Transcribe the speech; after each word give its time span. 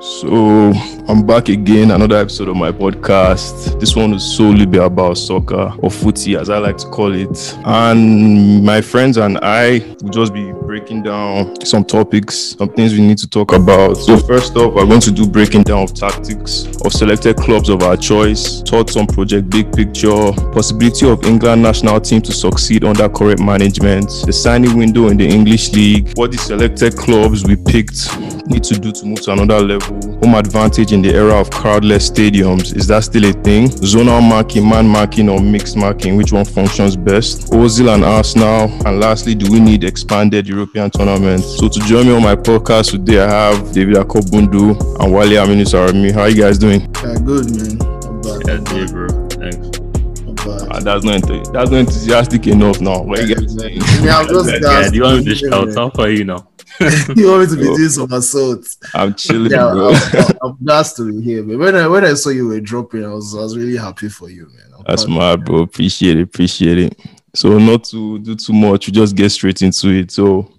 So 0.00 0.70
I'm 1.08 1.26
back 1.26 1.48
again, 1.48 1.90
another 1.90 2.16
episode 2.18 2.48
of 2.48 2.56
my 2.56 2.70
podcast. 2.70 3.80
This 3.80 3.96
one 3.96 4.12
will 4.12 4.20
solely 4.20 4.64
be 4.64 4.78
about 4.78 5.18
soccer 5.18 5.72
or 5.78 5.90
footy, 5.90 6.36
as 6.36 6.50
I 6.50 6.58
like 6.58 6.76
to 6.78 6.86
call 6.88 7.12
it. 7.14 7.58
And 7.64 8.64
my 8.64 8.80
friends 8.80 9.16
and 9.16 9.38
I 9.38 9.80
will 10.00 10.10
just 10.10 10.32
be 10.32 10.52
breaking 10.78 11.02
down 11.02 11.60
some 11.66 11.84
topics, 11.84 12.54
some 12.56 12.68
things 12.68 12.92
we 12.92 13.00
need 13.00 13.18
to 13.18 13.28
talk 13.28 13.52
about. 13.52 13.96
So 13.96 14.16
first 14.16 14.56
off, 14.56 14.74
we're 14.74 14.86
going 14.86 15.00
to 15.00 15.10
do 15.10 15.26
breaking 15.26 15.64
down 15.64 15.82
of 15.82 15.94
tactics 15.94 16.66
of 16.84 16.92
selected 16.92 17.36
clubs 17.36 17.68
of 17.68 17.82
our 17.82 17.96
choice, 17.96 18.62
thoughts 18.62 18.96
on 18.96 19.08
project 19.08 19.50
big 19.50 19.72
picture, 19.72 20.32
possibility 20.52 21.08
of 21.08 21.24
England 21.24 21.62
national 21.62 22.00
team 22.00 22.22
to 22.22 22.32
succeed 22.32 22.84
under 22.84 23.08
correct 23.08 23.40
management, 23.40 24.06
the 24.24 24.32
signing 24.32 24.76
window 24.78 25.08
in 25.08 25.16
the 25.16 25.26
English 25.26 25.72
league, 25.72 26.12
what 26.14 26.30
the 26.30 26.38
selected 26.38 26.96
clubs 26.96 27.44
we 27.44 27.56
picked 27.56 28.16
need 28.46 28.62
to 28.64 28.78
do 28.78 28.92
to 28.92 29.04
move 29.04 29.20
to 29.22 29.32
another 29.32 29.60
level, 29.60 30.00
home 30.22 30.34
advantage 30.34 30.92
in 30.92 31.02
the 31.02 31.12
era 31.12 31.34
of 31.34 31.50
crowdless 31.50 32.10
stadiums. 32.10 32.74
Is 32.76 32.86
that 32.86 33.00
still 33.00 33.24
a 33.24 33.32
thing? 33.32 33.68
Zonal 33.68 34.26
marking, 34.26 34.68
man 34.68 34.86
marking, 34.86 35.28
or 35.28 35.40
mixed 35.40 35.76
marking? 35.76 36.16
Which 36.16 36.32
one 36.32 36.44
functions 36.44 36.96
best? 36.96 37.50
Ozil 37.50 37.92
and 37.92 38.04
Arsenal. 38.04 38.70
And 38.86 39.00
lastly, 39.00 39.34
do 39.34 39.50
we 39.50 39.60
need 39.60 39.84
expanded 39.84 40.46
European 40.46 40.67
tournaments? 40.74 41.56
So 41.58 41.68
to 41.68 41.80
join 41.80 42.06
me 42.06 42.14
on 42.14 42.22
my 42.22 42.36
podcast 42.36 42.90
today, 42.90 43.20
I 43.20 43.28
have 43.30 43.72
David 43.72 43.96
Akobundu 43.96 44.78
and 45.02 45.12
Wale 45.12 45.30
Aminu 45.44 45.64
Sarami. 45.64 46.12
How 46.12 46.22
are 46.22 46.28
you 46.28 46.36
guys 46.42 46.58
doing? 46.58 46.80
Yeah, 46.82 47.14
good 47.24 47.50
man. 47.56 47.78
Not 47.78 48.22
bad. 48.22 48.46
Yeah, 48.46 48.74
dude, 48.86 48.90
bro. 48.90 49.08
Thanks. 49.28 49.80
Not 50.22 50.36
bad. 50.36 50.68
Ah, 50.70 50.80
that's 50.80 51.04
not 51.04 51.14
ent- 51.14 51.52
that's 51.52 51.70
not 51.70 51.80
enthusiastic 51.80 52.46
enough 52.46 52.80
now. 52.80 53.02
What 53.02 53.20
are 53.20 53.26
you 53.26 53.34
guys 53.34 53.54
saying? 53.58 53.80
Yeah, 54.02 54.18
I'm 54.18 54.28
just 54.28 54.50
Yeah, 54.50 54.58
gassed, 54.60 54.90
do 54.92 54.96
you 54.98 55.02
want 55.04 55.24
me 55.26 55.34
to 55.34 55.50
man. 55.50 55.66
shout 55.74 55.76
out 55.78 55.94
for 55.96 56.08
you 56.10 56.24
now? 56.24 56.48
You 57.16 57.30
want 57.30 57.40
me 57.42 57.46
to 57.48 57.56
be 57.56 57.62
doing 57.76 57.88
some 57.88 58.12
assaults? 58.12 58.78
I'm 58.94 59.14
chilling, 59.14 59.50
Yeah, 59.50 59.72
bro. 59.72 59.92
I'm, 59.94 60.38
I'm 60.42 60.58
gassed 60.64 60.96
to 60.98 61.10
be 61.10 61.20
here, 61.22 61.42
man. 61.42 61.58
When 61.58 61.74
I 61.74 61.88
when 61.88 62.04
I 62.04 62.14
saw 62.14 62.30
you 62.30 62.46
were 62.46 62.60
dropping, 62.60 63.04
I 63.04 63.08
was 63.08 63.34
I 63.34 63.40
was 63.40 63.56
really 63.56 63.76
happy 63.76 64.08
for 64.08 64.28
you, 64.28 64.46
man. 64.46 64.66
I'm 64.78 64.84
That's 64.86 65.04
proud. 65.06 65.16
mad, 65.18 65.44
bro. 65.44 65.62
Appreciate 65.62 66.18
it. 66.18 66.22
Appreciate 66.22 66.78
it. 66.78 67.00
So 67.34 67.58
not 67.58 67.84
to 67.84 68.18
do 68.20 68.34
too 68.36 68.52
much, 68.52 68.86
we 68.86 68.92
just 68.92 69.16
get 69.16 69.30
straight 69.30 69.60
into 69.62 69.88
it. 69.90 70.10
So, 70.10 70.50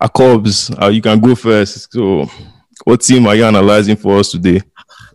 Akobs, 0.00 0.70
uh, 0.80 0.88
you 0.88 1.02
can 1.02 1.18
go 1.20 1.34
first. 1.34 1.92
So, 1.92 2.26
what 2.84 3.00
team 3.00 3.26
are 3.26 3.34
you 3.34 3.44
analyzing 3.44 3.96
for 3.96 4.18
us 4.18 4.30
today? 4.30 4.56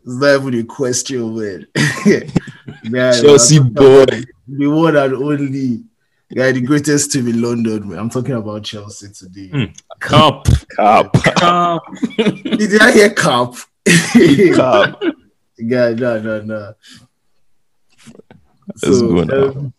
It's 0.05 0.15
not 0.15 0.41
even 0.41 0.59
a 0.59 0.63
question, 0.63 1.35
man. 1.35 1.67
man 2.83 3.21
Chelsea 3.21 3.59
boy. 3.59 4.03
about 4.03 4.09
the 4.47 4.67
one 4.67 4.97
and 4.97 5.13
only 5.13 5.83
guy, 6.33 6.51
the 6.51 6.61
greatest 6.61 7.11
team 7.11 7.27
in 7.27 7.41
London, 7.41 7.87
man. 7.87 7.99
I'm 7.99 8.09
talking 8.09 8.35
about 8.35 8.63
Chelsea 8.63 9.07
today. 9.09 9.47
Hmm. 9.47 9.71
Cup. 9.99 10.47
Cap. 10.75 11.13
Cup. 11.13 11.83
Did 12.17 12.81
I 12.81 12.91
hear 12.91 13.13
cup? 13.13 13.55
Cap. 13.85 15.01
Guy, 15.69 15.93
no, 15.93 16.19
no, 16.19 16.41
no. 16.41 16.73
Let's 18.67 19.01
go 19.01 19.23
now. 19.23 19.43
um, 19.47 19.73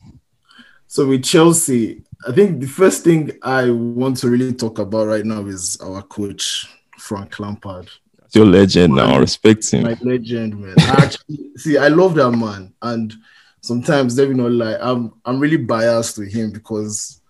so 0.87 1.09
with 1.09 1.25
Chelsea, 1.25 2.04
I 2.27 2.33
think 2.33 2.61
the 2.61 2.67
first 2.67 3.05
thing 3.05 3.33
I 3.43 3.71
want 3.71 4.17
to 4.19 4.31
really 4.31 4.55
talk 4.55 4.79
about 4.79 5.07
right 5.07 5.25
now 5.25 5.45
is 5.47 5.77
our 5.83 6.03
coach, 6.03 6.67
Frank 6.99 7.39
Lampard. 7.39 7.91
Your 8.33 8.47
legend 8.47 8.95
now. 8.95 9.19
Respect 9.19 9.71
him. 9.71 9.85
My 9.85 9.97
legend, 10.01 10.59
man. 10.59 10.75
Actually 10.79 11.51
see 11.57 11.79
I 11.79 11.89
love 11.89 12.15
that 12.17 12.33
man. 12.33 12.75
And 12.83 13.15
sometimes 13.61 14.19
let 14.19 14.29
me 14.29 14.35
not 14.35 14.51
lie, 14.51 14.77
I'm 14.81 15.13
I'm 15.25 15.39
really 15.39 15.57
biased 15.57 16.17
to 16.17 16.23
him 16.23 16.51
because 16.51 17.21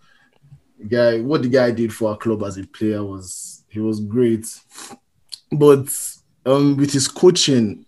the 0.79 0.85
guy, 0.87 1.21
what 1.21 1.43
the 1.43 1.49
guy 1.49 1.73
did 1.73 1.93
for 1.93 2.11
our 2.11 2.17
club 2.17 2.43
as 2.43 2.57
a 2.57 2.67
player 2.67 3.05
was 3.05 3.65
he 3.69 3.81
was 3.81 4.01
great. 4.01 4.47
But 5.53 5.95
um 6.47 6.77
with 6.77 6.93
his 6.93 7.09
coaching, 7.09 7.85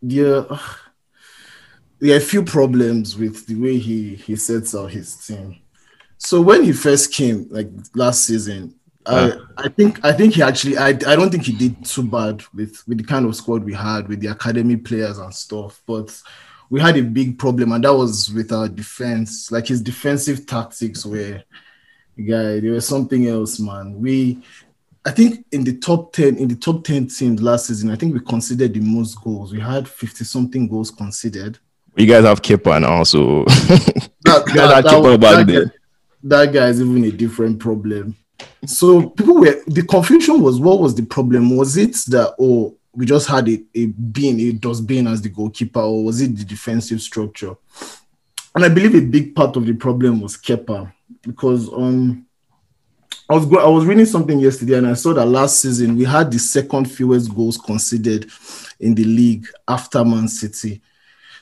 yeah 0.00 0.44
there 2.00 2.14
are 2.14 2.18
a 2.18 2.20
few 2.20 2.42
problems 2.42 3.16
with 3.16 3.46
the 3.46 3.54
way 3.54 3.76
he 3.78 4.14
he 4.14 4.34
sets 4.36 4.74
out 4.74 4.90
his 4.90 5.14
team. 5.16 5.59
So 6.22 6.42
when 6.42 6.62
he 6.62 6.72
first 6.72 7.14
came, 7.14 7.48
like 7.50 7.68
last 7.94 8.26
season, 8.26 8.74
I, 9.06 9.32
ah. 9.32 9.46
I 9.56 9.68
think 9.68 10.04
I 10.04 10.12
think 10.12 10.34
he 10.34 10.42
actually 10.42 10.76
I, 10.76 10.88
I 10.88 11.16
don't 11.16 11.30
think 11.30 11.44
he 11.46 11.52
did 11.52 11.82
too 11.82 12.02
bad 12.02 12.42
with 12.54 12.86
with 12.86 12.98
the 12.98 13.04
kind 13.04 13.24
of 13.24 13.34
squad 13.34 13.64
we 13.64 13.72
had 13.72 14.06
with 14.06 14.20
the 14.20 14.28
academy 14.28 14.76
players 14.76 15.16
and 15.16 15.34
stuff, 15.34 15.82
but 15.86 16.14
we 16.68 16.78
had 16.78 16.98
a 16.98 17.02
big 17.02 17.38
problem 17.38 17.72
and 17.72 17.82
that 17.84 17.94
was 17.94 18.30
with 18.32 18.52
our 18.52 18.68
defense. 18.68 19.50
Like 19.50 19.68
his 19.68 19.80
defensive 19.80 20.46
tactics 20.46 21.06
were 21.06 21.42
guy, 22.18 22.60
there 22.60 22.72
was 22.72 22.86
something 22.86 23.26
else, 23.26 23.58
man. 23.58 23.98
We 23.98 24.42
I 25.06 25.12
think 25.12 25.46
in 25.52 25.64
the 25.64 25.78
top 25.78 26.12
10 26.12 26.36
in 26.36 26.48
the 26.48 26.56
top 26.56 26.84
10 26.84 27.06
teams 27.06 27.40
last 27.40 27.68
season, 27.68 27.90
I 27.90 27.96
think 27.96 28.12
we 28.12 28.20
considered 28.20 28.74
the 28.74 28.80
most 28.80 29.14
goals. 29.24 29.54
We 29.54 29.60
had 29.60 29.88
50 29.88 30.22
something 30.24 30.68
goals 30.68 30.90
considered. 30.90 31.58
You 31.96 32.04
guys 32.04 32.24
have 32.24 32.42
Kepa 32.42 32.82
now, 32.82 33.04
so 33.04 33.44
That, 34.24 34.44
You 34.48 34.54
guys 34.54 34.74
had 34.74 34.84
Kepa 34.84 35.18
back 35.18 35.46
that, 35.46 35.46
then. 35.46 35.64
guy, 35.64 35.72
that 36.22 36.52
guy 36.52 36.68
is 36.68 36.80
even 36.80 37.04
a 37.04 37.10
different 37.10 37.58
problem. 37.58 38.16
So 38.66 39.10
people 39.10 39.36
were 39.36 39.62
the 39.66 39.82
confusion 39.82 40.40
was 40.40 40.60
what 40.60 40.80
was 40.80 40.94
the 40.94 41.04
problem? 41.04 41.56
Was 41.56 41.76
it 41.76 41.92
that 42.08 42.34
oh 42.38 42.76
we 42.92 43.06
just 43.06 43.28
had 43.28 43.48
a, 43.48 43.62
a 43.74 43.86
being 43.86 44.40
a 44.40 44.52
dustbin 44.52 45.06
as 45.06 45.22
the 45.22 45.28
goalkeeper, 45.28 45.80
or 45.80 46.04
was 46.04 46.20
it 46.20 46.36
the 46.36 46.44
defensive 46.44 47.00
structure? 47.00 47.54
And 48.54 48.64
I 48.64 48.68
believe 48.68 48.94
a 48.94 49.00
big 49.00 49.34
part 49.34 49.56
of 49.56 49.66
the 49.66 49.74
problem 49.74 50.20
was 50.20 50.36
Kepa 50.36 50.92
because 51.22 51.72
um 51.72 52.26
I 53.28 53.34
was 53.34 53.44
I 53.44 53.68
was 53.68 53.84
reading 53.84 54.06
something 54.06 54.40
yesterday 54.40 54.78
and 54.78 54.88
I 54.88 54.94
saw 54.94 55.14
that 55.14 55.26
last 55.26 55.60
season 55.60 55.96
we 55.96 56.04
had 56.04 56.32
the 56.32 56.38
second 56.38 56.90
fewest 56.90 57.34
goals 57.34 57.56
conceded 57.56 58.30
in 58.80 58.94
the 58.94 59.04
league 59.04 59.46
after 59.68 60.04
Man 60.04 60.26
City. 60.26 60.82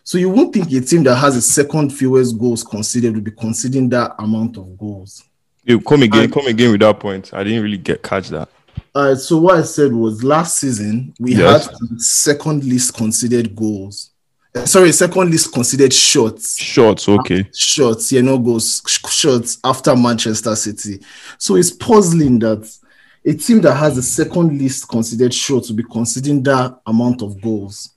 So 0.09 0.17
you 0.17 0.31
wouldn't 0.31 0.55
think 0.55 0.73
a 0.73 0.81
team 0.81 1.03
that 1.03 1.17
has 1.17 1.35
the 1.35 1.43
second 1.43 1.91
fewest 1.91 2.39
goals 2.39 2.65
conceded 2.65 3.15
would 3.15 3.25
be 3.25 3.31
conceding 3.31 3.91
that 3.91 4.15
amount 4.19 4.57
of 4.57 4.79
goals. 4.79 5.23
you 5.67 5.79
come 5.83 6.03
again, 6.03 6.23
And- 6.25 6.33
come 6.33 6.47
again 6.47 6.71
with 6.71 6.81
that 6.81 6.99
point. 6.99 7.29
I 7.35 7.45
didn't 7.45 7.63
really 7.63 7.77
get 7.77 8.03
catch 8.03 8.31
that. 8.31 8.49
Uh, 8.95 9.15
so 9.15 9.37
what 9.37 9.59
I 9.59 9.63
said 9.65 9.93
was 9.93 10.25
last 10.25 10.57
season 10.61 11.13
we 11.21 11.35
Yes. 11.35 11.67
had 11.67 12.01
second 12.01 12.65
least 12.65 12.95
conceded 12.95 13.55
goals. 13.55 14.09
Uh, 14.55 14.65
sorry, 14.65 14.93
second 14.93 15.31
least 15.31 15.53
conceded 15.53 15.93
shots. 15.93 16.57
Shots, 16.59 17.07
okay. 17.07 17.47
Shots, 17.55 18.11
yeah, 18.11 18.23
no 18.23 18.39
goals, 18.39 18.81
sh- 18.87 19.07
shots 19.11 19.59
after 19.63 19.95
Manchester 19.95 20.57
City. 20.57 21.01
So 21.37 21.57
it's 21.57 21.71
puzzling 21.71 22.39
that 22.39 22.67
a 23.27 23.35
team 23.35 23.61
that 23.61 23.75
has 23.75 23.97
the 23.97 24.03
second 24.03 24.59
least 24.59 24.89
considered 24.89 25.35
shots 25.35 25.69
will 25.69 25.77
be 25.77 25.83
conceding 25.83 26.43
that 26.45 26.79
amount 26.87 27.21
of 27.21 27.39
goals. 27.43 27.91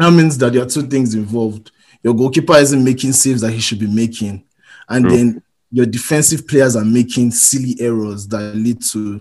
That 0.00 0.12
means 0.12 0.38
that 0.38 0.52
there 0.52 0.62
are 0.62 0.66
two 0.66 0.82
things 0.88 1.14
involved. 1.14 1.72
Your 2.02 2.14
goalkeeper 2.14 2.54
isn't 2.56 2.82
making 2.82 3.12
saves 3.12 3.42
that 3.42 3.52
he 3.52 3.60
should 3.60 3.78
be 3.78 3.86
making, 3.86 4.44
and 4.88 5.10
then 5.10 5.42
your 5.70 5.86
defensive 5.86 6.48
players 6.48 6.74
are 6.74 6.84
making 6.84 7.30
silly 7.32 7.76
errors 7.78 8.26
that 8.28 8.54
lead 8.56 8.82
to 8.82 9.20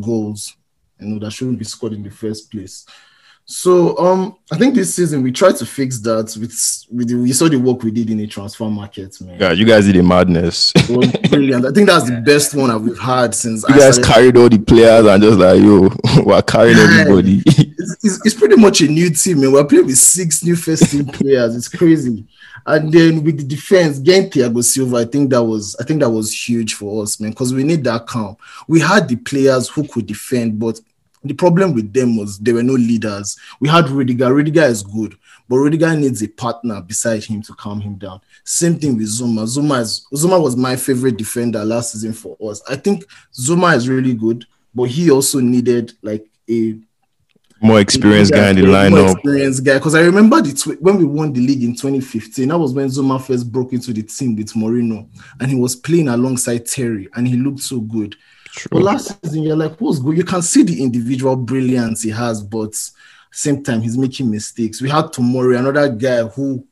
goals, 0.00 0.56
you 0.98 1.08
know, 1.08 1.18
that 1.18 1.32
shouldn't 1.32 1.58
be 1.58 1.64
scored 1.64 1.92
in 1.92 2.02
the 2.02 2.10
first 2.10 2.50
place. 2.50 2.86
So 3.46 3.98
um, 3.98 4.36
I 4.52 4.56
think 4.58 4.76
this 4.76 4.94
season 4.94 5.22
we 5.24 5.32
tried 5.32 5.56
to 5.56 5.66
fix 5.66 5.98
that 6.02 6.36
with 6.40 6.86
with 6.92 7.08
the, 7.08 7.16
we 7.16 7.32
saw 7.32 7.48
the 7.48 7.56
work 7.58 7.82
we 7.82 7.90
did 7.90 8.08
in 8.08 8.18
the 8.18 8.28
transfer 8.28 8.66
market, 8.66 9.20
man. 9.20 9.40
Yeah, 9.40 9.50
you 9.50 9.64
guys 9.64 9.86
did 9.86 9.96
a 9.96 10.02
madness. 10.04 10.72
Brilliant. 11.30 11.66
I 11.66 11.72
think 11.72 11.88
that's 11.88 12.08
the 12.08 12.22
best 12.24 12.54
one 12.54 12.68
that 12.70 12.78
we've 12.78 12.98
had 12.98 13.34
since 13.34 13.64
You 13.68 13.74
I 13.74 13.78
guys 13.78 13.96
started- 13.96 14.14
carried 14.14 14.36
all 14.36 14.48
the 14.48 14.58
players 14.58 15.04
and 15.04 15.20
just 15.22 15.38
like 15.40 15.60
yo, 15.60 15.88
we're 16.24 16.42
carrying 16.42 16.78
everybody. 16.78 17.42
it's, 17.46 18.04
it's, 18.04 18.26
it's 18.26 18.34
pretty 18.36 18.54
much 18.54 18.82
a 18.82 18.86
new 18.86 19.10
team, 19.10 19.42
and 19.42 19.52
we're 19.52 19.64
playing 19.64 19.86
with 19.86 19.98
six 19.98 20.44
new 20.44 20.54
first 20.54 20.88
team 20.88 21.06
players. 21.06 21.56
It's 21.56 21.68
crazy. 21.68 22.24
And 22.66 22.92
then 22.92 23.24
with 23.24 23.38
the 23.38 23.44
defense, 23.44 23.98
getting 23.98 24.30
Thiago 24.30 24.62
Silva, 24.62 24.98
I 24.98 25.06
think 25.06 25.30
that 25.30 25.42
was 25.42 25.74
I 25.80 25.84
think 25.84 25.98
that 26.02 26.10
was 26.10 26.32
huge 26.48 26.74
for 26.74 27.02
us, 27.02 27.18
man, 27.18 27.30
because 27.30 27.52
we 27.52 27.64
need 27.64 27.82
that 27.84 28.06
calm. 28.06 28.36
We 28.68 28.78
had 28.78 29.08
the 29.08 29.16
players 29.16 29.68
who 29.68 29.88
could 29.88 30.06
defend, 30.06 30.60
but 30.60 30.78
the 31.22 31.34
problem 31.34 31.74
with 31.74 31.92
them 31.92 32.16
was 32.16 32.38
there 32.38 32.54
were 32.54 32.62
no 32.62 32.72
leaders. 32.72 33.38
We 33.60 33.68
had 33.68 33.88
Rudiger. 33.90 34.32
Rudiger 34.32 34.62
is 34.62 34.82
good, 34.82 35.16
but 35.48 35.56
Rudiger 35.56 35.94
needs 35.94 36.22
a 36.22 36.28
partner 36.28 36.80
beside 36.80 37.24
him 37.24 37.42
to 37.42 37.54
calm 37.54 37.80
him 37.80 37.96
down. 37.96 38.20
Same 38.44 38.78
thing 38.78 38.96
with 38.96 39.06
Zouma. 39.06 39.44
Zouma 39.44 39.80
is 39.80 40.06
Zouma 40.14 40.40
was 40.42 40.56
my 40.56 40.76
favorite 40.76 41.18
defender 41.18 41.64
last 41.64 41.92
season 41.92 42.12
for 42.12 42.36
us. 42.50 42.62
I 42.68 42.76
think 42.76 43.04
Zouma 43.34 43.76
is 43.76 43.88
really 43.88 44.14
good, 44.14 44.46
but 44.74 44.84
he 44.84 45.10
also 45.10 45.40
needed 45.40 45.92
like 46.02 46.26
a 46.48 46.78
More 47.60 47.80
experienced 47.80 48.32
guy 48.32 48.50
in 48.50 48.56
the 48.56 48.70
yeah, 48.70 48.88
more. 48.88 49.12
Experienced 49.12 49.62
guy, 49.62 49.74
because 49.74 49.94
I 49.94 50.00
remember 50.00 50.40
the 50.40 50.54
tw- 50.54 50.80
when 50.80 50.96
we 50.96 51.04
won 51.04 51.34
the 51.34 51.46
league 51.46 51.62
in 51.62 51.74
2015. 51.74 52.48
That 52.48 52.58
was 52.58 52.72
when 52.72 52.88
Zouma 52.88 53.20
first 53.22 53.52
broke 53.52 53.74
into 53.74 53.92
the 53.92 54.02
team 54.02 54.36
with 54.36 54.54
Mourinho, 54.54 55.06
and 55.38 55.50
he 55.50 55.56
was 55.56 55.76
playing 55.76 56.08
alongside 56.08 56.64
Terry, 56.64 57.08
and 57.14 57.28
he 57.28 57.36
looked 57.36 57.60
so 57.60 57.80
good. 57.80 58.16
But 58.70 58.82
last 58.82 59.22
season, 59.22 59.42
you're 59.42 59.56
like, 59.56 59.80
what's 59.80 59.98
good? 59.98 60.16
You 60.16 60.24
can 60.24 60.42
see 60.42 60.62
the 60.62 60.82
individual 60.82 61.36
brilliance 61.36 62.02
he 62.02 62.10
has, 62.10 62.42
but 62.42 62.74
same 63.30 63.62
time 63.62 63.80
he's 63.80 63.96
making 63.96 64.30
mistakes. 64.30 64.82
We 64.82 64.90
had 64.90 65.06
Tomori, 65.06 65.58
another 65.58 65.88
guy 65.88 66.22
who 66.24 66.64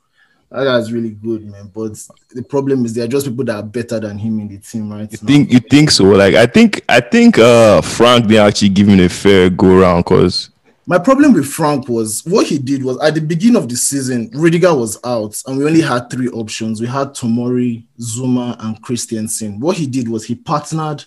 that 0.50 0.64
guy's 0.64 0.92
really 0.92 1.10
good, 1.10 1.44
man. 1.46 1.70
But 1.74 1.98
the 2.34 2.42
problem 2.42 2.84
is 2.84 2.94
there 2.94 3.04
are 3.04 3.08
just 3.08 3.26
people 3.26 3.44
that 3.44 3.56
are 3.56 3.62
better 3.62 4.00
than 4.00 4.16
him 4.18 4.40
in 4.40 4.48
the 4.48 4.58
team, 4.58 4.90
right? 4.90 5.10
You 5.10 5.18
now. 5.20 5.26
think 5.26 5.52
you 5.52 5.60
think 5.60 5.90
so? 5.90 6.04
Like 6.04 6.34
I 6.34 6.46
think 6.46 6.82
I 6.88 7.00
think 7.00 7.38
uh 7.38 7.82
Frank 7.82 8.26
didn't 8.26 8.46
actually 8.46 8.70
give 8.70 8.88
him 8.88 8.98
a 9.00 9.08
fair 9.08 9.50
go 9.50 9.78
round 9.78 10.04
because 10.04 10.50
My 10.86 10.98
problem 10.98 11.34
with 11.34 11.46
Frank 11.46 11.86
was 11.88 12.24
what 12.24 12.46
he 12.46 12.58
did 12.58 12.82
was 12.82 12.98
at 13.00 13.14
the 13.14 13.20
beginning 13.20 13.56
of 13.56 13.68
the 13.68 13.76
season, 13.76 14.30
Rudiger 14.32 14.74
was 14.74 14.98
out, 15.04 15.40
and 15.46 15.58
we 15.58 15.66
only 15.66 15.82
had 15.82 16.08
three 16.08 16.28
options. 16.28 16.80
We 16.80 16.86
had 16.86 17.08
Tomori, 17.08 17.84
Zouma, 18.00 18.56
and 18.60 18.80
Christensen. 18.80 19.60
What 19.60 19.76
he 19.76 19.86
did 19.86 20.08
was 20.08 20.24
he 20.24 20.34
partnered 20.34 21.04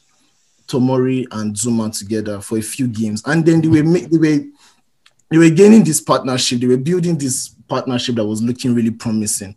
Tomori 0.72 1.26
and 1.32 1.56
Zouma 1.56 1.96
together 1.98 2.40
for 2.42 2.58
a 2.58 2.62
few 2.62 2.88
games, 2.88 3.22
and 3.26 3.46
then 3.46 3.62
they 3.62 3.68
were 3.68 3.82
they 3.82 4.18
were 4.18 4.44
they 5.30 5.38
were 5.38 5.50
gaining 5.50 5.84
this 5.84 6.02
partnership. 6.02 6.60
They 6.60 6.68
were 6.68 6.78
building 6.78 7.18
this 7.18 7.50
partnership 7.68 8.16
that 8.16 8.26
was 8.26 8.42
looking 8.42 8.76
really 8.76 8.92
promising. 8.92 9.56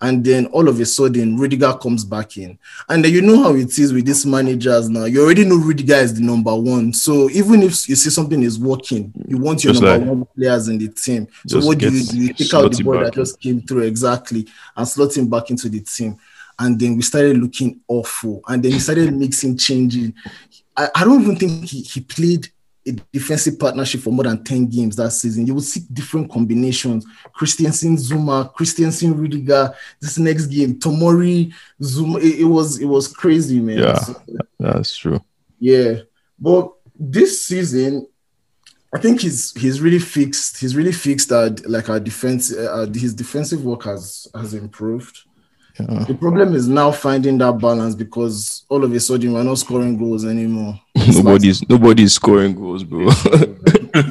And 0.00 0.24
then 0.24 0.46
all 0.46 0.68
of 0.68 0.78
a 0.78 0.86
sudden, 0.86 1.36
Rudiger 1.36 1.72
comes 1.72 2.04
back 2.04 2.36
in. 2.36 2.56
And 2.88 3.04
then 3.04 3.12
you 3.12 3.20
know 3.20 3.42
how 3.42 3.56
it 3.56 3.76
is 3.76 3.92
with 3.92 4.06
these 4.06 4.24
managers 4.24 4.88
now. 4.88 5.06
You 5.06 5.24
already 5.24 5.44
know 5.44 5.56
Rudiger 5.56 5.96
is 5.96 6.14
the 6.14 6.20
number 6.20 6.54
one. 6.54 6.92
So 6.92 7.28
even 7.30 7.64
if 7.64 7.88
you 7.88 7.96
see 7.96 8.10
something 8.10 8.40
is 8.40 8.60
working, 8.60 9.12
you 9.26 9.38
want 9.38 9.64
your 9.64 9.72
Just 9.72 9.82
number 9.82 9.98
like- 9.98 10.08
one 10.08 10.24
players 10.36 10.68
in 10.68 10.78
the 10.78 10.86
team. 10.86 11.26
So 11.48 11.58
what 11.66 11.78
do 11.78 11.90
you 11.90 12.04
do? 12.04 12.16
You 12.16 12.32
take 12.32 12.54
out 12.54 12.70
the 12.70 12.84
boy 12.84 12.98
back 12.98 13.06
that 13.06 13.14
just 13.14 13.40
came 13.40 13.60
through 13.60 13.82
exactly 13.82 14.46
and 14.76 14.86
slot 14.86 15.16
him 15.16 15.28
back 15.28 15.50
into 15.50 15.68
the 15.68 15.80
team. 15.80 16.16
And 16.58 16.78
then 16.78 16.96
we 16.96 17.02
started 17.02 17.38
looking 17.38 17.80
awful. 17.86 18.42
And 18.48 18.62
then 18.62 18.72
he 18.72 18.78
started 18.78 19.14
mixing, 19.14 19.56
changing. 19.56 20.14
I, 20.76 20.88
I 20.94 21.04
don't 21.04 21.22
even 21.22 21.36
think 21.36 21.64
he, 21.68 21.82
he 21.82 22.00
played 22.00 22.48
a 22.86 22.92
defensive 23.12 23.58
partnership 23.58 24.00
for 24.00 24.10
more 24.12 24.24
than 24.24 24.42
10 24.42 24.66
games 24.66 24.96
that 24.96 25.10
season. 25.10 25.46
You 25.46 25.54
will 25.54 25.60
see 25.60 25.80
different 25.92 26.30
combinations. 26.30 27.04
Christensen, 27.32 27.96
Zouma, 27.96 28.52
Christensen, 28.54 29.16
Rudiger, 29.16 29.74
this 30.00 30.18
next 30.18 30.46
game, 30.46 30.78
Tomori, 30.78 31.52
Zouma. 31.80 32.20
It, 32.22 32.40
it 32.40 32.44
was 32.44 32.80
it 32.80 32.86
was 32.86 33.08
crazy, 33.08 33.60
man. 33.60 33.78
Yeah. 33.78 33.98
So, 33.98 34.22
That's 34.58 34.96
true. 34.96 35.20
yeah. 35.58 36.00
But 36.38 36.72
this 36.98 37.46
season, 37.46 38.06
I 38.94 38.98
think 38.98 39.20
he's 39.20 39.52
he's 39.52 39.80
really 39.80 39.98
fixed. 39.98 40.58
He's 40.58 40.74
really 40.74 40.92
fixed 40.92 41.28
that 41.28 41.68
like 41.68 41.90
our 41.90 42.00
defense, 42.00 42.52
uh, 42.54 42.86
his 42.94 43.14
defensive 43.14 43.64
work 43.64 43.84
has 43.84 44.26
has 44.34 44.54
improved. 44.54 45.24
Yeah. 45.80 46.04
The 46.04 46.14
problem 46.14 46.54
is 46.54 46.68
now 46.68 46.90
finding 46.90 47.38
that 47.38 47.52
balance 47.52 47.94
because 47.94 48.64
all 48.68 48.82
of 48.84 48.92
a 48.92 49.00
sudden 49.00 49.32
we're 49.32 49.42
not 49.42 49.58
scoring 49.58 49.96
goals 49.96 50.24
anymore. 50.24 50.80
Nobody's 51.14 51.66
nobody's 51.68 52.14
scoring 52.14 52.54
goals, 52.54 52.82
bro. 52.84 53.10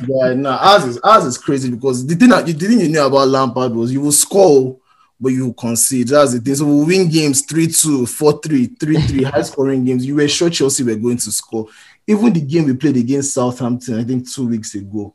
yeah, 0.08 0.34
no, 0.36 0.50
ours 0.50 0.86
is 0.86 1.00
ours 1.00 1.26
is 1.26 1.38
crazy 1.38 1.70
because 1.70 2.06
the 2.08 2.16
thing 2.16 2.30
that 2.30 2.46
the 2.46 2.54
thing 2.54 2.80
you 2.80 2.90
knew 2.90 3.06
about 3.06 3.28
Lampard 3.28 3.74
was 3.74 3.92
you 3.92 4.02
will 4.02 4.12
score, 4.12 4.78
but 5.20 5.30
you 5.30 5.48
will 5.48 5.54
concede. 5.54 6.08
That's 6.08 6.34
the 6.34 6.40
thing. 6.40 6.56
So 6.56 6.66
we 6.66 6.86
win 6.86 7.10
games 7.10 7.46
3-2, 7.46 8.04
4-3, 8.04 8.78
3-3, 8.78 9.24
high 9.26 9.42
scoring 9.42 9.84
games. 9.84 10.06
You 10.06 10.16
were 10.16 10.28
sure 10.28 10.50
Chelsea 10.50 10.84
were 10.84 10.96
going 10.96 11.18
to 11.18 11.32
score. 11.32 11.68
Even 12.08 12.32
the 12.32 12.42
game 12.42 12.66
we 12.66 12.74
played 12.74 12.98
against 12.98 13.34
Southampton, 13.34 14.00
I 14.00 14.04
think 14.04 14.32
two 14.32 14.48
weeks 14.48 14.74
ago, 14.76 15.14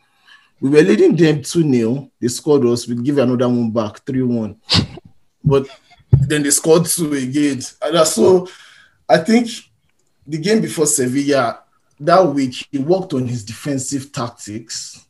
we 0.60 0.70
were 0.70 0.82
leading 0.82 1.16
them 1.16 1.38
2-0. 1.38 2.10
They 2.20 2.28
scored 2.28 2.64
us. 2.66 2.87
We 2.87 2.96
give 2.96 3.19
another 3.19 3.49
one 3.49 3.70
back, 3.70 4.04
3-1. 4.04 4.56
But 5.44 5.66
then 6.12 6.43
they 6.43 6.50
scored 6.50 6.87
two 6.87 7.12
again. 7.14 7.61
And 7.82 8.06
so 8.06 8.49
I 9.09 9.19
think 9.19 9.49
the 10.26 10.38
game 10.38 10.61
before 10.61 10.87
Sevilla 10.87 11.61
that 12.00 12.26
week 12.26 12.67
he 12.70 12.79
worked 12.79 13.14
on 13.14 13.26
his 13.26 13.44
defensive 13.44 14.12
tactics, 14.12 15.06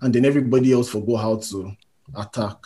and 0.00 0.12
then 0.12 0.24
everybody 0.24 0.72
else 0.72 0.88
forgot 0.88 1.16
how 1.18 1.36
to 1.36 1.72
attack. 2.16 2.56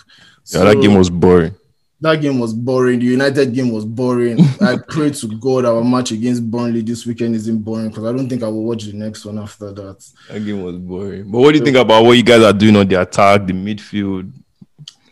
yeah, 0.47 0.65
that 0.65 0.81
game 0.81 0.95
was 0.95 1.11
boring. 1.11 1.55
that 2.01 2.21
game 2.21 2.39
was 2.39 2.53
boring. 2.53 3.01
The 3.01 3.07
United 3.07 3.53
game 3.55 3.73
was 3.73 3.85
boring. 3.85 4.39
I 4.61 4.77
pray 4.89 5.11
to 5.11 5.29
God 5.39 5.65
our 5.65 5.83
match 5.83 6.13
against 6.13 6.49
Burnley 6.49 6.83
this 6.83 7.05
weekend 7.05 7.35
isn't 7.35 7.59
boring 7.59 7.89
because 7.89 8.05
I 8.05 8.13
don't 8.13 8.29
think 8.29 8.43
I 8.43 8.49
will 8.49 8.65
watch 8.65 8.85
the 8.85 8.93
next 8.93 9.25
one 9.25 9.39
after 9.39 9.73
that. 9.73 10.05
That 10.31 10.41
game 10.45 10.63
was 10.63 10.77
boring. 10.77 11.31
But 11.31 11.41
what 11.41 11.53
do 11.53 11.59
you 11.59 11.65
think 11.65 11.77
about 11.77 12.05
what 12.05 12.17
you 12.17 12.23
guys 12.23 12.43
are 12.43 12.53
doing 12.53 12.77
on 12.77 12.87
the 12.87 13.01
attack, 13.01 13.47
the 13.47 13.53
midfield? 13.53 14.33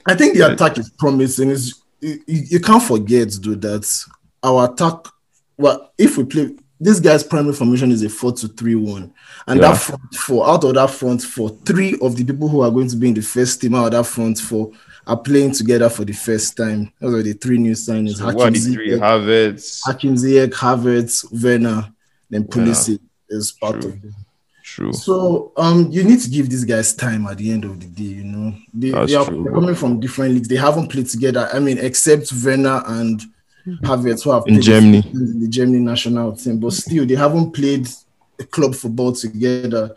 I 0.07 0.15
think 0.15 0.37
the 0.37 0.53
attack 0.53 0.79
is 0.79 0.91
promising. 0.91 1.51
Is 1.51 1.82
you, 2.03 2.21
you 2.27 2.61
can't 2.61 2.83
forget, 2.83 3.31
dude, 3.41 3.63
that 3.63 3.87
our 4.43 4.71
attack. 4.73 5.07
Well, 5.57 5.93
if 5.97 6.19
we 6.19 6.25
play 6.25 6.57
this 6.81 6.99
guy's 6.99 7.23
primary 7.23 7.55
formation 7.55 7.93
is 7.93 8.03
a 8.03 8.09
four 8.09 8.33
to 8.33 8.49
three 8.49 8.75
one, 8.75 9.13
and 9.47 9.61
Yeah. 9.61 9.69
that 9.73 9.81
front 9.81 10.15
four 10.15 10.49
out 10.49 10.65
of 10.65 10.75
that 10.75 10.91
front 10.91 11.23
four, 11.23 11.51
three 11.65 11.97
of 12.03 12.17
the 12.17 12.25
people 12.25 12.49
who 12.49 12.61
are 12.63 12.71
going 12.71 12.89
to 12.89 12.97
be 12.97 13.09
in 13.09 13.15
the 13.15 13.23
first 13.23 13.61
team 13.61 13.75
out 13.77 13.87
of 13.87 13.93
that 13.93 14.05
front 14.05 14.39
four 14.39 14.73
are 15.07 15.17
playing 15.17 15.53
together 15.53 15.89
for 15.89 16.05
the 16.05 16.13
first 16.13 16.57
time. 16.57 16.93
Those 17.01 17.15
are 17.15 17.23
the 17.23 17.33
three 17.35 17.59
new 17.59 17.73
signings: 17.73 18.17
So 18.17 18.27
what 18.27 18.39
Hakim 18.39 18.55
three? 18.75 18.91
Ziyech, 18.91 18.99
Havertz. 19.01 19.81
Hakim 19.85 20.15
Ziyech, 20.17 20.51
Havertz, 20.53 21.25
Werner, 21.43 21.93
then 22.31 22.45
Pulisic 22.45 22.99
is 23.29 23.53
part 23.53 23.81
True. 23.81 23.91
of 23.91 24.05
it. 24.05 24.13
True. 24.75 24.93
So 24.95 25.53
um, 25.59 25.91
you 25.91 26.03
need 26.03 26.21
to 26.21 26.31
give 26.31 26.49
these 26.49 26.65
guys 26.65 26.95
time 26.95 27.27
at 27.27 27.37
the 27.37 27.53
end 27.53 27.67
of 27.67 27.79
the 27.79 27.87
day. 27.89 28.15
You 28.21 28.25
know, 28.25 28.55
they, 28.73 28.89
they 28.89 29.15
are 29.15 29.27
true, 29.27 29.45
they're 29.45 29.53
coming 29.53 29.75
from 29.75 30.01
different 30.01 30.33
leagues. 30.33 30.49
They 30.49 30.57
haven't 30.57 30.89
played 30.89 31.09
together. 31.09 31.47
I 31.53 31.59
mean, 31.59 31.77
except 31.77 32.33
Werner 32.43 32.83
and 32.87 33.21
Havertz, 33.83 34.25
who 34.25 34.31
have 34.31 34.45
In 34.47 34.55
played 34.55 34.63
Germany. 34.65 35.03
in 35.13 35.41
the 35.41 35.49
Germany 35.49 35.81
national 35.81 36.37
team, 36.37 36.59
but 36.59 36.73
still 36.73 37.05
they 37.05 37.17
haven't 37.17 37.53
played 37.53 37.87
a 38.41 38.45
club 38.45 38.75
football 38.75 39.13
together. 39.13 39.95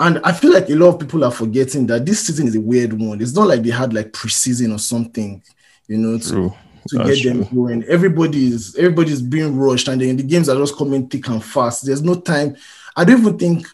And 0.00 0.18
I 0.24 0.32
feel 0.32 0.52
like 0.52 0.68
a 0.70 0.74
lot 0.74 0.88
of 0.88 0.98
people 0.98 1.22
are 1.22 1.30
forgetting 1.30 1.86
that 1.86 2.04
this 2.04 2.26
season 2.26 2.48
is 2.48 2.56
a 2.56 2.60
weird 2.60 2.94
one. 2.94 3.20
It's 3.22 3.34
not 3.34 3.46
like 3.46 3.62
they 3.62 3.70
had 3.70 3.94
like 3.94 4.10
preseason 4.10 4.74
or 4.74 4.78
something, 4.78 5.40
you 5.86 5.98
know, 5.98 6.18
to, 6.18 6.28
True. 6.28 6.54
to 6.88 6.98
That's 6.98 7.22
get 7.22 7.32
them 7.32 7.44
going. 7.54 7.84
Everybody 7.84 8.48
is 8.48 8.74
everybody 8.74 9.12
is 9.12 9.22
being 9.22 9.56
rushed, 9.56 9.86
and 9.86 10.00
then 10.00 10.16
the 10.16 10.24
games 10.24 10.48
are 10.48 10.56
just 10.56 10.76
coming 10.76 11.06
thick 11.08 11.28
and 11.28 11.44
fast. 11.44 11.86
There's 11.86 12.02
no 12.02 12.16
time. 12.16 12.56
I 12.96 13.04
don't 13.04 13.20
even 13.20 13.38
think 13.38 13.68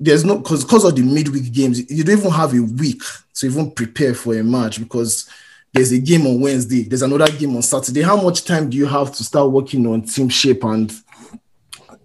there's 0.00 0.24
no 0.24 0.38
because 0.38 0.64
because 0.64 0.84
of 0.84 0.96
the 0.96 1.02
midweek 1.02 1.52
games, 1.52 1.90
you 1.90 2.02
don't 2.02 2.18
even 2.18 2.30
have 2.30 2.54
a 2.54 2.62
week 2.62 3.02
to 3.34 3.46
even 3.46 3.70
prepare 3.70 4.14
for 4.14 4.34
a 4.34 4.42
match 4.42 4.80
because 4.80 5.28
there's 5.72 5.92
a 5.92 5.98
game 5.98 6.26
on 6.26 6.40
Wednesday, 6.40 6.82
there's 6.82 7.02
another 7.02 7.30
game 7.30 7.54
on 7.54 7.62
Saturday. 7.62 8.02
How 8.02 8.20
much 8.20 8.44
time 8.44 8.70
do 8.70 8.76
you 8.76 8.86
have 8.86 9.14
to 9.14 9.22
start 9.22 9.50
working 9.50 9.86
on 9.86 10.02
team 10.02 10.28
shape 10.28 10.64
and 10.64 10.90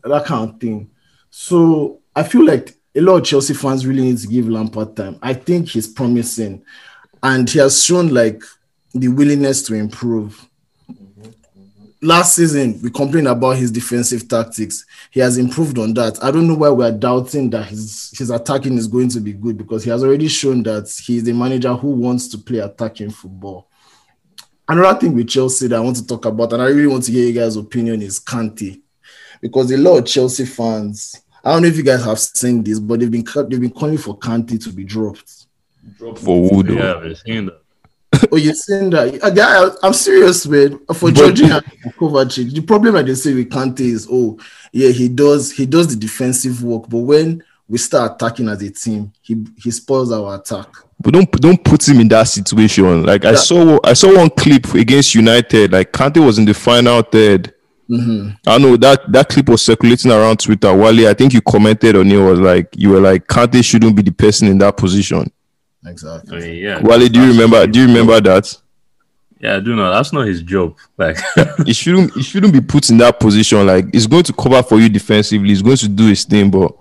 that 0.04 0.26
kind 0.26 0.50
of 0.50 0.60
thing? 0.60 0.92
So 1.32 2.02
I 2.16 2.24
feel 2.24 2.46
like 2.46 2.76
a 2.96 3.02
lot 3.02 3.18
of 3.18 3.24
Chelsea 3.24 3.54
fans 3.54 3.88
really 3.88 4.04
need 4.04 4.18
to 4.20 4.28
give 4.28 4.50
Lampard 4.50 4.96
time. 4.96 5.18
I 5.22 5.34
think 5.34 5.70
he's 5.70 5.88
promising, 5.88 6.64
and 7.24 7.50
he 7.50 7.60
has 7.60 7.84
shown 7.84 8.14
like 8.14 8.44
the 8.94 9.08
willingness 9.08 9.64
to 9.64 9.74
improve. 9.74 10.48
Last 12.06 12.36
season, 12.36 12.80
we 12.84 12.92
complained 12.92 13.28
about 13.28 13.58
his 13.58 13.72
defensive 13.72 14.28
tactics. 14.28 14.86
He 15.10 15.20
has 15.22 15.40
improved 15.40 15.80
on 15.80 15.92
that. 15.96 16.24
I 16.24 16.30
don't 16.30 16.48
know 16.48 16.54
why 16.54 16.70
we 16.70 16.86
are 16.86 16.92
doubting 16.92 17.50
that 17.50 17.66
his, 17.66 18.14
his 18.16 18.30
attacking 18.30 18.78
is 18.78 18.86
going 18.86 19.10
to 19.10 19.20
be 19.20 19.34
good 19.34 19.58
because 19.58 19.84
he 19.84 19.90
has 19.90 20.04
already 20.04 20.28
shown 20.28 20.62
that 20.64 20.88
he's 21.04 21.28
a 21.28 21.34
manager 21.34 21.74
who 21.74 21.88
wants 21.90 22.28
to 22.28 22.38
play 22.38 22.60
attacking 22.60 23.10
football. 23.10 23.72
Another 24.70 25.00
thing 25.00 25.16
with 25.16 25.28
Chelsea 25.28 25.66
that 25.66 25.78
I 25.78 25.80
want 25.80 25.96
to 25.96 26.06
talk 26.06 26.26
about, 26.26 26.54
and 26.54 26.62
I 26.62 26.68
really 26.68 26.86
want 26.86 27.06
to 27.06 27.12
hear 27.12 27.26
you 27.26 27.34
guys' 27.34 27.56
opinion, 27.56 28.04
is 28.04 28.20
Kante. 28.20 28.84
Because 29.42 29.72
a 29.72 29.78
lot 29.78 29.98
of 29.98 30.06
Chelsea 30.06 30.46
fans, 30.46 31.24
I 31.44 31.54
don't 31.54 31.64
know 31.64 31.70
if 31.70 31.76
you 31.78 31.84
guys 31.84 32.06
have 32.06 32.20
seen 32.20 32.64
this, 32.64 32.80
but 32.80 33.00
they've 33.00 33.10
been 33.10 33.26
they've 33.50 33.62
been 33.62 33.72
calling 33.72 33.98
for 33.98 34.16
Kante 34.20 34.64
to 34.64 34.70
be 34.70 34.84
dropped. 34.84 35.48
For 35.98 36.50
Wood. 36.52 36.70
Yeah, 36.70 36.98
I've 36.98 37.18
seen 37.18 37.48
that. 37.48 37.65
Oh, 38.32 38.38
you're 38.38 38.54
saying 38.54 38.90
that? 38.92 39.24
Uh, 39.24 39.30
guy, 39.30 39.70
I'm 39.84 39.94
serious, 39.94 40.46
man. 40.48 40.80
For 40.94 41.12
Georgia 41.12 41.62
Kovacic, 41.98 42.52
the 42.54 42.62
problem 42.62 42.96
that 42.96 43.06
they 43.06 43.16
say 43.16 43.34
with 43.34 43.50
Kante 43.50 43.82
is, 43.82 44.08
oh, 44.12 44.38
yeah, 44.72 44.90
he 44.90 45.08
does 45.08 45.52
he 45.52 45.66
does 45.66 45.88
the 45.88 45.96
defensive 45.96 46.64
work, 46.64 46.90
but 46.90 47.00
when 47.00 47.44
we 47.68 47.78
start 47.78 48.14
attacking 48.22 48.50
as 48.50 48.62
a 48.62 48.70
team, 48.70 49.12
he 49.22 49.46
he 49.58 49.72
spoils 49.72 50.12
our 50.12 50.36
attack. 50.36 50.68
But 51.00 51.14
don't 51.14 51.32
don't 51.32 51.64
put 51.64 51.88
him 51.88 52.00
in 52.00 52.08
that 52.10 52.24
situation. 52.24 53.04
Like 53.06 53.26
I 53.26 53.36
saw 53.36 53.80
I 53.84 53.94
saw 53.94 54.16
one 54.16 54.30
clip 54.30 54.74
against 54.74 55.16
United. 55.16 55.72
Like 55.72 55.92
Kante 55.92 56.24
was 56.24 56.38
in 56.38 56.46
the 56.46 56.54
final 56.54 57.02
third. 57.02 57.54
Mhm. 57.90 58.36
I 58.48 58.58
know 58.58 58.78
that 58.78 59.12
that 59.12 59.30
clip 59.30 59.48
was 59.50 59.62
circulating 59.62 60.12
around 60.12 60.40
Twitter. 60.40 60.74
Wally, 60.76 61.08
I 61.08 61.14
think 61.14 61.34
you 61.34 61.42
commented 61.42 61.96
on 61.96 62.10
it. 62.12 62.18
Was 62.18 62.40
like 62.40 62.68
you 62.76 62.90
were 62.90 63.00
like 63.00 63.28
Kante 63.28 63.64
shouldn't 63.64 63.96
be 63.96 64.02
the 64.02 64.12
person 64.12 64.48
in 64.48 64.58
that 64.60 64.78
position. 64.78 65.32
Exactly. 65.86 66.38
I 66.38 66.40
mean, 66.42 66.56
yeah. 66.64 66.80
Wally, 66.82 67.10
do 67.10 67.22
you 67.22 67.32
remember? 67.32 67.66
Do 67.68 67.80
you 67.80 67.88
remember 67.88 68.20
that? 68.22 68.58
Yeah, 69.40 69.58
I 69.58 69.60
do 69.60 69.76
know. 69.76 69.92
That's 69.92 70.14
not 70.14 70.26
his 70.28 70.42
job. 70.42 70.76
Like, 70.98 71.18
He 71.66 71.74
shouldn't. 71.74 72.14
He 72.14 72.24
shouldn't 72.24 72.54
be 72.54 72.62
put 72.62 72.90
in 72.90 72.98
that 73.00 73.20
position. 73.20 73.66
Like 73.66 73.94
he's 73.94 74.08
going 74.08 74.24
to 74.24 74.34
cover 74.34 74.64
for 74.64 74.80
you 74.80 74.90
defensively. 74.90 75.50
He's 75.50 75.62
going 75.62 75.78
to 75.78 75.88
do 75.90 76.08
his 76.08 76.24
thing, 76.24 76.50
but 76.50 76.72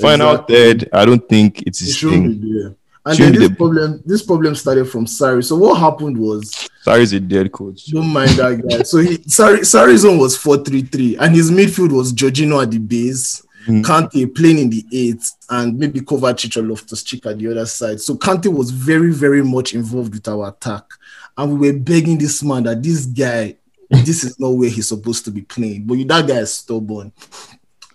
final 0.00 0.32
Exactly. 0.32 0.54
thing, 0.80 0.88
I 0.92 1.04
don't 1.04 1.28
think 1.28 1.62
it's 1.66 1.80
It 1.80 1.84
his 1.86 1.96
shouldn't 1.96 2.22
thing. 2.24 2.40
be 2.40 2.52
there. 2.60 2.74
And 3.06 3.16
Shouldn't 3.16 3.34
then 3.34 3.40
this 3.42 3.48
they- 3.50 3.54
problem, 3.56 4.02
this 4.04 4.22
problem 4.22 4.54
started 4.54 4.84
from 4.86 5.06
Sarri. 5.06 5.42
So 5.42 5.56
what 5.56 5.78
happened 5.78 6.18
was 6.18 6.68
Sorry, 6.82 7.02
is 7.02 7.12
a 7.14 7.20
dead 7.20 7.50
coach. 7.50 7.86
Don't 7.86 8.08
mind 8.08 8.30
that 8.32 8.66
guy. 8.68 8.82
So 8.82 8.98
he 8.98 9.22
sorry, 9.26 9.60
Sarri's 9.60 10.00
zone 10.02 10.18
was 10.18 10.36
4-3-3, 10.36 11.16
and 11.18 11.34
his 11.34 11.50
midfield 11.50 11.92
was 11.92 12.12
Jorginho 12.12 12.62
at 12.62 12.70
the 12.70 12.78
base, 12.78 13.42
Mhm. 13.66 13.84
Kante 13.84 14.34
playing 14.34 14.58
in 14.58 14.70
the 14.70 14.84
eight, 14.92 15.22
and 15.50 15.78
maybe 15.78 16.00
Kovacic 16.00 16.56
or 16.56 16.62
Loftus 16.62 17.02
Cheek 17.02 17.26
at 17.26 17.38
the 17.38 17.48
other 17.48 17.66
side. 17.66 18.00
So 18.00 18.14
Kante 18.14 18.52
was 18.52 18.70
very, 18.70 19.12
very 19.12 19.42
much 19.42 19.74
involved 19.74 20.14
with 20.14 20.28
our 20.28 20.48
attack, 20.48 20.84
and 21.36 21.58
we 21.58 21.70
were 21.70 21.78
begging 21.78 22.18
this 22.18 22.42
man 22.42 22.62
that 22.64 22.82
this 22.82 23.06
guy, 23.06 23.56
this 23.90 24.24
is 24.24 24.38
not 24.40 24.50
where 24.50 24.70
he's 24.70 24.88
supposed 24.88 25.24
to 25.26 25.30
be 25.30 25.42
playing. 25.42 25.84
But 25.84 25.98
that 26.08 26.26
guy 26.26 26.38
is 26.38 26.54
stubborn. 26.54 27.12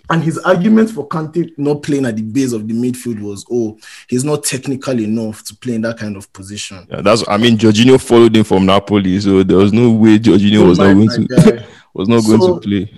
And 0.08 0.24
his 0.24 0.38
argument 0.38 0.92
for 0.92 1.08
Kante 1.08 1.52
not 1.58 1.82
playing 1.82 2.06
at 2.06 2.16
the 2.16 2.22
base 2.22 2.52
of 2.52 2.68
the 2.68 2.74
midfield 2.76 3.22
was, 3.22 3.44
oh, 3.52 3.76
he's 4.08 4.24
not 4.24 4.44
technical 4.44 5.00
enough 5.00 5.44
to 5.46 5.56
play 5.56 5.74
in 5.76 5.82
that 5.82 5.98
kind 5.98 6.16
of 6.16 6.32
position. 6.32 6.86
Yeah, 6.92 7.02
that's 7.02 7.24
I 7.28 7.38
mean 7.38 7.58
Jorginho 7.58 8.00
followed 8.00 8.36
him 8.36 8.44
from 8.44 8.68
Napoli, 8.68 9.20
so 9.20 9.42
there 9.42 9.58
was 9.58 9.74
no 9.74 9.90
way 9.92 10.20
Jorginho 10.20 10.68
was 10.70 10.78
not 10.78 10.94
going 10.94 11.10
to 11.10 11.66
was 11.96 12.08
not 12.08 12.24
going 12.24 12.40
to 12.40 12.60
play. 12.60 12.94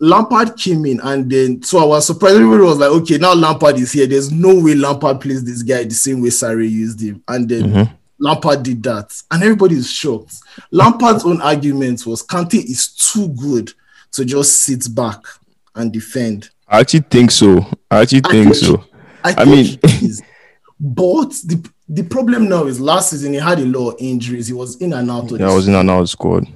Lampard 0.00 0.56
came 0.56 0.86
in, 0.86 1.00
and 1.00 1.28
then 1.30 1.62
so 1.62 1.78
I 1.78 1.84
was 1.84 2.06
surprised. 2.06 2.36
Everybody 2.36 2.62
was 2.62 2.78
like, 2.78 2.90
okay, 2.90 3.18
now 3.18 3.34
Lampard 3.34 3.76
is 3.78 3.90
here. 3.92 4.06
There's 4.06 4.30
no 4.30 4.54
way 4.62 4.74
Lampard 4.74 5.20
plays 5.20 5.42
this 5.44 5.62
guy 5.62 5.84
the 5.84 5.90
same 5.94 6.20
way 6.22 6.28
Sarri 6.28 6.70
used 6.70 7.00
him. 7.00 7.22
And 7.26 7.48
then 7.48 7.62
Mhm. 7.72 7.90
Lampard 8.20 8.62
did 8.62 8.82
that, 8.84 9.12
and 9.30 9.42
everybody 9.42 9.76
is 9.76 9.90
shocked. 9.90 10.36
Lampard's 10.70 11.24
own 11.24 11.40
argument 11.40 12.06
was 12.06 12.22
Kante 12.22 12.62
is 12.64 12.88
too 12.88 13.28
good 13.28 13.72
to 14.12 14.24
just 14.24 14.58
sit 14.58 14.92
back 14.94 15.20
and 15.74 15.92
defend. 15.92 16.50
I 16.68 16.80
actually 16.80 17.04
think 17.10 17.30
so. 17.30 17.66
I 17.90 18.00
actually 18.02 18.22
I 18.24 18.30
think 18.30 18.54
think- 18.54 18.56
so. 18.56 18.84
I, 19.24 19.34
I 19.38 19.44
mean- 19.44 19.78
but 20.80 21.30
the 21.44 21.68
the 21.88 22.02
problem 22.04 22.48
now 22.48 22.66
is 22.66 22.78
last 22.80 23.10
season 23.10 23.32
he 23.32 23.38
had 23.38 23.58
a 23.58 23.64
lot 23.64 23.90
of 23.92 23.96
injuries. 23.98 24.46
He 24.46 24.52
was 24.52 24.76
in 24.76 24.92
and 24.92 25.10
out 25.10 25.32
of 25.32 25.40
Yeah, 25.40 25.50
I 25.50 25.54
was 25.54 25.66
in 25.66 25.74
and 25.74 25.88
out 25.90 25.98
of 26.00 26.04
the 26.04 26.08
squad. 26.08 26.46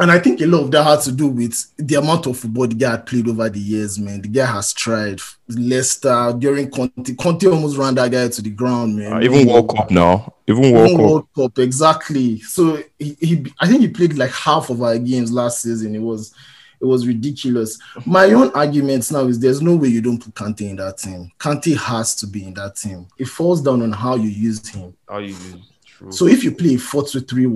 And 0.00 0.12
I 0.12 0.20
think 0.20 0.40
a 0.40 0.46
lot 0.46 0.62
of 0.62 0.70
that 0.70 0.84
had 0.84 1.00
to 1.02 1.12
do 1.12 1.26
with 1.26 1.72
the 1.76 1.96
amount 1.96 2.26
of 2.26 2.38
football 2.38 2.68
the 2.68 2.76
guy 2.76 2.92
had 2.92 3.06
played 3.06 3.28
over 3.28 3.48
the 3.48 3.58
years, 3.58 3.98
man. 3.98 4.22
The 4.22 4.28
guy 4.28 4.46
has 4.46 4.72
tried. 4.72 5.20
Leicester 5.48 6.34
during 6.38 6.70
Conte, 6.70 7.14
Conte 7.16 7.46
almost 7.46 7.76
ran 7.76 7.96
that 7.96 8.12
guy 8.12 8.28
to 8.28 8.42
the 8.42 8.50
ground, 8.50 8.96
man. 8.96 9.14
Uh, 9.14 9.20
even 9.20 9.48
World 9.48 9.74
Cup 9.74 9.90
now. 9.90 10.34
Even 10.46 10.66
Even 10.66 10.98
World 10.98 11.26
Cup. 11.34 11.54
Cup, 11.54 11.58
exactly. 11.58 12.38
So 12.40 12.80
he, 12.96 13.16
he, 13.18 13.52
I 13.58 13.66
think 13.66 13.80
he 13.80 13.88
played 13.88 14.16
like 14.16 14.30
half 14.30 14.70
of 14.70 14.82
our 14.82 14.96
games 14.98 15.32
last 15.32 15.62
season. 15.62 15.96
It 15.96 16.02
was, 16.02 16.32
it 16.80 16.84
was 16.84 17.04
ridiculous. 17.04 17.76
My 18.06 18.26
own 18.26 18.52
argument 18.52 19.10
now 19.10 19.26
is 19.26 19.40
there's 19.40 19.60
no 19.60 19.74
way 19.74 19.88
you 19.88 20.00
don't 20.00 20.22
put 20.22 20.32
Kante 20.32 20.70
in 20.70 20.76
that 20.76 20.98
team. 20.98 21.32
Kante 21.40 21.76
has 21.76 22.14
to 22.16 22.26
be 22.28 22.44
in 22.44 22.54
that 22.54 22.76
team. 22.76 23.08
It 23.18 23.26
falls 23.26 23.60
down 23.60 23.82
on 23.82 23.90
how 23.90 24.14
you 24.14 24.28
used 24.28 24.68
him. 24.68 24.96
How 25.08 25.18
you 25.18 25.34
use 25.34 25.56
true. 25.84 26.12
So 26.12 26.26
if 26.28 26.44
you 26.44 26.52
play 26.52 26.76
4 26.76 27.04
2 27.04 27.20
3 27.20 27.46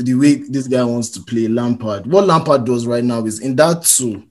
1, 0.00 0.04
the 0.04 0.14
way 0.14 0.34
this 0.36 0.66
guy 0.66 0.84
wants 0.84 1.10
to 1.10 1.20
play 1.20 1.48
Lampard, 1.48 2.06
what 2.06 2.26
Lampard 2.26 2.64
does 2.64 2.86
right 2.86 3.04
now 3.04 3.24
is 3.24 3.40
in 3.40 3.56
that 3.56 3.84
two, 3.84 4.24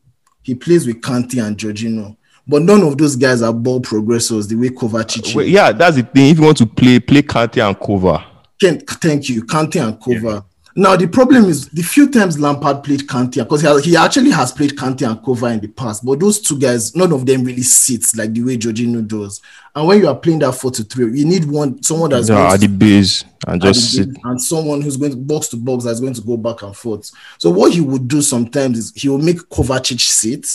he 0.44 0.56
plays 0.56 0.88
with 0.88 1.02
Kante 1.02 1.46
and 1.46 1.58
Jorginho. 1.58 2.16
But 2.48 2.64
none 2.64 2.82
of 2.82 2.98
those 2.98 3.16
guys 3.16 3.44
are 3.44 3.54
ball 3.54 3.80
progressors 3.80 4.48
the 4.48 4.56
way 4.56 4.70
Kovacic. 4.70 5.30
Uh, 5.30 5.32
well, 5.36 5.46
is. 5.46 5.52
yeah, 5.52 5.72
that's 5.72 5.98
the 5.98 6.04
thing. 6.04 6.32
If 6.32 6.40
you 6.40 6.46
want 6.46 6.58
to 6.58 6.66
play, 6.66 7.00
play 7.00 7.22
Kante 7.22 7.64
and 7.64 7.80
cover. 7.80 8.26
Thank 8.60 9.30
you, 9.30 9.44
Kante 9.44 9.86
and 9.86 10.00
Kova. 10.00 10.44
Now 10.76 10.96
the 10.96 11.08
problem 11.08 11.46
is 11.46 11.68
the 11.70 11.82
few 11.82 12.10
times 12.10 12.40
Lampard 12.40 12.84
played 12.84 13.02
Kante 13.02 13.36
because 13.44 13.62
he, 13.84 13.92
he 13.92 13.98
actually 13.98 14.30
has 14.32 14.52
played 14.52 14.72
Kante 14.78 15.10
and 15.10 15.20
Kova 15.20 15.52
in 15.54 15.60
the 15.60 15.68
past, 15.68 16.06
but 16.06 16.20
those 16.20 16.40
two 16.40 16.60
guys, 16.60 16.96
none 16.96 17.12
of 17.12 17.26
them 17.26 17.44
really 17.44 17.64
sits 17.64 18.16
like 18.16 18.34
the 18.34 18.44
way 18.44 18.56
Jorginho 18.58 19.06
does. 19.08 19.42
And 19.76 19.88
when 19.88 20.00
you 20.00 20.08
are 20.08 20.16
playing 20.16 20.40
that 20.40 20.54
four 20.54 20.72
to 20.72 20.84
three, 20.84 21.20
you 21.20 21.26
need 21.26 21.46
one 21.46 21.82
someone 21.82 22.12
that's 22.12 22.30
Yeah, 22.30 22.36
going 22.36 22.48
at 22.54 22.60
to 22.62 22.68
the 22.68 22.74
base 22.78 23.26
and 23.48 23.62
just 23.62 23.94
sit. 23.94 24.10
and 24.24 24.42
someone 24.42 24.82
who's 24.82 24.98
going 24.98 25.12
to 25.12 25.18
box 25.18 25.48
to 25.50 25.58
box 25.58 25.84
that's 25.86 26.00
going 26.00 26.14
to 26.14 26.22
go 26.22 26.38
back 26.38 26.62
and 26.62 26.76
forth. 26.76 27.10
So 27.40 27.50
what 27.50 27.74
he 27.74 27.82
would 27.82 28.08
do 28.08 28.22
sometimes 28.22 28.78
is 28.78 28.94
he 28.96 29.10
will 29.10 29.18
make 29.18 29.38
Kovacic 29.50 30.00
sit 30.00 30.48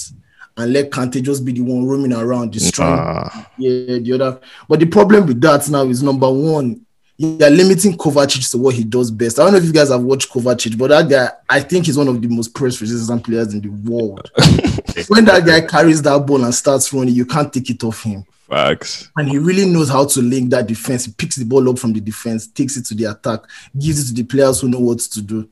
and 0.56 0.72
let 0.72 0.90
Kante 0.90 1.20
just 1.22 1.44
be 1.44 1.52
the 1.52 1.62
one 1.62 1.84
roaming 1.86 2.12
around 2.12 2.52
destroying 2.52 2.92
Ah, 2.98 3.50
yeah, 3.58 3.98
the 3.98 4.12
other. 4.12 4.40
But 4.68 4.78
the 4.80 4.86
problem 4.86 5.26
with 5.26 5.40
that 5.40 5.68
now 5.68 5.82
is 5.84 6.02
number 6.02 6.30
one, 6.30 6.82
you 7.16 7.38
are 7.44 7.50
limiting 7.50 7.96
Kovacic 7.96 8.50
to 8.50 8.58
what 8.58 8.74
he 8.74 8.82
does 8.82 9.10
best. 9.10 9.38
I 9.38 9.44
don't 9.44 9.52
know 9.52 9.58
if 9.58 9.64
you 9.64 9.72
guys 9.72 9.90
have 9.90 10.02
watched 10.02 10.30
Kovacic, 10.30 10.76
but 10.76 10.88
that 10.88 11.08
guy, 11.08 11.30
I 11.48 11.60
think 11.60 11.86
he's 11.86 11.96
one 11.96 12.08
of 12.08 12.20
the 12.20 12.28
most 12.28 12.54
press 12.54 12.80
resistant 12.80 13.24
players 13.24 13.54
in 13.54 13.60
the 13.60 13.68
world. 13.68 14.30
when 15.08 15.24
that 15.26 15.44
guy 15.46 15.60
carries 15.60 16.02
that 16.02 16.26
ball 16.26 16.44
and 16.44 16.54
starts 16.54 16.92
running, 16.92 17.14
you 17.14 17.24
can't 17.24 17.52
take 17.52 17.70
it 17.70 17.84
off 17.84 18.02
him. 18.02 18.24
facts. 18.48 19.10
And 19.16 19.28
he 19.28 19.38
really 19.38 19.64
knows 19.64 19.88
how 19.88 20.06
to 20.06 20.20
link 20.20 20.50
that 20.50 20.66
defense. 20.66 21.04
He 21.04 21.12
picks 21.12 21.36
the 21.36 21.44
ball 21.44 21.68
up 21.70 21.78
from 21.78 21.92
the 21.92 22.00
defense, 22.00 22.48
takes 22.48 22.76
it 22.76 22.84
to 22.86 22.94
the 22.94 23.04
attack, 23.04 23.42
gives 23.78 24.10
it 24.10 24.14
to 24.14 24.22
the 24.22 24.28
players 24.28 24.60
who 24.60 24.68
know 24.68 24.80
what 24.80 24.98
to 24.98 25.22
do. 25.22 25.48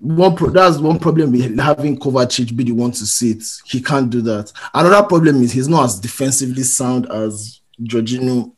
One 0.00 0.34
pro- 0.34 0.50
that's 0.50 0.78
one 0.78 0.98
problem 0.98 1.32
with 1.32 1.58
having 1.58 1.98
Kovacic 1.98 2.56
be 2.56 2.64
the 2.64 2.72
one 2.72 2.92
to 2.92 3.06
sit. 3.06 3.42
He 3.66 3.82
can't 3.82 4.08
do 4.08 4.22
that. 4.22 4.50
Another 4.72 5.06
problem 5.06 5.42
is 5.42 5.52
he's 5.52 5.68
not 5.68 5.84
as 5.84 6.00
defensively 6.00 6.62
sound 6.62 7.10
as 7.10 7.60
Jorginho 7.80 8.53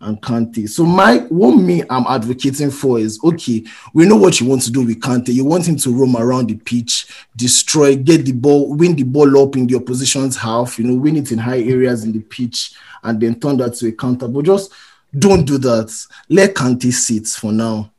and 0.00 0.20
Kante. 0.20 0.68
So 0.68 0.84
my 0.84 1.18
what 1.28 1.56
me 1.56 1.82
I'm 1.88 2.06
advocating 2.06 2.70
for 2.70 2.98
is 2.98 3.18
okay, 3.24 3.64
we 3.94 4.06
know 4.06 4.16
what 4.16 4.40
you 4.40 4.46
want 4.46 4.62
to 4.62 4.70
do 4.70 4.84
with 4.84 5.00
Kante. 5.00 5.32
You 5.32 5.44
want 5.44 5.66
him 5.66 5.76
to 5.76 5.94
roam 5.94 6.16
around 6.16 6.48
the 6.48 6.56
pitch, 6.56 7.06
destroy, 7.34 7.96
get 7.96 8.24
the 8.24 8.32
ball, 8.32 8.74
win 8.74 8.94
the 8.94 9.04
ball 9.04 9.42
up 9.42 9.56
in 9.56 9.66
the 9.66 9.76
opposition's 9.76 10.36
half, 10.36 10.78
you 10.78 10.84
know, 10.84 10.94
win 10.94 11.16
it 11.16 11.32
in 11.32 11.38
high 11.38 11.62
areas 11.62 12.04
in 12.04 12.12
the 12.12 12.20
pitch, 12.20 12.74
and 13.02 13.20
then 13.20 13.40
turn 13.40 13.56
that 13.58 13.74
to 13.74 13.88
a 13.88 13.92
counter. 13.92 14.28
But 14.28 14.44
just 14.44 14.72
don't 15.18 15.44
do 15.44 15.58
that. 15.58 16.06
Let 16.28 16.54
Kante 16.54 16.92
sit 16.92 17.26
for 17.26 17.52
now. 17.52 17.90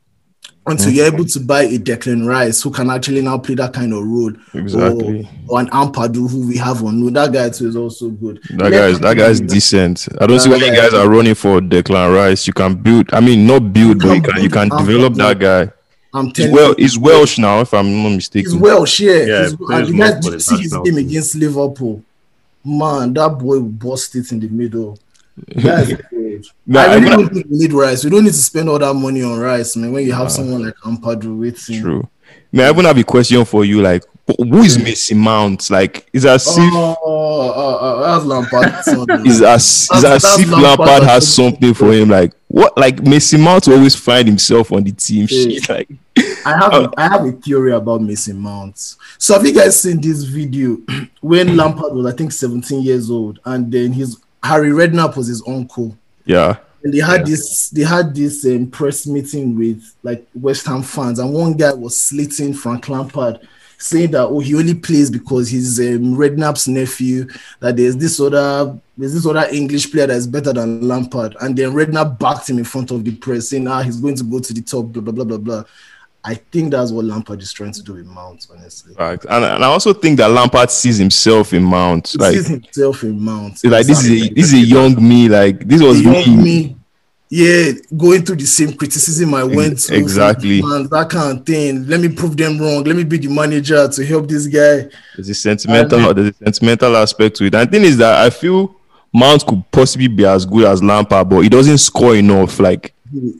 Until 0.67 0.91
mm. 0.91 0.95
you're 0.95 1.05
able 1.05 1.25
to 1.25 1.39
buy 1.39 1.63
a 1.63 1.77
Declan 1.79 2.27
Rice 2.27 2.62
who 2.62 2.71
can 2.71 2.89
actually 2.89 3.21
now 3.21 3.38
play 3.38 3.55
that 3.55 3.74
kind 3.74 3.93
of 3.93 4.03
role. 4.05 4.33
Exactly. 4.53 5.27
Or, 5.47 5.55
or 5.55 5.59
an 5.62 5.69
Ampadu 5.69 6.29
who 6.29 6.47
we 6.47 6.57
have 6.57 6.83
on 6.83 7.01
loan. 7.01 7.13
That 7.13 7.31
guy 7.31 7.50
too 7.50 7.67
is 7.69 7.75
also 7.77 8.09
good. 8.09 8.41
That 8.50 8.63
Let 8.63 8.71
guy's 8.71 9.00
that 9.00 9.15
Kante 9.15 9.19
guy's 9.19 9.39
decent. 9.39 10.07
I 10.19 10.27
don't 10.27 10.39
see 10.39 10.50
why 10.50 10.57
you 10.57 10.75
guys 10.75 10.93
are 10.93 11.09
running 11.09 11.36
for 11.36 11.62
Declan 11.62 12.13
Rice. 12.13 12.47
You 12.47 12.53
can 12.53 12.75
build. 12.75 13.13
I 13.13 13.21
mean, 13.21 13.47
not 13.47 13.71
build, 13.71 14.00
but 14.00 14.15
you 14.15 14.21
can 14.21 14.43
you 14.43 14.50
can 14.50 14.71
I'm- 14.71 14.86
develop 14.86 15.13
that 15.15 15.39
guy. 15.39 15.71
I'm 16.13 16.25
He's 16.27 16.33
telling 16.33 16.51
well. 16.53 16.69
you. 16.69 16.75
He's 16.79 16.97
Welsh 16.97 17.38
now, 17.38 17.62
if 17.62 17.74
I'm 17.74 18.03
not 18.03 18.09
mistaken. 18.09 18.51
He's 18.51 18.59
Welsh, 18.59 19.00
yeah. 19.01 19.12
Yeah, 19.12 19.43
He's, 19.43 19.51
and 19.53 19.88
the 19.88 19.91
more 19.91 20.07
guy, 20.07 20.15
for 20.15 20.21
did 20.21 20.33
you 20.33 20.39
see 20.39 20.57
his 20.62 20.74
game 20.74 20.83
team. 20.83 20.97
against 20.97 21.36
Liverpool? 21.36 22.03
Man, 22.63 23.13
that 23.13 23.29
boy 23.29 23.59
bust 23.59 24.15
it 24.15 24.31
in 24.31 24.39
the 24.39 24.47
middle. 24.47 24.97
That's 25.55 25.91
good. 26.38 26.48
Nah, 26.65 26.82
I 26.82 26.96
really 26.96 27.12
I'm 27.12 27.20
don't 27.20 27.34
think 27.34 27.48
we 27.50 27.58
need 27.58 27.74
rice. 27.74 28.03
We 28.03 28.10
don't 28.10 28.24
need 28.24 28.32
to 28.32 28.38
spend 28.38 28.70
all 28.70 28.79
that 28.79 28.94
money 28.94 29.24
on 29.24 29.39
rice, 29.39 29.75
I 29.75 29.82
man. 29.82 29.91
When 29.94 30.06
you 30.06 30.13
have 30.13 30.32
someone 30.32 30.63
like 30.65 30.75
Ampadu 30.77 31.39
waiting. 31.39 31.82
True. 31.82 32.10
May 32.51 32.65
I 32.65 32.70
even 32.70 32.86
have 32.86 32.98
a 32.98 33.03
question 33.03 33.44
for 33.46 33.65
you? 33.65 33.82
Like, 33.82 34.03
who 34.38 34.58
is 34.58 34.77
Mason 34.77 35.17
Mount? 35.17 35.70
Like, 35.70 36.08
is 36.12 36.25
as 36.25 36.46
if 36.48 36.74
Oh, 36.74 36.98
oh, 37.03 37.53
oh, 37.56 37.79
oh, 37.82 38.01
that's 38.01 38.25
Lampard. 38.25 39.25
is 39.25 39.41
as 39.41 39.63
is 39.94 40.01
That's- 40.01 40.25
as 40.25 40.39
if 40.39 40.50
Lampard 40.50 40.79
Lampard 40.79 41.03
has 41.03 41.34
something 41.34 41.74
for 41.74 41.94
him? 41.94 42.10
Like, 42.10 42.34
what? 42.48 42.77
Like 42.77 43.01
Mason 43.03 43.41
Mount 43.41 43.67
always 43.67 43.96
find 43.96 44.27
himself 44.27 44.72
on 44.72 44.84
the 44.84 44.91
team. 44.91 45.27
Yeah. 45.29 45.60
Shit, 45.60 45.70
like, 45.70 45.89
I 46.46 46.58
have 46.58 46.74
a, 46.74 46.89
oh. 46.89 46.94
I 46.98 47.08
have 47.08 47.25
a 47.25 47.32
theory 47.32 47.74
about 47.74 48.01
Mason 48.01 48.38
Mount. 48.38 48.96
So 49.17 49.34
have 49.34 49.46
you 49.46 49.53
guys 49.53 49.79
seen 49.79 50.01
this 50.01 50.24
video 50.24 50.77
when 51.22 51.56
Lampard 51.56 51.94
was 51.94 52.06
I 52.06 52.15
think 52.15 52.32
17 52.32 52.82
years 52.82 53.10
old 53.10 53.39
and 53.46 53.72
then 53.72 53.94
his 53.94 54.17
Harry 54.44 54.70
Redknapp 54.70 55.17
was 55.17 55.27
his 55.27 55.44
uncle. 55.48 55.98
Yeah, 56.27 56.57
And 56.84 56.93
they 56.93 57.00
had 57.00 57.25
this 57.25 57.69
they 57.69 57.84
had 57.84 58.13
this 58.13 58.46
um, 58.46 58.67
press 58.67 59.07
meeting 59.07 59.57
with 59.57 59.96
like 60.03 60.27
West 60.36 60.67
Ham 60.67 60.84
fans, 60.84 61.19
and 61.19 61.34
one 61.34 61.53
guy 61.53 61.74
was 61.74 62.00
slating 62.00 62.53
Frank 62.53 62.89
Lampard, 62.89 63.39
saying 63.77 64.12
that 64.12 64.25
oh 64.25 64.39
he 64.39 64.53
only 64.55 64.75
plays 64.75 65.10
because 65.10 65.50
he's 65.50 65.79
um, 65.79 66.15
Redknapp's 66.15 66.67
nephew. 66.67 67.27
That 67.62 67.77
there's 67.77 67.96
this 67.96 68.19
other 68.19 68.77
there's 68.98 69.13
this 69.13 69.25
other 69.25 69.48
English 69.51 69.89
player 69.91 70.07
that 70.07 70.17
is 70.17 70.27
better 70.27 70.51
than 70.51 70.86
Lampard, 70.88 71.38
and 71.41 71.57
then 71.57 71.72
Redknapp 71.72 72.19
backed 72.19 72.50
him 72.50 72.57
in 72.57 72.65
front 72.65 72.91
of 72.91 73.05
the 73.05 73.15
press, 73.15 73.50
saying 73.50 73.67
ah 73.67 73.81
he's 73.81 74.01
going 74.01 74.15
to 74.15 74.24
go 74.24 74.39
to 74.39 74.53
the 74.53 74.62
top, 74.62 74.88
blah 74.88 75.01
blah 75.01 75.13
blah 75.13 75.25
blah 75.25 75.38
blah. 75.38 75.63
I 76.29 76.36
think 76.36 76.72
that's 76.72 76.91
what 76.91 77.05
Lampard 77.05 77.41
is 77.41 77.53
trying 77.53 77.72
to 77.72 77.81
do 77.81 77.93
with 77.93 78.05
Mount, 78.05 78.46
honestly. 78.51 78.93
fact. 78.96 79.25
And, 79.29 79.46
and 79.46 79.63
I 79.63 79.67
also 79.67 79.93
think 79.93 80.17
that 80.17 80.27
Lampard 80.29 80.69
sees 80.69 80.98
himself 80.98 81.53
in 81.53 81.63
Mount. 81.63 82.10
He 82.10 82.17
Like, 82.17 82.34
sees 82.36 82.48
himself 82.48 83.01
in 83.03 83.17
Mount. 83.19 83.63
like 83.63 83.88
this 83.88 84.03
is 84.03 84.12
a 84.12 84.34
this 84.34 84.48
is 84.51 84.53
a 84.55 84.65
young 84.65 84.96
me. 85.07 85.29
Like, 85.29 85.65
this 85.65 85.81
was 85.81 86.03
the 86.03 86.10
me. 86.10 86.24
young 86.25 86.43
me, 86.43 86.75
yeah, 87.29 87.72
going 87.96 88.24
through 88.25 88.36
the 88.38 88.46
same 88.46 88.74
criticism 88.74 89.34
I 89.36 89.46
went 89.46 89.79
through. 89.79 89.98
exactly. 89.98 90.62
Man, 90.62 90.88
that 90.89 91.10
kind 91.10 91.39
of 91.39 91.46
thing. 91.46 91.88
Let 91.88 92.01
me 92.01 92.10
prove 92.10 92.36
them 92.36 92.60
wrong. 92.60 92.84
Let 92.84 92.96
me 92.98 93.05
be 93.05 93.17
the 93.19 93.29
manager 93.29 93.88
to 93.88 94.05
help 94.05 94.27
this 94.27 94.48
guy. 94.48 94.89
There's 95.15 95.29
a 95.29 95.34
sentimental, 95.34 96.13
there's 96.13 96.29
a 96.41 96.43
sentimental 96.43 96.96
aspect 96.98 97.38
to 97.38 97.46
it. 97.46 97.55
And 97.55 97.67
the 97.67 97.72
thing 97.72 97.86
is 97.86 97.96
that 97.98 98.15
I 98.25 98.29
feel 98.31 98.75
Mount 99.13 99.46
could 99.46 99.63
possibly 99.72 100.10
be 100.10 100.25
as 100.25 100.46
good 100.46 100.65
as 100.65 100.84
Lampard, 100.84 101.29
but 101.29 101.39
he 101.39 101.48
doesn't 101.50 101.77
score 101.77 102.15
enough. 102.17 102.60
Like 102.60 102.93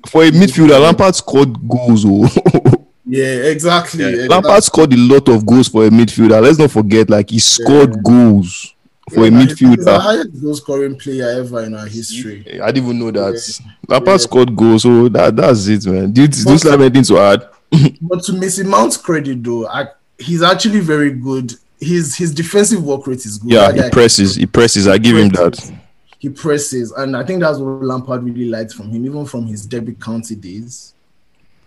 for 0.10 0.24
a 0.24 0.32
midfielder, 0.32 0.80
Lampard 0.82 1.16
scored 1.16 1.56
goals. 1.68 2.04
Oh. 2.08 2.84
Yeah, 3.10 3.24
exactly. 3.46 4.04
exactly. 4.04 4.28
Lampard 4.28 4.64
scored 4.66 4.92
a 4.92 4.98
lot 4.98 5.30
of 5.30 5.46
goals 5.46 5.70
for 5.70 5.86
a 5.86 5.90
midfielder. 5.90 6.42
Let's 6.42 6.58
not 6.60 6.72
forget, 6.72 7.10
like 7.10 7.30
he 7.30 7.40
scored 7.40 8.04
goals 8.04 8.74
for 9.14 9.22
Yeah, 9.22 9.28
a 9.28 9.32
midfielder. 9.32 9.76
He's 9.78 9.86
the 9.86 9.98
highest 9.98 10.42
goal 10.42 10.54
scoring 10.56 10.98
player 10.98 11.40
ever 11.40 11.64
in 11.64 11.74
our 11.74 11.86
history. 11.88 12.60
I 12.62 12.70
didn't 12.70 12.84
even 12.90 13.00
know 13.00 13.12
that. 13.12 13.60
Yeah. 13.62 13.72
Lampard 13.88 14.14
Yeah. 14.16 14.18
scored 14.18 14.56
goals, 14.58 14.84
so 14.84 15.08
that 15.08 15.38
that's 15.38 15.68
it, 15.68 15.86
man. 15.86 16.12
Do 16.12 16.24
you, 16.24 16.28
do 16.28 16.52
you 16.52 16.58
still 16.58 16.72
have 16.72 16.82
anything 16.82 17.04
to 17.04 17.18
add? 17.18 17.48
But 18.02 18.24
to 18.24 18.34
Mason 18.34 18.68
Mount's 18.68 18.98
credit, 18.98 19.42
though, 19.42 19.66
I, 19.70 19.88
he's 20.18 20.42
actually 20.44 20.82
very 20.82 21.12
good. 21.12 21.54
His 21.80 22.14
his 22.18 22.34
defensive 22.34 22.84
work 22.84 23.08
rate 23.08 23.26
is 23.26 23.38
good. 23.38 23.52
Yeah, 23.52 23.72
That 23.72 23.86
he 23.86 23.90
presses. 23.92 24.36
He 24.36 24.46
presses. 24.48 24.86
I 24.86 24.98
give 24.98 25.16
him 25.16 25.30
that. 25.30 25.72
He 26.20 26.30
presses, 26.30 26.92
and 26.92 27.16
I 27.16 27.24
think 27.24 27.42
that's 27.42 27.60
what 27.60 27.84
Lampard 27.84 28.24
really 28.24 28.50
liked 28.50 28.74
from 28.74 28.90
him, 28.90 29.06
even 29.06 29.26
from 29.26 29.46
his 29.46 29.66
Derby 29.66 29.94
County 29.94 30.36
days. 30.36 30.94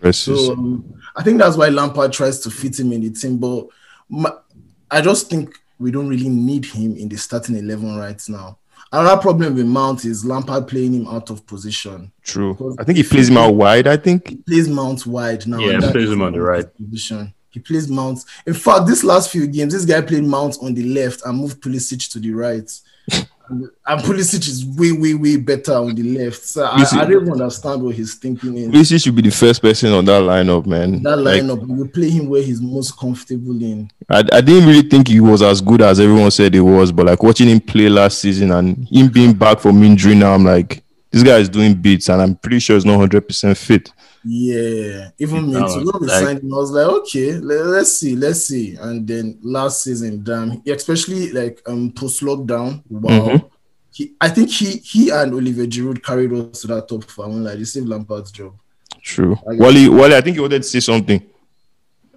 Presses. 0.01 0.47
So 0.47 0.53
um, 0.53 1.01
I 1.15 1.23
think 1.23 1.39
that's 1.39 1.57
why 1.57 1.69
Lampard 1.69 2.13
tries 2.13 2.41
to 2.41 2.51
fit 2.51 2.79
him 2.81 2.93
in 2.93 3.03
the 3.03 3.11
team. 3.11 3.39
But 3.39 3.69
my, 4.09 4.33
I 4.91 5.01
just 5.01 5.31
think 5.31 5.59
we 5.79 5.91
don't 5.91 6.09
really 6.09 6.29
need 6.29 6.65
him 6.65 6.97
in 6.97 7.09
the 7.09 7.17
starting 7.17 7.57
eleven 7.57 7.97
right 7.97 8.21
now. 8.29 8.59
Another 8.93 9.21
problem 9.21 9.55
with 9.55 9.67
Mount 9.67 10.05
is 10.05 10.25
Lampard 10.25 10.67
playing 10.67 10.95
him 10.95 11.07
out 11.07 11.31
of 11.31 11.47
position. 11.47 12.11
True. 12.23 12.75
I 12.77 12.83
think 12.83 12.97
he 12.97 13.05
plays 13.05 13.29
him 13.29 13.37
out 13.37 13.55
wide. 13.55 13.87
I 13.87 13.97
think. 13.97 14.29
He 14.29 14.37
plays 14.37 14.69
Mount 14.69 15.07
wide 15.07 15.47
now. 15.47 15.61
Yeah, 15.61 15.75
and 15.75 15.83
that 15.85 15.93
plays 15.93 16.11
him 16.11 16.23
on 16.23 16.33
the 16.33 16.41
right. 16.41 16.67
position. 16.77 17.33
He 17.51 17.61
plays 17.61 17.89
Mount. 17.89 18.25
In 18.47 18.55
fact, 18.55 18.87
this 18.87 19.05
last 19.05 19.31
few 19.31 19.47
games, 19.47 19.75
this 19.75 19.85
guy 19.85 20.01
played 20.01 20.25
Mount 20.25 20.59
on 20.61 20.75
the 20.75 20.83
left 20.83 21.23
and 21.25 21.39
moved 21.39 21.61
Pulisic 21.61 22.11
to 22.13 22.19
the 22.19 22.33
right. 22.33 22.69
and, 23.51 24.01
Pulisic 24.03 24.49
is 24.49 24.65
way, 24.65 24.93
way, 24.93 25.15
way 25.15 25.37
better 25.37 25.73
on 25.73 25.95
the 25.95 26.03
left. 26.03 26.45
So 26.45 26.65
I, 26.65 26.85
I 26.93 27.05
don't 27.05 27.31
understand 27.31 27.83
what 27.83 27.95
he's 27.95 28.15
thinking 28.15 28.57
in. 28.57 28.71
Pulisic 28.71 29.03
should 29.03 29.17
be 29.17 29.23
the 29.23 29.31
first 29.31 29.61
person 29.61 29.93
on 29.93 30.05
that 30.05 30.23
lineup, 30.23 30.67
man. 30.67 31.03
That 31.03 31.17
Like, 31.17 31.43
lineup, 31.43 31.69
you 31.69 31.89
play 31.89 32.11
him 32.11 32.29
where 32.29 32.43
he's 32.43 32.61
most 32.61 32.97
comfortable 32.99 33.61
in. 33.63 33.91
I, 34.09 34.19
I 34.33 34.41
didn't 34.41 34.69
really 34.69 34.89
think 34.89 35.09
he 35.09 35.21
was 35.21 35.43
as 35.43 35.61
good 35.61 35.83
as 35.83 35.99
everyone 36.01 36.31
said 36.31 36.55
he 36.55 36.61
was, 36.61 36.93
but 36.93 37.07
like 37.07 37.23
watching 37.23 37.49
him 37.49 37.61
play 37.61 37.89
last 37.89 38.19
season 38.19 38.53
and 38.53 38.89
him 38.89 39.09
being 39.09 39.33
back 39.33 39.61
from 39.61 39.83
injury 39.83 40.15
now, 40.15 40.35
I'm 40.35 40.45
like, 40.45 40.83
this 41.11 41.23
guy 41.25 41.39
is 41.39 41.49
doing 41.49 41.75
beats, 41.75 42.09
and 42.09 42.23
I'm 42.23 42.37
pretty 42.37 42.61
sure 42.61 42.77
he's 42.77 42.85
not 42.85 42.99
100% 43.01 43.57
fit. 43.57 43.93
Yeah, 44.25 45.11
even 45.19 45.47
me 45.47 45.53
No, 45.53 45.67
too. 45.67 45.85
When 45.91 46.01
we 46.03 46.07
like- 46.07 46.25
signed 46.25 46.43
him, 46.43 46.53
I 46.53 46.57
was 46.59 46.71
like, 46.71 46.87
okay, 46.87 47.39
le- 47.39 47.65
let's 47.65 47.93
see, 47.97 48.15
let's 48.17 48.45
see. 48.47 48.77
And 48.77 49.07
then 49.07 49.39
last 49.43 49.83
season, 49.83 50.23
damn, 50.23 50.63
especially 50.67 51.33
like 51.33 51.63
um 51.67 51.91
post 51.93 52.21
lockdown, 52.23 52.83
wow. 52.91 53.11
Mhm. 53.11 53.51
He, 53.93 54.13
I 54.21 54.29
think 54.29 54.51
he 54.51 54.77
he 54.79 55.11
and 55.11 55.33
Olivier 55.33 55.67
Giroud 55.67 56.03
carried 56.03 56.33
us 56.33 56.61
to 56.61 56.67
that 56.69 56.89
top 56.89 57.05
four. 57.05 57.25
I 57.25 57.29
mean, 57.29 57.45
like, 57.45 57.59
they 57.59 57.65
saved 57.65 57.89
Lampard's 57.89 58.31
job. 58.31 58.53
True. 59.03 59.37
I- 59.51 59.57
Wally, 59.57 59.89
Wally, 59.89 60.15
I 60.15 60.21
think 60.21 60.37
you 60.37 60.43
wanted 60.43 60.63
to 60.63 60.69
say 60.69 60.81
something. 60.81 61.23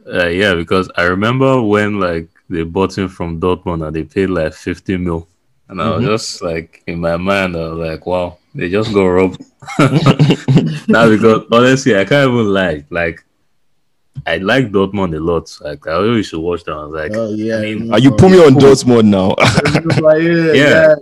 Uh, 0.05 0.27
yeah, 0.27 0.53
because 0.53 0.91
I 0.98 1.03
remember 1.03 1.62
when 1.62 2.00
like 2.00 2.27
they 2.50 2.63
bought 2.63 2.98
him 2.98 3.07
from 3.07 3.39
Dortmund 3.39 3.88
and 3.88 3.95
they 3.95 4.03
paid 4.03 4.27
like 4.29 4.53
50 4.53 4.98
mil. 4.98 5.27
And 5.69 5.81
I 5.81 5.95
was 5.95 6.05
just 6.05 6.41
like 6.43 6.83
in 6.86 7.00
my 7.00 7.15
mind, 7.15 7.55
I 7.55 7.69
was 7.69 7.79
like, 7.79 8.05
wow, 8.05 8.38
they 8.55 8.69
just 8.69 8.93
go 8.93 9.07
robbed. 9.07 9.43
now 10.88 11.10
because 11.10 11.43
honestly, 11.51 11.98
I 11.98 12.05
can't 12.05 12.31
even 12.31 12.53
lie. 12.53 12.86
Like 12.89 13.24
I 14.25 14.38
like 14.38 14.72
Dortmund 14.72 15.15
a 15.15 15.19
lot. 15.19 15.55
Like 15.62 15.86
I 15.88 15.93
always 15.93 16.17
used 16.17 16.31
to 16.31 16.39
watch 16.39 16.63
them. 16.63 16.77
I 16.77 16.86
was 16.86 16.93
like, 16.93 17.12
Oh 17.15 17.33
yeah, 17.33 17.57
I 17.57 17.62
mean, 17.62 17.91
Are 17.93 18.00
you 18.00 18.12
put 18.12 18.31
me 18.31 18.38
on 18.45 18.53
Dortmund 18.55 19.05
now? 19.05 19.36
yeah, 20.53 20.95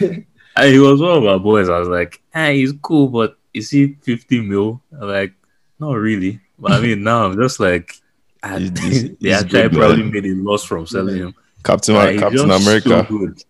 Yeah. 0.00 0.18
and 0.56 0.72
he 0.72 0.78
was 0.78 1.00
one 1.00 1.18
of 1.18 1.24
our 1.24 1.38
boys. 1.38 1.68
I 1.68 1.78
was 1.78 1.88
like, 1.88 2.20
ah, 2.34 2.48
he's 2.48 2.72
cool, 2.82 3.08
but 3.08 3.36
is 3.54 3.70
he 3.70 3.94
50 4.02 4.40
mil? 4.42 4.82
I'm 4.92 5.08
like, 5.08 5.32
not 5.78 5.92
really. 5.94 6.40
But 6.58 6.72
I 6.72 6.80
mean, 6.80 7.02
now 7.04 7.24
I'm 7.26 7.36
just 7.36 7.58
like, 7.60 7.94
ah, 8.42 8.58
He's- 8.58 8.78
he's- 8.80 9.10
they 9.20 9.30
he's 9.32 9.44
good, 9.44 9.72
probably 9.72 10.02
made 10.02 10.26
a 10.26 10.34
loss 10.34 10.64
from 10.64 10.86
selling 10.86 11.16
him. 11.16 11.34
Captain, 11.64 11.94
Like, 11.94 12.18
Captain 12.18 12.50
America. 12.50 13.06
So 13.08 13.18
good. 13.18 13.42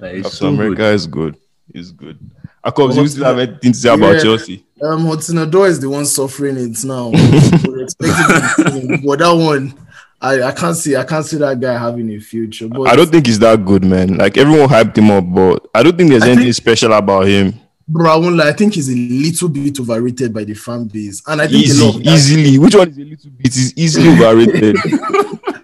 Like, 0.00 0.14
Captain 0.16 0.30
so 0.30 0.48
America 0.48 0.76
good. 0.76 0.94
is 0.94 1.06
good. 1.06 1.36
He's 1.72 1.90
good. 1.92 2.18
Akobs, 2.64 2.96
you 2.96 3.06
still 3.08 3.24
have 3.24 3.38
anything 3.38 3.72
to 3.72 3.78
say 3.78 3.88
about 3.94 4.14
Yeah. 4.16 4.22
Chelsea? 4.22 4.64
Um, 4.82 5.06
Hudson-Odoi 5.06 5.68
is 5.68 5.80
the 5.80 5.88
one 5.88 6.04
suffering 6.06 6.56
it 6.56 6.84
now. 6.84 7.10
We're 7.64 7.82
expecting 7.82 8.90
him, 8.90 9.00
but 9.06 9.18
that 9.20 9.32
one, 9.32 9.74
I, 10.20 10.42
I 10.42 10.52
can't 10.52 10.76
see, 10.76 10.96
I 10.96 11.04
can't 11.04 11.24
see 11.24 11.36
that 11.38 11.58
guy 11.60 11.78
having 11.78 12.10
a 12.10 12.18
future. 12.18 12.68
But 12.68 12.88
I 12.88 12.96
don't 12.96 13.08
think 13.10 13.26
he's 13.26 13.38
that 13.40 13.64
good, 13.64 13.84
man. 13.84 14.16
Like 14.18 14.36
everyone 14.36 14.68
hyped 14.68 14.96
him 14.96 15.10
up, 15.10 15.24
but 15.32 15.66
I 15.74 15.82
don't 15.82 15.96
think 15.96 16.10
there's 16.10 16.22
I 16.24 16.28
anything 16.28 16.44
think- 16.46 16.54
special 16.56 16.92
about 16.92 17.26
him. 17.26 17.54
Bro, 17.90 18.10
I 18.12 18.16
won't 18.16 18.36
lie. 18.36 18.48
I 18.50 18.52
think 18.52 18.74
he's 18.74 18.90
a 18.90 18.94
little 18.94 19.48
bit 19.48 19.80
overrated 19.80 20.34
by 20.34 20.44
the 20.44 20.52
fan 20.52 20.84
base, 20.88 21.22
and 21.26 21.40
I 21.40 21.46
think 21.46 21.64
Easy, 21.64 21.82
lot 21.82 21.96
of 21.96 22.04
that, 22.04 22.10
easily. 22.12 22.58
Which 22.58 22.74
one 22.74 22.88
is 22.90 22.98
a 22.98 23.00
little 23.00 23.30
bit? 23.30 23.46
Is 23.56 23.72
easily 23.78 24.08
overrated. 24.26 24.76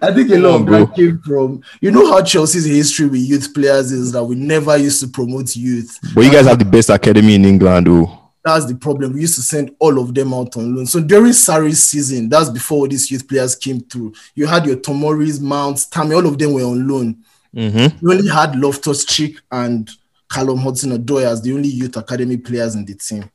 I 0.01 0.13
think 0.13 0.29
a 0.31 0.37
lot 0.37 0.61
of 0.61 0.65
that 0.67 0.95
came 0.95 1.19
from 1.19 1.61
you 1.81 1.91
know 1.91 2.07
how 2.11 2.21
Chelsea's 2.23 2.65
history 2.65 3.07
with 3.07 3.21
youth 3.21 3.53
players 3.53 3.91
is 3.91 4.11
that 4.11 4.23
we 4.23 4.35
never 4.35 4.77
used 4.77 4.99
to 5.01 5.07
promote 5.07 5.55
youth. 5.55 5.97
but 6.13 6.21
you 6.21 6.31
guys 6.31 6.45
have 6.45 6.59
the 6.59 6.65
best 6.65 6.89
academy 6.89 7.35
in 7.35 7.45
England, 7.45 7.87
oh. 7.89 8.21
That's 8.43 8.67
the 8.67 8.75
problem. 8.75 9.13
We 9.13 9.21
used 9.21 9.35
to 9.35 9.41
send 9.41 9.75
all 9.79 9.97
of 9.99 10.13
them 10.13 10.31
out 10.31 10.55
on 10.55 10.75
loan. 10.75 10.85
So 10.85 11.01
during 11.01 11.31
Sarri's 11.31 11.83
season, 11.83 12.29
that's 12.29 12.51
before 12.51 12.77
all 12.79 12.87
these 12.87 13.09
youth 13.09 13.27
players 13.27 13.55
came 13.55 13.79
through. 13.79 14.13
You 14.35 14.45
had 14.45 14.67
your 14.67 14.75
Tomoris, 14.75 15.41
Mounts, 15.41 15.87
Tammy, 15.87 16.13
all 16.13 16.27
of 16.27 16.37
them 16.37 16.53
were 16.53 16.61
on 16.61 16.87
loan. 16.87 17.23
Mm-hmm. 17.55 18.05
We 18.05 18.15
only 18.15 18.29
had 18.29 18.55
Loftus 18.55 19.03
Cheek 19.03 19.39
and 19.51 19.89
Callum 20.29 20.59
Hudson 20.59 20.91
Odoi 20.91 21.23
as 21.25 21.41
the 21.41 21.53
only 21.53 21.69
youth 21.69 21.97
academy 21.97 22.37
players 22.37 22.75
in 22.75 22.85
the 22.85 22.93
team. 22.93 23.31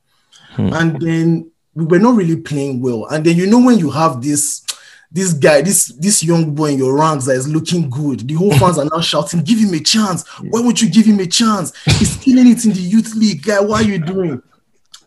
And 0.57 1.01
then 1.01 1.51
we 1.73 1.85
were 1.85 1.99
not 1.99 2.15
really 2.15 2.37
playing 2.37 2.81
well. 2.81 3.07
And 3.07 3.25
then 3.25 3.35
you 3.35 3.47
know 3.47 3.59
when 3.59 3.79
you 3.79 3.89
have 3.89 4.21
this 4.21 4.63
this 5.11 5.33
guy, 5.33 5.61
this 5.61 5.87
this 5.99 6.23
young 6.23 6.55
boy 6.55 6.71
in 6.71 6.77
your 6.77 6.97
ranks 6.97 7.25
that 7.25 7.35
is 7.35 7.47
looking 7.47 7.89
good, 7.89 8.27
the 8.27 8.33
whole 8.33 8.53
fans 8.57 8.77
are 8.77 8.85
now 8.85 9.01
shouting, 9.01 9.43
"Give 9.43 9.59
him 9.59 9.73
a 9.73 9.79
chance! 9.79 10.27
Why 10.39 10.61
won't 10.61 10.81
you 10.81 10.89
give 10.89 11.05
him 11.05 11.19
a 11.19 11.27
chance? 11.27 11.73
He's 11.85 12.15
killing 12.17 12.47
it 12.47 12.63
in 12.63 12.71
the 12.71 12.79
youth 12.79 13.13
league, 13.15 13.43
guy. 13.43 13.59
What 13.59 13.83
are 13.83 13.87
you 13.87 13.99
doing?" 13.99 14.41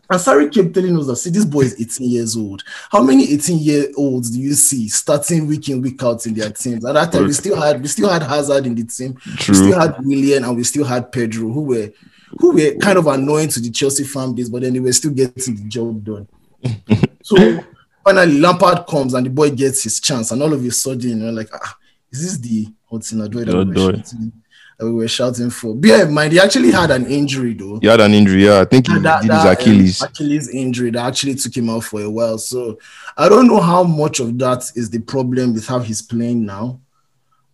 And 0.07 0.21
Sarri 0.21 0.53
kept 0.53 0.75
telling 0.75 0.95
us 0.99 1.07
that 1.07 1.15
see, 1.15 1.31
this 1.31 1.45
boy 1.45 1.61
is 1.61 1.81
18 1.81 2.07
years 2.07 2.37
old. 2.37 2.63
How 2.91 3.01
many 3.01 3.33
18 3.33 3.57
year 3.57 3.87
olds 3.97 4.29
do 4.29 4.39
you 4.39 4.53
see 4.53 4.87
starting 4.87 5.47
week 5.47 5.67
in, 5.69 5.81
week 5.81 6.01
out 6.03 6.23
in 6.27 6.35
their 6.35 6.51
teams? 6.51 6.85
At 6.85 6.93
that 6.93 7.11
time, 7.11 7.25
we 7.25 7.33
still 7.33 7.59
had 7.59 7.81
we 7.81 7.87
still 7.87 8.09
had 8.09 8.21
Hazard 8.21 8.67
in 8.67 8.75
the 8.75 8.83
team, 8.83 9.17
we 9.25 9.53
still 9.55 9.79
had 9.79 9.95
Willian, 10.05 10.43
and 10.43 10.55
we 10.55 10.63
still 10.63 10.85
had 10.85 11.11
Pedro, 11.11 11.49
who 11.49 11.61
were 11.61 11.91
who 12.39 12.53
were 12.53 12.75
kind 12.75 12.99
of 12.99 13.07
annoying 13.07 13.49
to 13.49 13.59
the 13.59 13.71
Chelsea 13.71 14.03
fan 14.03 14.33
base, 14.33 14.49
but 14.49 14.61
then 14.61 14.73
they 14.73 14.79
were 14.79 14.93
still 14.93 15.11
getting 15.11 15.55
the 15.55 15.63
job 15.63 16.03
done. 16.03 16.27
so 17.23 17.63
finally, 18.05 18.39
Lampard 18.39 18.85
comes 18.87 19.13
and 19.13 19.25
the 19.25 19.29
boy 19.29 19.49
gets 19.51 19.83
his 19.83 19.99
chance, 19.99 20.31
and 20.31 20.41
all 20.41 20.53
of 20.53 20.63
a 20.63 20.71
sudden, 20.71 21.21
you're 21.21 21.31
like, 21.31 21.49
ah, 21.53 21.77
is 22.11 22.21
this 22.23 22.37
the 22.37 22.67
Hudson 22.89 23.19
Odoi 23.19 23.45
that, 23.45 23.55
we 23.55 23.65
were 23.65 23.93
shouting- 23.97 24.31
that 24.77 24.85
we 24.85 24.91
were 24.91 25.07
shouting 25.07 25.49
for? 25.49 25.75
Bear 25.75 26.05
in 26.05 26.13
mind, 26.13 26.31
he 26.33 26.39
actually 26.39 26.71
had 26.71 26.91
an 26.91 27.05
injury 27.07 27.53
though. 27.53 27.79
He 27.79 27.87
had 27.87 27.99
an 27.99 28.13
injury, 28.13 28.45
yeah. 28.45 28.61
I 28.61 28.65
think 28.65 28.87
he 28.87 28.93
That- 28.99 29.21
did 29.23 29.31
that, 29.31 29.37
his 29.37 29.45
um, 29.45 29.51
Achilles. 29.51 30.01
Achilles 30.01 30.49
injury 30.49 30.91
that 30.91 31.05
actually 31.05 31.35
took 31.35 31.55
him 31.57 31.69
out 31.69 31.83
for 31.83 32.01
a 32.01 32.09
while. 32.09 32.37
So 32.37 32.77
I 33.17 33.27
don't 33.27 33.47
know 33.47 33.59
how 33.59 33.83
much 33.83 34.19
of 34.19 34.37
that 34.39 34.71
is 34.75 34.89
the 34.89 34.99
problem 34.99 35.53
with 35.53 35.65
how 35.67 35.79
he's 35.79 36.01
playing 36.01 36.45
now. 36.45 36.79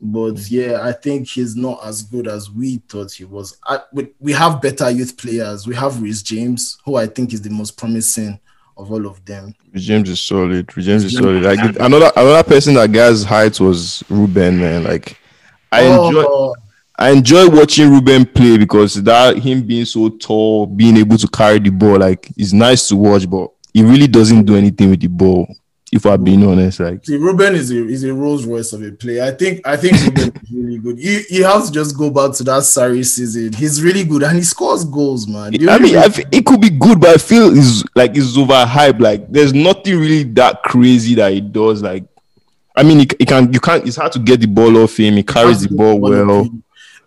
But 0.03 0.49
yeah, 0.49 0.79
I 0.81 0.93
think 0.93 1.27
he's 1.27 1.55
not 1.55 1.79
as 1.85 2.01
good 2.01 2.27
as 2.27 2.49
we 2.49 2.77
thought 2.89 3.11
he 3.11 3.23
was. 3.23 3.57
I, 3.63 3.81
we, 3.93 4.07
we 4.19 4.31
have 4.33 4.59
better 4.59 4.89
youth 4.89 5.15
players. 5.15 5.67
We 5.67 5.75
have 5.75 6.01
Reece 6.01 6.23
James, 6.23 6.79
who 6.83 6.95
I 6.95 7.05
think 7.05 7.33
is 7.33 7.41
the 7.43 7.51
most 7.51 7.77
promising 7.77 8.39
of 8.77 8.91
all 8.91 9.05
of 9.05 9.23
them. 9.25 9.53
James 9.73 10.09
is 10.09 10.19
solid. 10.19 10.67
James 10.69 11.03
is 11.03 11.13
solid. 11.13 11.43
Like 11.43 11.59
another 11.79 12.11
another 12.15 12.43
person 12.43 12.73
that 12.75 12.91
guy's 12.91 13.23
height 13.23 13.59
was 13.59 14.03
Ruben, 14.09 14.59
man. 14.59 14.83
Like 14.83 15.17
I 15.71 15.85
oh. 15.85 16.07
enjoy 16.07 16.23
Oh, 16.27 16.55
I 16.97 17.09
enjoy 17.09 17.49
watching 17.49 17.89
Ruben 17.89 18.25
play 18.25 18.57
because 18.57 19.01
that 19.03 19.37
him 19.37 19.63
being 19.65 19.85
so 19.85 20.09
tall, 20.09 20.67
being 20.67 20.97
able 20.97 21.17
to 21.17 21.27
carry 21.27 21.57
the 21.57 21.71
ball, 21.71 21.97
like 21.97 22.29
is 22.37 22.53
nice 22.53 22.87
to 22.89 22.95
watch, 22.95 23.27
but 23.27 23.49
he 23.73 23.81
really 23.81 24.07
doesn't 24.07 24.45
do 24.45 24.55
anything 24.55 24.91
with 24.91 24.99
the 25.01 25.07
ball. 25.07 25.47
If 25.91 26.05
I'm 26.05 26.23
being 26.23 26.47
honest, 26.47 26.79
like 26.79 27.05
See, 27.05 27.17
Ruben 27.17 27.53
is 27.53 27.69
a 27.69 27.85
is 27.85 28.03
a 28.05 28.13
Rolls 28.13 28.45
Royce 28.45 28.71
of 28.71 28.81
a 28.81 28.91
player. 28.91 29.23
I 29.23 29.31
think 29.31 29.67
I 29.67 29.75
think 29.75 29.97
Ruben 30.01 30.41
is 30.41 30.51
really 30.53 30.77
good. 30.77 30.99
You 30.99 31.21
you 31.29 31.43
have 31.43 31.65
to 31.65 31.71
just 31.71 31.97
go 31.97 32.09
back 32.09 32.33
to 32.37 32.43
that 32.45 32.61
Sarri 32.61 33.05
season. 33.05 33.51
He's 33.51 33.83
really 33.83 34.05
good 34.05 34.23
and 34.23 34.37
he 34.37 34.43
scores 34.43 34.85
goals, 34.85 35.27
man. 35.27 35.53
I 35.69 35.79
mean, 35.79 35.97
I 35.97 36.07
feel 36.07 36.25
it 36.31 36.45
could 36.45 36.61
be 36.61 36.69
good, 36.69 37.01
but 37.01 37.09
I 37.09 37.17
feel 37.17 37.55
it's 37.57 37.83
like 37.93 38.11
it's 38.15 38.37
overhyped. 38.37 39.01
Like 39.01 39.29
there's 39.29 39.53
nothing 39.53 39.99
really 39.99 40.23
that 40.23 40.63
crazy 40.63 41.15
that 41.15 41.33
he 41.33 41.41
does. 41.41 41.81
Like 41.81 42.05
I 42.75 42.83
mean, 42.83 42.99
he, 42.99 43.09
he 43.19 43.25
can 43.25 43.51
you 43.51 43.59
can't. 43.59 43.85
It's 43.85 43.97
hard 43.97 44.13
to 44.13 44.19
get 44.19 44.39
the 44.39 44.47
ball 44.47 44.77
off 44.77 44.97
him. 44.97 45.15
He 45.17 45.23
carries 45.23 45.61
the 45.67 45.75
ball 45.75 45.99
well. 45.99 46.47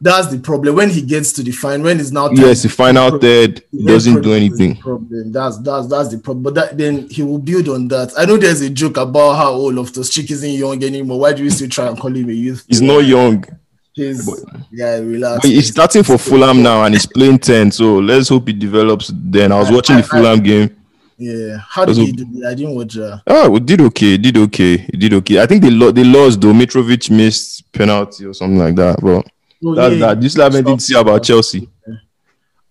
That's 0.05 0.27
the 0.29 0.39
problem. 0.39 0.77
When 0.77 0.91
he 0.91 1.01
gets 1.01 1.33
to 1.33 1.43
the 1.43 1.51
fine, 1.51 1.83
when 1.83 1.99
it's 1.99 2.11
now 2.11 2.29
Yes, 2.31 2.63
the 2.63 2.69
final 2.69 3.19
third 3.19 3.63
doesn't 3.87 4.21
do 4.21 4.35
anything. 4.35 4.77
Problem. 4.77 5.33
That's 5.33 5.57
that's 5.61 5.87
that's 5.89 6.11
the 6.11 6.19
problem. 6.19 6.43
But 6.43 6.55
that, 6.57 6.77
then 6.77 7.09
he 7.09 7.23
will 7.23 7.39
build 7.39 7.71
on 7.71 7.89
that. 7.89 8.13
I 8.19 8.27
know 8.27 8.37
there's 8.37 8.61
a 8.61 8.69
joke 8.69 8.99
about 8.99 9.37
how 9.37 9.53
old 9.53 9.75
Loftus 9.77 10.11
Cheek 10.11 10.31
isn't 10.31 10.51
young 10.51 10.85
anymore. 10.85 11.21
Why 11.21 11.33
do 11.33 11.43
we 11.43 11.49
still 11.49 11.71
try 11.71 11.87
and 11.89 11.99
call 11.99 12.15
him 12.15 12.29
a 12.29 12.33
youth? 12.33 12.67
He's 12.69 12.83
not 12.83 12.99
young. 12.99 13.47
He's 13.95 14.29
yeah, 14.71 14.97
relax. 14.99 15.41
But 15.41 15.51
he's 15.53 15.71
starting 15.71 16.03
for 16.03 16.19
Fulham 16.19 16.63
now 16.63 16.85
and 16.85 16.95
he's 16.95 17.07
playing 17.07 17.39
10. 17.39 17.71
So 17.71 17.95
let's 18.01 18.29
hope 18.29 18.49
he 18.49 18.53
develops 18.53 19.11
then. 19.15 19.53
I 19.53 19.59
was 19.61 19.71
watching 19.71 19.97
the 19.97 20.03
Fulham 20.03 20.41
game. 20.43 20.77
yeah. 21.17 21.57
How 21.67 21.85
did 21.87 21.97
he 21.97 22.13
do? 22.13 22.27
I 22.47 22.55
didn't 22.55 22.75
watch. 22.75 22.99
Uh, 22.99 23.19
Oh, 23.27 23.49
we 23.51 23.61
did 23.61 23.81
okay. 23.81 24.19
Did 24.19 24.37
okay. 24.37 24.79
Did 24.99 25.15
okay. 25.15 25.41
I 25.41 25.47
think 25.47 25.63
they, 25.63 25.71
lo- 25.71 25.93
they 25.93 26.05
lost 26.05 26.41
though. 26.43 26.53
Mitrovic 26.53 27.09
missed 27.11 27.73
penalty 27.73 28.27
or 28.27 28.35
something 28.35 28.59
like 28.59 28.75
that. 28.75 29.01
But 29.01 29.27
that's 29.73 29.95
yeah. 29.95 30.07
that. 30.15 30.23
You 30.23 30.29
still 30.29 30.45
have 30.45 30.55
anything 30.55 30.77
to 30.77 30.83
say 30.83 30.99
about 30.99 31.23
Chelsea? 31.23 31.69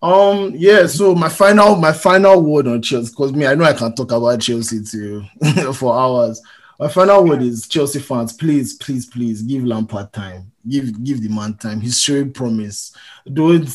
Um, 0.04 0.52
yeah, 0.54 0.86
so 0.86 1.14
my 1.14 1.30
final 1.30 1.76
my 1.76 1.92
final 1.92 2.42
word 2.42 2.68
on 2.68 2.82
Chelsea, 2.82 3.10
because 3.10 3.32
me, 3.32 3.46
I 3.46 3.54
know 3.54 3.64
I 3.64 3.72
can 3.72 3.94
talk 3.94 4.12
about 4.12 4.38
Chelsea 4.38 4.82
too 4.84 5.24
for 5.72 5.98
hours. 5.98 6.42
My 6.78 6.88
final 6.88 7.24
word 7.24 7.40
is 7.40 7.66
Chelsea 7.66 8.00
fans, 8.00 8.34
please, 8.34 8.74
please, 8.74 9.06
please 9.06 9.40
give 9.40 9.64
Lampard 9.64 10.12
time. 10.12 10.52
Give 10.68 11.02
give 11.02 11.22
the 11.22 11.30
man 11.30 11.54
time. 11.54 11.80
He's 11.80 11.98
showing 11.98 12.34
promise. 12.34 12.94
Don't 13.32 13.66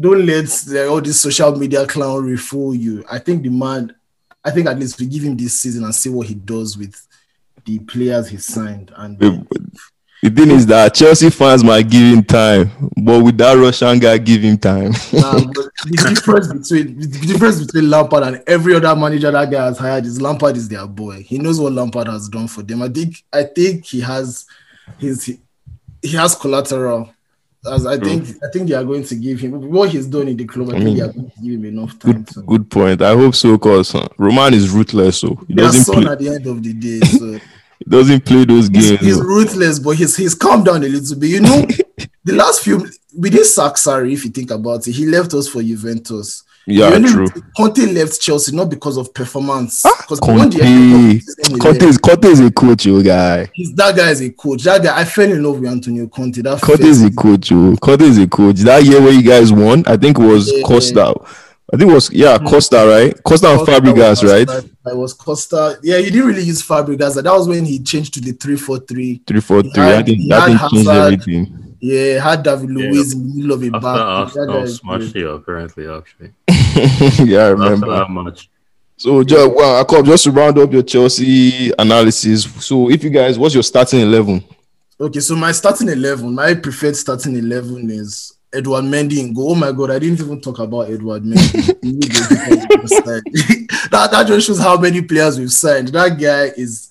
don't 0.00 0.24
let 0.24 0.46
the, 0.46 0.88
all 0.88 1.02
this 1.02 1.20
social 1.20 1.54
media 1.54 1.86
clown 1.86 2.34
fool 2.38 2.74
you. 2.74 3.04
I 3.10 3.18
think 3.18 3.42
the 3.42 3.50
man, 3.50 3.94
I 4.42 4.52
think 4.52 4.68
at 4.68 4.78
least 4.78 4.98
we 4.98 5.06
give 5.06 5.24
him 5.24 5.36
this 5.36 5.60
season 5.60 5.84
and 5.84 5.94
see 5.94 6.08
what 6.08 6.26
he 6.26 6.34
does 6.34 6.78
with 6.78 6.94
the 7.64 7.80
players 7.80 8.28
he 8.28 8.38
signed. 8.38 8.92
And 8.96 9.18
Wait, 9.18 9.40
The 10.22 10.30
thing 10.30 10.50
is 10.50 10.66
that 10.66 10.94
Chelsea 10.94 11.30
fans 11.30 11.62
might 11.62 11.88
give 11.88 12.16
him 12.16 12.24
time, 12.24 12.70
but 12.96 13.22
with 13.22 13.36
that 13.38 13.54
Russian 13.54 13.98
guy, 13.98 14.18
give 14.18 14.42
him 14.42 14.56
time. 14.58 14.90
Nah, 15.12 15.34
the 15.38 15.70
difference 16.14 16.48
between 16.52 16.98
the 16.98 17.06
difference 17.26 17.60
between 17.64 17.90
Lampard 17.90 18.22
and 18.24 18.42
every 18.46 18.74
other 18.74 18.96
manager 18.96 19.30
that 19.30 19.50
guy 19.50 19.64
has 19.66 19.78
hired 19.78 20.04
is 20.06 20.20
Lampard 20.20 20.56
is 20.56 20.68
their 20.68 20.86
boy. 20.86 21.22
He 21.22 21.38
knows 21.38 21.60
what 21.60 21.72
Lampard 21.74 22.08
has 22.08 22.28
done 22.28 22.48
for 22.48 22.62
them. 22.62 22.82
I 22.82 22.88
think 22.88 23.22
I 23.32 23.44
think 23.44 23.84
he 23.84 24.00
has 24.00 24.46
his 24.98 25.24
he, 25.24 25.38
he 26.02 26.16
has 26.16 26.34
collateral. 26.34 27.10
As 27.70 27.84
I 27.84 27.98
think 27.98 28.28
I 28.42 28.48
think 28.52 28.68
they 28.68 28.74
are 28.74 28.84
going 28.84 29.04
to 29.04 29.14
give 29.16 29.40
him 29.40 29.70
what 29.70 29.90
he's 29.90 30.06
done 30.06 30.28
in 30.28 30.36
the 30.36 30.44
club. 30.46 30.70
I, 30.70 30.72
I 30.72 30.74
think 30.76 30.84
mean, 30.84 30.96
they 30.96 31.02
are 31.02 31.12
going 31.12 31.30
to 31.30 31.40
give 31.42 31.52
him 31.52 31.64
enough 31.66 31.98
time. 31.98 32.22
Good, 32.22 32.30
So. 32.30 32.42
good 32.42 32.70
point. 32.70 33.02
I 33.02 33.12
hope 33.14 33.34
so, 33.34 33.58
cause 33.58 33.94
Roman 34.18 34.54
is 34.54 34.70
ruthless, 34.70 35.18
so 35.18 35.34
he 35.48 35.54
Their 35.54 35.66
doesn't 35.66 35.84
son 35.84 36.02
play. 36.02 36.12
at 36.12 36.18
the 36.18 36.28
end 36.28 36.46
of 36.46 36.62
the 36.62 36.72
day. 36.72 37.00
So 37.00 37.38
doesn't 37.88 38.24
play 38.24 38.44
those 38.44 38.68
games. 38.68 39.00
he's 39.00 39.18
though. 39.18 39.24
ruthless, 39.24 39.78
but 39.78 39.90
he's 39.96 40.16
he's 40.16 40.34
calmed 40.34 40.64
down 40.66 40.82
a 40.84 40.88
little 40.88 41.16
bit. 41.18 41.30
You 41.30 41.40
know, 41.40 41.62
the 42.24 42.32
last 42.34 42.62
few 42.62 42.88
we 43.16 43.30
didn't 43.30 43.46
sack 43.46 43.74
Sarri, 43.74 44.12
if 44.12 44.24
you 44.24 44.30
think 44.30 44.50
about 44.50 44.86
it. 44.86 44.92
He 44.92 45.06
left 45.06 45.32
us 45.34 45.48
for 45.48 45.62
Juventus. 45.62 46.42
Yeah, 46.68 46.86
only 46.86 47.08
true. 47.08 47.26
Conte 47.56 47.78
left 47.92 48.20
Chelsea 48.20 48.54
not 48.54 48.68
because 48.68 48.96
of 48.96 49.14
performance. 49.14 49.84
Ah, 49.86 49.96
because 50.00 50.18
Conte, 50.18 50.58
Conte 51.60 51.82
is 51.86 51.96
Conte 51.96 52.24
is 52.24 52.40
a 52.40 52.50
coach, 52.50 52.86
you 52.86 53.00
guy. 53.04 53.48
He's 53.54 53.72
that 53.74 53.94
guy 53.96 54.10
is 54.10 54.20
a 54.20 54.30
coach. 54.30 54.64
That 54.64 54.82
guy, 54.82 54.98
I 54.98 55.04
fell 55.04 55.30
in 55.30 55.44
love 55.44 55.60
with 55.60 55.70
Antonio 55.70 56.08
Conte. 56.08 56.42
That 56.42 56.60
Conte 56.60 56.82
is 56.82 57.04
a 57.04 57.10
coach, 57.12 57.52
you. 57.52 57.76
Conte 57.80 58.02
is 58.02 58.18
a 58.18 58.26
coach. 58.26 58.56
That 58.56 58.82
year 58.84 59.00
where 59.00 59.12
you 59.12 59.22
guys 59.22 59.52
won, 59.52 59.84
I 59.86 59.96
think 59.96 60.18
it 60.18 60.22
was 60.24 60.50
Yeah. 60.50 60.62
Costa. 60.64 61.14
I 61.72 61.76
think 61.76 61.90
it 61.90 61.94
was 61.94 62.12
yeah 62.12 62.38
hmm. 62.38 62.46
Costa, 62.46 62.86
right? 62.86 63.22
Costa 63.24 63.48
and 63.50 63.60
Fabregas, 63.66 64.22
was- 64.22 64.24
right? 64.24 64.48
I 64.86 64.92
was 64.94 65.12
Costa. 65.12 65.78
Yeah, 65.82 65.98
he 65.98 66.10
didn't 66.10 66.26
really 66.28 66.42
use 66.42 66.62
Fabregas. 66.62 67.20
That 67.20 67.32
was 67.32 67.48
when 67.48 67.64
he 67.64 67.80
changed 67.80 68.14
to 68.14 68.20
the 68.20 68.32
three 68.32 68.56
four 68.56 68.78
three. 68.78 69.20
Three, 69.26 69.40
four, 69.40 69.62
three. 69.62 69.82
had- 69.82 69.98
I 69.98 70.02
think 70.04 70.28
that 70.28 70.48
had 70.48 70.58
thing 70.60 70.68
changed 70.70 70.88
Hazard. 70.90 71.12
everything. 71.12 71.76
Yeah, 71.80 72.22
had 72.22 72.42
David 72.42 72.70
Yeah. 72.70 72.76
Luiz 72.90 73.12
in 73.12 73.28
the 73.28 73.34
middle 73.34 73.52
of 73.52 73.62
a 73.62 73.66
After 73.66 73.80
back. 73.80 73.82
That 73.82 74.46
guy 74.46 74.52
Arsenal 74.52 74.62
is 74.62 74.76
smashed 74.76 75.14
you 75.14 75.28
apparently 75.30 75.88
actually. 75.88 76.30
yeah, 77.30 77.38
I 77.38 77.50
After 77.50 77.56
remember. 77.56 77.86
that 77.90 78.10
match. 78.10 78.48
So, 78.98 79.22
just, 79.22 79.54
well, 79.54 79.84
Jacob, 79.84 80.06
just 80.06 80.24
to 80.24 80.30
round 80.30 80.58
up 80.58 80.72
your 80.72 80.82
Chelsea 80.82 81.70
analysis. 81.78 82.44
So, 82.64 82.88
if 82.90 83.04
you 83.04 83.10
guys, 83.10 83.38
what's 83.38 83.52
your 83.54 83.62
starting 83.62 84.00
eleven? 84.00 84.42
Okay, 84.98 85.20
so 85.20 85.36
my 85.36 85.52
starting 85.52 85.88
eleven, 85.90 86.34
my 86.34 86.54
preferred 86.54 86.96
starting 86.96 87.36
eleven 87.36 87.90
is 87.90 88.32
Edouard 88.52 88.84
Mendy 88.84 89.18
in 89.18 89.32
goal. 89.34 89.52
Oh 89.52 89.54
my 89.54 89.72
god, 89.72 89.90
I 89.90 89.98
didn't 89.98 90.20
even 90.20 90.40
talk 90.40 90.58
about 90.58 90.90
Edouard 90.90 91.22
Mendy. 91.24 91.76
He 91.82 91.92
knew 91.92 92.00
the 92.00 92.26
defense 92.28 92.82
was 92.82 92.90
signed. 92.90 93.70
that, 93.90 94.10
that 94.10 94.26
just 94.26 94.46
shows 94.46 94.58
how 94.60 94.76
many 94.78 95.02
players 95.02 95.38
we've 95.38 95.52
signed. 95.52 95.88
That 95.88 96.18
guy 96.18 96.46
is 96.56 96.88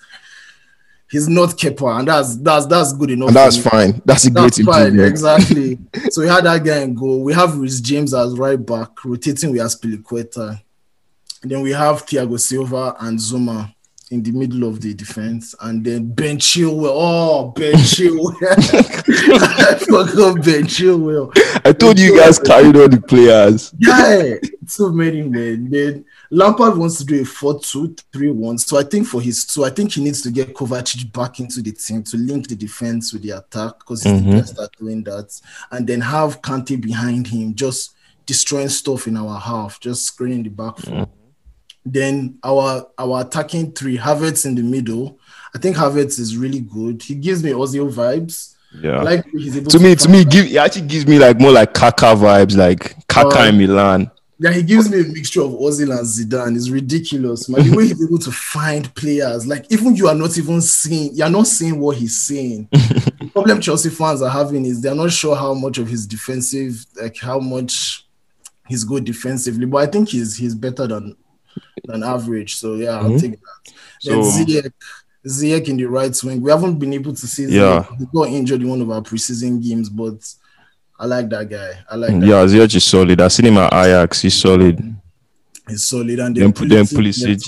he's 1.10 1.28
not 1.28 1.50
Kepa, 1.50 2.00
and 2.00 2.08
that's 2.08 2.36
that's 2.38 2.66
that's 2.68 2.94
good 2.94 3.12
enough. 3.12 3.28
And 3.30 3.36
that's 3.36 3.58
fine. 3.58 4.02
That's 4.06 4.26
a 4.26 4.32
great 4.32 4.44
That's 4.44 4.62
fine, 4.64 4.82
improvement. 4.88 5.10
exactly. 5.10 5.80
so 6.10 6.22
we 6.22 6.28
had 6.28 6.46
that 6.46 6.64
guy 6.64 6.80
in 6.82 6.94
goal. 6.96 7.24
We 7.24 7.34
have 7.34 7.58
Reece 7.58 7.80
James 7.82 8.14
as 8.14 8.38
right 8.38 8.64
back, 8.64 9.04
rotating 9.04 9.52
with 9.52 9.62
Azpilicueta. 9.62 10.62
Then 11.44 11.62
we 11.62 11.72
have 11.72 12.06
Thiago 12.06 12.40
Silva 12.40 12.96
and 13.00 13.20
Zouma 13.20 13.74
in 14.12 14.22
the 14.22 14.32
middle 14.32 14.64
of 14.70 14.82
the 14.82 14.94
defense. 14.94 15.56
And 15.62 15.84
then 15.84 16.12
Ben 16.12 16.38
Chilwell. 16.38 16.92
Oh, 16.94 17.48
Ben 17.56 17.74
Chilwell. 17.94 18.36
I 18.42 19.76
forgot 19.80 20.44
Ben 20.44 20.64
Chilwell. 20.66 21.32
I 21.66 21.72
told 21.74 22.00
you 22.00 22.18
guys 22.18 22.38
carried 22.40 22.76
all 22.76 22.88
the 22.88 23.02
players. 23.02 23.74
Yeah, 23.78 24.36
so 24.68 24.90
many 24.92 25.22
men. 25.24 25.70
Then 25.70 26.06
Lampard 26.32 26.78
wants 26.78 26.98
to 27.00 27.06
do 27.06 27.22
a 27.22 27.26
4 27.26 27.60
2 27.60 27.96
3 28.14 28.32
1. 28.32 28.58
So 28.60 28.78
I 28.78 28.84
think 28.84 29.08
for 29.08 29.22
his 29.22 29.46
two, 29.46 29.66
I 29.66 29.70
think 29.70 29.94
he 29.94 30.04
needs 30.04 30.22
to 30.24 30.32
get 30.32 30.54
Kovacic 30.54 31.12
back 31.12 31.40
into 31.40 31.62
the 31.62 31.72
team 31.72 32.04
to 32.04 32.18
link 32.18 32.48
the 32.48 32.56
defense 32.56 33.14
with 33.14 33.24
the 33.24 33.32
attack 33.32 33.80
because 33.80 34.04
he's 34.04 34.14
Mhm. 34.22 34.26
the 34.32 34.32
best 34.38 34.60
at 34.60 34.72
doing 34.78 35.04
that. 35.04 35.40
And 35.72 35.88
then 35.88 36.02
have 36.02 36.42
Kante 36.42 36.80
behind 36.80 37.28
him, 37.28 37.56
just 37.56 37.92
destroying 38.26 38.70
stuff 38.70 39.08
in 39.08 39.18
our 39.18 39.40
half, 39.40 39.80
just 39.80 40.06
screening 40.06 40.44
the 40.44 40.50
back. 40.50 40.78
Then 41.86 42.40
our 42.44 42.88
our 42.98 43.22
attacking 43.22 43.74
three, 43.74 43.98
Havertz 43.98 44.46
in 44.46 44.56
the 44.56 44.64
middle. 44.64 45.20
I 45.54 45.60
think 45.60 45.78
Havertz 45.78 46.20
is 46.20 46.36
really 46.36 46.62
good. 46.62 47.04
He 47.04 47.16
gives 47.16 47.44
me 47.44 47.52
Ozil 47.52 47.94
vibes. 47.94 48.56
Yeah. 48.82 49.02
Like 49.02 49.26
he's 49.32 49.56
able 49.56 49.72
to 49.72 49.80
me, 49.80 49.96
to 49.96 50.10
me, 50.10 50.26
give 50.26 50.46
it 50.48 50.58
actually 50.58 50.88
gives 50.88 51.08
me 51.08 51.20
like 51.20 51.40
more 51.40 51.52
like 51.52 51.74
Kaka 51.74 52.08
vibes, 52.16 52.58
like 52.58 53.08
Kaka 53.08 53.38
Oh. 53.38 53.42
Uh, 53.42 53.46
in 53.46 53.58
Milan. 53.58 54.12
Yeah, 54.38 54.52
he 54.52 54.64
gives 54.64 54.90
me 54.90 55.00
a 55.00 55.04
mixture 55.04 55.44
of 55.44 55.52
Ozil 55.52 55.98
and 55.98 56.06
Zidane. 56.06 56.58
It's 56.58 56.70
ridiculous. 56.70 57.48
Man, 57.48 57.70
the 57.70 57.76
way 57.76 57.88
he's 57.88 58.04
able 58.04 58.20
to 58.20 58.32
find 58.32 58.94
players, 58.94 59.48
like 59.48 59.72
even 59.72 59.96
you 59.96 60.10
are 60.10 60.16
not 60.16 60.38
even 60.38 60.60
seeing, 60.60 61.16
you're 61.16 61.30
not 61.30 61.48
seeing 61.48 61.80
what 61.80 61.96
he's 61.96 62.18
seeing. 62.18 62.68
the 62.72 63.30
problem 63.32 63.62
Chelsea 63.62 63.90
fans 63.90 64.22
are 64.22 64.30
having 64.30 64.66
is 64.66 64.82
they're 64.82 64.94
not 64.94 65.14
sure 65.14 65.38
how 65.38 65.54
much 65.54 65.78
of 65.78 65.88
his 65.88 66.06
defensive, 66.06 66.86
like 67.02 67.18
how 67.18 67.40
much 67.40 68.06
he's 68.68 68.84
good 68.84 69.06
defensively. 69.06 69.66
But 69.66 69.88
I 69.88 69.92
think 69.92 70.10
he's 70.10 70.36
he's 70.36 70.54
better 70.54 70.86
than 70.86 71.16
than 71.86 72.04
average. 72.04 72.56
So 72.56 72.76
yeah, 72.76 72.98
I'll 73.00 73.10
Mhm. 73.12 73.22
take 73.22 73.32
that. 73.32 73.74
Then 74.04 74.24
So- 74.24 74.44
Ziyech, 74.44 74.72
Ziyech 75.28 75.68
in 75.68 75.78
the 75.78 75.86
right 75.86 76.24
wing. 76.24 76.42
We 76.42 76.52
haven't 76.52 76.78
been 76.80 76.94
able 76.94 77.14
to 77.14 77.28
see. 77.28 77.44
Yeah. 77.46 77.84
Ziyech. 77.84 77.98
He 78.00 78.06
got 78.14 78.28
injured 78.30 78.62
in 78.62 78.70
one 78.70 78.82
of 78.82 78.90
our 78.92 79.02
preseason 79.02 79.62
games, 79.64 79.90
but 79.90 80.18
I 81.00 81.06
like 81.08 81.30
that 81.30 81.50
guy. 81.50 81.72
I 81.90 81.96
like 81.96 82.20
that. 82.20 82.26
Yeah, 82.28 82.46
Ziyech 82.46 82.76
is 82.76 82.84
solid. 82.84 83.20
I 83.22 83.28
seen 83.30 83.48
him 83.48 83.58
at 83.58 83.74
Ajax. 83.74 84.22
He's 84.22 84.36
solid. 84.40 84.96
He's 85.68 85.84
solid. 85.88 86.20
And 86.20 86.36
Then 86.36 86.44
then, 86.44 86.54
put- 86.54 86.70
then 86.70 86.86
Pulisic, 86.86 87.42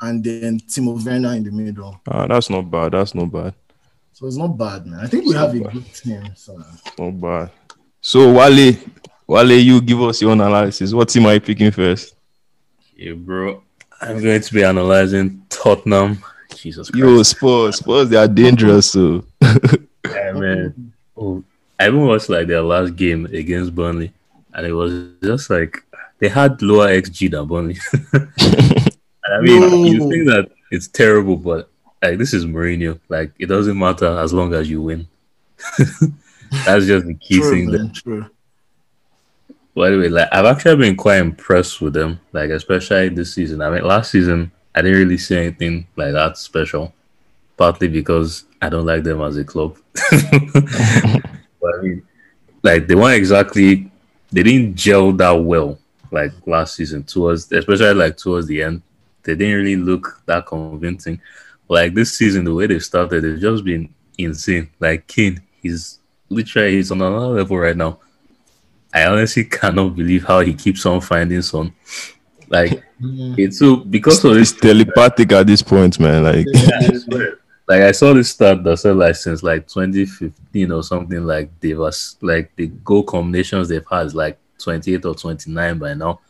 and 0.00 0.22
then 0.24 0.60
Timo 0.60 1.04
Werner 1.04 1.34
in 1.34 1.42
the 1.44 1.50
middle. 1.50 2.00
Ah, 2.08 2.26
that's 2.28 2.48
not 2.48 2.70
bad. 2.70 2.92
That's 2.92 3.12
not 3.14 3.30
bad. 3.32 3.54
So 4.12 4.26
it's 4.26 4.36
not 4.36 4.56
bad, 4.56 4.86
man. 4.86 5.00
I 5.00 5.08
think 5.08 5.26
we 5.26 5.34
have 5.34 5.52
not 5.52 5.60
a 5.60 5.64
bad. 5.64 5.72
good 5.74 5.92
team. 5.94 6.22
So 6.36 6.56
Not 6.98 7.20
bad. 7.20 7.50
So 8.00 8.32
Wale, 8.32 8.76
Wale, 9.26 9.50
you 9.60 9.80
give 9.82 10.00
us 10.00 10.22
your 10.22 10.32
analysis. 10.32 10.92
What 10.94 11.08
team 11.08 11.26
are 11.26 11.34
you 11.34 11.40
picking 11.40 11.70
first? 11.72 12.14
Yeah, 12.96 13.12
bro. 13.12 13.62
I'm 14.00 14.22
going 14.22 14.40
to 14.40 14.54
be 14.54 14.64
analyzing 14.64 15.44
Tottenham. 15.48 16.22
Jesus 16.54 16.90
Christ. 16.90 17.00
Yo, 17.04 17.22
Spurs. 17.22 17.76
Spurs, 17.78 18.08
they 18.08 18.16
are 18.16 18.28
dangerous. 18.28 18.90
So 18.90 19.24
Yeah, 19.42 20.32
man. 20.32 20.92
Oh, 21.16 21.42
I 21.78 21.88
even 21.88 22.06
watched 22.06 22.28
like 22.28 22.46
their 22.46 22.62
last 22.62 22.96
game 22.96 23.26
against 23.26 23.74
Burnley, 23.74 24.12
and 24.54 24.66
it 24.66 24.72
was 24.72 25.10
just 25.22 25.50
like 25.50 25.82
they 26.18 26.28
had 26.28 26.60
lower 26.62 26.88
XG 26.88 27.30
than 27.30 27.46
Burnley. 27.46 27.76
and 28.12 29.34
I 29.34 29.40
mean, 29.40 29.60
No. 29.60 29.84
you 29.84 30.10
think 30.10 30.26
that 30.28 30.50
it's 30.70 30.88
terrible, 30.88 31.36
but 31.36 31.70
like 32.02 32.18
this 32.18 32.32
is 32.32 32.44
Mourinho. 32.46 32.98
Like 33.08 33.32
it 33.38 33.46
doesn't 33.46 33.78
matter 33.78 34.18
as 34.18 34.32
long 34.32 34.54
as 34.54 34.70
you 34.70 34.82
win. 34.82 35.06
That's 36.64 36.86
just 36.86 37.06
the 37.06 37.14
key 37.20 37.38
true, 37.38 37.50
thing. 37.50 37.70
That, 37.70 37.94
true. 37.94 38.26
By 39.76 39.90
the 39.90 39.98
way, 39.98 40.08
like 40.08 40.28
I've 40.32 40.46
actually 40.46 40.76
been 40.76 40.96
quite 40.96 41.18
impressed 41.18 41.80
with 41.82 41.92
them. 41.92 42.18
Like 42.32 42.50
especially 42.50 43.10
this 43.10 43.34
season. 43.34 43.60
I 43.60 43.70
mean, 43.70 43.84
last 43.84 44.10
season 44.10 44.50
I 44.74 44.82
didn't 44.82 44.98
really 44.98 45.18
see 45.18 45.36
anything 45.36 45.86
like 45.96 46.12
that 46.12 46.38
special. 46.38 46.94
Partly 47.56 47.88
because 47.88 48.44
I 48.60 48.68
don't 48.68 48.86
like 48.86 49.02
them 49.02 49.20
as 49.22 49.36
a 49.36 49.44
club. 49.44 49.76
but 49.92 51.74
I 51.74 51.82
mean, 51.82 52.02
like 52.62 52.86
they 52.86 52.94
weren't 52.94 53.16
exactly 53.16 53.90
they 54.32 54.42
didn't 54.42 54.74
gel 54.74 55.12
that 55.12 55.32
well 55.32 55.78
like 56.10 56.32
last 56.46 56.74
season 56.74 57.04
towards 57.04 57.50
especially 57.52 57.94
like 57.94 58.16
towards 58.16 58.46
the 58.46 58.62
end. 58.62 58.82
They 59.22 59.34
didn't 59.34 59.56
really 59.56 59.76
look 59.76 60.22
that 60.26 60.46
convincing. 60.46 61.20
Like 61.68 61.94
this 61.94 62.16
season, 62.16 62.44
the 62.44 62.54
way 62.54 62.66
they 62.66 62.78
started, 62.78 63.24
it's 63.24 63.42
just 63.42 63.64
been 63.64 63.92
insane. 64.16 64.70
Like 64.80 65.06
Kane, 65.06 65.42
he's 65.60 65.98
literally 66.30 66.76
he's 66.76 66.90
on 66.90 67.02
another 67.02 67.26
level 67.26 67.58
right 67.58 67.76
now. 67.76 67.98
I 68.96 69.04
honestly 69.06 69.44
cannot 69.44 69.94
believe 69.94 70.24
how 70.24 70.40
he 70.40 70.54
keeps 70.54 70.86
on 70.86 71.02
finding 71.02 71.42
some. 71.42 71.74
Like 72.48 72.82
it's 73.36 73.58
so 73.58 73.76
because 73.76 74.24
of 74.24 74.36
it's 74.38 74.52
this 74.52 74.60
telepathic 74.60 75.32
at 75.32 75.46
this 75.46 75.60
point, 75.62 76.00
man. 76.00 76.22
Like 76.24 76.46
yeah, 76.48 76.78
I 76.80 76.94
swear. 76.96 77.38
Like 77.68 77.82
I 77.82 77.92
saw 77.92 78.14
this 78.14 78.30
stat 78.30 78.64
that 78.64 78.78
said 78.78 78.96
like 78.96 79.16
since 79.16 79.42
like 79.42 79.66
2015 79.68 80.72
or 80.72 80.82
something 80.82 81.24
like 81.26 81.50
they 81.60 81.74
was 81.74 82.16
like 82.22 82.54
the 82.56 82.68
goal 82.68 83.02
combinations 83.02 83.68
they've 83.68 83.84
had 83.90 84.06
is 84.06 84.14
like 84.14 84.38
28 84.60 85.04
or 85.04 85.14
29 85.14 85.78
by 85.78 85.92
now. 85.92 86.20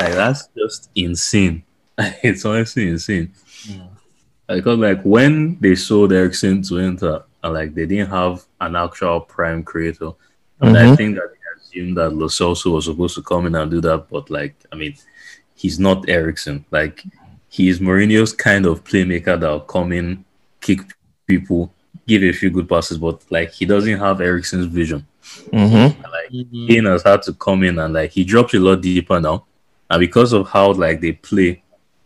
Like 0.00 0.14
that's 0.14 0.48
just 0.56 0.90
insane. 0.96 1.62
it's 1.98 2.44
honestly 2.44 2.88
insane. 2.88 3.32
Because 4.48 4.78
like 4.78 5.02
when 5.02 5.56
they 5.60 5.76
sold 5.76 6.12
Eriksen 6.12 6.62
to 6.62 6.78
Inter 6.78 7.22
and 7.44 7.54
like 7.54 7.74
they 7.74 7.86
didn't 7.86 8.10
have 8.10 8.42
an 8.60 8.74
actual 8.74 9.20
prime 9.20 9.62
creator, 9.62 10.10
and 10.60 10.76
I 10.76 10.86
Mhm. 10.86 10.96
think 10.96 11.14
that 11.16 11.30
they 11.72 11.80
assumed 11.80 11.96
that 11.96 12.10
Lo 12.14 12.28
Celso 12.28 12.72
was 12.72 12.84
supposed 12.86 13.14
to 13.16 13.22
come 13.22 13.46
in 13.46 13.54
and 13.54 13.70
do 13.70 13.80
that, 13.80 14.08
but 14.10 14.30
like 14.30 14.54
I 14.72 14.76
mean, 14.76 14.96
he's 15.54 15.78
not 15.78 16.08
Eriksen. 16.08 16.64
Like 16.70 17.04
he's 17.48 17.80
Mourinho's 17.80 18.32
kind 18.32 18.66
of 18.66 18.84
playmaker 18.84 19.38
that'll 19.38 19.60
come 19.60 19.92
in, 19.92 20.24
kick 20.60 20.80
people, 21.26 21.72
give 22.06 22.22
a 22.22 22.32
few 22.32 22.50
good 22.50 22.68
passes, 22.68 22.98
but 22.98 23.22
like 23.30 23.52
he 23.52 23.66
doesn't 23.66 23.98
have 23.98 24.20
Eriksen's 24.20 24.66
vision. 24.66 25.06
mhm. 25.52 25.96
Like 26.02 26.68
Kane 26.68 26.86
has 26.86 27.02
had 27.02 27.22
to 27.22 27.32
come 27.34 27.62
in 27.64 27.78
and 27.78 27.94
like 27.94 28.10
he 28.12 28.24
drops 28.24 28.54
a 28.54 28.58
lot 28.58 28.80
deeper 28.82 29.20
now, 29.20 29.44
and 29.90 30.00
because 30.00 30.32
of 30.32 30.48
how 30.48 30.72
like 30.72 31.00
they 31.00 31.12
play, 31.12 31.62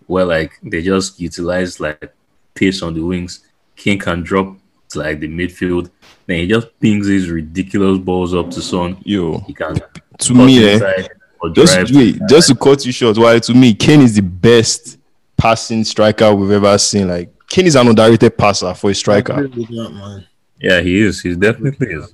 where 0.07 0.25
like 0.25 0.53
they 0.63 0.83
just 0.83 1.21
utilize 1.21 1.81
like 1.81 2.13
pace 2.55 2.83
on 2.83 2.95
the 2.95 3.01
wings, 3.03 3.41
Kane 3.77 3.99
can 3.99 4.23
drop 4.23 4.57
to 4.91 4.99
like 4.99 5.21
the 5.21 5.29
midfield. 5.29 5.91
Then 6.27 6.39
he 6.39 6.49
just 6.49 6.79
pings 6.81 7.07
these 7.07 7.31
ridiculous 7.31 7.99
balls 7.99 8.35
up 8.35 8.51
to 8.51 8.61
Son. 8.61 8.97
Yo, 9.05 9.39
He 9.41 9.55
can 9.55 9.75
to 9.75 9.81
cut 9.83 10.31
me, 10.31 10.65
eh, 10.65 11.07
or 11.41 11.51
just 11.51 11.75
drive. 11.75 11.91
wait, 11.95 12.21
just 12.29 12.49
to 12.49 12.55
cut 12.57 12.85
you 12.85 12.93
short. 12.93 13.17
Why 13.17 13.39
to 13.39 13.55
me, 13.55 13.75
Kane 13.75 14.01
is 14.01 14.15
the 14.17 14.23
best 14.23 14.99
passing 15.37 15.85
striker 15.85 16.35
we've 16.35 16.51
ever 16.51 16.77
seen. 16.79 17.09
Like 17.09 17.33
Kane 17.49 17.67
is 17.67 17.77
an 17.77 17.87
underrated 17.87 18.37
passer 18.37 18.75
for 18.75 18.91
a 18.91 18.95
striker. 18.95 19.45
agree 19.45 19.67
with 19.69 19.77
that, 19.77 19.91
man. 19.91 20.27
Yeah, 20.61 20.81
he 20.81 21.01
is. 21.01 21.21
He 21.21 21.35
definitely 21.37 21.89
is. 21.93 22.13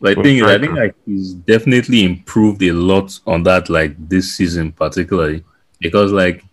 But 0.00 0.16
the 0.16 0.22
thing 0.24 0.38
is, 0.38 0.42
I 0.42 0.58
think 0.58 0.72
like 0.74 0.94
he's 1.06 1.34
definitely 1.34 2.04
improved 2.04 2.60
a 2.62 2.72
lot 2.72 3.18
on 3.26 3.44
that, 3.44 3.70
like 3.70 3.94
this 4.08 4.34
season 4.36 4.72
particularly, 4.72 5.44
because 5.80 6.10
like 6.12 6.44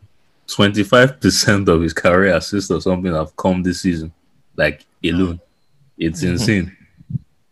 twenty 0.47 0.84
five 0.84 1.19
percent 1.19 1.67
of 1.67 1.82
his 1.82 1.91
career 1.91 2.36
assists 2.36 2.69
or 2.69 2.80
something 2.80 3.12
have 3.12 3.36
come 3.36 3.63
this 3.63 3.82
season, 3.82 4.13
like 4.56 4.86
alone. 5.04 5.39
It's 5.99 6.21
mm-hmm. 6.21 6.31
insane. 6.31 6.77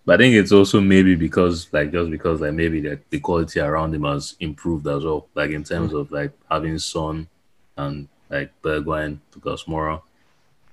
But 0.06 0.14
I 0.14 0.18
think 0.24 0.36
it's 0.36 0.54
also 0.54 0.80
maybe 0.80 1.16
because 1.16 1.68
like 1.74 1.92
just 1.92 2.10
because 2.10 2.40
like 2.40 2.54
maybe 2.54 2.80
that 2.82 3.10
the 3.10 3.20
quality 3.20 3.60
around 3.60 3.94
him 3.94 4.06
has 4.06 4.36
improved 4.40 4.88
as 4.88 5.04
well, 5.04 5.28
like 5.36 5.52
in 5.52 5.66
terms 5.66 5.92
mm. 5.92 6.00
of 6.00 6.12
like 6.12 6.32
having 6.50 6.80
Son 6.80 7.28
and 7.76 8.08
like 8.30 8.50
Bergwijn, 8.62 9.20
Lucas 9.36 9.66
Moura. 9.66 10.02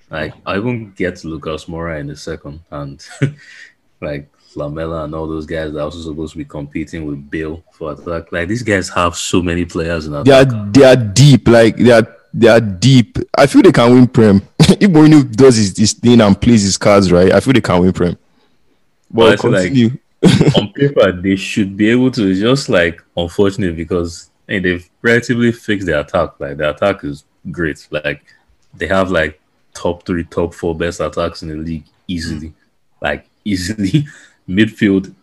Like 0.08 0.34
I 0.46 0.60
won't 0.60 0.94
get 0.94 1.16
to 1.16 1.28
Lucas 1.28 1.64
Moura 1.64 1.98
in 1.98 2.10
a 2.10 2.16
second, 2.16 2.60
and 2.70 3.04
like 4.00 4.30
Lamela 4.54 5.04
and 5.04 5.14
all 5.16 5.26
those 5.26 5.46
guys 5.46 5.72
that 5.72 5.80
are 5.80 5.84
also 5.84 5.98
supposed 5.98 6.32
to 6.34 6.38
be 6.38 6.44
competing 6.44 7.04
with 7.04 7.28
Bill 7.28 7.64
for 7.72 7.90
attack. 7.92 8.30
Like 8.30 8.46
these 8.46 8.62
guys 8.62 8.88
have 8.90 9.16
so 9.16 9.42
many 9.42 9.64
players 9.64 10.06
in 10.06 10.14
attack. 10.14 10.26
They 10.26 10.32
are 10.32 10.70
they 10.70 10.84
are 10.84 10.96
deep. 10.96 11.48
Like 11.48 11.76
they 11.76 11.90
are 11.90 12.06
they 12.32 12.48
are 12.48 12.60
deep. 12.60 13.18
I 13.37 13.46
feel 13.46 13.62
they 13.62 13.72
can 13.72 13.92
win 13.92 14.06
Prem. 14.06 14.42
if 14.81 14.90
Mourinho 14.90 15.31
does 15.35 15.57
his, 15.57 15.77
his 15.77 15.92
thing 15.92 16.20
and 16.20 16.40
plays 16.40 16.62
his 16.62 16.77
cards 16.77 17.11
right, 17.12 17.33
I 17.33 17.40
feel 17.40 17.53
they 17.53 17.61
can 17.61 17.81
win 17.83 17.92
Prem. 17.92 18.16
But 19.11 19.24
I 19.24 19.31
But 19.37 19.40
feel 19.40 19.50
like- 19.83 20.00
on 20.57 20.72
paper 20.72 21.12
they 21.12 21.37
should 21.37 21.77
be 21.77 21.90
able 21.90 22.11
to. 22.11 22.27
It's 22.31 22.40
just 22.40 22.70
like 22.70 23.03
unfortunate 23.14 23.77
because 23.77 24.31
hey, 24.48 24.59
they've 24.59 24.88
relatively 25.03 25.53
fixed 25.53 25.87
their 25.87 26.00
attack. 26.00 26.31
Like 26.40 26.57
their 26.57 26.70
attack 26.70 27.05
is 27.05 27.24
great. 27.50 27.87
Like 27.90 28.24
they 28.72 28.87
have 28.87 29.11
like 29.11 29.38
top 29.74 30.07
three, 30.07 30.24
top 30.24 30.55
four 30.55 30.74
best 30.74 31.00
attacks 31.00 31.42
in 31.42 31.48
the 31.50 31.57
league 31.57 31.85
easily. 32.09 32.55
Like 33.03 33.27
easily. 33.44 34.07
Midfield. 34.48 35.14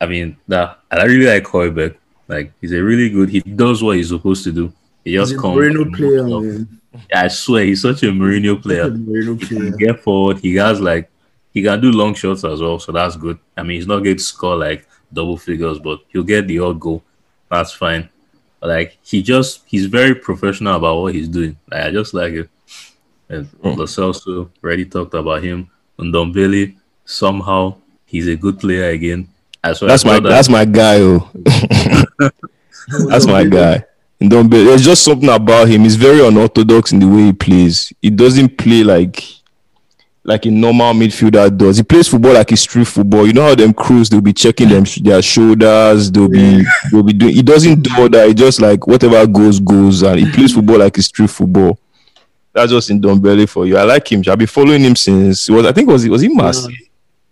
I 0.00 0.06
mean 0.06 0.36
that 0.48 0.80
I 0.90 1.04
really 1.04 1.26
like 1.26 1.44
Højbjerg. 1.44 1.94
Like 2.26 2.52
he's 2.60 2.72
a 2.72 2.82
really 2.82 3.10
good. 3.10 3.28
He 3.28 3.40
does 3.42 3.80
what 3.80 3.96
he's 3.96 4.08
supposed 4.08 4.42
to 4.44 4.50
do. 4.52 4.72
He 5.04 5.12
just 5.14 5.30
He's 5.32 5.38
a 5.38 5.40
comes. 5.42 5.56
Mourinho 5.56 5.94
player, 5.96 6.24
moves 6.24 6.34
up. 6.34 6.42
man. 6.42 6.80
I 7.14 7.28
swear 7.28 7.64
he's 7.64 7.82
such 7.82 8.02
a 8.02 8.06
Mourinho 8.06 8.60
player. 8.62 8.90
Mourinho 8.90 9.40
He 9.40 9.46
player. 9.46 9.70
can 9.70 9.76
get 9.78 10.00
forward. 10.00 10.38
He 10.38 10.54
has 10.56 10.80
like 10.80 11.10
he 11.52 11.62
can 11.62 11.80
do 11.80 11.90
long 11.90 12.14
shots 12.14 12.44
as 12.44 12.60
well, 12.60 12.78
so 12.78 12.92
that's 12.92 13.16
good. 13.16 13.38
I 13.56 13.62
mean, 13.62 13.76
he's 13.76 13.86
not 13.86 14.00
going 14.00 14.16
to 14.16 14.22
score 14.22 14.56
like 14.56 14.86
double 15.12 15.36
figures, 15.36 15.78
but 15.78 16.00
he'll 16.08 16.22
get 16.22 16.46
the 16.46 16.58
odd 16.60 16.80
goal. 16.80 17.02
That's 17.50 17.72
fine. 17.72 18.08
But 18.60 18.68
like 18.70 18.98
he 19.02 19.22
just 19.22 19.62
he's 19.66 19.86
very 19.86 20.14
professional 20.14 20.76
about 20.76 21.00
what 21.00 21.14
he's 21.14 21.28
doing. 21.28 21.56
Like, 21.70 21.84
I 21.84 21.90
just 21.90 22.14
like 22.14 22.32
it. 22.34 22.48
And 23.28 23.46
Mm. 23.62 23.76
Lo 23.76 24.44
already 24.62 24.84
talked 24.86 25.14
about 25.14 25.42
him. 25.42 25.68
Ndombele 25.98 26.74
somehow 27.04 27.76
he's 28.06 28.28
a 28.28 28.36
good 28.36 28.58
player 28.58 28.90
again. 28.90 29.28
I 29.64 29.72
swear 29.72 29.88
That's 29.88 30.04
my 30.04 30.20
that- 30.20 30.28
that's 30.28 30.48
my 30.48 30.64
guy. 30.64 31.00
Oh. 31.00 31.30
That's 33.08 33.26
my 33.26 33.44
guy. 33.44 33.84
And 34.22 34.30
don't 34.30 34.48
be, 34.48 34.62
there's 34.62 34.84
just 34.84 35.02
something 35.02 35.28
about 35.28 35.66
him. 35.66 35.82
He's 35.82 35.96
very 35.96 36.24
unorthodox 36.24 36.92
in 36.92 37.00
the 37.00 37.08
way 37.08 37.24
he 37.24 37.32
plays. 37.32 37.92
He 38.00 38.08
doesn't 38.08 38.56
play 38.56 38.84
like 38.84 39.20
like 40.22 40.46
a 40.46 40.48
normal 40.48 40.94
midfielder 40.94 41.58
does. 41.58 41.78
He 41.78 41.82
plays 41.82 42.06
football 42.06 42.34
like 42.34 42.52
a 42.52 42.56
street 42.56 42.86
football. 42.86 43.26
You 43.26 43.32
know 43.32 43.42
how 43.42 43.56
them 43.56 43.74
crews 43.74 44.08
they'll 44.08 44.20
be 44.20 44.32
checking 44.32 44.68
them 44.68 44.84
their 45.00 45.20
shoulders. 45.22 46.08
They'll 46.12 46.28
be 46.28 46.62
they'll 46.92 47.02
be 47.02 47.14
doing. 47.14 47.34
He 47.34 47.42
doesn't 47.42 47.82
do 47.82 47.90
all 47.98 48.08
that. 48.10 48.28
He 48.28 48.34
just 48.34 48.60
like 48.60 48.86
whatever 48.86 49.26
goes 49.26 49.58
goes, 49.58 50.02
and 50.02 50.20
he 50.20 50.30
plays 50.30 50.54
football 50.54 50.78
like 50.78 50.96
a 50.98 51.02
street 51.02 51.30
football. 51.30 51.76
That's 52.52 52.70
just 52.70 52.90
Ndombele 52.90 53.48
for 53.48 53.66
you. 53.66 53.76
I 53.76 53.82
like 53.82 54.12
him. 54.12 54.22
I've 54.28 54.38
been 54.38 54.46
following 54.46 54.82
him 54.82 54.94
since 54.94 55.48
it 55.48 55.52
was. 55.52 55.66
I 55.66 55.72
think 55.72 55.88
it 55.88 55.92
was 55.92 56.08
was 56.08 56.22
he 56.22 56.28
Marseille. 56.28 56.70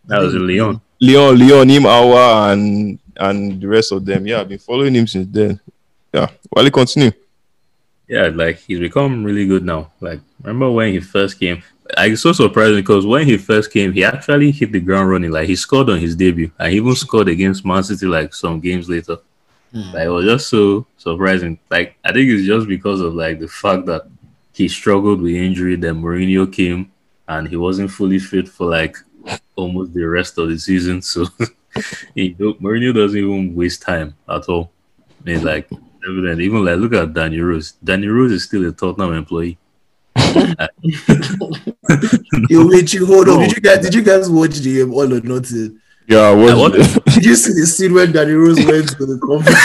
that 0.07 0.23
was 0.23 0.35
Lyon. 0.35 0.81
Lyon, 1.01 1.39
Lyon, 1.39 1.69
him, 1.69 1.83
Aouar, 1.85 2.53
and 2.53 2.99
and 3.17 3.61
the 3.61 3.69
rest 3.69 3.93
of 3.93 4.05
them. 4.05 4.27
Yeah, 4.27 4.41
I've 4.41 4.49
been 4.49 4.59
following 4.59 4.97
him 4.97 5.07
since 5.07 5.29
then. 5.31 5.61
Yeah, 6.13 6.29
while 6.51 6.65
he 6.65 6.71
continue. 6.71 7.13
Yeah, 8.09 8.27
like 8.35 8.59
he's 8.59 8.81
become 8.81 9.23
really 9.23 9.47
good 9.47 9.65
now. 9.65 9.93
Like 10.01 10.21
remember 10.43 10.71
when 10.71 10.93
he 10.93 11.01
first 11.01 11.39
came? 11.39 11.63
I 11.97 12.09
was 12.09 12.23
so 12.23 12.33
surprised 12.33 12.75
because 12.75 13.07
when 13.07 13.27
he 13.27 13.37
first 13.37 13.73
came, 13.73 13.93
he 13.93 14.05
actually 14.05 14.51
hit 14.51 14.73
the 14.73 14.81
ground 14.81 15.11
running. 15.11 15.31
Like 15.31 15.49
he 15.49 15.57
scored 15.57 15.91
on 15.91 16.01
his 16.01 16.17
debut, 16.17 16.51
and 16.59 16.73
he 16.73 16.79
even 16.79 16.95
scored 16.97 17.29
against 17.29 17.65
Man 17.65 17.85
City 17.85 18.07
like 18.07 18.35
some 18.35 18.61
games 18.61 18.89
later. 18.89 19.19
Hmm. 19.73 19.93
Like 19.93 20.07
it 20.07 20.09
was 20.09 20.25
just 20.25 20.49
so 20.49 20.87
surprising. 20.99 21.59
Like 21.71 21.97
I 22.05 22.13
think 22.13 22.29
it's 22.29 22.47
just 22.47 22.67
because 22.67 23.01
of 23.01 23.15
like 23.15 23.39
the 23.39 23.49
fact 23.49 23.87
that 23.87 24.09
he 24.53 24.67
struggled 24.67 25.21
with 25.21 25.35
injury. 25.35 25.77
Then 25.77 26.03
Mourinho 26.03 26.53
came, 26.53 26.91
and 27.29 27.47
he 27.47 27.57
wasn't 27.57 27.93
fully 27.93 28.19
fit 28.19 28.49
for 28.49 28.69
like 28.69 28.97
almost 29.55 29.95
the 29.95 30.05
rest 30.05 30.39
of 30.39 30.49
the 30.49 30.59
season. 30.59 31.01
So 31.11 31.27
he, 32.17 32.35
Mourinho 32.35 32.93
doesn't 32.93 33.19
even 33.19 33.55
waste 33.55 33.83
time 33.83 34.17
at 34.29 34.49
all. 34.49 34.73
I 35.21 35.31
mean, 35.31 35.45
like 35.45 35.71
evident. 36.09 36.41
Even 36.41 36.65
like 36.65 36.77
look 36.79 36.93
at 36.95 37.13
Danny 37.15 37.41
Rose. 37.41 37.73
Danny 37.83 38.07
Rose 38.09 38.33
is 38.33 38.45
still 38.45 38.67
a 38.69 38.73
Tottenham 38.73 39.13
employee. 39.15 39.59
Yo, 42.49 42.67
wait, 42.67 42.93
you 42.93 43.07
hold 43.07 43.29
on. 43.29 43.41
Did 43.41 43.53
you 43.57 43.61
guys 43.61 43.79
did 43.81 43.95
you 43.95 44.03
guys 44.03 44.29
watch 44.31 44.59
the 44.59 44.83
um, 44.83 44.93
all 44.93 45.13
or 45.13 45.21
nothing? 45.21 45.81
Yeah, 46.07 46.19
I 46.31 46.35
what? 46.35 46.73
Did 46.73 47.25
you 47.25 47.37
see 47.37 47.53
the 47.53 47.67
scene 47.67 47.95
when 47.95 48.13
Danny 48.13 48.33
Rose 48.33 48.57
went 48.65 48.89
to 48.99 49.07
the 49.07 49.19
conference? 49.19 49.59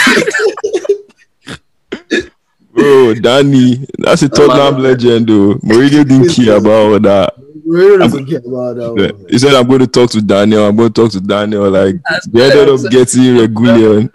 Bro, 2.72 3.14
Danny, 3.14 3.86
that's 3.98 4.22
a 4.22 4.28
Tottenham 4.28 4.82
legend, 4.82 5.28
though. 5.28 5.54
Mourinho 5.64 6.06
didn't 6.06 6.28
care 6.34 6.56
about 6.58 6.70
all 6.70 7.00
that. 7.00 7.34
Really 7.64 7.98
doesn't 7.98 8.26
care 8.26 8.38
about 8.38 8.76
that 8.76 9.26
He 9.28 9.38
said, 9.38 9.54
"I'm 9.54 9.66
going 9.66 9.80
to 9.80 9.86
talk 9.88 10.10
to 10.10 10.22
Daniel. 10.22 10.66
I'm 10.68 10.76
going 10.76 10.92
to 10.92 11.02
talk 11.02 11.10
to 11.12 11.20
Daniel." 11.20 11.68
Like 11.70 11.96
they 12.28 12.44
ended 12.50 12.68
up 12.68 12.90
getting 12.92 13.22
Reguilon. 13.36 14.14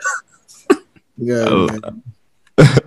Yeah, 1.18 1.46
Oh. 1.50 1.68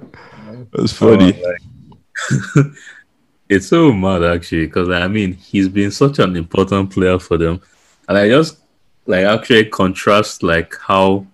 That's 0.72 1.02
oh, 1.02 1.16
funny. 1.16 1.42
Oh, 1.44 2.64
it's 3.48 3.68
so 3.68 3.92
mad 3.92 4.22
actually 4.22 4.66
because 4.66 4.88
I 4.88 5.06
mean 5.08 5.34
he's 5.34 5.68
been 5.68 5.90
such 5.90 6.18
an 6.18 6.36
important 6.36 6.90
player 6.90 7.18
for 7.18 7.38
them, 7.38 7.60
and 8.08 8.18
I 8.18 8.28
just 8.28 8.58
like 9.06 9.24
actually 9.24 9.66
contrast 9.66 10.42
like 10.42 10.76
how 10.78 11.26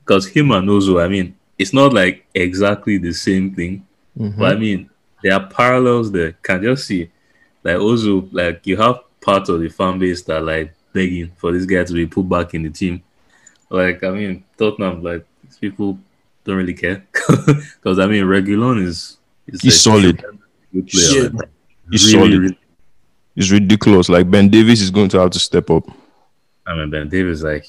because 0.00 0.26
him 0.26 0.50
and 0.50 0.68
Ozil, 0.68 1.02
I 1.02 1.08
mean 1.08 1.36
it's 1.58 1.72
not 1.72 1.92
like 1.92 2.26
exactly 2.34 2.98
the 2.98 3.12
same 3.12 3.54
thing, 3.54 3.86
mm-hmm. 4.18 4.38
but 4.38 4.52
I 4.52 4.58
mean 4.58 4.90
there 5.22 5.34
are 5.34 5.46
parallels 5.46 6.12
there. 6.12 6.32
Can 6.42 6.62
just 6.62 6.86
see 6.86 7.10
like 7.62 7.76
Ozil, 7.76 8.28
like 8.32 8.66
you 8.66 8.76
have 8.76 9.00
part 9.20 9.48
of 9.48 9.60
the 9.60 9.68
fan 9.68 9.98
base 9.98 10.22
that 10.22 10.42
like 10.42 10.74
begging 10.92 11.32
for 11.36 11.52
this 11.52 11.64
guy 11.64 11.84
to 11.84 11.92
be 11.92 12.06
put 12.06 12.28
back 12.28 12.54
in 12.54 12.62
the 12.62 12.70
team. 12.70 13.02
Like 13.70 14.04
I 14.04 14.10
mean 14.10 14.44
Tottenham, 14.58 15.02
like 15.02 15.26
these 15.42 15.58
people 15.58 15.98
don't 16.44 16.56
really 16.56 16.74
care 16.74 17.04
because 17.12 17.98
I 17.98 18.06
mean 18.06 18.24
Reguilon 18.24 18.82
is, 18.84 19.18
is 19.46 19.60
He's 19.62 19.80
solid. 19.80 20.22
good 20.72 20.86
player. 20.88 21.04
Shit. 21.06 21.34
like, 21.34 21.48
He's 21.90 22.14
really, 22.14 22.26
solid. 22.30 22.40
really- 22.42 22.58
It's 23.36 23.50
ridiculous. 23.50 24.08
Like 24.08 24.30
Ben 24.30 24.48
Davies 24.48 24.80
is 24.82 24.90
going 24.90 25.08
to 25.10 25.20
have 25.20 25.30
to 25.30 25.38
step 25.38 25.70
up. 25.70 25.84
I 26.66 26.74
mean 26.76 26.90
Ben 26.90 27.08
Davies 27.08 27.42
like 27.42 27.66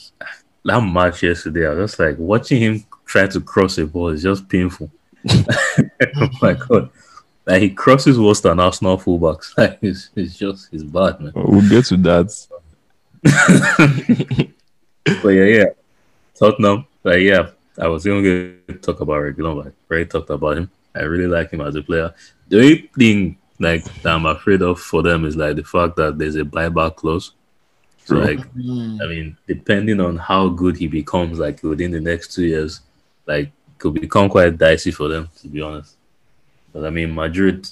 that 0.64 0.82
match 0.82 1.24
yesterday. 1.24 1.68
I 1.68 1.74
was 1.74 1.92
just 1.92 2.00
like 2.00 2.18
watching 2.18 2.62
him 2.62 2.84
try 3.06 3.28
to 3.28 3.40
cross 3.42 3.78
a 3.78 3.86
ball 3.86 4.10
is 4.10 4.24
just 4.24 4.48
painful. 4.50 4.90
oh 5.30 6.30
my 6.42 6.54
god. 6.54 6.90
Like 7.46 7.62
he 7.62 7.70
crosses 7.70 8.20
worse 8.20 8.42
than 8.42 8.60
Arsenal 8.60 8.98
fullbacks. 8.98 9.54
Like 9.58 9.78
it's, 9.82 10.10
it's 10.16 10.36
just 10.38 10.70
it's 10.74 10.84
bad, 10.84 11.20
man. 11.22 11.32
We'll 11.36 11.68
get 11.70 11.86
to 11.86 11.98
that. 11.98 12.48
But 15.22 15.30
yeah, 15.30 15.44
yeah. 15.46 15.66
Tottenham, 16.38 16.86
like 17.04 17.22
yeah, 17.22 17.50
I 17.80 17.88
was 17.88 18.06
going 18.06 18.24
to 18.24 18.74
talk 18.82 19.02
about 19.02 19.22
Reguilon, 19.22 19.64
but 19.64 19.68
I 19.68 19.94
already 19.94 20.10
talked 20.10 20.30
about 20.30 20.58
him. 20.58 20.72
I 20.96 21.02
really 21.02 21.28
like 21.28 21.52
him 21.52 21.62
as 21.62 21.76
a 21.76 21.82
player. 21.82 22.14
The 22.48 22.58
only 22.58 22.90
thing 22.98 23.38
like 23.60 23.84
that 24.02 24.14
I'm 24.14 24.26
afraid 24.26 24.62
of 24.62 24.80
for 24.80 25.02
them 25.02 25.26
is 25.26 25.36
like 25.36 25.56
the 25.56 25.64
fact 25.64 25.96
that 25.98 26.18
there's 26.18 26.36
a 26.36 26.44
buyback 26.44 26.96
clause. 26.96 27.32
So 28.06 28.16
like 28.16 28.40
Mm. 28.54 29.02
I 29.02 29.08
mean, 29.08 29.38
depending 29.48 30.00
on 30.00 30.18
how 30.18 30.50
good 30.50 30.78
he 30.78 30.88
becomes, 30.88 31.40
like 31.40 31.64
within 31.64 31.92
the 31.92 32.00
next 32.00 32.34
two 32.34 32.46
years, 32.46 32.82
like 33.26 33.52
could 33.78 33.96
become 33.96 34.30
quite 34.30 34.58
dicey 34.58 34.92
for 34.92 35.08
them, 35.08 35.30
to 35.42 35.48
be 35.48 35.62
honest. 35.62 35.96
But 36.72 36.86
I 36.86 36.90
mean, 36.92 37.14
Madrid, 37.14 37.68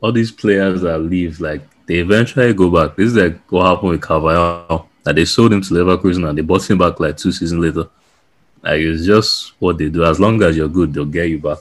all 0.00 0.12
these 0.12 0.32
players 0.32 0.80
that 0.82 0.98
leave, 0.98 1.40
like 1.40 1.62
they 1.86 1.96
eventually 1.96 2.54
go 2.54 2.70
back. 2.70 2.96
This 2.96 3.08
is 3.08 3.16
like 3.16 3.40
what 3.52 3.66
happened 3.66 3.90
with 3.90 4.00
Carvajal. 4.00 4.88
That 5.02 5.16
they 5.16 5.24
sold 5.24 5.52
him 5.52 5.62
to 5.62 5.74
Leverkusen 5.74 6.28
and 6.28 6.36
they 6.36 6.42
bought 6.42 6.68
him 6.68 6.78
back 6.78 7.00
like 7.00 7.16
two 7.16 7.32
seasons 7.32 7.60
later. 7.60 7.88
Like 8.62 8.80
it's 8.80 9.06
just 9.06 9.54
what 9.58 9.78
they 9.78 9.88
do. 9.88 10.04
As 10.04 10.20
long 10.20 10.42
as 10.42 10.56
you're 10.56 10.68
good, 10.68 10.92
they'll 10.92 11.04
get 11.04 11.30
you 11.30 11.38
back. 11.38 11.58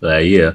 Like 0.00 0.26
yeah, 0.26 0.54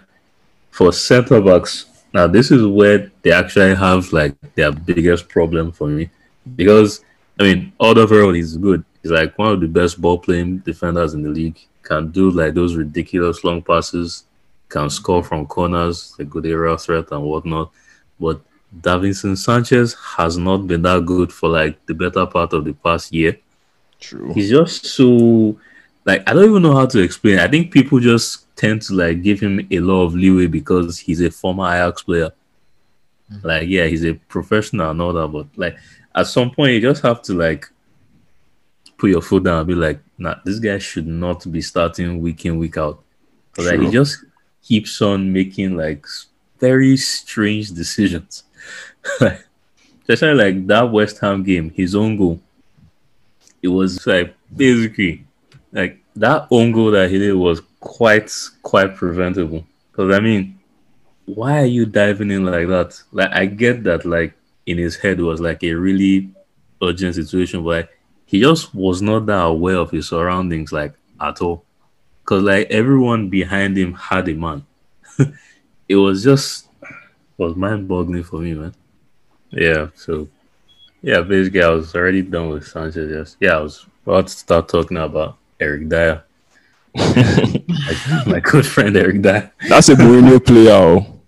for 0.72 0.94
centre 0.94 1.42
backs, 1.42 1.86
now 2.14 2.28
this 2.28 2.52
is 2.52 2.66
where 2.66 3.12
they 3.22 3.32
actually 3.32 3.76
have 3.76 4.12
like 4.14 4.36
their 4.56 4.72
biggest 4.72 5.28
problem 5.28 5.72
for 5.72 5.88
me 5.88 6.10
because 6.56 7.04
I 7.40 7.44
mean 7.44 7.74
Alderweireld 7.80 8.38
is 8.38 8.58
good. 8.58 8.84
He's 9.02 9.12
like 9.12 9.38
one 9.38 9.54
of 9.54 9.62
the 9.62 9.68
best 9.68 10.02
ball 10.02 10.18
playing 10.18 10.60
defenders 10.60 11.14
in 11.14 11.24
the 11.24 11.30
league. 11.30 11.60
Can 11.84 12.12
do 12.12 12.30
like 12.30 12.54
those 12.54 12.76
ridiculous 12.76 13.44
long 13.44 13.62
passes. 13.62 14.26
Can 14.68 14.90
score 14.90 15.24
from 15.24 15.48
corners, 15.48 16.16
a 16.20 16.24
good 16.24 16.46
area 16.46 16.78
threat 16.78 17.12
and 17.12 17.24
whatnot. 17.24 17.72
But 18.20 18.42
Davinson 18.82 19.36
Sanchez 19.36 19.96
has 20.18 20.38
not 20.38 20.68
been 20.68 20.84
that 20.84 21.06
good 21.06 21.34
for 21.34 21.50
like 21.50 21.84
the 21.88 21.94
better 21.94 22.26
part 22.26 22.54
of 22.54 22.66
the 22.66 22.74
past 22.74 23.12
year. 23.12 23.38
True. 24.00 24.34
He's 24.34 24.50
just 24.50 24.86
so 24.86 25.58
like 26.06 26.28
I 26.28 26.34
don't 26.34 26.50
even 26.50 26.64
know 26.64 26.76
how 26.76 26.86
to 26.86 27.00
explain. 27.00 27.40
I 27.40 27.48
think 27.48 27.72
people 27.72 28.00
just 28.00 28.56
tend 28.56 28.82
to 28.84 28.94
like 28.94 29.22
give 29.22 29.40
him 29.40 29.66
a 29.72 29.80
lot 29.80 30.04
of 30.06 30.16
leeway 30.16 30.48
because 30.48 31.00
he's 31.00 31.22
a 31.22 31.32
former 31.32 31.66
Ajax 31.66 32.04
player. 32.04 32.32
Mm. 33.32 33.44
Like, 33.44 33.68
yeah, 33.68 33.86
he's 33.86 34.06
a 34.06 34.14
professional 34.14 34.90
and 34.90 35.02
all 35.02 35.14
that, 35.14 35.28
but 35.28 35.48
like 35.56 35.78
at 36.16 36.28
some 36.28 36.52
point 36.52 36.74
you 36.74 36.82
just 36.82 37.02
have 37.04 37.22
to 37.24 37.34
like 37.34 37.70
put 38.98 39.10
your 39.10 39.22
foot 39.22 39.44
down 39.44 39.60
and 39.60 39.68
be 39.68 39.76
like, 39.76 40.00
nah, 40.18 40.36
this 40.44 40.60
guy 40.60 40.78
should 40.78 41.08
not 41.08 41.50
be 41.52 41.62
starting 41.62 42.22
week 42.22 42.46
in, 42.46 42.58
week 42.58 42.78
out. 42.78 43.02
Because 43.52 43.72
like, 43.72 43.80
he 43.80 43.90
just 43.90 44.26
keeps 44.62 45.02
on 45.02 45.32
making 45.32 45.78
like 45.78 46.06
very 46.60 46.98
strange 46.98 47.72
decisions. 47.72 48.44
like, 49.22 49.46
especially 50.02 50.34
like 50.34 50.68
that 50.68 50.92
West 50.92 51.20
Ham 51.20 51.44
game, 51.44 51.70
his 51.72 51.96
own 51.96 52.18
goal. 52.18 52.42
It 53.62 53.68
was 53.68 54.06
like 54.08 54.36
basically 54.56 55.26
like 55.72 56.04
that 56.16 56.48
own 56.52 56.72
goal 56.72 56.92
that 56.92 57.10
he 57.10 57.20
did 57.20 57.34
was 57.34 57.62
quite 57.80 58.32
quite 58.64 58.96
preventable. 58.96 59.66
Because 59.92 60.16
I 60.16 60.20
mean, 60.20 60.60
why 61.26 61.62
are 61.62 61.66
you 61.66 61.86
diving 61.86 62.32
in 62.32 62.46
like 62.46 62.68
that? 62.68 63.02
Like 63.12 63.32
I 63.32 63.46
get 63.46 63.84
that 63.84 64.06
like 64.06 64.34
in 64.66 64.78
his 64.78 64.96
head 64.96 65.20
was 65.20 65.40
like 65.40 65.64
a 65.64 65.74
really 65.74 66.30
urgent 66.82 67.16
situation, 67.16 67.64
but 67.64 67.70
like, 67.70 67.90
he 68.26 68.40
just 68.40 68.74
was 68.76 69.02
not 69.02 69.26
that 69.26 69.42
aware 69.42 69.78
of 69.78 69.92
his 69.92 70.08
surroundings 70.08 70.72
like 70.72 70.94
at 71.20 71.42
all. 71.42 71.64
Cause 72.26 72.44
like 72.44 72.68
everyone 72.70 73.30
behind 73.30 73.76
him 73.78 73.94
had 73.94 74.30
a 74.30 74.34
man. 74.34 74.66
it 75.90 75.96
was 75.96 76.24
just 76.24 76.68
was 77.38 77.56
mind 77.56 77.88
boggling 77.88 78.24
for 78.24 78.40
me, 78.40 78.54
man. 78.54 78.76
Yeah, 79.50 79.88
so 79.96 80.28
yeah, 81.02 81.22
basically 81.22 81.64
I 81.64 81.70
was 81.70 81.96
already 81.96 82.22
done 82.22 82.50
with 82.50 82.68
Sanchez. 82.68 83.10
Yes. 83.12 83.38
Yeah, 83.40 83.58
I 83.58 83.62
was 83.62 83.86
about 84.06 84.28
to 84.28 84.34
start 84.34 84.68
talking 84.70 84.98
about 84.98 85.38
Eric 85.60 85.90
Dier. 85.90 86.24
like, 86.96 88.26
my 88.28 88.40
good 88.42 88.66
friend 88.66 88.96
Eric 88.98 89.22
Dier. 89.22 89.52
That's 89.68 89.90
a 89.90 89.96
Mourinho 89.96 90.44
player. 90.46 90.72
oh. 90.72 91.22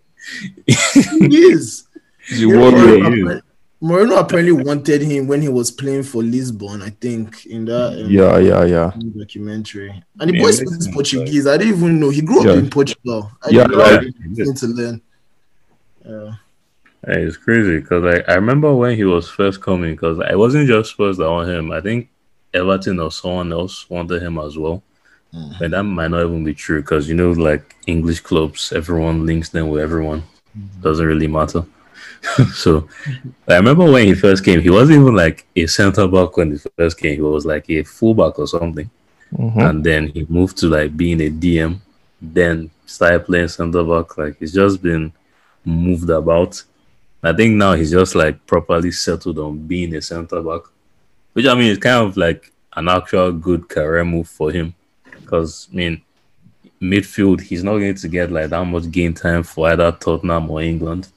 He 0.67 1.37
is. 1.53 1.87
He's 2.27 2.43
a 2.43 2.47
Yeah, 2.47 2.57
warrior. 2.57 3.41
Mourinho, 3.81 4.19
apparently, 4.19 4.51
wanted 4.51 5.01
him 5.01 5.25
when 5.27 5.41
he 5.41 5.49
was 5.49 5.71
playing 5.71 6.03
for 6.03 6.21
Lisbon, 6.21 6.83
I 6.83 6.89
think, 6.91 7.47
in 7.47 7.65
that 7.65 7.99
um, 7.99 8.11
Yeah, 8.11 8.37
yeah, 8.37 8.63
yeah. 8.65 8.91
documentary. 9.17 10.03
And 10.19 10.29
the 10.29 10.35
Yeah, 10.35 10.43
boy 10.43 10.51
speaks 10.51 10.71
makes 10.71 10.83
sense, 10.83 10.93
Portuguese. 10.93 11.47
I 11.47 11.57
didn't 11.57 11.77
even 11.77 11.99
know 11.99 12.09
he 12.09 12.21
grew 12.21 12.41
up 12.41 12.45
Yeah. 12.45 12.53
in 12.59 12.69
Portugal. 12.69 13.31
I 13.43 13.49
Yeah, 13.49 13.63
didn't 13.63 13.77
know 13.79 13.85
yeah. 13.89 14.01
he 14.35 14.43
was 14.43 14.59
to 14.61 14.67
learn. 14.67 15.01
Yeah. 16.05 16.35
It's 17.03 17.37
crazy 17.37 17.79
because 17.79 18.03
like 18.03 18.29
I 18.29 18.35
remember 18.35 18.73
when 18.75 18.95
he 18.95 19.03
was 19.03 19.29
first 19.29 19.61
coming 19.61 19.93
because 19.93 20.19
I 20.19 20.35
wasn't 20.35 20.67
just 20.67 20.91
Spurs 20.91 21.17
that 21.17 21.29
wanted 21.29 21.57
him. 21.57 21.71
I 21.71 21.81
think 21.81 22.09
Everton 22.53 22.99
or 22.99 23.11
someone 23.11 23.51
else 23.51 23.89
wanted 23.89 24.21
him 24.21 24.37
as 24.37 24.57
well. 24.57 24.83
Mm-hmm. 25.33 25.63
And 25.63 25.73
that 25.73 25.83
might 25.83 26.11
not 26.11 26.25
even 26.25 26.43
be 26.43 26.53
true 26.53 26.81
because 26.81 27.07
you 27.09 27.15
know, 27.15 27.31
like 27.31 27.75
English 27.87 28.19
clubs, 28.19 28.71
everyone 28.71 29.25
links 29.25 29.49
them 29.49 29.69
with 29.69 29.81
everyone. 29.81 30.21
Mm-hmm. 30.57 30.81
Doesn't 30.81 31.05
really 31.05 31.27
matter. 31.27 31.65
so 32.53 32.87
I 33.47 33.55
remember 33.55 33.91
when 33.91 34.05
he 34.05 34.13
first 34.13 34.45
came, 34.45 34.61
he 34.61 34.69
wasn't 34.69 35.01
even 35.01 35.15
like 35.15 35.45
a 35.55 35.65
centre 35.65 36.07
back 36.07 36.37
when 36.37 36.51
he 36.51 36.59
first 36.77 36.99
came. 36.99 37.15
He 37.15 37.21
was 37.21 37.45
like 37.45 37.67
a 37.69 37.83
fullback 37.83 38.37
or 38.37 38.47
something. 38.47 38.89
Mhm. 39.33 39.69
and 39.69 39.83
then 39.83 40.07
he 40.07 40.25
moved 40.27 40.57
to 40.57 40.67
like 40.67 40.95
being 40.97 41.21
a 41.21 41.29
DM, 41.29 41.79
then 42.21 42.69
started 42.85 43.25
playing 43.25 43.47
center 43.47 43.83
back. 43.83 44.17
Like 44.17 44.37
he's 44.39 44.53
just 44.53 44.81
been 44.81 45.13
moved 45.63 46.09
about. 46.09 46.61
I 47.23 47.33
think 47.33 47.55
now 47.55 47.73
he's 47.73 47.91
just 47.91 48.15
like 48.15 48.45
properly 48.47 48.91
settled 48.91 49.37
on 49.37 49.67
being 49.67 49.95
a 49.95 50.01
center 50.01 50.41
back, 50.41 50.61
which 51.33 51.45
I 51.45 51.53
mean 51.53 51.71
is 51.71 51.77
kind 51.77 52.07
of 52.07 52.17
like 52.17 52.51
an 52.75 52.87
actual 52.87 53.31
good 53.31 53.69
career 53.69 54.03
move 54.03 54.27
for 54.27 54.51
him. 54.51 54.73
Because 55.03 55.67
I 55.71 55.75
mean, 55.75 56.01
midfield 56.81 57.41
he's 57.41 57.63
not 57.63 57.77
going 57.77 57.93
to 57.93 58.07
get 58.07 58.31
like 58.31 58.49
that 58.49 58.65
much 58.65 58.89
game 58.89 59.13
time 59.13 59.43
for 59.43 59.69
either 59.69 59.91
Tottenham 59.91 60.49
or 60.49 60.61
England, 60.61 61.09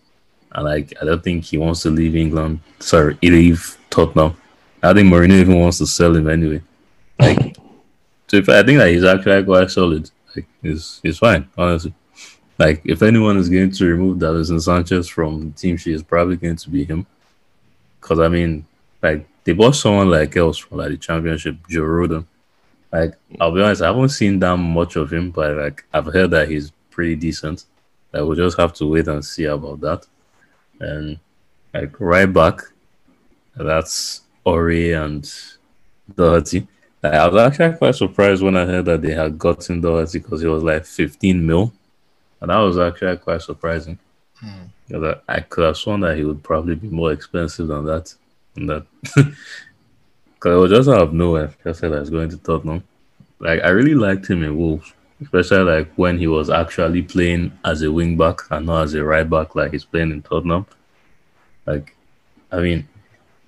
and 0.53 0.65
like 0.65 0.93
I 1.01 1.07
don't 1.07 1.25
think 1.25 1.45
he 1.45 1.57
wants 1.57 1.83
to 1.83 1.91
leave 1.91 2.17
England. 2.17 2.61
Sorry, 2.81 3.17
leave 3.23 3.77
Tottenham. 3.89 4.37
I 4.83 4.93
think 4.93 5.11
Mourinho 5.11 5.41
even 5.41 5.59
wants 5.59 5.79
to 5.79 5.87
sell 5.87 6.15
him 6.15 6.29
anyway. 6.29 6.61
Like 7.19 7.57
so 8.29 8.37
if 8.37 8.49
I 8.51 8.63
think 8.63 8.79
that 8.79 8.91
he's 8.91 9.05
actually 9.05 9.43
quite 9.45 9.71
solid. 9.71 10.11
Like 10.37 10.47
he's 10.61 11.01
he's 11.03 11.19
fine, 11.19 11.49
honestly. 11.57 11.95
Like 12.59 12.83
if 12.85 13.03
anyone 13.03 13.37
is 13.37 13.49
going 13.49 13.73
to 13.73 13.87
remove 13.87 14.19
Davinson 14.19 14.61
Sanchez 14.61 15.09
from 15.09 15.51
the 15.51 15.57
team, 15.57 15.77
she 15.77 15.93
is 15.93 16.03
probably 16.03 16.37
going 16.37 16.57
to 16.57 16.71
be 16.71 16.85
him. 16.85 17.07
Cause 18.01 18.21
I 18.21 18.29
mean, 18.29 18.67
like 19.03 19.27
they 19.45 19.53
bought 19.53 19.75
someone 19.75 20.11
like 20.11 20.37
else 20.37 20.59
from 20.59 20.79
like 20.79 20.91
the 20.91 20.97
championship, 20.97 21.57
Joe 21.69 21.83
Rodon. 21.83 22.27
Like 22.93 23.15
I'll 23.41 23.53
be 23.53 23.63
honest, 23.63 23.83
I 23.83 23.87
haven't 23.87 24.11
seen 24.11 24.39
that 24.41 24.57
much 24.57 24.97
of 24.97 25.13
him, 25.13 25.31
but 25.31 25.57
like 25.57 25.85
I've 25.93 26.07
heard 26.07 26.31
that 26.31 26.49
he's 26.49 26.71
pretty 26.91 27.17
decent. 27.17 27.65
Like 28.13 28.23
we'll 28.23 28.37
just 28.37 28.59
have 28.59 28.73
to 28.75 28.87
wait 28.87 29.09
and 29.09 29.25
see 29.25 29.45
about 29.45 29.81
that. 29.81 30.07
And 30.81 31.19
like 31.73 31.99
right 31.99 32.33
back, 32.33 32.61
that's 33.57 34.23
Aurier 34.47 35.05
and 35.05 35.33
Doherty. 36.15 36.67
Like, 37.03 37.15
I 37.15 37.29
was 37.29 37.43
actually 37.43 37.77
quite 37.79 37.95
surprised 37.95 38.43
when 38.43 38.57
I 38.57 38.65
heard 38.65 38.85
that 38.87 39.03
they 39.03 39.13
had 39.13 39.39
gotten 39.39 39.81
Doherty 39.81 40.21
because 40.21 40.41
he 40.41 40.47
was 40.47 40.63
like 40.63 40.85
15 40.85 41.45
mil. 41.45 41.73
And 42.41 42.51
that 42.51 42.59
was 42.59 42.79
actually 42.79 43.17
quite 43.19 43.43
surprising. 43.43 43.99
Hmm. 44.37 44.65
Because 44.87 45.17
I, 45.29 45.37
I 45.37 45.41
could 45.41 45.65
have 45.65 45.77
sworn 45.77 46.01
that 46.01 46.17
he 46.17 46.25
would 46.25 46.43
probably 46.43 46.75
be 46.75 46.89
more 46.89 47.13
expensive 47.13 47.69
than 47.69 47.85
that. 47.87 48.15
And 48.57 48.69
that 48.69 48.87
because 50.45 50.57
it 50.57 50.61
was 50.61 50.71
just 50.71 50.89
out 50.91 51.03
of 51.03 51.15
nowhere. 51.15 51.55
Just 51.65 51.81
said 51.81 51.93
I 51.93 52.01
was 52.01 52.11
going 52.11 52.29
to 52.29 52.37
Tottenham. 52.37 52.85
Like 53.39 53.63
I 53.63 53.71
really 53.71 53.95
liked 53.95 54.29
him 54.29 54.43
in 54.43 54.57
Wolves, 54.57 54.93
especially 55.23 55.63
like 55.63 55.93
when 55.97 56.19
he 56.19 56.27
was 56.27 56.51
actually 56.51 57.03
playing 57.03 57.59
as 57.65 57.81
a 57.81 57.91
wing 57.91 58.17
back 58.19 58.41
and 58.51 58.67
not 58.67 58.85
as 58.85 58.95
a 58.95 59.03
right 59.03 59.29
back 59.29 59.55
like 59.55 59.73
he's 59.73 59.87
playing 59.87 60.11
in 60.11 60.23
Tottenham. 60.23 60.67
Like, 61.67 61.97
I 62.53 62.61
mean, 62.61 62.87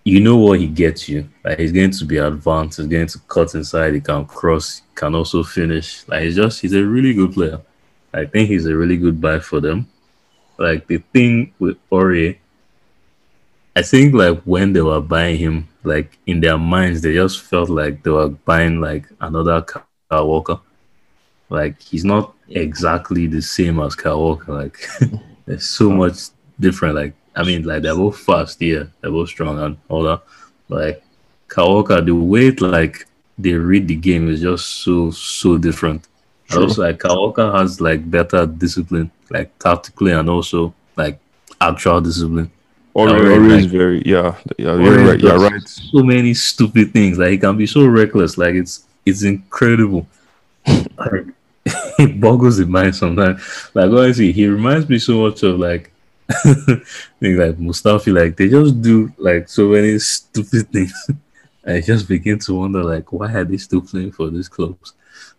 you 0.04 0.20
know 0.20 0.38
what 0.38 0.60
he 0.60 0.68
gets 0.68 1.06
you. 1.06 1.28
Like 1.44 1.58
he's 1.58 1.72
going 1.72 1.90
to 1.90 2.04
be 2.06 2.16
advanced. 2.16 2.78
He's 2.78 2.86
going 2.86 3.08
to 3.08 3.18
cut 3.28 3.54
inside. 3.54 3.92
He 3.92 4.00
can 4.00 4.24
cross. 4.24 4.80
Can 4.94 5.14
also 5.14 5.42
finish. 5.42 6.08
Like 6.08 6.22
he's 6.22 6.36
just 6.36 6.62
he's 6.62 6.72
a 6.72 6.82
really 6.82 7.12
good 7.12 7.34
player. 7.34 7.60
I 8.16 8.24
think 8.26 8.48
he's 8.48 8.66
a 8.66 8.74
really 8.74 8.96
good 8.96 9.20
buy 9.20 9.38
for 9.38 9.60
them. 9.60 9.88
Like 10.58 10.86
the 10.86 10.98
thing 11.12 11.52
with 11.58 11.76
Aurier, 11.90 12.38
I 13.76 13.82
think 13.82 14.14
like 14.14 14.40
when 14.44 14.72
they 14.72 14.80
were 14.80 15.02
buying 15.02 15.36
him, 15.36 15.68
like 15.84 16.18
in 16.26 16.40
their 16.40 16.56
minds, 16.56 17.02
they 17.02 17.12
just 17.12 17.42
felt 17.42 17.68
like 17.68 18.02
they 18.02 18.10
were 18.10 18.30
buying 18.30 18.80
like 18.80 19.04
another 19.20 19.60
Kyle 19.60 20.26
Walker. 20.26 20.58
Like 21.50 21.80
he's 21.82 22.04
not 22.04 22.34
exactly 22.48 23.26
the 23.26 23.42
same 23.42 23.80
as 23.80 23.94
Kyle 23.94 24.18
Walker. 24.18 24.52
Like 24.54 24.78
there's 25.46 25.66
so 25.66 25.90
much 25.90 26.30
different. 26.58 26.94
Like 26.94 27.14
I 27.34 27.42
mean, 27.44 27.64
like 27.64 27.82
they're 27.82 27.94
both 27.94 28.18
fast, 28.18 28.62
yeah, 28.62 28.84
they're 29.00 29.10
both 29.10 29.28
strong 29.28 29.58
and 29.58 29.76
all 29.90 30.04
that. 30.04 30.22
Like 30.70 31.04
Kyle 31.48 31.68
Walker, 31.68 32.00
the 32.00 32.14
way 32.14 32.50
like 32.52 33.06
they 33.36 33.52
read 33.52 33.88
the 33.88 33.96
game 33.96 34.30
is 34.30 34.40
just 34.40 34.66
so 34.66 35.10
so 35.10 35.58
different. 35.58 36.08
True. 36.48 36.62
also, 36.64 36.82
like 36.82 37.02
Walker 37.04 37.50
has 37.52 37.80
like 37.80 38.08
better 38.10 38.46
discipline, 38.46 39.10
like 39.30 39.56
tactically 39.58 40.12
and 40.12 40.28
also 40.30 40.74
like 40.96 41.18
actual 41.60 42.00
discipline. 42.00 42.50
Aurier, 42.94 43.18
Aurier, 43.18 43.36
Aurier 43.36 43.56
is 43.56 43.62
like- 43.64 43.72
very 43.72 44.02
yeah, 44.06 44.36
yeah, 44.58 44.66
Aurier 44.68 44.84
you're 44.84 45.06
right. 45.06 45.20
You're 45.20 45.38
right. 45.38 45.68
So 45.68 46.02
many 46.02 46.34
stupid 46.34 46.92
things. 46.92 47.18
Like 47.18 47.30
he 47.30 47.38
can 47.38 47.56
be 47.56 47.66
so 47.66 47.86
reckless. 47.86 48.38
Like 48.38 48.54
it's 48.54 48.84
it's 49.04 49.22
incredible. 49.22 50.06
like, 50.66 51.26
it 51.98 52.20
boggles 52.20 52.58
the 52.58 52.66
mind 52.66 52.94
sometimes. 52.94 53.40
Like 53.74 53.90
honestly, 53.90 54.26
he 54.26 54.42
he 54.42 54.46
reminds 54.46 54.88
me 54.88 54.98
so 54.98 55.20
much 55.20 55.42
of 55.42 55.58
like 55.58 55.90
things 56.42 57.38
like 57.38 57.56
Mustafi. 57.58 58.14
Like 58.14 58.36
they 58.36 58.48
just 58.48 58.80
do 58.80 59.12
like 59.18 59.48
so 59.48 59.68
many 59.68 59.98
stupid 59.98 60.68
things. 60.72 61.10
I 61.66 61.80
just 61.80 62.06
begin 62.08 62.38
to 62.38 62.54
wonder 62.54 62.84
like 62.84 63.12
why 63.12 63.32
are 63.32 63.44
they 63.44 63.56
still 63.56 63.80
playing 63.80 64.12
for 64.12 64.30
these 64.30 64.48
clubs? 64.48 64.92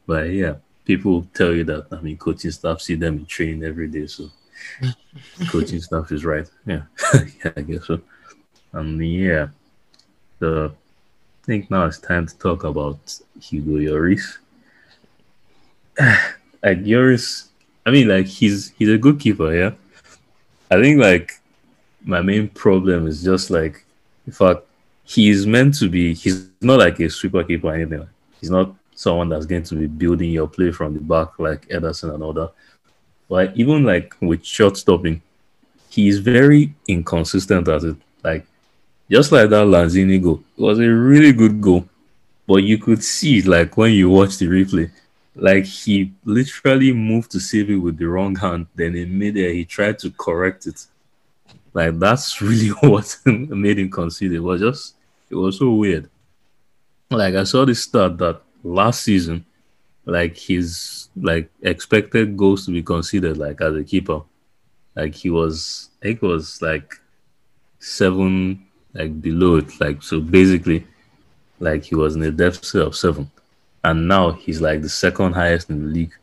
But 0.06 0.30
yeah, 0.30 0.56
people 0.88 1.28
tell 1.34 1.54
you 1.54 1.66
that 1.66 1.88
I 1.92 2.00
mean 2.02 2.18
coaching 2.18 2.52
staff 2.52 2.82
see 2.82 2.96
them 2.96 3.18
in 3.18 3.26
training 3.26 3.64
every 3.64 3.90
day, 3.90 4.08
so 4.08 4.32
coaching 5.50 5.82
staff 5.82 6.12
is 6.12 6.24
right. 6.24 6.50
Yeah, 6.66 6.84
yeah, 7.44 7.52
I 7.56 7.62
guess 7.62 7.86
so. 7.86 8.00
And 8.72 9.06
yeah, 9.06 9.50
the 10.40 10.72
I 11.44 11.46
think 11.46 11.70
now 11.70 11.86
it's 11.86 12.00
time 12.00 12.26
to 12.26 12.38
talk 12.38 12.64
about 12.64 13.20
Hugo 13.40 13.78
Lloris. 13.78 14.38
like 16.64 16.84
Lloris, 16.84 17.48
I 17.86 17.92
mean, 17.92 18.08
like 18.08 18.26
he's 18.26 18.72
he's 18.78 18.90
a 18.90 18.98
good 18.98 19.20
keeper, 19.20 19.54
yeah. 19.54 19.72
I 20.72 20.82
think 20.82 21.00
like 21.02 21.40
my 22.04 22.22
main 22.22 22.48
problem 22.48 23.08
is 23.08 23.24
just 23.24 23.50
like, 23.50 23.84
in 24.26 24.34
fact, 24.34 24.62
he's 25.04 25.46
meant 25.46 25.78
to 25.80 25.90
be. 25.90 26.14
He's 26.14 26.48
not 26.62 26.80
like 26.80 27.00
a 27.02 27.10
sweeper 27.10 27.44
keeper 27.44 27.68
or 27.68 27.76
anything. 27.76 28.08
He's 28.40 28.50
not 28.50 28.74
someone 28.98 29.30
that's 29.30 29.46
going 29.46 29.62
to 29.62 29.76
be 29.76 29.86
building 29.86 30.32
your 30.32 30.48
play 30.48 30.72
from 30.72 30.96
the 30.96 31.00
back 31.00 31.38
like 31.38 31.68
Ederson 31.70 32.16
and 32.16 32.36
that. 32.36 32.52
But 33.30 33.56
even 33.56 33.84
like 33.84 34.16
with 34.22 34.44
shot 34.44 34.76
stopping, 34.76 35.22
he's 35.90 36.18
very 36.18 36.74
inconsistent 36.88 37.68
at 37.68 37.84
it. 37.84 37.96
Like 38.24 38.48
just 39.10 39.32
like 39.32 39.50
that 39.52 39.68
Lanzini 39.68 40.22
goal, 40.22 40.44
it 40.58 40.62
was 40.62 40.80
a 40.80 40.90
really 40.90 41.32
good 41.32 41.62
goal, 41.62 41.88
but 42.48 42.64
you 42.64 42.80
could 42.80 43.04
see 43.04 43.44
like 43.44 43.78
when 43.78 43.92
you 43.92 44.10
watch 44.10 44.38
the 44.38 44.48
replay, 44.48 44.90
like 45.36 45.66
he 45.66 46.12
literally 46.26 46.92
moved 46.92 47.30
to 47.32 47.40
save 47.40 47.70
it 47.70 47.76
with 47.76 48.00
the 48.00 48.08
wrong 48.08 48.36
hand. 48.36 48.66
Then 48.74 48.96
in 48.96 49.16
midair, 49.16 49.54
he 49.54 49.64
tried 49.64 50.00
to 50.00 50.10
correct 50.10 50.66
it. 50.66 50.88
Like 51.72 52.00
that's 52.00 52.42
really 52.42 52.70
what 52.70 53.16
made 53.26 53.78
him 53.78 53.92
concede. 53.92 54.32
It 54.32 54.40
was 54.40 54.62
just 54.62 54.96
it 55.30 55.36
was 55.36 55.60
so 55.60 55.70
weird. 55.72 56.10
Like 57.12 57.36
I 57.36 57.44
saw 57.44 57.64
this 57.64 57.84
stat 57.84 58.18
that 58.18 58.42
last 58.68 59.04
season, 59.04 59.46
like 60.06 60.38
his 60.38 61.10
like 61.16 61.50
expected 61.62 62.38
goals 62.38 62.66
to 62.66 62.72
be 62.72 62.84
considered 62.84 63.38
like 63.38 63.62
as 63.62 63.76
a 63.76 63.84
keeper, 63.84 64.22
like 64.96 65.16
he 65.16 65.30
was 65.30 65.90
I 66.02 66.08
think 66.08 66.24
it 66.24 66.28
was 66.28 66.62
like 66.62 66.96
seven 67.80 68.66
like 68.94 69.22
below 69.22 69.58
it. 69.58 69.80
Like 69.80 70.02
so 70.04 70.20
basically 70.20 70.86
like 71.60 71.84
he 71.84 71.96
was 71.96 72.16
in 72.16 72.24
a 72.24 72.32
deficit 72.32 72.82
of 72.82 72.96
seven. 72.96 73.30
And 73.84 74.08
now 74.08 74.32
he's 74.32 74.60
like 74.60 74.82
the 74.82 74.90
second 74.90 75.34
highest 75.34 75.70
in 75.70 75.82
the 75.82 75.94
league. 75.94 76.14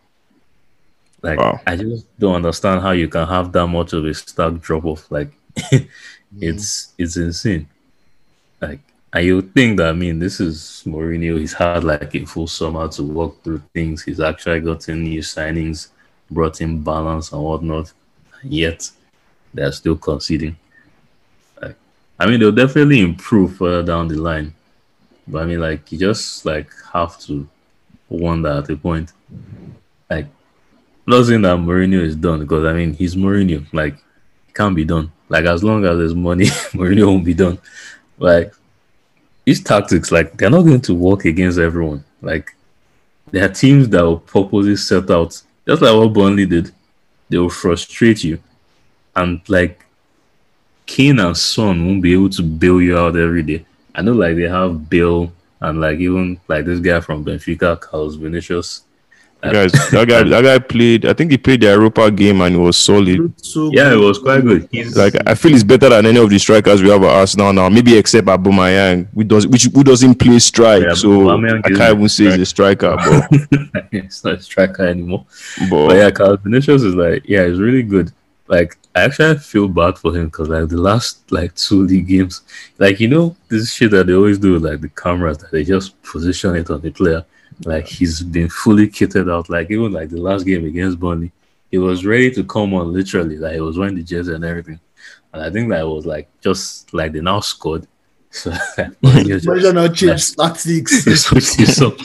Like 1.22 1.38
Wow. 1.38 1.60
I 1.66 1.76
just 1.76 2.06
don't 2.18 2.34
understand 2.34 2.82
how 2.82 2.90
you 2.90 3.08
can 3.08 3.26
have 3.26 3.52
that 3.52 3.66
much 3.66 3.92
of 3.92 4.04
a 4.04 4.12
stark 4.12 4.60
drop 4.60 4.84
off. 4.84 5.10
Like 5.10 5.32
mm-hmm. 5.56 5.86
it's 6.40 6.92
it's 6.98 7.16
insane. 7.16 7.68
Like 8.60 8.80
and 9.14 9.24
you 9.24 9.42
think 9.42 9.76
that 9.76 9.90
I 9.90 9.92
mean 9.92 10.18
this 10.18 10.40
is 10.40 10.82
Mourinho. 10.84 11.38
He's 11.38 11.52
had 11.52 11.84
like 11.84 12.12
a 12.16 12.26
full 12.26 12.48
summer 12.48 12.88
to 12.88 13.02
work 13.04 13.44
through 13.44 13.62
things. 13.72 14.02
He's 14.02 14.18
actually 14.18 14.58
gotten 14.60 15.04
new 15.04 15.20
signings, 15.20 15.88
brought 16.32 16.60
in 16.60 16.82
balance 16.82 17.30
and 17.30 17.40
whatnot. 17.40 17.92
And 18.42 18.52
Yet 18.52 18.90
they're 19.54 19.70
still 19.70 19.94
conceding. 19.94 20.56
Like 21.62 21.76
I 22.18 22.26
mean 22.26 22.40
they'll 22.40 22.50
definitely 22.50 23.00
improve 23.00 23.56
further 23.56 23.84
down 23.84 24.08
the 24.08 24.16
line. 24.16 24.52
But 25.28 25.44
I 25.44 25.46
mean 25.46 25.60
like 25.60 25.92
you 25.92 25.98
just 25.98 26.44
like 26.44 26.70
have 26.92 27.16
to 27.20 27.48
wonder 28.08 28.48
at 28.48 28.68
a 28.68 28.76
point. 28.76 29.12
Like 30.10 30.26
not 31.06 31.26
saying 31.26 31.42
that 31.42 31.58
Mourinho 31.58 32.00
is 32.00 32.16
done 32.16 32.40
because 32.40 32.64
I 32.64 32.72
mean 32.72 32.94
he's 32.94 33.14
Mourinho. 33.14 33.64
Like 33.72 33.94
can't 34.54 34.74
be 34.74 34.84
done. 34.84 35.12
Like 35.28 35.44
as 35.44 35.62
long 35.62 35.84
as 35.84 35.98
there's 35.98 36.16
money, 36.16 36.46
Mourinho 36.74 37.06
won't 37.06 37.24
be 37.24 37.34
done. 37.34 37.58
Like 38.18 38.52
these 39.44 39.62
tactics, 39.62 40.10
like 40.10 40.36
they're 40.36 40.50
not 40.50 40.62
going 40.62 40.80
to 40.82 40.94
work 40.94 41.24
against 41.24 41.58
everyone. 41.58 42.04
Like 42.22 42.54
there 43.30 43.44
are 43.44 43.52
teams 43.52 43.88
that 43.90 44.02
will 44.02 44.20
purposely 44.20 44.76
set 44.76 45.10
out, 45.10 45.40
just 45.66 45.82
like 45.82 45.94
what 45.94 46.12
Burnley 46.12 46.46
did. 46.46 46.72
They 47.28 47.38
will 47.38 47.50
frustrate 47.50 48.22
you, 48.22 48.38
and 49.16 49.40
like 49.48 49.84
Kane 50.86 51.18
and 51.18 51.36
Son 51.36 51.86
won't 51.86 52.02
be 52.02 52.12
able 52.12 52.30
to 52.30 52.42
bail 52.42 52.80
you 52.80 52.96
out 52.96 53.16
every 53.16 53.42
day. 53.42 53.64
I 53.94 54.02
know, 54.02 54.12
like 54.12 54.36
they 54.36 54.42
have 54.48 54.88
Bill 54.88 55.32
and 55.60 55.80
like 55.80 55.98
even 55.98 56.38
like 56.48 56.64
this 56.64 56.80
guy 56.80 57.00
from 57.00 57.24
Benfica, 57.24 57.80
Carlos 57.80 58.16
Vinicius. 58.16 58.83
Guys, 59.52 59.72
that 59.90 60.08
guy, 60.08 60.22
that 60.22 60.42
guy 60.42 60.58
played. 60.58 61.04
I 61.06 61.12
think 61.12 61.30
he 61.30 61.38
played 61.38 61.60
the 61.60 61.68
Europa 61.68 62.10
game 62.10 62.40
and 62.40 62.54
he 62.54 62.60
was 62.60 62.76
solid. 62.76 63.32
So 63.44 63.70
Yeah, 63.72 63.92
it 63.92 63.96
was 63.96 64.18
quite 64.18 64.42
good. 64.42 64.68
He's 64.70 64.96
Like 64.96 65.14
I 65.26 65.34
feel 65.34 65.52
he's 65.52 65.64
better 65.64 65.90
than 65.90 66.06
any 66.06 66.18
of 66.18 66.30
the 66.30 66.38
strikers 66.38 66.82
we 66.82 66.90
have 66.90 67.02
at 67.02 67.10
Arsenal 67.10 67.52
now. 67.52 67.68
Maybe 67.68 67.96
except 67.96 68.26
Aubameyang, 68.26 69.08
which 69.12 69.28
does 69.28 69.46
which 69.46 69.64
who 69.64 69.84
doesn't 69.84 70.16
play 70.16 70.38
strike. 70.38 70.82
Yeah, 70.82 70.94
so 70.94 71.08
Aubameyang 71.08 71.60
I 71.64 71.68
can't 71.70 71.96
even 71.96 72.08
say 72.08 72.24
he's 72.24 72.38
a 72.38 72.46
striker, 72.46 72.96
but 73.72 73.88
it's 73.92 74.24
not 74.24 74.34
a 74.34 74.42
striker 74.42 74.86
anymore. 74.86 75.26
but 75.70 75.88
But 75.88 75.96
yeah, 75.96 76.10
Carlos 76.10 76.40
Vinicius 76.42 76.82
is 76.82 76.94
like, 76.94 77.28
yeah, 77.28 77.42
it's 77.42 77.58
really 77.58 77.82
good. 77.82 78.12
Like, 78.46 78.76
I 78.94 79.04
actually 79.04 79.38
feel 79.38 79.68
bad 79.68 79.98
for 79.98 80.14
him 80.14 80.26
because 80.26 80.48
like 80.48 80.68
the 80.68 80.76
last 80.76 81.32
like 81.32 81.54
two 81.54 81.82
league 81.82 82.06
games, 82.06 82.42
like 82.78 83.00
you 83.00 83.08
know 83.08 83.36
this 83.48 83.72
shit 83.72 83.90
that 83.92 84.06
they 84.06 84.14
always 84.14 84.38
do, 84.38 84.54
with, 84.54 84.64
like 84.64 84.80
the 84.80 84.88
cameras 84.90 85.38
that 85.38 85.50
they 85.50 85.64
just 85.64 86.00
position 86.02 86.54
it 86.56 86.70
on 86.70 86.80
the 86.80 86.90
player. 86.90 87.24
Like 87.64 87.86
he's 87.86 88.22
been 88.22 88.48
fully 88.48 88.88
kitted 88.88 89.30
out. 89.32 89.48
Like 89.48 89.70
even 89.70 89.92
like 89.92 90.08
the 90.10 90.20
last 90.20 90.44
game 90.44 90.64
against 90.66 90.98
Burnley, 90.98 91.32
he 91.70 91.78
was 91.78 92.04
ready 92.04 92.30
to 92.32 92.44
come 92.44 92.74
on 92.74 92.92
literally. 92.92 93.36
Like 93.38 93.54
he 93.54 93.60
was 93.60 93.78
wearing 93.78 93.94
the 93.96 94.02
jersey 94.02 94.34
and 94.34 94.44
everything. 94.44 94.80
And 95.32 95.42
I 95.42 95.50
think 95.50 95.68
that 95.70 95.80
it 95.80 95.86
was 95.88 96.06
like 96.06 96.28
just 96.40 96.92
like 96.94 97.12
they 97.12 97.20
now 97.20 97.40
scored. 97.40 97.86
So 98.34 98.50
Mourinho 98.50 99.26
just- 99.28 99.46
Imagine 99.46 99.76
how 99.76 99.86
tactics. 100.48 101.04
he 101.04 101.84
up. 101.84 101.96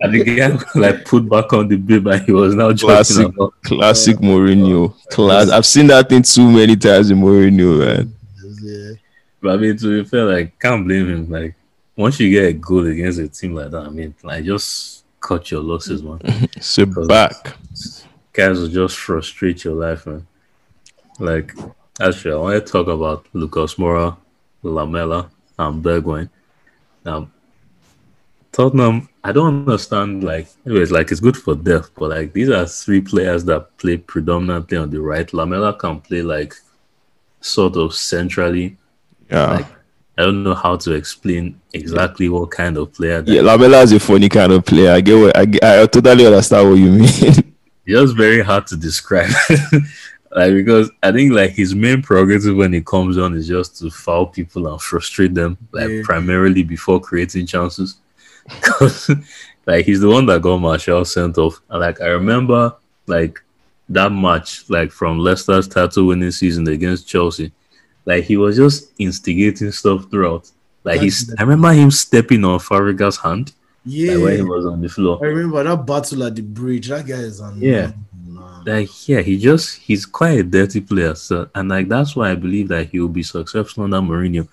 and 0.00 0.12
the 0.12 0.24
guy 0.24 0.58
like 0.80 1.04
put 1.04 1.28
back 1.28 1.52
on 1.52 1.68
the 1.68 1.76
bib 1.76 2.04
and 2.08 2.20
he 2.22 2.32
was 2.32 2.54
now 2.56 2.72
Classic. 2.74 3.16
joking 3.18 3.34
about 3.36 3.54
classic 3.62 4.16
Mourinho. 4.16 4.92
Class. 5.10 5.50
I've 5.50 5.64
seen 5.66 5.86
that 5.86 6.08
thing 6.08 6.22
too 6.22 6.50
many 6.50 6.74
times 6.74 7.10
in 7.12 7.18
Mourinho, 7.18 7.78
man. 7.78 8.14
Yeah. 8.60 8.92
But 9.40 9.50
I 9.52 9.56
mean, 9.58 9.76
to 9.76 10.02
be 10.02 10.08
fair, 10.08 10.24
like, 10.24 10.58
can't 10.58 10.84
blame 10.84 11.08
him. 11.08 11.30
Like, 11.30 11.54
once 12.02 12.18
you 12.20 12.30
get 12.30 12.48
a 12.48 12.52
goal 12.52 12.86
against 12.86 13.20
a 13.20 13.28
team 13.28 13.54
like 13.54 13.70
that, 13.70 13.86
I 13.86 13.88
mean, 13.88 14.14
like, 14.22 14.44
just 14.44 15.04
cut 15.20 15.50
your 15.50 15.62
losses, 15.62 16.02
man. 16.02 16.20
So 16.60 16.84
back. 16.84 17.56
Guys 18.32 18.58
will 18.58 18.68
just 18.68 18.96
frustrate 18.96 19.64
your 19.64 19.74
life, 19.74 20.06
man. 20.06 20.26
Like, 21.18 21.54
actually, 22.00 22.34
I 22.34 22.36
want 22.36 22.66
to 22.66 22.72
talk 22.72 22.88
about 22.88 23.26
Lucas 23.32 23.76
Moura, 23.76 24.16
Lamela, 24.62 25.30
and 25.58 25.84
Bergwijn. 25.84 26.28
Now, 27.04 27.28
Tottenham, 28.50 29.08
I 29.22 29.32
don't 29.32 29.68
understand. 29.68 30.24
Like, 30.24 30.48
anyways, 30.66 30.90
like 30.90 31.10
it's 31.10 31.20
good 31.20 31.36
for 31.36 31.54
depth, 31.54 31.92
but 31.96 32.10
like 32.10 32.32
these 32.32 32.50
are 32.50 32.66
three 32.66 33.00
players 33.00 33.44
that 33.44 33.76
play 33.78 33.96
predominantly 33.96 34.76
on 34.76 34.90
the 34.90 35.00
right. 35.00 35.32
Lamela 35.32 35.74
can 35.74 36.00
play 36.00 36.22
like 36.22 36.54
sort 37.40 37.76
of 37.76 37.94
centrally. 37.94 38.76
Yeah. 39.30 39.52
Like, 39.52 39.66
I 40.18 40.22
don't 40.22 40.42
know 40.42 40.54
how 40.54 40.76
to 40.76 40.92
explain 40.92 41.58
exactly 41.72 42.28
what 42.28 42.50
kind 42.50 42.76
of 42.76 42.92
player. 42.92 43.22
That 43.22 43.32
yeah, 43.32 43.40
Lamela 43.42 43.80
is 43.80 43.92
a 43.92 44.00
funny 44.00 44.28
kind 44.28 44.52
of 44.52 44.64
player. 44.64 44.92
I 44.92 45.00
get 45.00 45.18
what 45.18 45.36
I, 45.36 45.44
get- 45.46 45.64
I 45.64 45.86
totally 45.86 46.26
understand 46.26 46.68
what 46.68 46.78
you 46.78 46.90
mean. 46.90 47.08
It's 47.84 48.00
just 48.00 48.16
very 48.16 48.42
hard 48.42 48.68
to 48.68 48.76
describe. 48.76 49.30
like 50.30 50.54
because 50.54 50.90
I 51.02 51.10
think 51.12 51.32
like 51.32 51.50
his 51.50 51.74
main 51.74 52.00
prerogative 52.00 52.54
when 52.56 52.72
he 52.72 52.80
comes 52.80 53.18
on 53.18 53.34
is 53.36 53.48
just 53.48 53.78
to 53.78 53.90
foul 53.90 54.26
people 54.26 54.68
and 54.70 54.80
frustrate 54.80 55.34
them, 55.34 55.58
like 55.72 55.88
Yeah. 55.90 56.02
primarily 56.04 56.62
before 56.62 57.00
creating 57.00 57.46
chances. 57.46 57.96
'Cause, 58.60 59.10
like 59.66 59.84
he's 59.84 60.00
the 60.00 60.08
one 60.08 60.26
that 60.26 60.42
got 60.42 60.58
Martial 60.58 61.04
sent 61.04 61.38
off. 61.38 61.60
And 61.70 61.80
like 61.80 62.00
I 62.00 62.06
remember 62.08 62.74
like 63.06 63.42
that 63.88 64.10
match, 64.12 64.68
like 64.70 64.90
from 64.92 65.18
Leicester's 65.18 65.66
title 65.68 66.06
winning 66.06 66.30
season 66.30 66.66
against 66.68 67.08
Chelsea. 67.08 67.50
Like 68.04 68.24
he 68.24 68.36
was 68.36 68.56
just 68.56 68.92
instigating 68.98 69.70
stuff 69.72 70.10
throughout. 70.10 70.50
Like 70.84 71.00
he's 71.00 71.32
I 71.38 71.42
remember 71.42 71.72
him 71.72 71.90
stepping 71.90 72.44
on 72.44 72.58
Fabregas' 72.58 73.20
hand 73.22 73.52
Yeah. 73.84 74.14
like 74.14 74.22
when 74.24 74.36
he 74.36 74.42
was 74.42 74.66
on 74.66 74.80
the 74.80 74.88
floor. 74.88 75.18
I 75.22 75.28
remember 75.28 75.62
that 75.62 75.86
battle 75.86 76.24
at 76.24 76.34
the 76.34 76.42
bridge. 76.42 76.88
That 76.88 77.06
guy 77.06 77.14
is 77.14 77.40
on. 77.40 77.60
Yeah. 77.60 77.92
like 78.66 79.08
yeah, 79.08 79.20
he 79.20 79.38
just 79.38 79.76
he's 79.78 80.04
quite 80.06 80.38
a 80.40 80.42
dirty 80.42 80.80
player. 80.80 81.14
So 81.14 81.48
and 81.54 81.68
like 81.68 81.88
that's 81.88 82.16
why 82.16 82.30
I 82.32 82.34
believe 82.34 82.68
that 82.68 82.88
he 82.88 82.98
will 83.00 83.08
be 83.08 83.22
successful 83.22 83.84
under 83.84 83.98
Mourinho. 83.98 84.48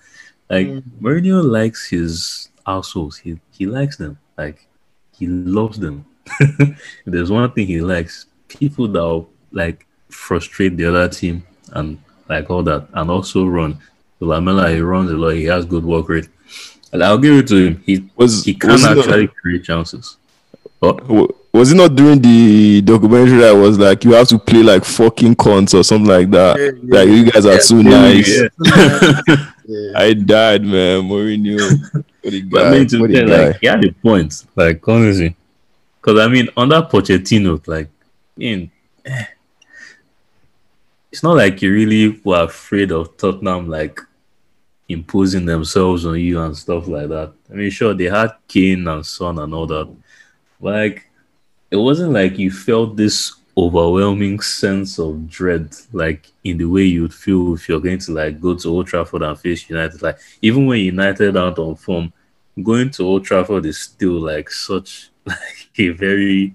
Like 0.48 0.66
Mm. 0.68 0.82
Mourinho 1.00 1.44
likes 1.44 1.88
his 1.88 2.48
assholes. 2.66 3.16
He 3.18 3.38
he 3.52 3.66
likes 3.66 3.96
them. 3.96 4.18
Like 4.38 4.66
he 5.12 5.26
loves 5.26 5.78
them. 5.78 6.04
there's 7.06 7.30
one 7.30 7.50
thing 7.52 7.66
he 7.66 7.80
likes, 7.80 8.26
people 8.48 8.86
that 8.88 9.00
will 9.00 9.28
like 9.52 9.86
frustrate 10.08 10.76
the 10.76 10.84
other 10.86 11.08
team 11.08 11.44
and 11.72 11.98
like 12.30 12.48
all 12.48 12.62
that, 12.62 12.88
and 12.94 13.10
also 13.10 13.44
run. 13.46 13.76
So 14.18 14.26
Lamela, 14.26 14.70
he 14.70 14.80
runs 14.80 15.10
a 15.10 15.14
lot. 15.14 15.34
He 15.34 15.44
has 15.44 15.66
good 15.66 15.84
work 15.84 16.08
rate. 16.08 16.28
And 16.92 17.04
I'll 17.04 17.18
give 17.18 17.36
it 17.36 17.48
to 17.48 17.56
him. 17.66 17.82
He 17.84 18.08
Was 18.16 18.44
he 18.44 18.54
can 18.54 18.70
was 18.70 18.84
actually 18.84 19.26
not, 19.26 19.36
create 19.36 19.64
chances. 19.64 20.16
But 20.80 21.06
was 21.52 21.72
it 21.72 21.76
not 21.76 21.94
during 21.94 22.20
the 22.20 22.80
documentary 22.82 23.38
that 23.38 23.52
was 23.52 23.78
like 23.78 24.04
you 24.04 24.12
have 24.14 24.28
to 24.28 24.38
play 24.38 24.62
like 24.62 24.84
fucking 24.84 25.34
cons 25.36 25.74
or 25.74 25.84
something 25.84 26.08
like 26.08 26.30
that? 26.30 26.58
Yeah, 26.58 26.70
yeah. 26.82 26.98
Like 26.98 27.08
you 27.08 27.30
guys 27.30 27.46
are 27.46 27.58
too 27.58 27.82
nice. 27.82 28.40
Yeah. 28.40 28.48
Yeah. 29.70 29.92
I 29.94 30.14
died, 30.14 30.62
man. 30.64 31.02
Mourinho. 31.02 32.02
What 32.22 32.34
a 32.34 32.40
But 32.50 32.62
guy. 32.62 32.68
I 32.68 32.72
mean, 32.72 32.86
to 32.88 33.00
what 33.00 33.08
be 33.10 33.14
guy. 33.14 33.46
like, 33.46 33.60
he 33.60 33.66
had 33.68 33.84
a 33.84 33.92
point, 33.92 34.44
like, 34.56 34.86
honestly. 34.88 35.36
Because, 36.00 36.18
I 36.18 36.28
mean, 36.28 36.48
under 36.56 36.82
Pochettino, 36.82 37.64
like, 37.68 37.88
in, 38.36 38.70
eh, 39.04 39.26
it's 41.10 41.22
not 41.22 41.36
like 41.36 41.62
you 41.62 41.72
really 41.72 42.20
were 42.24 42.44
afraid 42.44 42.92
of 42.92 43.16
Tottenham, 43.16 43.68
like, 43.68 44.00
imposing 44.88 45.44
themselves 45.44 46.04
on 46.06 46.18
you 46.18 46.40
and 46.40 46.56
stuff 46.56 46.86
like 46.88 47.08
that. 47.08 47.32
I 47.50 47.54
mean, 47.54 47.70
sure, 47.70 47.94
they 47.94 48.04
had 48.04 48.32
Kane 48.48 48.86
and 48.86 49.04
Son 49.04 49.38
and 49.38 49.54
all 49.54 49.66
that. 49.66 49.88
But, 50.60 50.72
like, 50.72 51.06
it 51.70 51.76
wasn't 51.76 52.12
like 52.12 52.38
you 52.38 52.50
felt 52.50 52.96
this 52.96 53.34
overwhelming 53.56 54.40
sense 54.40 54.98
of 54.98 55.28
dread, 55.28 55.74
like 55.92 56.26
in 56.44 56.58
the 56.58 56.64
way 56.64 56.84
you'd 56.84 57.14
feel 57.14 57.54
if 57.54 57.68
you're 57.68 57.80
going 57.80 57.98
to 57.98 58.12
like 58.12 58.40
go 58.40 58.54
to 58.54 58.68
Old 58.68 58.86
Trafford 58.86 59.22
and 59.22 59.38
face 59.38 59.68
United. 59.68 60.02
Like 60.02 60.18
even 60.42 60.66
when 60.66 60.80
United 60.80 61.36
aren't 61.36 61.58
on 61.58 61.76
form, 61.76 62.12
going 62.62 62.90
to 62.90 63.04
Old 63.04 63.24
Trafford 63.24 63.66
is 63.66 63.78
still 63.78 64.20
like 64.20 64.50
such 64.50 65.10
like 65.24 65.68
a 65.78 65.88
very 65.90 66.54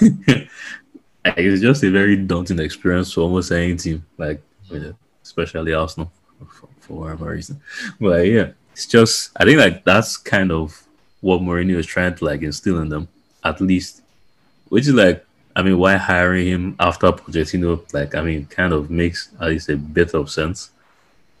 it's 1.36 1.62
just 1.62 1.84
a 1.84 1.90
very 1.90 2.16
daunting 2.16 2.58
experience 2.58 3.12
for 3.12 3.22
almost 3.22 3.52
any 3.52 3.76
team, 3.76 4.04
like 4.18 4.40
especially 5.22 5.74
Arsenal 5.74 6.10
for, 6.48 6.68
for 6.80 6.92
whatever 7.00 7.30
reason. 7.30 7.60
But 8.00 8.26
yeah, 8.26 8.50
it's 8.72 8.86
just 8.86 9.30
I 9.36 9.44
think 9.44 9.58
like 9.58 9.84
that's 9.84 10.16
kind 10.16 10.52
of 10.52 10.82
what 11.20 11.40
Mourinho 11.40 11.76
is 11.76 11.86
trying 11.86 12.14
to 12.14 12.24
like 12.24 12.42
instill 12.42 12.80
in 12.80 12.88
them, 12.88 13.08
at 13.44 13.60
least, 13.60 14.02
which 14.68 14.86
is 14.86 14.94
like 14.94 15.26
I 15.56 15.62
mean, 15.62 15.78
why 15.78 15.96
hiring 15.96 16.46
him 16.48 16.76
after 16.78 17.10
Pochettino? 17.10 17.82
Like, 17.94 18.14
I 18.14 18.20
mean, 18.20 18.44
kind 18.44 18.74
of 18.74 18.90
makes 18.90 19.30
at 19.40 19.48
least 19.48 19.70
a 19.70 19.76
bit 19.78 20.12
of 20.12 20.30
sense. 20.30 20.70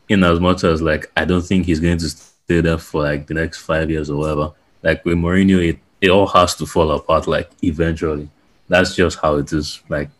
In 0.08 0.24
as 0.24 0.40
much 0.40 0.64
as 0.64 0.80
like, 0.80 1.12
I 1.14 1.26
don't 1.26 1.42
think 1.42 1.66
he's 1.66 1.80
going 1.80 1.98
to 1.98 2.08
stay 2.08 2.62
there 2.62 2.78
for 2.78 3.02
like 3.02 3.26
the 3.26 3.34
next 3.34 3.58
five 3.58 3.90
years 3.90 4.08
or 4.08 4.16
whatever. 4.16 4.52
Like 4.82 5.04
with 5.04 5.18
Mourinho, 5.18 5.68
it, 5.68 5.78
it 6.00 6.08
all 6.08 6.26
has 6.28 6.54
to 6.56 6.66
fall 6.66 6.92
apart 6.92 7.26
like 7.26 7.50
eventually. 7.62 8.30
That's 8.68 8.94
just 8.94 9.18
how 9.18 9.36
it 9.36 9.52
is. 9.52 9.80
Like 9.88 10.10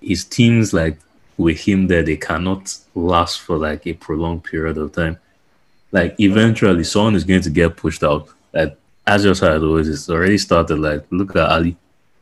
his 0.00 0.24
teams, 0.24 0.72
like 0.72 0.98
with 1.36 1.58
him 1.58 1.86
there, 1.86 2.02
they 2.02 2.16
cannot 2.16 2.76
last 2.94 3.40
for 3.40 3.56
like 3.56 3.86
a 3.86 3.94
prolonged 3.94 4.44
period 4.44 4.78
of 4.78 4.92
time. 4.92 5.18
Like 5.92 6.14
eventually, 6.20 6.84
someone 6.84 7.14
is 7.14 7.24
going 7.24 7.42
to 7.42 7.50
get 7.50 7.76
pushed 7.76 8.04
out. 8.04 8.28
Like 8.52 8.76
as 9.06 9.22
just 9.22 9.40
how 9.40 9.54
it 9.54 9.62
always 9.62 9.88
is. 9.88 10.00
It's 10.00 10.10
already 10.10 10.38
started. 10.38 10.78
Like 10.78 11.04
look 11.10 11.34
at 11.36 11.50
Alli 11.50 11.76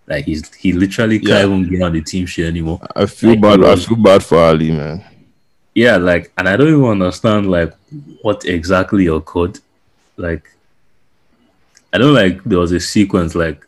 like 0.09 0.25
he's 0.25 0.53
he 0.55 0.73
literally 0.73 1.19
can't 1.19 1.47
even 1.47 1.69
be 1.69 1.83
on 1.83 1.93
the 1.93 2.01
team 2.01 2.25
shit 2.25 2.47
anymore. 2.47 2.81
I 2.97 3.05
feel 3.07 3.31
like, 3.31 3.41
bad. 3.43 3.61
Was, 3.61 3.85
I 3.85 3.89
feel 3.89 4.03
bad 4.03 4.25
for 4.25 4.39
Alli, 4.39 4.71
man. 4.71 5.05
Yeah, 5.75 5.97
like, 5.99 6.33
and 6.39 6.49
I 6.49 6.57
don't 6.57 6.69
even 6.69 6.85
understand 6.85 7.51
like 7.51 7.75
what 8.23 8.45
exactly 8.47 9.07
occurred. 9.07 9.59
Like, 10.17 10.51
I 11.93 11.99
don't 11.99 12.15
like 12.15 12.43
there 12.45 12.59
was 12.59 12.73
a 12.73 12.81
sequence 12.81 13.35
like 13.35 13.65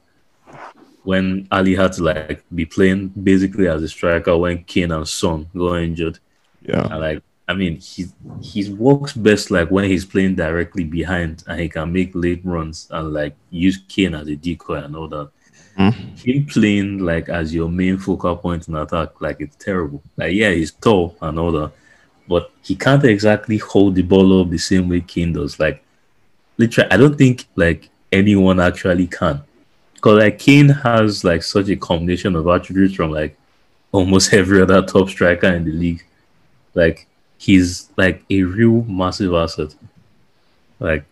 when 1.03 1.49
Alli 1.51 1.75
had 1.75 1.93
to 1.95 2.03
like 2.03 2.45
be 2.55 2.67
playing 2.67 3.09
basically 3.09 3.69
as 3.69 3.83
a 3.83 3.89
striker 3.89 4.37
when 4.37 4.65
Kane 4.65 4.93
and 4.93 5.09
Son 5.09 5.49
got 5.57 5.77
injured. 5.77 6.19
Yeah, 6.63 6.87
and 6.91 7.01
like 7.01 7.23
I 7.51 7.55
mean, 7.55 7.81
he 7.81 8.07
he 8.41 8.73
works 8.73 9.13
best 9.13 9.51
like 9.51 9.71
when 9.71 9.85
he's 9.85 10.05
playing 10.05 10.37
directly 10.37 10.85
behind 10.85 11.43
and 11.49 11.59
he 11.59 11.69
can 11.69 11.93
make 11.93 12.13
late 12.15 12.43
runs 12.45 12.87
and 12.93 13.13
like 13.13 13.35
use 13.51 13.79
Kane 13.89 14.15
as 14.15 14.29
a 14.29 14.37
decoy 14.37 14.77
and 14.77 14.95
all 14.95 15.09
that. 15.09 15.31
Mm-hmm. 15.77 16.31
Him 16.31 16.47
playing 16.47 16.99
like 16.99 17.29
as 17.29 17.53
your 17.53 17.69
main 17.69 17.99
focal 17.99 18.37
point 18.37 18.69
in 18.69 18.77
attack, 18.77 19.21
like 19.21 19.41
it's 19.41 19.57
terrible. 19.57 20.01
Like 20.17 20.33
yeah, 20.33 20.51
he's 20.51 20.71
tall 20.71 21.17
and 21.23 21.41
all 21.41 21.51
that, 21.53 21.73
but 22.29 22.53
he 22.63 22.77
can't 22.77 23.05
exactly 23.05 23.59
hold 23.59 23.97
the 23.97 24.03
ball 24.03 24.41
up 24.41 24.51
the 24.51 24.59
same 24.59 24.89
way 24.89 25.01
Kane 25.01 25.33
does. 25.33 25.59
Like 25.59 25.83
literally, 26.57 26.91
I 26.93 26.97
don't 26.99 27.19
think 27.19 27.49
like 27.57 27.91
anyone 28.13 28.61
actually 28.61 29.09
can. 29.09 29.43
Because 30.01 30.19
like 30.19 30.39
Kane 30.39 30.71
has 30.71 31.25
like 31.25 31.43
such 31.43 31.69
a 31.69 31.77
combination 31.77 32.35
of 32.35 32.49
attributes 32.49 32.95
from 32.95 33.11
like 33.11 33.37
almost 33.93 34.33
every 34.41 34.63
other 34.63 34.81
top 34.81 35.11
striker 35.11 35.49
in 35.49 35.65
the 35.65 35.73
league. 35.73 36.03
Like 36.75 37.07
he's 37.37 37.91
like 37.99 38.25
a 38.31 38.43
real 38.45 38.83
massive 38.85 39.35
asset. 39.35 39.75
Like 40.79 41.05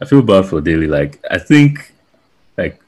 I 0.00 0.06
feel 0.06 0.22
bad 0.22 0.46
for 0.46 0.62
Dele. 0.62 0.86
Like 0.86 1.22
I 1.30 1.38
think 1.38 1.92
like 2.56 2.80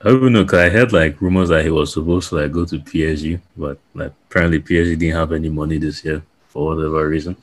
I 0.00 0.08
don't 0.08 0.32
know 0.32 0.42
because 0.42 0.58
I 0.58 0.70
heard 0.70 0.92
like 0.92 1.20
rumors 1.20 1.50
that 1.50 1.64
he 1.64 1.70
was 1.70 1.92
supposed 1.92 2.30
to 2.30 2.36
like 2.36 2.50
go 2.50 2.64
to 2.64 2.80
PSG, 2.80 3.40
but 3.56 3.78
like 3.94 4.12
apparently 4.28 4.58
PSG 4.58 4.98
didn't 4.98 5.14
have 5.14 5.30
any 5.30 5.50
money 5.50 5.78
this 5.78 6.04
year 6.04 6.20
for 6.48 6.74
whatever 6.74 7.08
reason. 7.08 7.36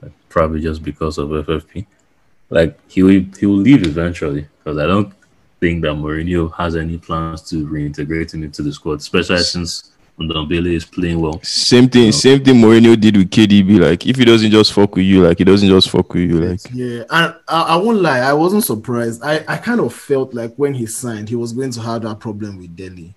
Like, 0.00 0.12
probably 0.28 0.60
just 0.60 0.84
because 0.84 1.18
of 1.18 1.30
FFP. 1.30 1.86
Like 2.50 2.78
he 2.88 3.02
will 3.02 3.24
he 3.36 3.46
will 3.46 3.56
leave 3.56 3.84
eventually 3.84 4.46
because 4.58 4.78
I 4.78 4.86
don't 4.86 5.12
think 5.60 5.82
that 5.82 5.92
Mourinho 5.92 6.52
has 6.54 6.74
any 6.74 6.98
plans 6.98 7.42
to 7.42 7.66
reintegrate 7.66 8.34
him 8.34 8.42
into 8.42 8.62
the 8.62 8.72
squad, 8.72 9.00
especially 9.00 9.38
since 9.42 9.92
Ndombele 10.18 10.74
is 10.74 10.84
playing 10.84 11.20
well. 11.20 11.40
Same 11.42 11.88
thing, 11.88 12.02
you 12.02 12.06
know? 12.08 12.12
same 12.12 12.44
thing 12.44 12.56
Mourinho 12.56 12.98
did 13.00 13.16
with 13.16 13.30
KDB. 13.30 13.80
Like 13.80 14.06
if 14.06 14.16
he 14.16 14.24
doesn't 14.24 14.50
just 14.50 14.72
fuck 14.72 14.94
with 14.94 15.04
you, 15.04 15.22
like 15.22 15.38
he 15.38 15.44
doesn't 15.44 15.68
just 15.68 15.90
fuck 15.90 16.12
with 16.12 16.30
you. 16.30 16.40
Like 16.40 16.60
yeah, 16.72 17.04
and 17.10 17.34
I, 17.48 17.62
I 17.62 17.76
won't 17.76 18.00
lie, 18.00 18.20
I 18.20 18.32
wasn't 18.32 18.64
surprised. 18.64 19.22
I, 19.22 19.44
I 19.48 19.56
kind 19.56 19.80
of 19.80 19.94
felt 19.94 20.34
like 20.34 20.54
when 20.56 20.74
he 20.74 20.86
signed, 20.86 21.28
he 21.28 21.36
was 21.36 21.52
going 21.52 21.70
to 21.72 21.80
have 21.80 22.02
that 22.02 22.20
problem 22.20 22.58
with 22.58 22.76
Dele. 22.76 23.14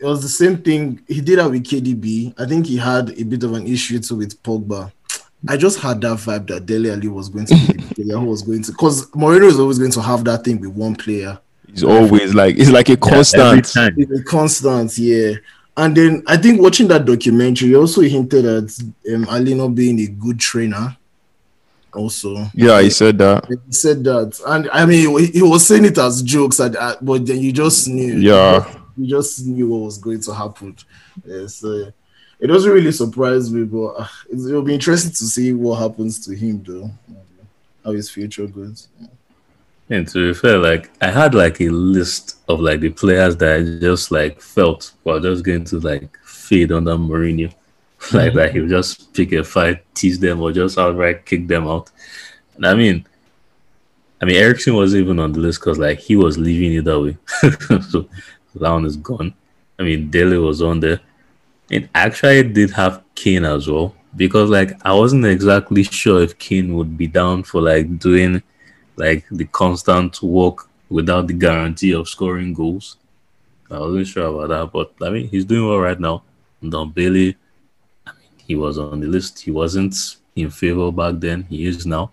It 0.00 0.06
was 0.06 0.22
the 0.22 0.28
same 0.28 0.58
thing 0.58 1.00
he 1.06 1.20
did 1.20 1.38
that 1.38 1.50
with 1.50 1.64
KDB. 1.64 2.34
I 2.38 2.46
think 2.46 2.66
he 2.66 2.76
had 2.76 3.10
a 3.10 3.24
bit 3.24 3.44
of 3.44 3.52
an 3.52 3.66
issue 3.66 3.98
too 4.00 4.16
with 4.16 4.42
Pogba. 4.42 4.90
I 5.48 5.56
just 5.56 5.80
had 5.80 6.00
that 6.02 6.18
vibe 6.18 6.46
that 6.48 6.66
Dele 6.66 6.90
Alli 6.90 7.08
was 7.08 7.28
going 7.28 7.46
to 7.46 7.54
be 7.54 7.72
the 7.72 7.94
player 7.94 8.18
who 8.18 8.26
was 8.26 8.42
going 8.42 8.62
to 8.62 8.72
because 8.72 9.10
Mourinho 9.10 9.46
is 9.46 9.58
always 9.58 9.78
going 9.78 9.90
to 9.92 10.02
have 10.02 10.24
that 10.24 10.44
thing 10.44 10.60
with 10.60 10.70
one 10.70 10.94
player. 10.96 11.38
He's 11.72 11.84
always 11.84 12.34
like 12.34 12.58
it's 12.58 12.70
like 12.70 12.88
a 12.90 12.96
constant. 12.96 13.74
Yeah, 13.74 13.88
it's 13.96 14.20
a 14.20 14.24
constant, 14.24 14.96
yeah. 14.98 15.34
And 15.76 15.96
then 15.96 16.22
I 16.26 16.36
think 16.36 16.60
watching 16.60 16.88
that 16.88 17.06
documentary 17.06 17.74
also 17.74 18.02
hinted 18.02 18.44
at 18.44 18.78
um, 19.14 19.26
Alli 19.28 19.54
not 19.54 19.68
being 19.68 19.98
a 20.00 20.06
good 20.06 20.38
trainer. 20.38 20.96
Also, 21.94 22.46
yeah, 22.54 22.80
he 22.80 22.90
said 22.90 23.18
that. 23.18 23.46
He 23.48 23.72
said 23.72 24.04
that, 24.04 24.40
and 24.46 24.68
I 24.72 24.86
mean, 24.86 25.32
he 25.32 25.42
was 25.42 25.66
saying 25.66 25.84
it 25.84 25.98
as 25.98 26.22
jokes, 26.22 26.58
at, 26.58 26.74
but 27.04 27.26
then 27.26 27.38
you 27.38 27.52
just 27.52 27.86
knew. 27.88 28.16
Yeah, 28.16 28.66
you 28.96 29.06
just 29.06 29.44
knew 29.46 29.68
what 29.68 29.86
was 29.86 29.98
going 29.98 30.20
to 30.22 30.34
happen. 30.34 30.76
Yeah, 31.24 31.46
so 31.46 31.92
it 32.40 32.46
doesn't 32.46 32.70
really 32.70 32.92
surprise 32.92 33.50
me, 33.50 33.64
but 33.64 33.88
uh, 33.88 34.08
it'll 34.30 34.62
be 34.62 34.74
interesting 34.74 35.12
to 35.12 35.24
see 35.24 35.52
what 35.52 35.80
happens 35.80 36.24
to 36.26 36.34
him, 36.34 36.62
though. 36.62 36.90
How 37.84 37.92
his 37.92 38.10
future 38.10 38.46
goes. 38.46 38.88
Yeah. 39.00 39.08
And 39.90 40.08
to 40.08 40.32
be 40.32 40.38
fair, 40.38 40.58
like 40.58 40.90
I 41.00 41.10
had 41.10 41.34
like 41.34 41.60
a 41.60 41.68
list 41.68 42.38
of 42.48 42.60
like 42.60 42.80
the 42.80 42.90
players 42.90 43.36
that 43.36 43.56
I 43.56 43.62
just 43.80 44.10
like 44.10 44.40
felt 44.40 44.92
were 45.04 45.20
just 45.20 45.44
going 45.44 45.64
to 45.64 45.80
like 45.80 46.16
fade 46.24 46.72
under 46.72 46.92
Mourinho. 46.92 47.52
like 48.12 48.28
mm-hmm. 48.30 48.36
that 48.36 48.52
he 48.52 48.60
would 48.60 48.70
just 48.70 49.12
pick 49.12 49.32
a 49.32 49.44
fight, 49.44 49.84
tease 49.94 50.18
them, 50.18 50.40
or 50.40 50.50
just 50.50 50.78
outright 50.78 51.24
kick 51.24 51.46
them 51.46 51.68
out. 51.68 51.90
And 52.56 52.66
I 52.66 52.74
mean, 52.74 53.06
I 54.20 54.24
mean 54.24 54.36
Eriksen 54.36 54.74
wasn't 54.74 55.04
even 55.04 55.18
on 55.18 55.32
the 55.32 55.40
list 55.40 55.60
because 55.60 55.78
like 55.78 55.98
he 55.98 56.16
was 56.16 56.36
leaving 56.38 56.72
either 56.72 57.00
way. 57.00 57.16
so 57.90 58.08
that 58.56 58.70
one 58.70 58.86
is 58.86 58.96
gone. 58.96 59.34
I 59.78 59.82
mean 59.82 60.10
Dele 60.10 60.38
was 60.38 60.62
on 60.62 60.80
there. 60.80 61.00
And 61.70 61.88
actually 61.94 62.42
did 62.42 62.70
have 62.72 63.02
Kane 63.14 63.44
as 63.44 63.68
well. 63.68 63.94
Because 64.16 64.50
like 64.50 64.72
I 64.84 64.92
wasn't 64.94 65.24
exactly 65.26 65.84
sure 65.84 66.22
if 66.22 66.38
Kane 66.38 66.74
would 66.74 66.98
be 66.98 67.06
down 67.06 67.44
for 67.44 67.60
like 67.60 67.98
doing 67.98 68.42
like 68.96 69.24
the 69.30 69.44
constant 69.46 70.22
work 70.22 70.68
without 70.88 71.26
the 71.26 71.32
guarantee 71.32 71.92
of 71.92 72.08
scoring 72.08 72.52
goals. 72.52 72.96
I 73.70 73.78
wasn't 73.78 74.06
sure 74.06 74.26
about 74.26 74.48
that, 74.48 74.72
but 74.72 75.06
I 75.06 75.10
mean, 75.10 75.28
he's 75.28 75.46
doing 75.46 75.66
well 75.66 75.78
right 75.78 75.98
now. 75.98 76.22
Ndombele, 76.62 77.34
I 78.06 78.10
mean, 78.10 78.28
he 78.46 78.54
was 78.54 78.78
on 78.78 79.00
the 79.00 79.06
list. 79.06 79.40
He 79.40 79.50
wasn't 79.50 79.94
in 80.36 80.50
favor 80.50 80.92
back 80.92 81.14
then. 81.16 81.44
He 81.44 81.64
is 81.66 81.86
now. 81.86 82.12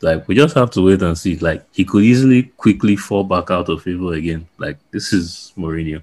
Like, 0.00 0.26
we 0.26 0.34
just 0.34 0.56
have 0.56 0.70
to 0.72 0.84
wait 0.84 1.00
and 1.02 1.16
see. 1.16 1.36
Like, 1.36 1.64
he 1.72 1.84
could 1.84 2.02
easily 2.02 2.42
quickly 2.42 2.96
fall 2.96 3.22
back 3.22 3.52
out 3.52 3.68
of 3.68 3.82
favor 3.82 4.14
again. 4.14 4.48
Like, 4.58 4.78
this 4.90 5.12
is 5.12 5.52
Mourinho. 5.56 6.02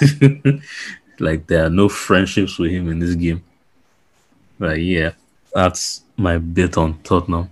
like, 1.18 1.48
there 1.48 1.66
are 1.66 1.70
no 1.70 1.88
friendships 1.88 2.58
with 2.58 2.70
him 2.70 2.88
in 2.88 3.00
this 3.00 3.16
game. 3.16 3.42
Like, 4.60 4.78
yeah, 4.78 5.10
that's 5.52 6.04
my 6.16 6.38
bit 6.38 6.76
on 6.76 7.00
Tottenham. 7.02 7.50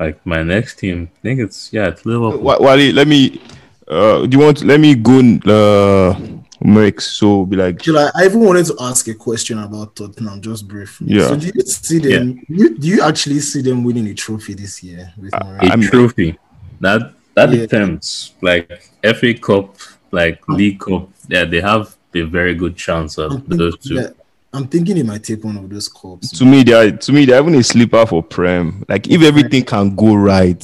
Like 0.00 0.24
my 0.24 0.42
next 0.42 0.78
team, 0.78 1.10
I 1.18 1.20
think 1.20 1.40
it's 1.40 1.70
yeah, 1.72 1.88
it's 1.88 2.06
Liverpool. 2.06 2.40
Wally, 2.40 2.90
let 2.90 3.06
me. 3.06 3.38
Uh, 3.86 4.24
do 4.24 4.38
you 4.38 4.42
want? 4.42 4.62
let 4.64 4.80
me 4.80 4.94
go. 4.94 5.20
Uh, 5.44 6.40
Mix. 6.62 7.06
So 7.18 7.44
be 7.44 7.56
like. 7.56 7.86
I, 7.86 8.10
I 8.16 8.24
even 8.24 8.40
wanted 8.40 8.64
to 8.66 8.76
ask 8.80 9.06
a 9.08 9.14
question 9.14 9.58
about 9.58 9.96
Tottenham, 9.96 10.40
just 10.40 10.66
briefly. 10.66 11.14
Yeah. 11.16 11.28
So 11.28 11.36
do 11.36 11.50
you 11.54 11.62
see 11.62 11.98
them? 11.98 12.40
Yeah. 12.48 12.56
You, 12.56 12.78
do 12.78 12.88
you 12.88 13.02
actually 13.02 13.40
see 13.40 13.60
them 13.60 13.84
winning 13.84 14.06
a 14.08 14.14
trophy 14.14 14.54
this 14.54 14.82
year? 14.82 15.12
With 15.18 15.34
uh, 15.34 15.58
a 15.60 15.76
trophy. 15.76 16.38
That 16.80 17.12
that 17.34 17.50
yeah. 17.50 17.60
depends. 17.60 18.32
Like 18.40 18.90
FA 19.02 19.34
Cup, 19.34 19.76
like 20.12 20.40
League 20.48 20.80
Cup. 20.80 21.10
Yeah, 21.28 21.44
they 21.44 21.60
have 21.60 21.94
a 22.14 22.22
very 22.22 22.54
good 22.54 22.74
chance 22.74 23.18
of 23.18 23.46
those 23.48 23.76
two. 23.78 23.94
Yeah. 23.96 24.08
I'm 24.52 24.66
thinking 24.66 24.96
he 24.96 25.02
might 25.02 25.22
take 25.22 25.44
one 25.44 25.56
of 25.56 25.68
those 25.68 25.88
cups. 25.88 26.36
To 26.38 26.44
me, 26.44 26.64
they 26.64 26.72
are 26.72 26.90
to 26.90 27.12
me 27.12 27.24
they're 27.24 27.40
even 27.40 27.54
a 27.54 27.62
sleeper 27.62 28.04
for 28.06 28.22
Prem. 28.22 28.84
Like 28.88 29.08
if 29.08 29.22
everything 29.22 29.64
can 29.64 29.94
go 29.94 30.14
right, 30.14 30.62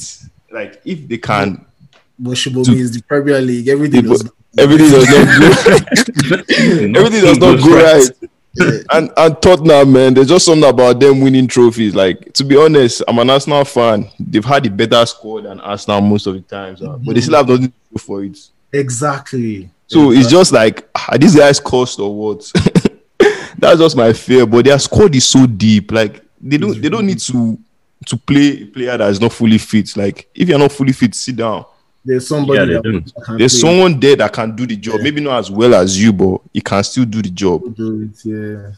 like 0.51 0.81
if 0.83 1.07
they 1.07 1.17
can. 1.17 1.65
But 2.19 2.31
Shibomi 2.31 2.75
is 2.75 2.91
the 2.91 3.01
Premier 3.03 3.39
League. 3.39 3.67
Everything 3.67 4.03
does 4.03 4.23
not, 4.25 4.33
everything 4.57 4.89
does 4.89 5.07
not 5.07 5.25
go. 5.25 6.99
everything 6.99 7.21
does 7.21 7.37
not 7.37 7.59
go 7.59 7.75
right. 7.75 8.09
Yeah. 8.55 8.79
And 8.91 9.11
and 9.15 9.41
Tottenham, 9.41 9.93
man, 9.93 10.13
there's 10.15 10.27
just 10.27 10.45
something 10.45 10.67
about 10.67 10.99
them 10.99 11.21
winning 11.21 11.47
trophies. 11.47 11.95
Like 11.95 12.33
to 12.33 12.43
be 12.43 12.57
honest, 12.57 13.03
I'm 13.07 13.19
an 13.19 13.29
Arsenal 13.29 13.63
fan. 13.63 14.09
They've 14.19 14.43
had 14.43 14.65
a 14.65 14.69
better 14.69 15.05
score 15.05 15.41
than 15.41 15.61
Arsenal 15.61 16.01
most 16.01 16.27
of 16.27 16.33
the 16.33 16.41
times, 16.41 16.81
mm-hmm. 16.81 17.05
but 17.05 17.15
they 17.15 17.21
still 17.21 17.35
have 17.37 17.47
nothing 17.47 17.67
to 17.67 17.73
do 17.93 17.99
for 17.99 18.23
it. 18.23 18.37
Exactly. 18.73 19.69
So 19.85 20.11
it's 20.11 20.27
just 20.27 20.51
like 20.51 20.89
are 21.09 21.17
these 21.17 21.35
guys 21.35 21.59
cost 21.59 21.99
or 21.99 22.13
what? 22.13 22.51
That's 23.57 23.79
just 23.79 23.97
my 23.97 24.13
fear. 24.13 24.45
But 24.45 24.65
their 24.65 24.79
squad 24.79 25.15
is 25.15 25.25
so 25.25 25.45
deep. 25.47 25.91
Like 25.91 26.23
they 26.39 26.57
don't 26.57 26.79
they 26.81 26.89
don't 26.89 27.05
need 27.05 27.19
to 27.19 27.57
to 28.05 28.17
play 28.17 28.61
a 28.61 28.65
player 28.65 28.97
that 28.97 29.09
is 29.09 29.19
not 29.19 29.33
fully 29.33 29.57
fit. 29.57 29.95
Like 29.97 30.27
if 30.35 30.47
you're 30.49 30.59
not 30.59 30.71
fully 30.71 30.93
fit, 30.93 31.15
sit 31.15 31.35
down. 31.35 31.65
There's 32.05 32.27
somebody 32.27 32.59
Yeah, 32.73 32.79
that 32.79 33.11
can 33.25 33.37
There's 33.37 33.59
play, 33.59 33.69
someone 33.69 33.99
there 33.99 34.15
that 34.15 34.31
can 34.31 34.55
do 34.55 34.65
the 34.65 34.75
job. 34.77 35.01
Maybe 35.01 35.19
not 35.21 35.39
as 35.39 35.51
well 35.51 35.73
as 35.75 36.01
you, 36.01 36.13
but 36.13 36.41
he 36.53 36.61
can 36.61 36.83
still 36.83 37.05
do 37.05 37.21
the 37.21 37.29
job. 37.29 37.75
do 37.75 38.03
it, 38.03 38.25
yeah. 38.25 38.71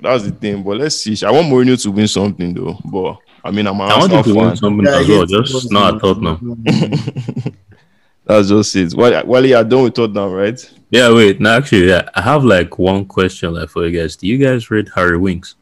That's 0.00 0.24
the 0.24 0.30
thing. 0.32 0.62
But 0.62 0.78
let's 0.78 0.96
see. 0.96 1.24
I 1.26 1.30
want 1.30 1.46
Mourinho 1.46 1.80
to 1.82 1.90
win 1.90 2.08
something 2.08 2.52
though. 2.54 2.78
But 2.84 3.16
I 3.44 3.50
mean, 3.50 3.66
I'm 3.66 3.80
an 3.80 3.90
I 3.90 3.98
want 3.98 4.12
Arsenal 4.12 4.18
you 4.18 4.22
to 4.24 4.34
fan. 4.34 4.46
win 4.48 4.56
something 4.56 4.86
Yeah, 4.86 4.98
as 5.00 5.08
well, 5.08 5.26
just 5.26 5.72
not 5.72 5.94
at 5.94 6.00
Tottenham. 6.00 6.64
That's 8.24 8.48
just 8.48 8.76
it. 8.76 8.92
While 8.92 9.26
while 9.26 9.44
you 9.44 9.56
are 9.56 9.64
done 9.64 9.84
with 9.84 9.94
Tottenham, 9.94 10.32
right? 10.32 10.70
Yeah, 10.92 11.10
wait. 11.14 11.40
No, 11.40 11.56
actually, 11.56 11.88
yeah, 11.88 12.06
I 12.14 12.20
have 12.20 12.44
like 12.44 12.78
one 12.78 13.06
question 13.06 13.54
left 13.54 13.72
for 13.72 13.86
you 13.86 13.98
guys. 13.98 14.14
Do 14.14 14.26
you 14.26 14.36
guys 14.36 14.70
read 14.70 14.90
Harry 14.94 15.16
Winks? 15.16 15.54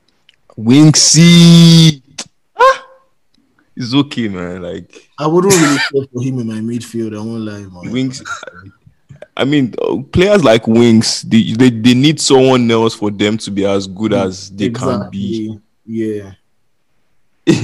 Winksy. 0.58 2.02
Ah, 2.58 2.86
it's 3.76 3.94
okay, 3.94 4.26
man. 4.26 4.60
Like 4.62 5.08
I 5.18 5.28
wouldn't 5.28 5.54
really 5.54 5.78
care 5.78 6.08
for 6.12 6.20
him 6.22 6.40
in 6.40 6.46
my 6.48 6.54
midfield. 6.54 7.14
I 7.16 7.18
won't 7.20 7.42
lie, 7.42 7.60
man. 7.60 7.92
Winks. 7.92 8.22
I 9.36 9.44
mean, 9.44 9.72
uh, 9.80 10.02
players 10.12 10.42
like 10.42 10.66
Winks, 10.66 11.22
they, 11.22 11.52
they 11.52 11.70
they 11.70 11.94
need 11.94 12.20
someone 12.20 12.68
else 12.68 12.96
for 12.96 13.12
them 13.12 13.38
to 13.38 13.52
be 13.52 13.64
as 13.64 13.86
good 13.86 14.12
as 14.12 14.50
they 14.50 14.70
can 14.70 15.08
be. 15.10 15.58
Yeah. 15.86 16.32
But 17.46 17.54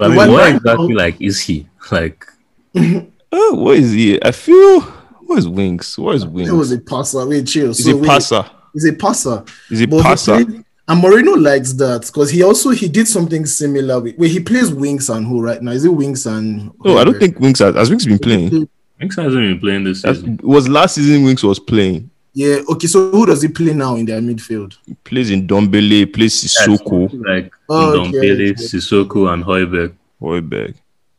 I 0.00 0.08
mean, 0.08 0.16
Why- 0.16 0.28
what 0.28 0.54
exactly 0.56 0.92
like 0.94 1.20
is 1.20 1.40
he? 1.40 1.66
Like, 1.90 2.26
Oh, 3.32 3.54
what 3.54 3.76
is 3.78 3.92
he? 3.92 4.22
I 4.22 4.30
feel. 4.32 5.01
What 5.32 5.38
is 5.38 5.48
Winks? 5.48 5.96
What 5.98 6.14
is 6.16 6.26
Winks? 6.26 6.50
It 6.50 6.54
was 6.54 6.72
a 6.72 6.78
passer. 6.78 7.26
Wait, 7.26 7.46
chill. 7.46 7.68
He's 7.68 7.84
So 7.84 7.92
a 7.92 7.96
wait, 7.96 8.06
passer. 8.06 8.44
He's 8.74 8.84
a 8.84 8.92
passer. 8.92 9.44
He's 9.70 9.80
a 9.80 9.86
passer. 9.88 10.44
played- 10.44 10.64
and 10.88 11.02
Mourinho 11.02 11.40
likes 11.40 11.72
that 11.74 12.02
because 12.06 12.28
he 12.30 12.42
also 12.42 12.70
he 12.70 12.88
did 12.88 13.08
something 13.08 13.46
similar 13.46 13.98
with 14.00 14.16
where 14.16 14.28
he 14.28 14.40
plays 14.40 14.70
wings 14.74 15.08
and 15.08 15.24
who 15.26 15.40
right 15.40 15.62
now 15.62 15.70
is 15.70 15.84
it 15.86 15.88
wings 15.94 16.26
and 16.26 16.70
No, 16.84 16.98
I 16.98 17.04
don't 17.04 17.18
think 17.18 17.38
Winks 17.40 17.60
has, 17.60 17.74
has 17.76 17.88
Winks 17.88 18.04
been 18.04 18.18
playing. 18.18 18.68
Winks 19.00 19.16
hasn't 19.16 19.34
been 19.36 19.58
playing 19.60 19.84
this 19.84 20.02
season. 20.02 20.34
it 20.34 20.44
was 20.44 20.68
last 20.68 20.96
season 20.96 21.22
Winks 21.24 21.42
was 21.44 21.58
playing. 21.60 22.10
yeah 22.34 22.56
okay 22.68 22.88
so 22.88 23.10
who 23.12 23.24
does 23.26 23.40
he 23.42 23.48
play 23.48 23.72
now 23.72 23.94
in 23.96 24.04
their 24.06 24.20
midfield 24.20 24.76
He 24.84 24.94
plays 25.04 25.30
Ndombele, 25.30 26.12
plays 26.12 26.42
Yeah, 26.42 26.50
it's 26.74 26.82
Sissoko, 26.82 27.26
like 27.26 27.52
Oh, 27.68 28.00
okay, 28.00 28.10
Ndombele, 28.10 28.50
okay. 28.50 28.62
Sissoko, 28.62 29.32
and 29.32 29.44
Højbjerg. 29.44 29.92
Højbjerg. 30.20 30.74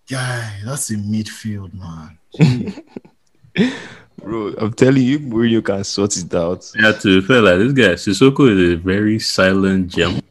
guy 0.10 0.52
that's 0.66 0.92
a 0.92 0.96
midfield 0.96 1.72
man 1.74 2.18
Bro, 4.24 4.54
I'm 4.58 4.74
telling 4.74 5.04
you, 5.04 5.20
Mourinho 5.20 5.64
can 5.64 5.84
sort 5.84 6.16
it 6.16 6.34
out. 6.34 6.72
Yeah, 6.80 6.94
to 6.94 7.22
be 7.22 7.28
fair, 7.28 7.42
like 7.42 7.58
this 7.58 7.74
guy, 7.74 7.94
Sissoko 7.94 8.50
is 8.50 8.74
a 8.74 8.76
very 8.78 9.20
silent 9.20 9.90
gem. 9.90 10.22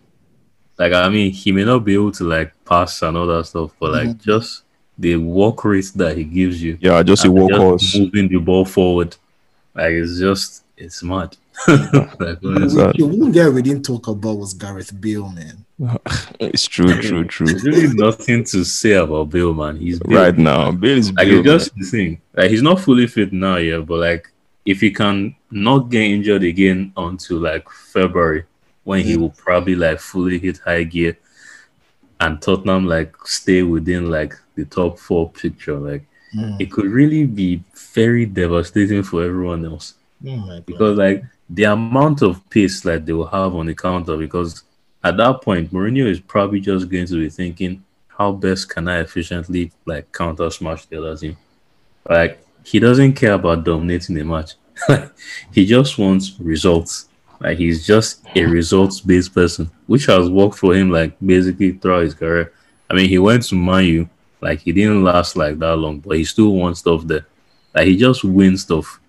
Like, 0.78 0.94
I 0.94 1.08
mean, 1.10 1.30
he 1.30 1.52
may 1.52 1.64
not 1.64 1.80
be 1.80 1.94
able 1.94 2.12
to 2.12 2.24
like 2.24 2.52
pass 2.64 3.02
and 3.02 3.16
all 3.16 3.26
that 3.26 3.44
stuff, 3.44 3.72
but 3.78 3.92
like 3.92 4.08
mm-hmm. 4.08 4.30
just 4.30 4.62
the 4.98 5.16
work 5.16 5.64
rate 5.64 5.90
that 5.96 6.16
he 6.16 6.24
gives 6.24 6.62
you, 6.62 6.78
Yeah, 6.80 7.02
just 7.02 7.24
a 7.24 7.28
and 7.28 7.48
just 7.48 7.60
workhorse. 7.60 8.00
moving 8.00 8.28
the 8.28 8.38
ball 8.38 8.64
forward, 8.64 9.16
like 9.74 9.92
it's 9.92 10.18
just 10.18 10.64
it's 10.76 11.02
mad. 11.02 11.36
like, 11.68 12.38
honestly. 12.42 12.82
Right. 12.82 12.96
the 12.96 13.04
one 13.04 13.30
guy 13.30 13.48
we 13.48 13.62
didn't 13.62 13.84
talk 13.84 14.08
about 14.08 14.38
was 14.38 14.54
Gareth 14.54 14.98
Bale 14.98 15.28
man 15.28 15.64
It's 16.40 16.66
true, 16.66 17.00
true, 17.00 17.24
true. 17.24 17.46
There's 17.46 17.64
really 17.64 17.94
nothing 17.94 18.44
to 18.44 18.64
say 18.64 18.92
about 18.92 19.30
Bill, 19.30 19.54
man. 19.54 19.76
He's 19.76 19.98
Bale. 20.00 20.18
Right 20.18 20.38
now, 20.38 20.70
Bale 20.72 20.98
is 20.98 21.12
Like 21.12 21.28
it's 21.28 21.44
just 21.44 21.74
the 21.76 21.84
thing. 21.84 22.20
Like 22.34 22.50
he's 22.50 22.62
not 22.62 22.80
fully 22.80 23.06
fit 23.06 23.32
now, 23.32 23.56
yeah. 23.56 23.78
But 23.78 23.98
like 24.00 24.28
if 24.64 24.80
he 24.80 24.90
can 24.90 25.34
not 25.50 25.90
get 25.90 26.02
injured 26.02 26.42
again 26.44 26.92
until 26.96 27.38
like 27.38 27.68
February, 27.70 28.44
when 28.84 29.04
he 29.04 29.16
will 29.16 29.30
probably 29.30 29.74
like 29.74 30.00
fully 30.00 30.38
hit 30.38 30.58
high 30.58 30.84
gear, 30.84 31.16
and 32.20 32.40
Tottenham 32.40 32.86
like 32.86 33.14
stay 33.24 33.62
within 33.62 34.10
like 34.10 34.34
the 34.54 34.64
top 34.64 34.98
four 34.98 35.30
picture, 35.30 35.78
like 35.78 36.04
Mm. 36.34 36.58
it 36.58 36.72
could 36.72 36.86
really 36.86 37.26
be 37.26 37.62
very 37.92 38.24
devastating 38.24 39.02
for 39.02 39.22
everyone 39.22 39.66
else 39.66 39.96
oh 40.26 40.60
because 40.64 40.96
like 40.96 41.22
the 41.50 41.64
amount 41.64 42.22
of 42.22 42.40
pace 42.48 42.86
like 42.86 43.04
they 43.04 43.12
will 43.12 43.26
have 43.26 43.54
on 43.54 43.66
the 43.66 43.74
counter 43.74 44.16
because 44.16 44.62
at 45.04 45.16
that 45.16 45.42
point 45.42 45.72
Mourinho 45.72 46.06
is 46.06 46.20
probably 46.20 46.60
just 46.60 46.88
going 46.88 47.06
to 47.06 47.18
be 47.18 47.28
thinking 47.28 47.84
how 48.08 48.32
best 48.32 48.68
can 48.68 48.88
I 48.88 49.00
efficiently 49.00 49.72
like 49.86 50.12
counter 50.12 50.50
smash 50.50 50.86
the 50.86 50.98
other 50.98 51.16
team? 51.16 51.36
Like 52.08 52.44
he 52.64 52.78
doesn't 52.78 53.14
care 53.14 53.32
about 53.32 53.64
dominating 53.64 54.16
the 54.16 54.24
match. 54.24 54.52
He 55.52 55.66
just 55.66 55.98
wants 55.98 56.36
results. 56.38 57.08
Like 57.40 57.58
he's 57.58 57.84
just 57.86 58.22
a 58.36 58.44
results 58.44 59.00
based 59.00 59.34
person 59.34 59.70
which 59.86 60.06
has 60.06 60.30
worked 60.30 60.58
for 60.58 60.74
him 60.74 60.90
like 60.90 61.16
basically 61.24 61.72
throughout 61.72 62.02
his 62.02 62.14
career. 62.14 62.52
I 62.88 62.94
mean 62.94 63.08
he 63.08 63.18
went 63.18 63.42
to 63.44 63.54
Man 63.56 63.84
U. 63.84 64.08
Like 64.40 64.60
he 64.60 64.72
didn't 64.72 65.02
last 65.02 65.36
like 65.36 65.58
that 65.58 65.76
long 65.76 65.98
but 65.98 66.16
he 66.16 66.24
still 66.24 66.52
won 66.52 66.74
stuff 66.74 67.02
there. 67.06 67.26
Like 67.74 67.88
he 67.88 67.96
just 67.96 68.22
wins 68.22 68.62
stuff 68.62 69.00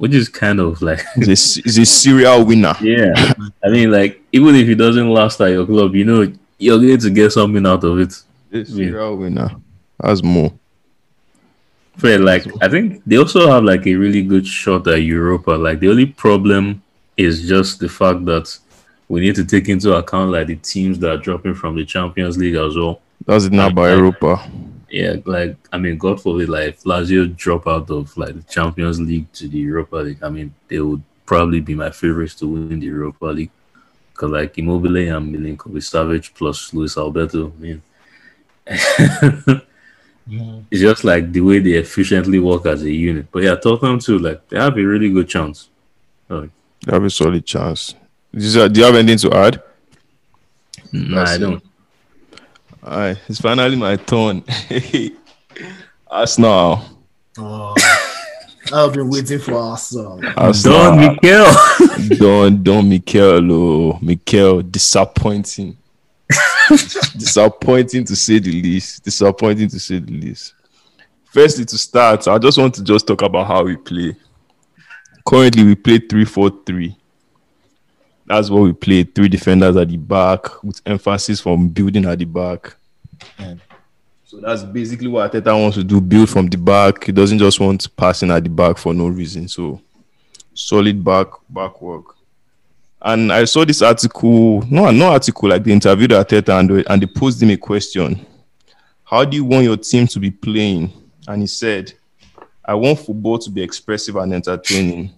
which 0.00 0.14
is 0.14 0.30
kind 0.30 0.60
of 0.60 0.80
like 0.80 1.04
he's 1.14 1.58
a, 1.58 1.62
he's 1.62 1.78
a 1.78 1.84
serial 1.84 2.42
winner. 2.42 2.74
yeah, 2.80 3.34
I 3.62 3.68
mean, 3.68 3.90
like 3.90 4.18
even 4.32 4.54
if 4.54 4.66
it 4.66 4.76
doesn't 4.76 5.10
last 5.10 5.38
at 5.42 5.50
your 5.50 5.66
club, 5.66 5.94
you 5.94 6.06
know 6.06 6.32
you're 6.56 6.78
going 6.78 6.98
to 6.98 7.10
get 7.10 7.30
something 7.32 7.66
out 7.66 7.84
of 7.84 7.98
it. 8.00 8.14
A 8.50 8.64
serial 8.64 9.18
winner. 9.18 9.50
That's 9.98 10.22
more. 10.22 10.54
But 12.00 12.22
like, 12.22 12.46
I 12.62 12.68
think 12.70 13.02
they 13.04 13.18
also 13.18 13.50
have 13.50 13.62
like 13.62 13.86
a 13.86 13.94
really 13.94 14.22
good 14.22 14.46
shot 14.46 14.88
at 14.88 15.02
Europa. 15.02 15.50
Like 15.50 15.80
the 15.80 15.90
only 15.90 16.06
problem 16.06 16.82
is 17.18 17.46
just 17.46 17.78
the 17.78 17.88
fact 17.90 18.24
that 18.24 18.58
we 19.06 19.20
need 19.20 19.34
to 19.34 19.44
take 19.44 19.68
into 19.68 19.92
account 19.92 20.30
like 20.30 20.46
the 20.46 20.56
teams 20.56 20.98
that 21.00 21.10
are 21.10 21.18
dropping 21.18 21.54
from 21.54 21.76
the 21.76 21.84
Champions 21.84 22.38
League 22.38 22.54
as 22.54 22.74
well. 22.74 23.02
That's 23.26 23.44
it 23.44 23.52
now 23.52 23.68
by 23.68 23.90
Europa. 23.90 24.50
Yeah, 24.90 25.16
like 25.24 25.56
I 25.72 25.78
mean, 25.78 25.98
God 25.98 26.20
forbid, 26.20 26.48
like 26.48 26.80
Lazio 26.80 27.34
drop 27.36 27.66
out 27.68 27.90
of 27.90 28.16
like 28.16 28.34
the 28.34 28.42
Champions 28.42 29.00
League 29.00 29.32
to 29.34 29.46
the 29.48 29.58
Europa 29.58 29.96
League. 29.96 30.22
I 30.22 30.28
mean, 30.28 30.52
they 30.68 30.80
would 30.80 31.02
probably 31.26 31.60
be 31.60 31.76
my 31.76 31.90
favorites 31.90 32.34
to 32.36 32.48
win 32.48 32.80
the 32.80 32.86
Europa 32.86 33.26
League 33.26 33.52
because 34.12 34.30
like 34.30 34.58
Immobile 34.58 34.96
and 34.96 35.32
Milinkovic 35.32 35.84
Savic 35.84 36.34
plus 36.34 36.74
Luis 36.74 36.98
Alberto. 36.98 37.52
I 37.56 37.62
mean, 37.62 37.82
mm-hmm. 38.66 40.60
it's 40.70 40.80
just 40.80 41.04
like 41.04 41.30
the 41.32 41.40
way 41.40 41.60
they 41.60 41.74
efficiently 41.74 42.40
work 42.40 42.66
as 42.66 42.82
a 42.82 42.90
unit. 42.90 43.26
But 43.30 43.44
yeah, 43.44 43.54
Tottenham 43.54 44.00
too, 44.00 44.18
like 44.18 44.48
they 44.48 44.58
have 44.58 44.76
a 44.76 44.82
really 44.82 45.10
good 45.10 45.28
chance. 45.28 45.68
Like, 46.28 46.50
They 46.84 46.92
have 46.92 47.04
a 47.04 47.10
solid 47.10 47.46
chance. 47.46 47.94
Is 48.32 48.54
there- 48.54 48.68
Do 48.68 48.80
you 48.80 48.86
have 48.86 48.96
anything 48.96 49.30
to 49.30 49.36
add? 49.36 49.62
nah, 50.92 51.24
I 51.24 51.38
don't. 51.38 51.62
All 52.82 52.98
right, 52.98 53.18
it's 53.28 53.40
finally 53.40 53.76
my 53.76 53.96
turn. 53.96 54.42
Arsenal. 56.10 56.80
oh, 57.36 57.74
I've 58.72 58.94
been 58.94 59.10
waiting 59.10 59.38
for 59.38 59.54
Arsenal 59.54 60.18
Don 60.18 60.34
Arsenal. 60.34 60.96
Mikel. 60.96 61.46
Don 62.18 62.62
Don 62.62 62.88
Mikel. 62.88 63.52
Oh, 63.52 63.98
Mikel, 64.00 64.62
disappointing. 64.62 65.76
disappointing 66.68 68.04
to 68.04 68.16
say 68.16 68.38
the 68.38 68.50
least. 68.50 69.04
Disappointing 69.04 69.68
to 69.68 69.78
say 69.78 69.98
the 69.98 70.12
least. 70.12 70.54
Firstly, 71.26 71.66
to 71.66 71.76
start, 71.76 72.26
I 72.28 72.38
just 72.38 72.56
want 72.56 72.74
to 72.76 72.82
just 72.82 73.06
talk 73.06 73.20
about 73.20 73.46
how 73.46 73.62
we 73.62 73.76
play. 73.76 74.16
Currently, 75.26 75.64
we 75.64 75.74
play 75.74 75.98
3 75.98 76.24
4 76.24 76.50
3. 76.64 76.96
That's 78.30 78.48
what 78.48 78.62
we 78.62 78.72
play. 78.72 79.02
Three 79.02 79.28
defenders 79.28 79.74
at 79.76 79.88
the 79.88 79.96
back 79.96 80.62
with 80.62 80.80
emphasis 80.86 81.40
from 81.40 81.66
building 81.66 82.04
at 82.04 82.16
the 82.16 82.24
back. 82.24 82.76
Yeah. 83.36 83.54
So 84.24 84.36
that's 84.36 84.62
basically 84.62 85.08
what 85.08 85.32
Arteta 85.32 85.60
wants 85.60 85.76
to 85.78 85.82
do 85.82 86.00
build 86.00 86.30
from 86.30 86.46
the 86.46 86.56
back. 86.56 87.02
He 87.02 87.10
doesn't 87.10 87.40
just 87.40 87.58
want 87.58 87.88
passing 87.96 88.30
at 88.30 88.44
the 88.44 88.48
back 88.48 88.78
for 88.78 88.94
no 88.94 89.08
reason. 89.08 89.48
So 89.48 89.80
solid 90.54 91.02
back 91.02 91.26
back 91.48 91.82
work. 91.82 92.14
And 93.02 93.32
I 93.32 93.46
saw 93.46 93.64
this 93.64 93.82
article, 93.82 94.64
no, 94.70 94.88
no 94.92 95.10
article, 95.10 95.48
like 95.48 95.64
they 95.64 95.72
interviewed 95.72 96.12
Arteta 96.12 96.60
and, 96.60 96.86
and 96.88 97.02
they 97.02 97.06
posed 97.06 97.42
him 97.42 97.50
a 97.50 97.56
question. 97.56 98.24
How 99.02 99.24
do 99.24 99.36
you 99.36 99.44
want 99.44 99.64
your 99.64 99.76
team 99.76 100.06
to 100.06 100.20
be 100.20 100.30
playing? 100.30 100.92
And 101.26 101.42
he 101.42 101.48
said, 101.48 101.94
I 102.64 102.74
want 102.74 103.00
football 103.00 103.40
to 103.40 103.50
be 103.50 103.60
expressive 103.60 104.14
and 104.14 104.32
entertaining. 104.32 105.10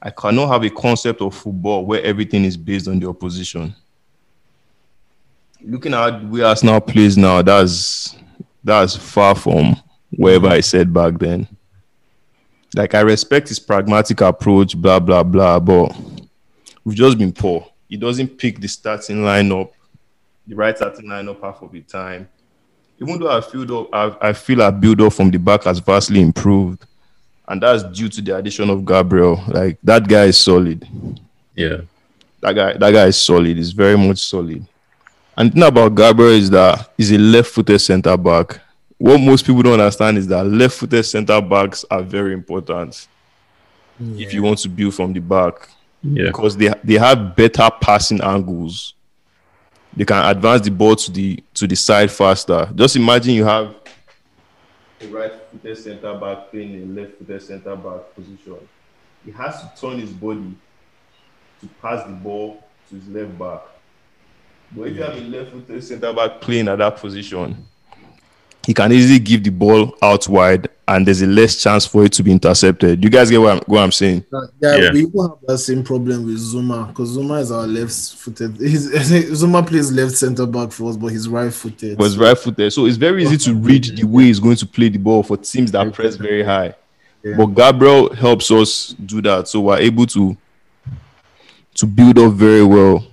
I 0.00 0.10
cannot 0.10 0.48
have 0.48 0.62
a 0.62 0.70
concept 0.70 1.20
of 1.20 1.34
football 1.34 1.84
where 1.84 2.02
everything 2.02 2.44
is 2.44 2.56
based 2.56 2.88
on 2.88 3.00
the 3.00 3.08
opposition. 3.08 3.74
Looking 5.62 5.94
at 5.94 6.24
where 6.26 6.46
Arsenal 6.46 6.80
plays 6.80 7.16
now, 7.16 7.42
that's 7.42 8.14
that's 8.62 8.94
far 8.94 9.34
from 9.34 9.76
wherever 10.10 10.48
I 10.48 10.60
said 10.60 10.92
back 10.92 11.18
then. 11.18 11.48
Like 12.74 12.94
I 12.94 13.00
respect 13.00 13.48
his 13.48 13.58
pragmatic 13.58 14.20
approach, 14.20 14.76
blah 14.76 15.00
blah 15.00 15.22
blah, 15.22 15.58
but 15.58 15.96
we've 16.84 16.96
just 16.96 17.16
been 17.18 17.32
poor. 17.32 17.66
He 17.88 17.96
doesn't 17.96 18.36
pick 18.36 18.60
the 18.60 18.68
starting 18.68 19.18
lineup, 19.18 19.72
the 20.46 20.54
right 20.54 20.76
starting 20.76 21.06
lineup 21.06 21.40
half 21.40 21.62
of 21.62 21.72
the 21.72 21.80
time. 21.80 22.28
Even 23.00 23.18
though 23.18 23.30
I 23.30 23.40
feel 23.40 23.78
up, 23.78 23.88
I, 23.92 24.28
I 24.28 24.32
feel 24.32 24.62
our 24.62 24.72
build 24.72 25.00
up 25.00 25.12
from 25.12 25.30
the 25.30 25.38
back 25.38 25.64
has 25.64 25.78
vastly 25.78 26.20
improved. 26.20 26.84
And 27.48 27.62
that's 27.62 27.82
due 27.84 28.08
to 28.08 28.20
the 28.22 28.36
addition 28.36 28.70
of 28.70 28.84
Gabriel. 28.84 29.42
Like 29.48 29.78
that 29.82 30.06
guy 30.08 30.24
is 30.24 30.38
solid. 30.38 30.86
Yeah. 31.54 31.78
That 32.40 32.52
guy, 32.54 32.72
that 32.74 32.90
guy 32.92 33.06
is 33.06 33.16
solid. 33.16 33.56
He's 33.56 33.72
very 33.72 33.96
much 33.96 34.18
solid. 34.18 34.66
And 35.36 35.50
the 35.50 35.54
thing 35.54 35.62
about 35.62 35.94
Gabriel 35.94 36.32
is 36.32 36.50
that 36.50 36.90
he's 36.96 37.12
a 37.12 37.18
left-footed 37.18 37.80
centre 37.80 38.16
back. 38.16 38.60
What 38.98 39.18
most 39.20 39.44
people 39.44 39.62
don't 39.62 39.74
understand 39.80 40.16
is 40.18 40.26
that 40.28 40.44
left-footed 40.44 41.04
centre 41.04 41.40
backs 41.40 41.84
are 41.90 42.02
very 42.02 42.32
important 42.32 43.06
if 44.00 44.32
you 44.34 44.42
want 44.42 44.58
to 44.58 44.68
build 44.68 44.94
from 44.94 45.12
the 45.12 45.20
back 45.20 45.68
Yeah. 46.02 46.26
because 46.26 46.56
they 46.56 46.70
they 46.84 46.94
have 46.94 47.34
better 47.36 47.68
passing 47.80 48.20
angles. 48.22 48.94
They 49.96 50.04
can 50.04 50.24
advance 50.24 50.62
the 50.62 50.70
ball 50.70 50.96
to 50.96 51.10
the 51.10 51.42
to 51.54 51.66
the 51.66 51.76
side 51.76 52.10
faster. 52.10 52.70
Just 52.74 52.96
imagine 52.96 53.34
you 53.34 53.44
have 53.46 53.74
a 55.00 55.06
right-footed 55.08 55.78
centre 55.78 56.18
back 56.18 56.50
playing 56.50 56.82
a 56.82 57.00
left-footed 57.00 57.42
centre 57.42 57.76
back 57.76 58.14
position. 58.14 58.56
He 59.24 59.30
has 59.32 59.60
to 59.60 59.72
turn 59.80 59.98
his 59.98 60.10
body 60.10 60.54
to 61.60 61.66
pass 61.82 62.04
the 62.06 62.12
ball 62.12 62.62
to 62.88 62.94
his 62.94 63.08
left 63.08 63.38
back. 63.38 63.60
But 64.72 64.88
if 64.88 64.96
you 64.96 65.02
have 65.02 65.16
a 65.16 65.20
left-footed 65.20 65.84
centre 65.84 66.12
back 66.12 66.40
playing 66.40 66.68
at 66.68 66.78
that 66.78 66.96
position, 66.96 67.66
he 68.66 68.74
can 68.74 68.90
easily 68.92 69.20
give 69.20 69.44
the 69.44 69.50
ball 69.50 69.96
out 70.02 70.26
wide, 70.28 70.68
and 70.88 71.06
there's 71.06 71.22
a 71.22 71.26
less 71.26 71.62
chance 71.62 71.86
for 71.86 72.04
it 72.04 72.12
to 72.14 72.24
be 72.24 72.32
intercepted. 72.32 73.00
Do 73.00 73.06
You 73.06 73.10
guys 73.10 73.30
get 73.30 73.40
what 73.40 73.52
I'm, 73.52 73.60
what 73.66 73.78
I'm 73.80 73.92
saying? 73.92 74.24
Uh, 74.32 74.40
yeah, 74.60 74.76
Yeah. 74.76 74.92
we 74.92 75.02
even 75.04 75.20
have 75.20 75.38
that 75.46 75.58
same 75.58 75.84
problem 75.84 76.26
with 76.26 76.36
Zouma 76.38 76.88
because 76.88 77.16
Zouma 77.16 77.40
is 77.40 77.52
our 77.52 77.64
left-footed. 77.64 78.54
Zouma 78.58 79.64
plays 79.64 79.92
left 79.92 80.16
centre 80.16 80.46
back 80.46 80.72
for 80.72 80.90
us, 80.90 80.96
but 80.96 81.08
he's 81.08 81.28
right-footed. 81.28 81.96
was 81.96 82.18
right 82.18 82.36
footed. 82.36 82.72
So 82.72 82.86
it's 82.86 82.96
very 82.96 83.22
easy 83.22 83.36
to 83.38 83.54
read 83.54 83.84
the 83.96 84.04
way 84.04 84.24
he's 84.24 84.40
going 84.40 84.56
to 84.56 84.66
play 84.66 84.88
the 84.88 84.98
ball 84.98 85.22
for 85.22 85.36
teams 85.36 85.70
that 85.70 85.92
press 85.94 86.16
very 86.16 86.42
high. 86.42 86.74
Yeah. 87.22 87.36
But 87.36 87.46
Gabriel 87.46 88.12
helps 88.14 88.50
us 88.50 88.88
do 89.06 89.22
that. 89.22 89.46
So 89.46 89.60
we're 89.60 89.78
able 89.78 90.06
to 90.06 90.36
to 91.74 91.86
build 91.86 92.18
up 92.18 92.32
very 92.32 92.64
well. 92.64 93.06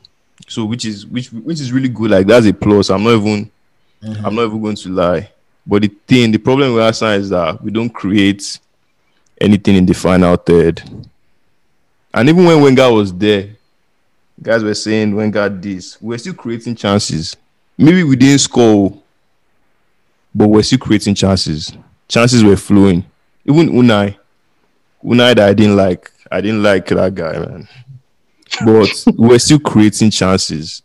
So 0.48 0.66
which 0.66 0.86
is 0.86 1.06
which 1.06 1.32
which 1.32 1.60
is 1.60 1.72
really 1.72 1.90
good. 1.90 2.10
Like 2.12 2.26
that's 2.28 2.46
a 2.48 2.54
plus. 2.54 2.90
I'm 2.90 3.04
not 3.04 3.12
even 3.16 3.52
I'm 4.24 4.36
not 4.36 4.46
even 4.46 4.62
going 4.62 4.76
to 4.78 4.90
lie. 4.90 5.30
But 5.66 5.84
the 5.84 5.88
thing, 6.08 6.32
the 6.32 6.38
problem 6.38 6.74
with 6.74 6.84
Arsenal 6.84 7.14
is 7.14 7.30
that 7.30 7.62
we 7.64 7.72
don't 7.72 7.90
create 7.90 8.60
anything 9.40 9.76
in 9.76 9.86
the 9.86 9.94
final 9.94 10.36
third. 10.36 10.82
And 12.14 12.30
even 12.30 12.46
when 12.46 12.62
Wenger 12.62 12.92
was 12.92 13.14
there, 13.14 13.56
guys 14.42 14.64
were 14.64 14.74
saying 14.74 15.16
Wenger 15.16 15.50
this, 15.50 16.02
we're 16.02 16.18
still 16.18 16.34
creating 16.34 16.76
chances. 16.76 17.36
Maybe 17.78 18.04
we 18.04 18.16
didn't 18.16 18.40
score, 18.40 19.02
but 20.36 20.48
we're 20.48 20.64
still 20.64 20.80
creating 20.80 21.16
chances. 21.16 21.74
Chances 22.08 22.44
were 22.44 22.58
flowing. 22.58 23.06
Even 23.46 23.70
Unai, 23.70 24.18
Unai 25.04 25.36
that 25.36 25.50
I 25.50 25.54
didn't 25.54 25.76
like, 25.76 26.12
I 26.32 26.42
didn't 26.42 26.62
like 26.62 26.88
that 26.88 27.16
guy, 27.16 27.40
man. 27.40 27.68
But 28.66 29.04
we're 29.18 29.40
still 29.40 29.60
creating 29.60 30.12
chances. 30.12 30.84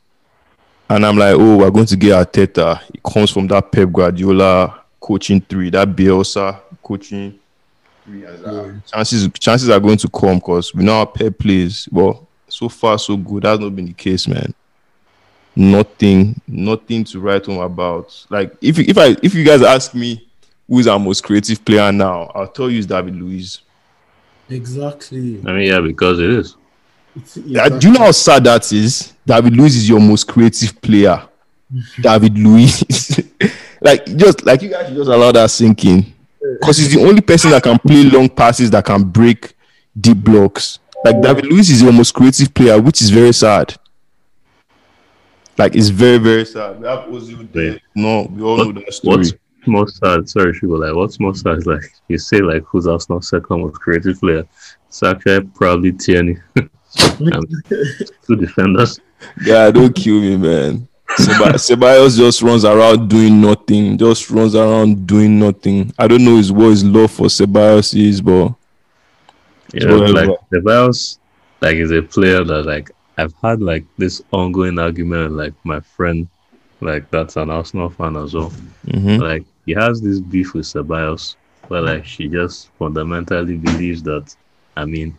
And 0.91 1.05
I'm 1.05 1.17
like, 1.19 1.35
oh, 1.35 1.59
we're 1.59 1.71
going 1.71 1.87
to 1.87 1.97
get 1.97 2.33
Arteta. 2.33 2.81
It 2.95 3.03
comes 3.03 3.31
from 3.31 3.47
that 3.49 3.71
Pep 3.71 3.91
Guardiola 3.93 4.83
coaching 5.01 5.41
three, 5.41 5.71
that 5.71 5.89
Bielsa 5.89 6.61
coaching 6.83 7.39
three. 8.05 8.25
And, 8.25 8.45
uh, 8.47 8.69
Chances, 8.91 9.29
chances 9.39 9.69
are 9.69 9.81
going 9.81 9.99
to 9.99 10.09
come 10.09 10.37
because 10.37 10.75
we 10.75 10.83
know 10.85 10.95
how 10.95 11.05
Pep 11.05 11.39
plays. 11.39 11.87
But 11.93 12.17
so 12.49 12.69
far, 12.71 12.99
so 12.99 13.17
good. 13.17 13.43
That's 13.43 13.61
not 13.61 13.77
been 13.77 13.87
the 13.87 13.93
case, 13.93 14.27
man. 14.27 14.55
Nothing, 15.55 16.41
nothing 16.47 17.05
to 17.05 17.21
write 17.21 17.47
home 17.47 17.59
about. 17.59 18.25
Like, 18.31 18.55
if 18.63 18.79
you- 18.79 18.85
if 18.89 18.97
I 18.97 19.17
if 19.23 19.35
you 19.35 19.45
guys 19.45 19.61
ask 19.63 19.93
me 19.95 20.25
who 20.69 20.79
is 20.79 20.87
our 20.87 20.99
most 20.99 21.23
creative 21.25 21.63
player 21.65 21.91
now, 21.93 22.31
I'll 22.35 22.47
tell 22.47 22.71
you 22.71 22.79
it's 22.79 22.87
David 22.87 23.17
Luiz. 23.17 23.61
exactly. 24.49 25.41
I 25.47 25.53
mean, 25.53 25.67
yeah, 25.69 25.81
because 25.81 26.19
it 26.21 26.31
is. 26.31 26.57
It's- 27.17 27.35
Do 27.79 27.89
you 27.89 27.93
know 27.95 28.01
how 28.01 28.13
sad 28.13 28.45
that 28.45 28.71
is? 28.73 29.13
David 29.27 29.57
Luiz 29.57 29.77
is 29.77 29.89
your 29.89 30.01
most 30.01 30.27
creative 30.27 30.81
player. 30.81 31.23
David 32.01 32.39
Luiz. 32.39 33.21
like 33.81 34.05
just 34.17 34.45
like 34.45 34.63
you 34.63 34.71
guys 34.71 34.89
just 34.95 35.11
allow 35.11 35.33
that 35.33 35.51
sink 35.51 35.85
in. 35.85 36.15
Because 36.61 36.79
he's 36.79 36.95
the 36.95 37.01
only 37.05 37.21
person 37.21 37.51
that 37.51 37.63
can 37.63 37.79
play 37.79 38.05
long 38.05 38.29
passes 38.29 38.71
that 38.71 38.85
can 38.85 39.03
break 39.05 39.55
deep 40.01 40.19
blocks. 40.19 40.79
Like 41.05 41.21
David 41.21 41.47
Luiz 41.47 41.69
is 41.71 41.83
your 41.83 41.93
most 41.93 42.13
creative 42.15 42.53
player, 42.55 42.81
which 42.81 43.03
is 43.03 43.11
very 43.11 43.33
sad. 43.33 43.75
Like 45.57 45.75
it's 45.75 45.89
very, 45.89 46.19
very 46.19 46.45
sad. 46.45 46.81
We 46.81 46.87
have 46.87 47.01
Ozil 47.09 47.51
there. 47.53 47.81
No, 47.95 48.23
we 48.31 48.43
all 48.43 48.57
know 48.57 48.73
that 48.73 48.93
story. 48.93 49.17
What's 49.17 49.33
most 49.67 49.97
sad? 49.99 50.29
Sorry, 50.29 50.55
she 50.55 50.67
was 50.67 50.81
like, 50.81 50.95
what's 50.95 51.19
most 51.21 51.43
sad? 51.43 51.59
is 51.59 51.67
Like 51.67 51.83
you 52.09 52.19
say, 52.19 52.39
like 52.39 52.63
who's 52.65 52.87
Arsenal 52.87 53.21
second 53.21 53.61
most 53.61 53.75
creative 53.81 54.19
player? 54.21 54.45
It's 54.87 55.03
actually 55.03 55.47
probably 55.55 55.93
Tierney. 55.93 56.37
Um, 57.33 57.45
Two 58.27 58.37
defenders. 58.37 59.01
Yeah, 59.45 59.71
don't 59.71 59.95
kill 59.95 60.21
me, 60.21 60.37
man. 60.37 60.89
Seba- 61.17 61.55
Ceballos 61.59 62.17
just 62.17 62.43
runs 62.43 62.65
around 62.65 63.09
doing 63.09 63.41
nothing. 63.41 63.99
Just 63.99 64.31
runs 64.31 64.55
around 64.55 65.07
doing 65.07 65.39
nothing. 65.39 65.93
I 65.99 66.07
don't 66.07 66.25
know 66.25 66.37
his 66.37 66.53
what 66.53 66.71
his 66.71 66.85
love 66.85 67.11
for 67.11 67.27
Ceballos 67.27 67.95
is, 67.99 68.21
but 68.21 68.53
You 69.73 69.87
know, 69.87 69.97
like 69.99 70.31
the 70.51 70.61
Biles, 70.61 71.19
like 71.61 71.77
is 71.77 71.91
a 71.91 72.03
player 72.03 72.45
that 72.45 72.65
like 72.65 72.91
I've 73.17 73.35
had 73.43 73.61
like 73.61 73.85
this 73.97 74.23
ongoing 74.33 74.79
argument 74.79 75.31
with, 75.31 75.39
like 75.39 75.55
my 75.65 75.81
friend, 75.81 76.29
like 76.81 77.11
that's 77.11 77.37
an 77.37 77.51
Arsenal 77.51 77.91
fan 77.91 78.17
as 78.17 78.35
well. 78.35 78.53
mhm. 78.87 79.21
Like 79.21 79.45
he 79.67 79.73
has 79.75 80.01
this 80.01 80.21
beef 80.21 80.55
with 80.55 80.65
Ceballos, 80.67 81.37
where 81.69 81.83
like 81.83 82.05
she 82.05 82.29
just 82.29 82.71
fundamentally 82.79 83.57
believes 83.57 84.03
that 84.05 84.35
I 84.77 84.85
mean 84.85 85.17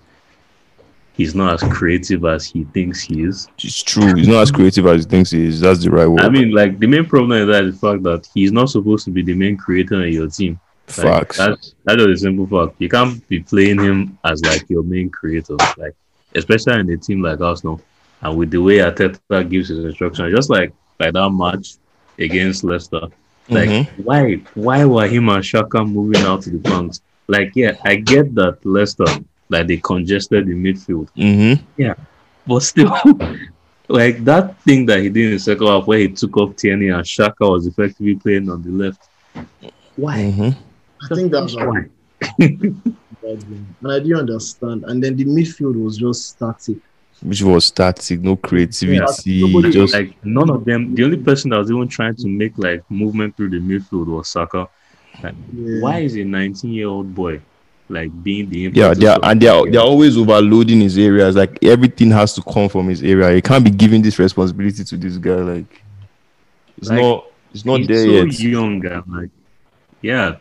he's 1.19 1.35
not 1.35 1.49
as 1.55 1.63
creative 1.77 2.23
as 2.23 2.45
he 2.45 2.63
thinks 2.75 3.01
he 3.01 3.23
is. 3.29 3.47
it's 3.61 3.83
true. 3.83 4.15
He's 4.15 4.27
not 4.35 4.41
as 4.43 4.51
creative 4.51 4.85
as 4.87 5.03
he 5.03 5.09
thinks 5.09 5.29
he 5.31 5.45
is. 5.45 5.59
That's 5.59 5.83
the 5.83 5.91
right 5.91 6.07
word. 6.07 6.21
I 6.21 6.29
mean, 6.29 6.51
like 6.59 6.79
the 6.79 6.87
main 6.87 7.05
problem 7.05 7.33
is 7.41 7.47
that 7.53 7.63
the 7.71 7.77
fact 7.85 8.03
that 8.03 8.21
he's 8.33 8.53
not 8.53 8.69
supposed 8.69 9.03
to 9.05 9.11
be 9.11 9.21
the 9.21 9.33
main 9.35 9.57
creator 9.57 10.01
in 10.05 10.13
your 10.13 10.29
team. 10.29 10.53
Like, 10.97 11.07
Facts. 11.07 11.37
That's 11.37 11.75
that 11.85 11.99
is 11.99 12.07
a 12.07 12.17
simple 12.25 12.47
fact. 12.47 12.75
You 12.79 12.89
can't 12.89 13.15
be 13.27 13.41
playing 13.41 13.79
him 13.87 14.17
as 14.23 14.41
like 14.43 14.63
your 14.69 14.83
main 14.83 15.09
creator, 15.09 15.55
like 15.77 15.93
especially 16.35 16.79
in 16.79 16.89
a 16.89 16.97
team 16.97 17.21
like 17.21 17.41
Arsenal, 17.41 17.81
and 18.21 18.37
with 18.37 18.49
the 18.51 18.61
way 18.67 18.77
Arteta 18.77 19.47
gives 19.49 19.67
his 19.69 19.83
instructions, 19.85 20.33
just 20.35 20.49
like 20.49 20.71
like 21.01 21.13
that 21.13 21.29
match 21.29 21.67
against 22.17 22.63
Leicester. 22.63 23.01
Like 23.49 23.69
Mhm. 23.69 23.87
why 24.07 24.21
why 24.65 24.85
were 24.85 25.07
him 25.07 25.27
and 25.29 25.43
Xhaka 25.43 25.79
moving 25.97 26.23
out 26.23 26.41
to 26.43 26.49
the 26.49 26.61
flanks? 26.69 27.01
Like 27.27 27.51
yeah, 27.55 27.73
I 27.83 27.93
get 27.97 28.33
that 28.35 28.57
Leicester 28.65 29.05
like 29.49 29.67
they 29.67 29.77
congested 29.77 30.47
the 30.47 30.53
midfield, 30.53 31.09
Mm-hmm. 31.17 31.91
but 32.47 32.59
still, 32.61 32.91
like 33.87 34.23
that 34.23 34.59
thing 34.61 34.85
that 34.85 35.01
he 35.01 35.09
did 35.09 35.25
in 35.25 35.31
the 35.33 35.39
second 35.39 35.67
half 35.67 35.87
where 35.87 35.99
he 35.99 36.07
took 36.09 36.37
off 36.37 36.55
Tierney 36.55 36.89
and 36.89 37.03
Xhaka 37.03 37.49
was 37.51 37.65
effectively 37.67 38.15
playing 38.15 38.49
on 38.49 38.61
the 38.61 38.69
left. 38.69 39.09
Why? 39.95 40.17
Mm-hmm. 40.17 41.11
I 41.11 41.15
think 41.15 41.31
that's 41.31 41.55
why. 41.55 41.85
And 43.21 43.91
I 43.91 43.99
didn't 43.99 44.15
understand. 44.19 44.83
And 44.85 45.03
then 45.03 45.15
the 45.15 45.25
midfield 45.25 45.81
was 45.81 45.97
just 45.97 46.29
static. 46.29 46.77
Which 47.21 47.41
was 47.43 47.65
static, 47.67 48.21
no 48.21 48.35
creativity. 48.37 49.41
Nobody, 49.41 49.71
just 49.71 49.93
like 49.93 50.15
none 50.25 50.49
of 50.49 50.63
them. 50.65 50.95
The 50.95 51.03
only 51.03 51.17
person 51.17 51.51
that 51.51 51.57
was 51.57 51.69
even 51.69 51.87
trying 51.87 52.15
to 52.15 52.27
make 52.27 52.57
like 52.57 52.89
movement 52.89 53.35
through 53.35 53.49
the 53.49 53.59
midfield 53.59 54.07
was 54.07 54.29
Saka. 54.29 54.67
Like, 55.21 55.35
Yeah. 55.53 55.81
Why 55.81 55.99
is 55.99 56.15
a 56.15 56.23
19 56.23 56.71
year 56.71 56.87
old 56.87 57.13
boy 57.13 57.41
like 57.89 58.23
being 58.23 58.49
the 58.49 58.59
yeah, 58.59 58.65
impetus 58.89 58.97
they 58.99 59.07
are, 59.07 59.19
and 59.23 59.41
they 59.41 59.47
are 59.47 59.69
they're 59.69 59.81
always 59.81 60.17
overloading 60.17 60.81
his 60.81 60.97
areas. 60.97 61.35
Like 61.35 61.57
everything 61.63 62.11
has 62.11 62.33
to 62.35 62.41
come 62.43 62.69
from 62.69 62.87
his 62.89 63.01
area. 63.03 63.31
He 63.31 63.41
can't 63.41 63.63
be 63.63 63.71
giving 63.71 64.01
this 64.01 64.19
responsibility 64.19 64.83
to 64.83 64.97
this 64.97 65.17
guy. 65.17 65.35
Like 65.35 65.83
it's 66.77 66.89
Like, 66.89 66.99
not 67.01 67.25
it's 67.53 67.65
not 67.65 67.79
he's 67.79 67.87
there 67.87 68.05
so 68.05 68.11
yet. 68.25 68.39
young 68.39 68.85
and 68.85 69.03
like 69.07 69.29
yeah, 70.01 70.35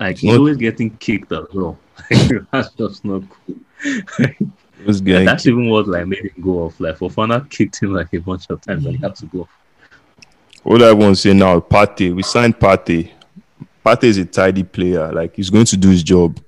like 0.00 0.12
It's 0.12 0.20
he's 0.22 0.30
not- 0.32 0.38
always 0.38 0.56
getting 0.56 0.90
kicked 0.96 1.30
as 1.32 1.44
well. 1.52 1.78
that's 2.50 2.70
just 2.74 3.04
not 3.04 3.22
cool. 3.28 3.56
Guy. 5.04 5.24
that's 5.24 5.46
even 5.46 5.68
what 5.70 5.86
like 5.88 6.06
made 6.06 6.18
him 6.24 6.42
go 6.42 6.64
off. 6.64 6.78
Like 6.80 6.98
Fofana 6.98 7.48
kicked 7.48 7.82
him 7.82 7.94
like 7.94 8.12
a 8.12 8.18
bunch 8.18 8.50
of 8.50 8.60
times 8.60 8.84
and 8.84 8.96
he 8.96 9.02
had 9.02 9.14
to 9.16 9.26
go. 9.26 9.48
What 10.62 10.82
I 10.82 10.92
want 10.92 11.16
to 11.16 11.20
say 11.22 11.32
now, 11.32 11.58
Partey. 11.60 12.14
We 12.14 12.22
signed 12.22 12.58
Partey. 12.58 13.10
Partey 13.84 14.04
is 14.04 14.18
a 14.18 14.24
tidy 14.26 14.62
player. 14.62 15.10
Like 15.12 15.36
he's 15.36 15.48
going 15.48 15.64
to 15.66 15.76
do 15.76 15.88
his 15.90 16.02
job. 16.02 16.38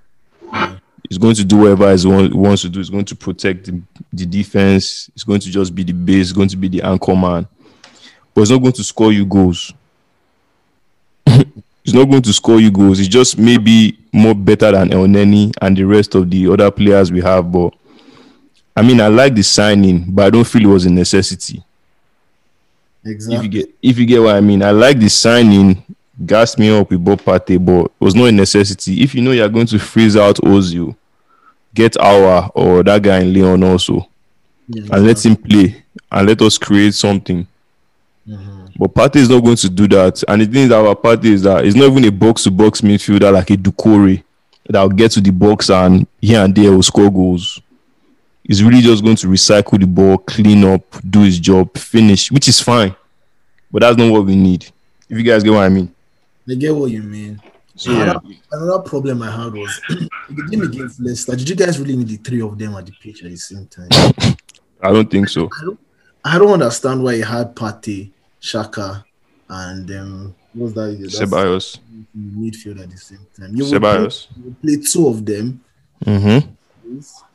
He's 1.08 1.18
going 1.18 1.34
to 1.36 1.44
do 1.44 1.58
whatever 1.58 1.94
he 1.94 2.06
wants 2.32 2.62
to 2.62 2.68
do. 2.68 2.80
He's 2.80 2.90
going 2.90 3.04
to 3.04 3.14
protect 3.14 3.66
the, 3.66 3.80
the 4.12 4.26
defense. 4.26 5.08
He's 5.14 5.22
going 5.24 5.40
to 5.40 5.50
just 5.50 5.74
be 5.74 5.84
the 5.84 5.92
base. 5.92 6.28
He's 6.28 6.32
going 6.32 6.48
to 6.48 6.56
be 6.56 6.68
the 6.68 6.82
anchor 6.82 7.14
man. 7.14 7.46
But 8.34 8.40
he's 8.40 8.50
not 8.50 8.58
going 8.60 8.72
to 8.72 8.84
score 8.84 9.12
you 9.12 9.24
goals. 9.24 9.72
he's 11.26 11.94
not 11.94 12.10
going 12.10 12.22
to 12.22 12.32
score 12.32 12.60
you 12.60 12.70
goals. 12.70 12.98
He's 12.98 13.08
just 13.08 13.38
maybe 13.38 13.98
more 14.12 14.34
better 14.34 14.72
than 14.72 14.90
Elneny 14.90 15.54
and 15.60 15.76
the 15.76 15.84
rest 15.84 16.14
of 16.16 16.28
the 16.28 16.48
other 16.52 16.70
players 16.70 17.12
we 17.12 17.20
have. 17.20 17.52
But 17.52 17.72
I 18.74 18.82
mean, 18.82 19.00
I 19.00 19.08
like 19.08 19.34
the 19.34 19.42
signing, 19.42 20.04
but 20.08 20.26
I 20.26 20.30
don't 20.30 20.46
feel 20.46 20.62
it 20.62 20.72
was 20.72 20.86
a 20.86 20.90
necessity 20.90 21.62
if 23.06 23.12
Exactly. 23.12 23.44
you 23.46 23.48
get 23.48 23.74
if 23.82 23.98
you 23.98 24.06
get 24.06 24.20
what 24.20 24.34
I 24.34 24.40
mean. 24.40 24.62
I 24.62 24.72
like 24.72 24.98
the 24.98 25.08
signing, 25.08 25.82
gassed 26.24 26.58
me 26.58 26.70
up 26.70 26.90
with 26.90 27.04
Bob 27.04 27.20
Partey, 27.20 27.64
but 27.64 27.86
it 27.86 27.92
was 28.00 28.14
not 28.14 28.28
a 28.28 28.32
necessity. 28.32 29.02
If 29.02 29.14
you 29.14 29.22
know 29.22 29.32
you're 29.32 29.48
going 29.48 29.66
to 29.66 29.78
freeze 29.78 30.16
out 30.16 30.36
Ozil, 30.36 30.96
get 31.74 31.96
our 31.98 32.50
or 32.54 32.82
that 32.82 33.02
guy 33.02 33.20
in 33.20 33.34
Lyon 33.34 33.62
also, 33.64 34.08
Yeah, 34.68 34.84
and 34.92 35.06
let 35.06 35.24
him 35.24 35.36
play 35.36 35.84
and 36.10 36.28
let 36.28 36.40
us 36.42 36.58
create 36.58 36.94
something. 36.94 37.46
Mm-hmm. 38.26 38.66
But 38.78 38.94
Partey 38.94 39.16
is 39.16 39.28
not 39.28 39.42
going 39.42 39.56
to 39.56 39.68
do 39.68 39.88
that. 39.88 40.22
And 40.28 40.42
the 40.42 40.46
thing 40.46 40.64
is, 40.64 40.72
our 40.72 40.94
party 40.94 41.32
is 41.32 41.42
that 41.42 41.64
it's 41.64 41.76
not 41.76 41.90
even 41.90 42.04
a 42.04 42.12
box 42.12 42.44
to 42.44 42.50
box 42.50 42.80
midfielder 42.80 43.32
like 43.32 43.50
a 43.50 43.56
Doucouré 43.56 44.22
that 44.68 44.82
will 44.82 44.88
get 44.90 45.12
to 45.12 45.20
the 45.20 45.30
box 45.30 45.70
and 45.70 46.06
here 46.20 46.40
and 46.44 46.54
there 46.54 46.72
will 46.72 46.82
score 46.82 47.10
goals. 47.10 47.60
He's 48.42 48.62
really 48.62 48.80
just 48.80 49.02
going 49.02 49.16
to 49.16 49.26
recycle 49.28 49.80
the 49.80 49.86
ball, 49.86 50.18
clean 50.18 50.64
up, 50.64 50.82
do 51.08 51.22
his 51.22 51.38
job, 51.38 51.76
finish, 51.76 52.30
which 52.30 52.48
is 52.48 52.60
fine. 52.60 52.94
But 53.70 53.80
that's 53.80 53.96
not 53.96 54.10
what 54.12 54.24
we 54.24 54.36
need. 54.36 54.64
If 55.08 55.16
you 55.18 55.22
guys 55.22 55.42
get 55.42 55.50
what 55.50 55.64
I 55.64 55.68
mean. 55.68 55.92
I 56.48 56.54
get 56.54 56.74
what 56.74 56.90
you 56.90 57.02
mean. 57.02 57.40
So 57.74 57.90
Another, 57.92 58.20
another 58.52 58.82
problem 58.82 59.22
I 59.22 59.30
had 59.30 59.52
was 59.52 59.80
the 59.88 60.48
game 60.50 60.62
against 60.62 61.00
Leicester. 61.00 61.36
Did 61.36 61.48
you 61.48 61.56
guys 61.56 61.78
really 61.78 61.96
need 61.96 62.08
the 62.08 62.16
three 62.16 62.40
of 62.40 62.56
them 62.58 62.74
at 62.74 62.86
the 62.86 62.92
pitch 62.92 63.22
at 63.22 63.30
the 63.30 63.36
same 63.36 63.66
time? 63.66 63.88
I 64.80 64.92
don't 64.92 65.10
think 65.10 65.28
so. 65.28 65.50
I 66.24 66.38
don't 66.38 66.52
understand 66.52 67.02
why 67.02 67.14
you 67.14 67.24
had 67.24 67.54
Partey, 67.54 68.12
Xhaka, 68.40 69.04
and 69.48 69.90
um, 69.90 70.34
what's 70.54 70.74
that? 70.74 70.96
That's 71.00 71.20
Ceballos. 71.20 71.78
midfield 72.16 72.82
at 72.82 72.90
the 72.90 72.96
same 72.96 73.26
time. 73.38 73.54
You 73.54 73.64
would 73.70 73.80
play, 73.82 74.02
you 74.36 74.44
would 74.44 74.62
play 74.62 74.76
two 74.76 75.08
of 75.08 75.24
them 75.24 75.60
Mm-hmm. 76.04 76.48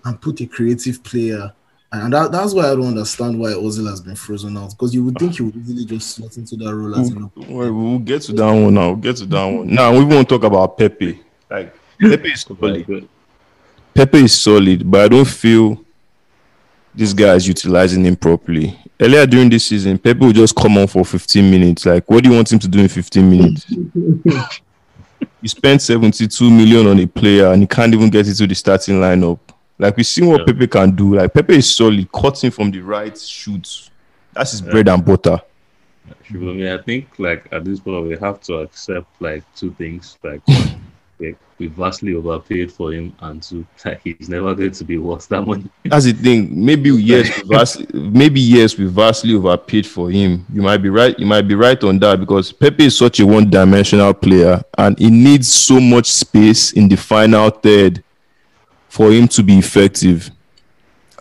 and 0.05 0.21
put 0.21 0.39
a 0.41 0.45
creative 0.45 1.03
player. 1.03 1.51
And 1.93 2.13
that, 2.13 2.31
that's 2.31 2.53
why 2.53 2.71
I 2.71 2.75
don't 2.75 2.87
understand 2.87 3.37
why 3.37 3.49
Ozil 3.49 3.89
has 3.89 3.99
been 3.99 4.15
frozen 4.15 4.55
out 4.55 4.69
because 4.69 4.95
you 4.95 5.03
would 5.03 5.17
think 5.19 5.35
he 5.35 5.43
would 5.43 5.57
easily 5.57 5.85
just 5.85 6.15
slot 6.15 6.37
into 6.37 6.55
that 6.55 6.73
role 6.73 6.95
as 6.97 7.09
you 7.09 7.19
know. 7.19 7.31
Well, 7.35 7.73
we'll 7.73 7.99
get 7.99 8.21
to 8.23 8.33
that 8.33 8.51
one 8.51 8.73
now. 8.73 8.87
We'll 8.87 8.95
get 8.95 9.17
to 9.17 9.25
that 9.25 9.45
one. 9.45 9.65
Mm-hmm. 9.65 9.75
Now 9.75 9.97
we 9.97 10.05
won't 10.05 10.29
talk 10.29 10.43
about 10.43 10.77
Pepe. 10.77 11.19
Like 11.49 11.75
Pepe 11.99 12.31
is 12.31 12.41
solid. 12.41 12.87
Like, 12.87 13.03
Pepe 13.93 14.17
is 14.23 14.39
solid, 14.39 14.89
but 14.89 15.01
I 15.01 15.07
don't 15.09 15.27
feel 15.27 15.83
this 16.95 17.11
guy 17.11 17.35
is 17.35 17.47
utilizing 17.47 18.05
him 18.05 18.15
properly. 18.15 18.77
Earlier 18.99 19.25
during 19.25 19.49
this 19.49 19.65
season, 19.65 19.97
Pepe 19.97 20.19
will 20.19 20.31
just 20.31 20.55
come 20.55 20.77
on 20.77 20.87
for 20.87 21.03
15 21.03 21.51
minutes. 21.51 21.85
Like, 21.85 22.09
what 22.09 22.23
do 22.23 22.29
you 22.29 22.35
want 22.35 22.51
him 22.51 22.59
to 22.59 22.67
do 22.69 22.79
in 22.79 22.87
15 22.87 23.29
minutes? 23.29 23.65
you 25.41 25.47
spent 25.49 25.81
72 25.81 26.49
million 26.49 26.87
on 26.87 26.99
a 26.99 27.07
player 27.07 27.51
and 27.51 27.61
he 27.61 27.67
can't 27.67 27.93
even 27.93 28.09
get 28.09 28.27
into 28.27 28.47
the 28.47 28.55
starting 28.55 28.95
lineup. 28.95 29.39
Like, 29.81 29.97
we've 29.97 30.05
seen 30.05 30.27
what 30.27 30.41
Yeah. 30.41 30.45
Pepe 30.45 30.67
can 30.67 30.91
do. 30.91 31.15
Like, 31.15 31.33
Pepe 31.33 31.55
is 31.55 31.75
solid, 31.75 32.11
cutting 32.11 32.51
from 32.51 32.69
the 32.69 32.81
right, 32.81 33.17
shoots. 33.17 33.89
That's 34.31 34.51
his 34.51 34.61
bread 34.61 34.87
and 34.87 35.03
butter. 35.03 35.41
Shivumi, 36.29 36.79
I 36.79 36.81
think 36.83 37.07
like 37.17 37.47
at 37.51 37.65
this 37.65 37.79
point 37.79 38.07
we 38.07 38.17
have 38.17 38.39
to 38.41 38.57
accept 38.57 39.07
like 39.19 39.43
two 39.55 39.71
things. 39.73 40.17
Like, 40.23 40.41
like 41.19 41.37
we 41.57 41.67
vastly 41.67 42.13
overpaid 42.13 42.71
for 42.71 42.93
him, 42.93 43.13
and 43.21 43.41
two, 43.41 43.65
like 43.85 44.01
he's 44.03 44.29
never 44.29 44.53
going 44.53 44.71
to 44.71 44.83
be 44.83 44.97
worth 44.97 45.27
that 45.29 45.41
money. 45.41 45.69
That's 45.83 46.05
the 46.05 46.13
thing. 46.13 46.63
Maybe 46.63 46.89
yes, 46.91 47.35
we 47.41 47.55
vastly, 47.55 47.87
maybe 47.93 48.39
yes, 48.39 48.77
we 48.77 48.85
vastly 48.85 49.33
overpaid 49.33 49.85
for 49.87 50.11
him. 50.11 50.45
You 50.53 50.61
might 50.61 50.77
be 50.77 50.89
right. 50.89 51.17
You 51.17 51.25
might 51.25 51.47
be 51.47 51.55
right 51.55 51.81
on 51.83 51.97
that 51.99 52.19
because 52.19 52.51
Pepe 52.51 52.85
is 52.85 52.97
such 52.97 53.19
a 53.19 53.25
one-dimensional 53.25 54.13
player, 54.13 54.61
and 54.77 54.97
he 54.99 55.09
needs 55.09 55.51
so 55.51 55.79
much 55.79 56.05
space 56.07 56.73
in 56.73 56.87
the 56.87 56.97
final 56.97 57.49
third 57.49 58.03
for 58.91 59.09
him 59.09 59.25
to 59.25 59.41
be 59.41 59.57
effective. 59.57 60.29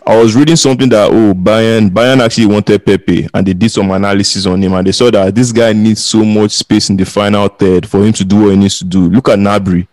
I 0.05 0.21
was 0.21 0.35
reading 0.35 0.57
something 0.57 0.89
that 0.89 1.09
oh 1.09 1.33
Bayern 1.33 1.89
Bayern 1.89 2.19
actually 2.19 2.47
wanted 2.47 2.85
Pepe, 2.85 3.29
and 3.33 3.47
they 3.47 3.53
did 3.53 3.71
some 3.71 3.89
analysis 3.91 4.45
on 4.45 4.61
him, 4.61 4.73
and 4.73 4.85
they 4.85 4.91
saw 4.91 5.09
that 5.09 5.33
this 5.33 5.53
guy 5.53 5.71
needs 5.71 6.03
so 6.03 6.25
much 6.25 6.51
space 6.51 6.89
in 6.89 6.97
the 6.97 7.05
final 7.05 7.47
third 7.47 7.87
for 7.87 8.03
him 8.03 8.11
to 8.11 8.25
do 8.25 8.41
what 8.41 8.49
he 8.49 8.57
needs 8.57 8.77
to 8.79 8.83
do. 8.83 9.07
Look 9.09 9.29
at 9.29 9.39
Gnabry, 9.39 9.87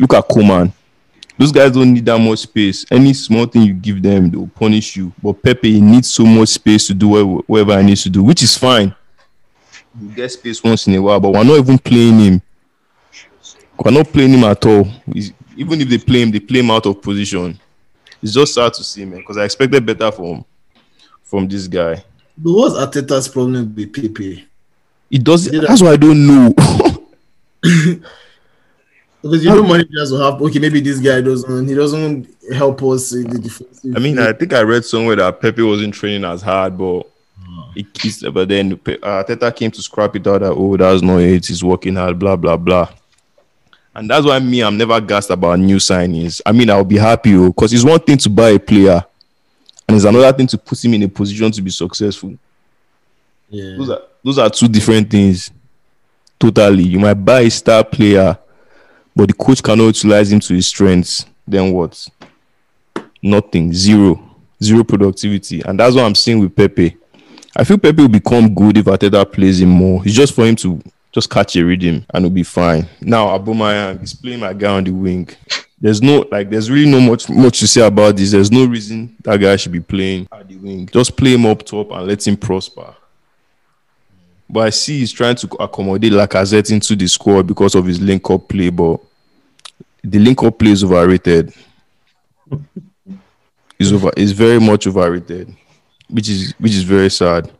look 0.00 0.14
at 0.14 0.26
Coman. 0.28 0.72
Those 1.38 1.52
guys 1.52 1.70
don't 1.70 1.92
need 1.94 2.06
that 2.06 2.18
much 2.18 2.40
space. 2.40 2.84
Any 2.90 3.12
small 3.14 3.46
thing 3.46 3.62
you 3.62 3.74
give 3.74 4.02
them, 4.02 4.28
they'll 4.30 4.48
punish 4.48 4.96
you. 4.96 5.12
But 5.22 5.34
Pepe 5.42 5.80
needs 5.80 6.12
so 6.12 6.24
much 6.26 6.48
space 6.48 6.88
to 6.88 6.94
do 6.94 7.42
whatever 7.46 7.78
he 7.78 7.86
needs 7.86 8.02
to 8.04 8.10
do, 8.10 8.24
which 8.24 8.42
is 8.42 8.56
fine. 8.58 8.92
You 10.00 10.08
get 10.08 10.32
space 10.32 10.64
once 10.64 10.88
in 10.88 10.94
a 10.94 11.02
while, 11.02 11.20
but 11.20 11.30
we're 11.30 11.44
not 11.44 11.58
even 11.58 11.78
playing 11.78 12.18
him. 12.18 12.42
We're 13.78 13.92
not 13.92 14.10
playing 14.10 14.32
him 14.32 14.44
at 14.44 14.64
all. 14.66 14.88
He's- 15.12 15.32
even 15.56 15.80
if 15.80 15.88
they 15.88 15.98
play 15.98 16.22
him, 16.22 16.30
they 16.30 16.40
play 16.40 16.60
him 16.60 16.70
out 16.70 16.86
of 16.86 17.00
position. 17.02 17.58
It's 18.22 18.32
just 18.32 18.54
sad 18.54 18.72
to 18.74 18.84
see, 18.84 19.04
man, 19.04 19.18
because 19.20 19.36
I 19.36 19.44
expected 19.44 19.84
better 19.84 20.10
from 20.10 20.44
from 21.22 21.48
this 21.48 21.66
guy. 21.66 22.02
But 22.38 22.52
what's 22.52 22.74
Arteta's 22.74 23.28
problem 23.28 23.74
with 23.74 23.92
Pepe? 23.92 24.46
It 25.10 25.24
does. 25.24 25.46
Did 25.48 25.64
I- 25.64 25.68
That's 25.68 25.82
why 25.82 25.92
I 25.92 25.96
don't 25.96 26.26
know. 26.26 26.54
Because 29.22 29.44
you 29.44 29.50
know 29.50 29.62
managers 29.66 30.12
will 30.12 30.30
have 30.30 30.40
okay, 30.40 30.58
maybe 30.60 30.80
this 30.80 31.00
guy 31.00 31.20
doesn't 31.20 31.66
he 31.68 31.74
doesn't 31.74 32.28
help 32.52 32.80
us 32.84 33.12
in 33.12 33.24
the 33.28 33.38
defensive. 33.38 33.96
I 33.96 33.98
mean, 33.98 34.18
I 34.20 34.32
think 34.32 34.52
I 34.52 34.60
read 34.62 34.84
somewhere 34.84 35.16
that 35.16 35.40
Pepe 35.40 35.62
wasn't 35.62 35.94
training 35.94 36.24
as 36.24 36.42
hard, 36.42 36.78
but 36.78 37.08
he 37.74 37.82
kissed. 37.82 38.24
But 38.32 38.48
then 38.48 38.78
uh, 39.02 39.24
Teta 39.24 39.50
came 39.50 39.70
to 39.72 39.82
scrap 39.82 40.14
it 40.14 40.26
out 40.28 40.42
that 40.42 40.52
oh, 40.52 40.76
that's 40.76 41.02
not 41.02 41.18
it. 41.22 41.46
He's 41.46 41.64
working 41.64 41.96
hard, 41.96 42.18
blah 42.20 42.36
blah 42.36 42.56
blah. 42.56 42.88
And 43.96 44.10
that's 44.10 44.26
why 44.26 44.38
me, 44.38 44.62
I'm 44.62 44.76
never 44.76 45.00
gassed 45.00 45.30
about 45.30 45.58
new 45.58 45.76
signings. 45.76 46.42
I 46.44 46.52
mean, 46.52 46.68
I'll 46.68 46.84
be 46.84 46.98
happy 46.98 47.34
oh, 47.34 47.46
because 47.48 47.72
it's 47.72 47.82
one 47.82 47.98
thing 47.98 48.18
to 48.18 48.28
buy 48.28 48.50
a 48.50 48.58
player, 48.58 49.02
and 49.88 49.96
it's 49.96 50.04
another 50.04 50.36
thing 50.36 50.46
to 50.48 50.58
put 50.58 50.84
him 50.84 50.92
in 50.92 51.04
a 51.04 51.08
position 51.08 51.50
to 51.50 51.62
be 51.62 51.70
successful. 51.70 52.36
yeah. 53.48 53.74
Those 53.78 53.88
are 53.88 54.02
those 54.22 54.38
are 54.38 54.50
two 54.50 54.68
different 54.68 55.10
things. 55.10 55.50
Totally, 56.38 56.82
you 56.82 56.98
might 56.98 57.14
buy 57.14 57.40
a 57.40 57.50
star 57.50 57.82
player, 57.82 58.36
but 59.14 59.28
the 59.28 59.32
coach 59.32 59.62
cannot 59.62 59.86
utilize 59.86 60.30
him 60.30 60.40
to 60.40 60.54
his 60.54 60.66
strengths. 60.66 61.24
Then 61.48 61.72
what? 61.72 62.06
Nothing. 63.22 63.72
Zero. 63.72 64.22
Zero 64.62 64.84
productivity, 64.84 65.62
and 65.62 65.80
that's 65.80 65.94
what 65.94 66.04
I'm 66.04 66.14
seeing 66.14 66.40
with 66.40 66.54
Pepe. 66.54 66.98
I 67.56 67.64
feel 67.64 67.78
Pepe 67.78 68.02
will 68.02 68.08
become 68.08 68.54
good 68.54 68.76
if 68.76 68.84
Arteta 68.84 69.30
plays 69.32 69.62
him 69.62 69.70
more. 69.70 70.02
It's 70.04 70.14
just 70.14 70.34
for 70.34 70.44
him 70.44 70.56
to 70.56 70.82
just 71.16 71.30
catch 71.30 71.56
a 71.56 71.64
rhythm 71.64 72.04
and 72.12 72.26
it'll 72.26 72.34
be 72.34 72.42
fine. 72.42 72.86
Now 73.00 73.28
Aubameyang 73.38 74.02
is 74.02 74.12
playing 74.12 74.40
my 74.40 74.52
guy 74.52 74.76
on 74.76 74.84
the 74.84 74.90
wing. 74.90 75.26
There's 75.80 76.02
no 76.02 76.26
like 76.30 76.50
there's 76.50 76.70
really 76.70 76.90
no 76.90 77.00
much 77.00 77.30
much 77.30 77.58
to 77.60 77.66
say 77.66 77.80
about 77.80 78.18
this. 78.18 78.32
There's 78.32 78.52
no 78.52 78.66
reason 78.66 79.16
that 79.22 79.40
guy 79.40 79.56
should 79.56 79.72
be 79.72 79.80
playing 79.80 80.28
at 80.30 80.46
the 80.46 80.56
wing. 80.56 80.86
Just 80.92 81.16
play 81.16 81.32
him 81.32 81.46
up 81.46 81.64
top 81.64 81.90
and 81.90 82.06
let 82.06 82.26
him 82.26 82.36
prosper. 82.36 82.94
But 84.48 84.60
I 84.60 84.70
see 84.70 84.98
he's 84.98 85.10
trying 85.10 85.36
to 85.36 85.56
accommodate 85.58 86.12
Lacazette 86.12 86.70
into 86.70 86.94
the 86.94 87.08
squad 87.08 87.46
because 87.46 87.74
of 87.74 87.86
his 87.86 87.98
link 87.98 88.28
up 88.28 88.46
play. 88.46 88.68
But 88.68 89.00
the 90.04 90.18
link 90.18 90.42
up 90.42 90.58
play 90.58 90.72
is 90.72 90.84
overrated. 90.84 91.54
is 93.78 93.90
over. 93.90 94.10
Is 94.18 94.32
very 94.32 94.60
much 94.60 94.86
overrated, 94.86 95.56
which 96.10 96.28
is 96.28 96.52
which 96.58 96.74
is 96.74 96.82
very 96.82 97.08
sad. 97.08 97.50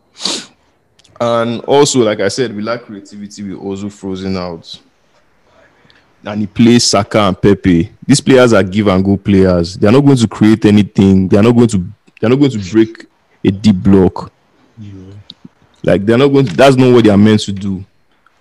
And 1.21 1.61
also, 1.63 2.01
like 2.01 2.21
I 2.21 2.29
said, 2.29 2.55
we 2.55 2.63
lack 2.63 2.83
creativity 2.83 3.43
with 3.43 3.59
also 3.59 3.89
frozen 3.89 4.37
out. 4.37 4.81
And 6.25 6.41
he 6.41 6.47
plays 6.47 6.85
Saka 6.85 7.19
and 7.21 7.41
Pepe. 7.41 7.91
These 8.07 8.21
players 8.21 8.53
are 8.53 8.63
give 8.63 8.89
and 8.89 9.05
go 9.05 9.17
players. 9.17 9.77
They 9.77 9.87
are 9.87 9.93
not 9.93 10.01
going 10.05 10.17
to 10.17 10.27
create 10.29 10.65
anything. 10.65 11.29
They 11.29 11.37
are 11.37 11.43
not 11.43 11.53
going 11.53 11.69
to. 11.69 11.79
They 12.21 12.27
are 12.27 12.31
not 12.31 12.37
going 12.41 12.51
to 12.51 12.71
break 12.73 13.07
a 13.45 13.51
deep 13.51 13.77
block. 13.77 14.33
Like 15.85 16.05
they're 16.05 16.19
not 16.19 16.29
going. 16.29 16.47
To, 16.47 16.55
that's 16.57 16.75
not 16.77 16.93
what 16.93 17.05
they 17.05 17.11
are 17.11 17.17
meant 17.19 17.41
to 17.43 17.53
do. 17.53 17.85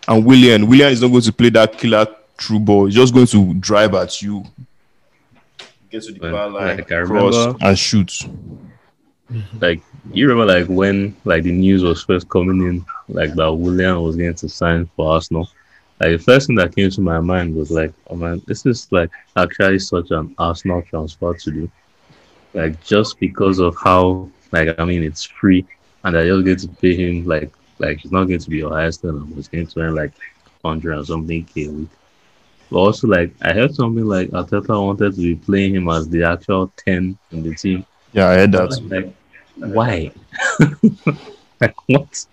And 0.07 0.25
Willian, 0.25 0.67
Willian 0.67 0.91
is 0.91 1.01
not 1.01 1.09
going 1.09 1.21
to 1.23 1.31
play 1.33 1.49
that 1.49 1.77
killer 1.77 2.07
true 2.37 2.59
ball. 2.59 2.85
He's 2.85 2.95
just 2.95 3.13
going 3.13 3.27
to 3.27 3.53
drive 3.55 3.93
at 3.93 4.19
you, 4.21 4.43
get 5.91 6.03
to 6.03 6.11
the 6.11 6.19
Like- 6.21 6.31
bar 6.31 6.49
line, 6.49 6.77
like 6.77 6.87
cross, 6.87 7.35
remember- 7.35 7.57
and 7.65 7.77
shoot. 7.77 8.19
Mm-hmm. 9.31 9.59
Like 9.59 9.81
you 10.11 10.27
remember 10.27 10.53
like 10.53 10.67
when 10.67 11.15
like 11.25 11.43
the 11.43 11.51
news 11.51 11.83
was 11.83 12.03
first 12.03 12.29
coming 12.29 12.67
in, 12.67 12.85
like 13.07 13.33
that 13.33 13.53
Willian 13.53 14.01
was 14.01 14.15
going 14.15 14.35
to 14.35 14.49
sign 14.49 14.89
for 14.95 15.13
Arsenal. 15.13 15.49
Like 15.99 16.17
the 16.17 16.23
first 16.23 16.47
thing 16.47 16.55
that 16.57 16.75
came 16.75 16.89
to 16.91 17.01
my 17.01 17.19
mind 17.19 17.55
was 17.55 17.71
like, 17.71 17.93
oh 18.07 18.15
man, 18.15 18.41
this 18.47 18.65
is 18.65 18.91
like 18.91 19.09
actually 19.35 19.79
such 19.79 20.11
an 20.11 20.35
Arsenal 20.37 20.81
transfer 20.83 21.33
to 21.33 21.51
do. 21.51 21.71
Like 22.53 22.83
just 22.83 23.19
because 23.19 23.59
of 23.59 23.75
how 23.77 24.29
like 24.51 24.79
I 24.79 24.85
mean 24.85 25.03
it's 25.03 25.23
free 25.23 25.65
and 26.03 26.15
they're 26.15 26.27
just 26.27 26.45
going 26.45 26.57
to 26.57 26.81
pay 26.81 26.95
him 26.95 27.25
like 27.25 27.51
like 27.79 27.99
he's 27.99 28.11
not 28.11 28.25
going 28.25 28.39
to 28.39 28.49
be 28.49 28.57
your 28.57 28.71
highest 28.71 29.03
earner, 29.03 29.25
he's 29.35 29.47
going 29.47 29.67
to 29.67 29.79
earn 29.79 29.95
like 29.95 30.13
hundred 30.63 30.97
or 30.97 31.05
something 31.05 31.45
K 31.45 31.65
a 31.65 31.71
week. 31.71 31.89
But 32.69 32.77
also 32.77 33.07
like 33.07 33.33
I 33.41 33.53
heard 33.53 33.73
something 33.73 34.05
like 34.05 34.29
Arteta 34.29 34.81
wanted 34.83 35.15
to 35.15 35.21
be 35.21 35.35
playing 35.35 35.75
him 35.75 35.89
as 35.89 36.07
the 36.09 36.23
actual 36.23 36.71
ten 36.77 37.17
in 37.31 37.43
the 37.43 37.55
team. 37.55 37.85
Yeah, 38.15 38.29
I 38.29 38.35
heard 38.35 38.51
that. 38.53 38.81
Like, 38.81 39.13
why? 39.73 40.11
like, 41.59 41.75
what? 41.87 42.25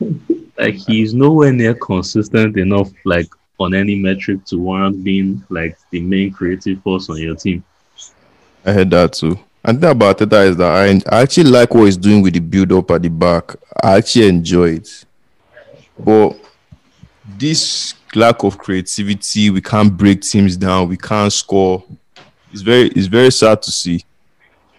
like, 0.56 0.74
he's 0.76 1.12
nowhere 1.12 1.52
near 1.52 1.74
consistent 1.74 2.56
enough, 2.56 2.90
like, 3.04 3.28
on 3.60 3.74
any 3.74 3.96
metric 3.96 4.42
to 4.46 4.56
warrant 4.56 5.04
being, 5.04 5.44
like, 5.50 5.76
the 5.90 6.00
main 6.00 6.32
creative 6.32 6.82
force 6.82 7.10
on 7.10 7.18
your 7.18 7.36
team. 7.36 7.62
I 8.64 8.72
heard 8.72 8.90
that 8.92 9.12
too. 9.12 9.38
And 9.62 9.76
the 9.76 9.88
thing 9.88 9.90
about 9.90 10.16
Teta 10.16 10.40
is 10.40 10.56
that 10.56 10.72
I, 10.72 11.14
I 11.14 11.20
actually 11.20 11.50
like 11.50 11.74
what 11.74 11.84
he's 11.84 11.98
doing 11.98 12.22
with 12.22 12.32
the 12.32 12.40
build 12.40 12.72
up 12.72 12.90
at 12.92 13.02
the 13.02 13.10
back. 13.10 13.54
I 13.82 13.96
actually 13.98 14.28
enjoy 14.28 14.76
it. 14.76 15.04
But 15.98 16.38
this 17.36 17.92
lack 18.14 18.42
of 18.42 18.56
creativity, 18.56 19.50
we 19.50 19.60
can't 19.60 19.94
break 19.94 20.22
teams 20.22 20.56
down, 20.56 20.88
we 20.88 20.96
can't 20.96 21.30
score. 21.30 21.84
It's 22.52 22.62
very 22.62 22.88
it's 22.88 23.06
very 23.06 23.30
sad 23.30 23.60
to 23.62 23.70
see. 23.70 24.02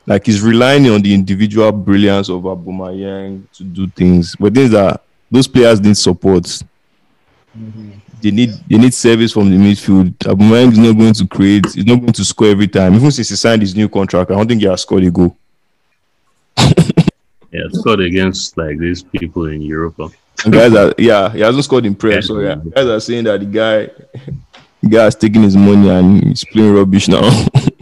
Like 0.07 0.25
he's 0.25 0.41
relying 0.41 0.87
on 0.89 1.01
the 1.01 1.13
individual 1.13 1.71
brilliance 1.71 2.29
of 2.29 2.43
Aubameyang 2.43 3.49
to 3.53 3.63
do 3.63 3.87
things, 3.89 4.35
but 4.35 4.53
things 4.53 4.71
that 4.71 5.01
those 5.31 5.47
players 5.47 5.81
need 5.81 5.97
support. 5.97 6.43
Mm-hmm. 6.43 7.91
They 8.21 8.31
need 8.31 8.49
they 8.69 8.77
need 8.77 8.93
service 8.93 9.31
from 9.33 9.49
the 9.49 9.57
midfield. 9.57 10.11
Aubameyang 10.19 10.71
is 10.71 10.77
not 10.77 10.93
going 10.93 11.13
to 11.13 11.27
create. 11.27 11.65
He's 11.73 11.85
not 11.85 11.99
going 11.99 12.13
to 12.13 12.25
score 12.25 12.47
every 12.47 12.67
time. 12.67 12.93
Even 12.95 13.11
since 13.11 13.29
he 13.29 13.35
signed 13.35 13.61
his 13.61 13.75
new 13.75 13.89
contract, 13.89 14.31
I 14.31 14.35
don't 14.35 14.47
think 14.47 14.61
he 14.61 14.67
has 14.67 14.81
scored 14.81 15.03
a 15.03 15.11
goal. 15.11 15.35
Yeah, 17.55 17.61
scored 17.71 18.01
against 18.01 18.57
like 18.57 18.77
these 18.79 19.01
people 19.01 19.45
in 19.45 19.61
Europe. 19.61 19.95
And 20.43 20.53
guys 20.53 20.75
are 20.75 20.93
yeah, 20.97 21.31
he 21.31 21.39
hasn't 21.39 21.63
scored 21.63 21.85
in 21.85 21.95
Prem. 21.95 22.21
So 22.21 22.41
yeah, 22.41 22.55
guys 22.55 22.85
are 22.85 22.99
saying 22.99 23.23
that 23.25 23.39
the 23.39 23.45
guy 23.45 23.85
the 24.81 24.89
guy 24.89 25.03
has 25.05 25.15
taken 25.15 25.41
his 25.43 25.55
money 25.55 25.87
and 25.87 26.21
he's 26.21 26.43
playing 26.43 26.73
rubbish 26.73 27.07
now. 27.07 27.21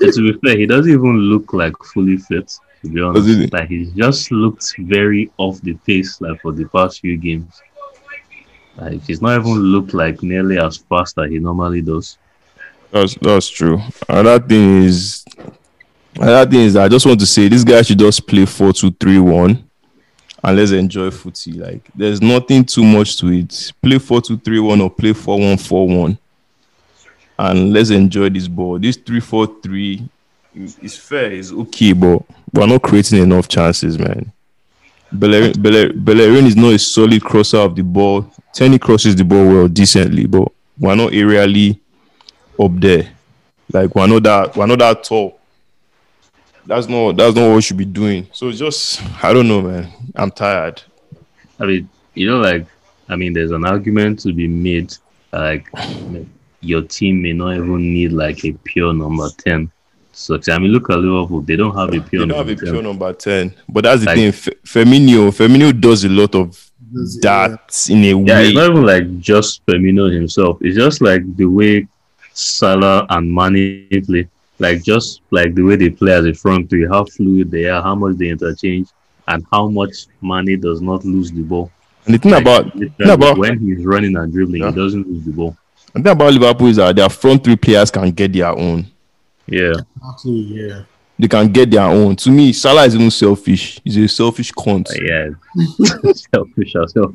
And 0.00 0.12
to 0.12 0.32
be 0.32 0.38
fair, 0.46 0.58
he 0.58 0.66
doesn't 0.66 0.90
even 0.90 1.16
look 1.16 1.52
like 1.52 1.74
fully 1.92 2.16
fit. 2.16 2.58
To 2.82 2.88
be 2.88 3.00
honest, 3.00 3.26
he? 3.26 3.46
like 3.46 3.68
he's 3.68 3.92
just 3.92 4.30
looked 4.30 4.74
very 4.78 5.30
off 5.38 5.60
the 5.62 5.74
pace, 5.86 6.20
like 6.20 6.40
for 6.40 6.52
the 6.52 6.66
past 6.66 7.00
few 7.00 7.16
games. 7.16 7.60
Like 8.76 9.02
he's 9.02 9.22
not 9.22 9.40
even 9.40 9.54
looked 9.54 9.94
like 9.94 10.22
nearly 10.22 10.58
as 10.58 10.76
fast 10.76 11.18
as 11.18 11.30
he 11.30 11.38
normally 11.38 11.82
does. 11.82 12.18
That's 12.90 13.14
that's 13.14 13.48
true. 13.48 13.80
Another 14.08 14.46
thing 14.46 14.82
is 14.84 15.24
another 16.16 16.50
thing 16.50 16.60
is 16.60 16.76
I 16.76 16.88
just 16.88 17.06
want 17.06 17.20
to 17.20 17.26
say 17.26 17.48
this 17.48 17.64
guy 17.64 17.82
should 17.82 17.98
just 17.98 18.26
play 18.26 18.44
four 18.44 18.72
two 18.72 18.90
three 18.90 19.18
one 19.18 19.68
and 20.42 20.56
let's 20.56 20.70
enjoy 20.70 21.10
footy. 21.10 21.52
Like 21.52 21.88
there's 21.94 22.22
nothing 22.22 22.64
too 22.64 22.84
much 22.84 23.16
to 23.18 23.28
it. 23.28 23.72
Play 23.82 23.98
four 23.98 24.20
two 24.20 24.36
three 24.36 24.60
one 24.60 24.80
or 24.80 24.90
play 24.90 25.12
four 25.12 25.38
one 25.38 25.56
four 25.56 25.88
one. 25.88 26.18
And 27.38 27.72
let's 27.72 27.90
enjoy 27.90 28.30
this 28.30 28.48
ball. 28.48 28.78
This 28.78 28.96
three 28.96 29.20
four 29.20 29.46
three 29.62 30.08
is 30.54 30.96
fair, 30.96 31.32
it's 31.32 31.52
okay, 31.52 31.92
but 31.92 32.22
we're 32.52 32.66
not 32.66 32.82
creating 32.82 33.22
enough 33.22 33.48
chances, 33.48 33.98
man. 33.98 34.32
Bellerin, 35.12 35.52
Beller- 35.60 35.92
Bellerin 35.92 36.46
is 36.46 36.56
not 36.56 36.74
a 36.74 36.78
solid 36.78 37.22
crosser 37.22 37.58
of 37.58 37.76
the 37.76 37.82
ball. 37.82 38.30
Tierney 38.52 38.78
crosses 38.78 39.14
the 39.14 39.24
ball 39.24 39.46
well 39.46 39.68
decently, 39.68 40.26
but 40.26 40.50
we're 40.78 40.94
not 40.94 41.12
aerially 41.12 41.78
up 42.58 42.72
there. 42.74 43.10
Like 43.72 43.94
we're 43.94 44.06
not 44.06 44.22
that 44.22 44.56
we're 44.56 44.66
not 44.66 44.78
that 44.78 45.04
tall. 45.04 45.38
That's 46.64 46.88
not 46.88 47.16
that's 47.16 47.34
not 47.36 47.48
what 47.48 47.56
we 47.56 47.62
should 47.62 47.76
be 47.76 47.84
doing. 47.84 48.26
So 48.32 48.50
just 48.50 49.02
I 49.22 49.32
don't 49.32 49.48
know, 49.48 49.62
man. 49.62 49.92
I'm 50.14 50.30
tired. 50.30 50.82
I 51.60 51.66
mean, 51.66 51.88
you 52.14 52.28
know, 52.28 52.38
like 52.38 52.66
I 53.08 53.16
mean, 53.16 53.32
there's 53.32 53.50
an 53.52 53.64
argument 53.64 54.20
to 54.20 54.32
be 54.32 54.48
made. 54.48 54.94
Like 55.32 55.68
your 56.66 56.82
team 56.82 57.22
may 57.22 57.32
not 57.32 57.54
even 57.56 57.78
need 57.78 58.12
like 58.12 58.44
a 58.44 58.52
pure 58.64 58.92
number 58.92 59.28
ten. 59.38 59.70
So 60.12 60.38
I 60.50 60.58
mean, 60.58 60.72
look 60.72 60.88
at 60.90 60.98
Liverpool; 60.98 61.42
they 61.42 61.56
don't 61.56 61.76
have 61.76 61.88
a 61.88 62.00
pure 62.00 62.22
You 62.22 62.26
don't 62.26 62.36
have 62.38 62.46
number 62.46 62.52
a 62.62 62.64
10. 62.64 62.72
pure 62.72 62.82
number 62.82 63.12
ten, 63.12 63.54
but 63.68 63.84
that's 63.84 64.00
the 64.00 64.06
Like- 64.06 64.16
thing. 64.16 64.28
F- 64.28 64.48
Firmino, 64.64 65.30
Firmino 65.30 65.78
does 65.78 66.04
a 66.04 66.08
lot 66.08 66.34
of 66.34 66.48
that 67.22 67.86
in 67.90 67.98
a 68.04 68.08
Yeah, 68.08 68.14
way. 68.14 68.46
it's 68.46 68.54
not 68.54 68.70
even 68.70 68.82
like 68.86 69.20
just 69.20 69.64
Firmino 69.66 70.12
himself. 70.12 70.58
It's 70.62 70.76
just 70.76 71.02
like 71.02 71.22
the 71.36 71.46
way 71.46 71.86
Salah 72.32 73.06
and 73.10 73.32
Mane 73.32 73.88
play. 74.06 74.28
Like 74.58 74.82
just 74.82 75.20
like 75.30 75.54
the 75.54 75.62
way 75.62 75.76
they 75.76 75.90
play 75.90 76.12
as 76.12 76.24
a 76.24 76.32
front 76.32 76.70
three, 76.70 76.86
how 76.86 77.04
fluid 77.04 77.50
they 77.50 77.66
are, 77.66 77.82
how 77.82 77.94
much 77.94 78.16
they 78.16 78.28
interchange, 78.30 78.88
and 79.28 79.44
how 79.52 79.68
much 79.68 80.06
Mane 80.22 80.58
does 80.60 80.80
not 80.80 81.04
lose 81.04 81.30
the 81.30 81.42
ball. 81.42 81.70
And 82.06 82.14
the 82.14 82.18
thing 82.18 82.32
Like, 82.32 82.42
about 82.42 82.74
literally, 82.76 83.12
about- 83.12 83.36
when 83.38 83.58
he's 83.58 83.84
running 83.84 84.16
and 84.16 84.32
dribbling, 84.32 84.62
Yeah. 84.62 84.70
he 84.70 84.76
doesn't 84.76 85.06
lose 85.10 85.24
the 85.24 85.32
ball. 85.32 85.56
The 85.96 86.02
thing 86.02 86.12
about 86.12 86.32
Liverpool 86.32 86.66
is 86.68 86.76
that 86.76 86.94
their 86.96 87.08
front 87.08 87.42
three 87.44 87.56
players 87.56 87.90
can 87.90 88.10
get 88.10 88.32
their 88.32 88.48
own. 88.48 88.86
Yeah, 89.46 89.72
Exactly, 89.98 90.32
yeah. 90.32 90.82
They 91.18 91.28
can 91.28 91.50
get 91.50 91.70
their 91.70 91.84
own. 91.84 92.14
To 92.16 92.30
me, 92.30 92.52
Salah 92.52 92.84
is 92.84 92.94
even 92.94 93.10
selfish. 93.10 93.80
He's 93.82 93.96
a 93.96 94.06
selfish 94.08 94.52
cunt. 94.52 94.88
Like, 94.90 95.00
yeah, 95.00 95.30
selfish 96.34 96.74
as 96.76 96.92
hell. 96.94 97.14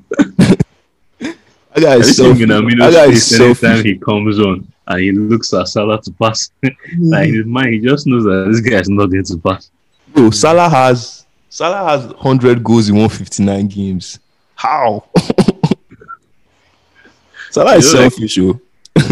That 1.74 1.82
guy 1.84 1.92
I 1.94 1.96
is 1.98 2.08
just 2.08 2.18
selfish. 2.18 2.38
think 2.40 2.50
in 2.50 2.52
a 2.52 2.62
That 2.90 2.94
guy 2.94 3.06
is 3.12 3.26
space 3.26 3.64
anytime 3.64 3.86
he 3.86 3.98
comes 3.98 4.40
on 4.40 4.68
and 4.88 5.00
he 5.00 5.12
looks 5.12 5.54
at 5.54 5.68
Salah 5.68 6.02
to 6.02 6.12
pass. 6.14 6.50
like 7.00 7.28
in 7.30 7.36
his 7.36 7.46
mind, 7.46 7.74
he 7.76 7.80
just 7.80 8.08
knows 8.08 8.24
that 8.24 8.48
this 8.52 8.60
guy 8.60 8.80
is 8.80 8.90
not 8.90 9.06
going 9.08 9.24
to 9.24 9.38
pass. 9.38 9.70
Bro, 10.14 10.32
Salah 10.32 10.68
has 10.70 11.26
Salah 11.50 11.88
has 11.90 12.08
100 12.08 12.64
goals 12.64 12.90
in 12.90 12.96
159 12.96 13.68
games. 13.68 14.20
How? 14.56 15.06
Salah 17.52 17.76
is 17.76 17.86
You 17.92 17.94
know, 17.98 18.04
like- 18.04 18.12
selfish, 18.14 18.38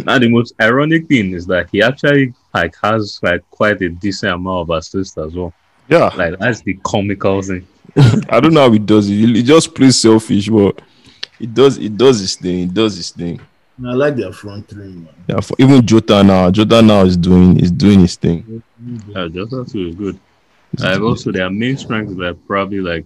Now 0.09 0.17
the 0.17 0.27
most 0.27 0.55
ironic 0.59 1.07
thing 1.07 1.33
is 1.33 1.45
that 1.45 1.69
he 1.71 1.83
actually 1.83 2.33
like 2.51 2.73
has 2.81 3.19
like 3.21 3.47
quite 3.51 3.79
a 3.83 3.89
decent 3.89 4.33
amount 4.33 4.61
of 4.61 4.75
assists 4.75 5.15
as 5.19 5.35
well. 5.35 5.53
Yeah, 5.87 6.09
Like 6.15 6.39
that's 6.39 6.61
the 6.61 6.73
comical 6.83 7.43
thing. 7.43 7.67
I 8.27 8.39
don't 8.39 8.55
know 8.55 8.61
how 8.61 8.71
he 8.71 8.79
does 8.79 9.07
it. 9.07 9.13
He, 9.13 9.31
he 9.33 9.43
just 9.43 9.75
plays 9.75 9.99
selfish, 9.99 10.49
but 10.49 10.81
he 11.37 11.45
does 11.45 11.77
it 11.77 11.95
does 11.95 12.21
his 12.21 12.35
thing. 12.35 12.57
He 12.57 12.65
does 12.65 12.97
his 12.97 13.11
thing. 13.11 13.39
I 13.85 13.93
like 13.93 14.15
their 14.15 14.33
front 14.33 14.67
three, 14.67 14.87
man. 14.87 15.09
Yeah, 15.27 15.41
for, 15.41 15.55
even 15.59 15.85
Jota 15.85 16.23
now, 16.23 16.49
Jota 16.49 16.81
now 16.81 17.01
is 17.03 17.15
doing 17.15 17.59
is 17.59 17.69
doing 17.69 17.99
his 17.99 18.15
thing. 18.15 18.63
Yeah, 19.09 19.27
just 19.27 19.51
that 19.51 19.69
too 19.71 19.89
is 19.89 19.95
good. 19.95 20.19
Like 20.79 21.01
also 21.01 21.31
their 21.31 21.51
main 21.51 21.77
strength 21.77 22.09
is 22.09 22.17
like 22.17 22.35
probably 22.47 22.79
like 22.79 23.05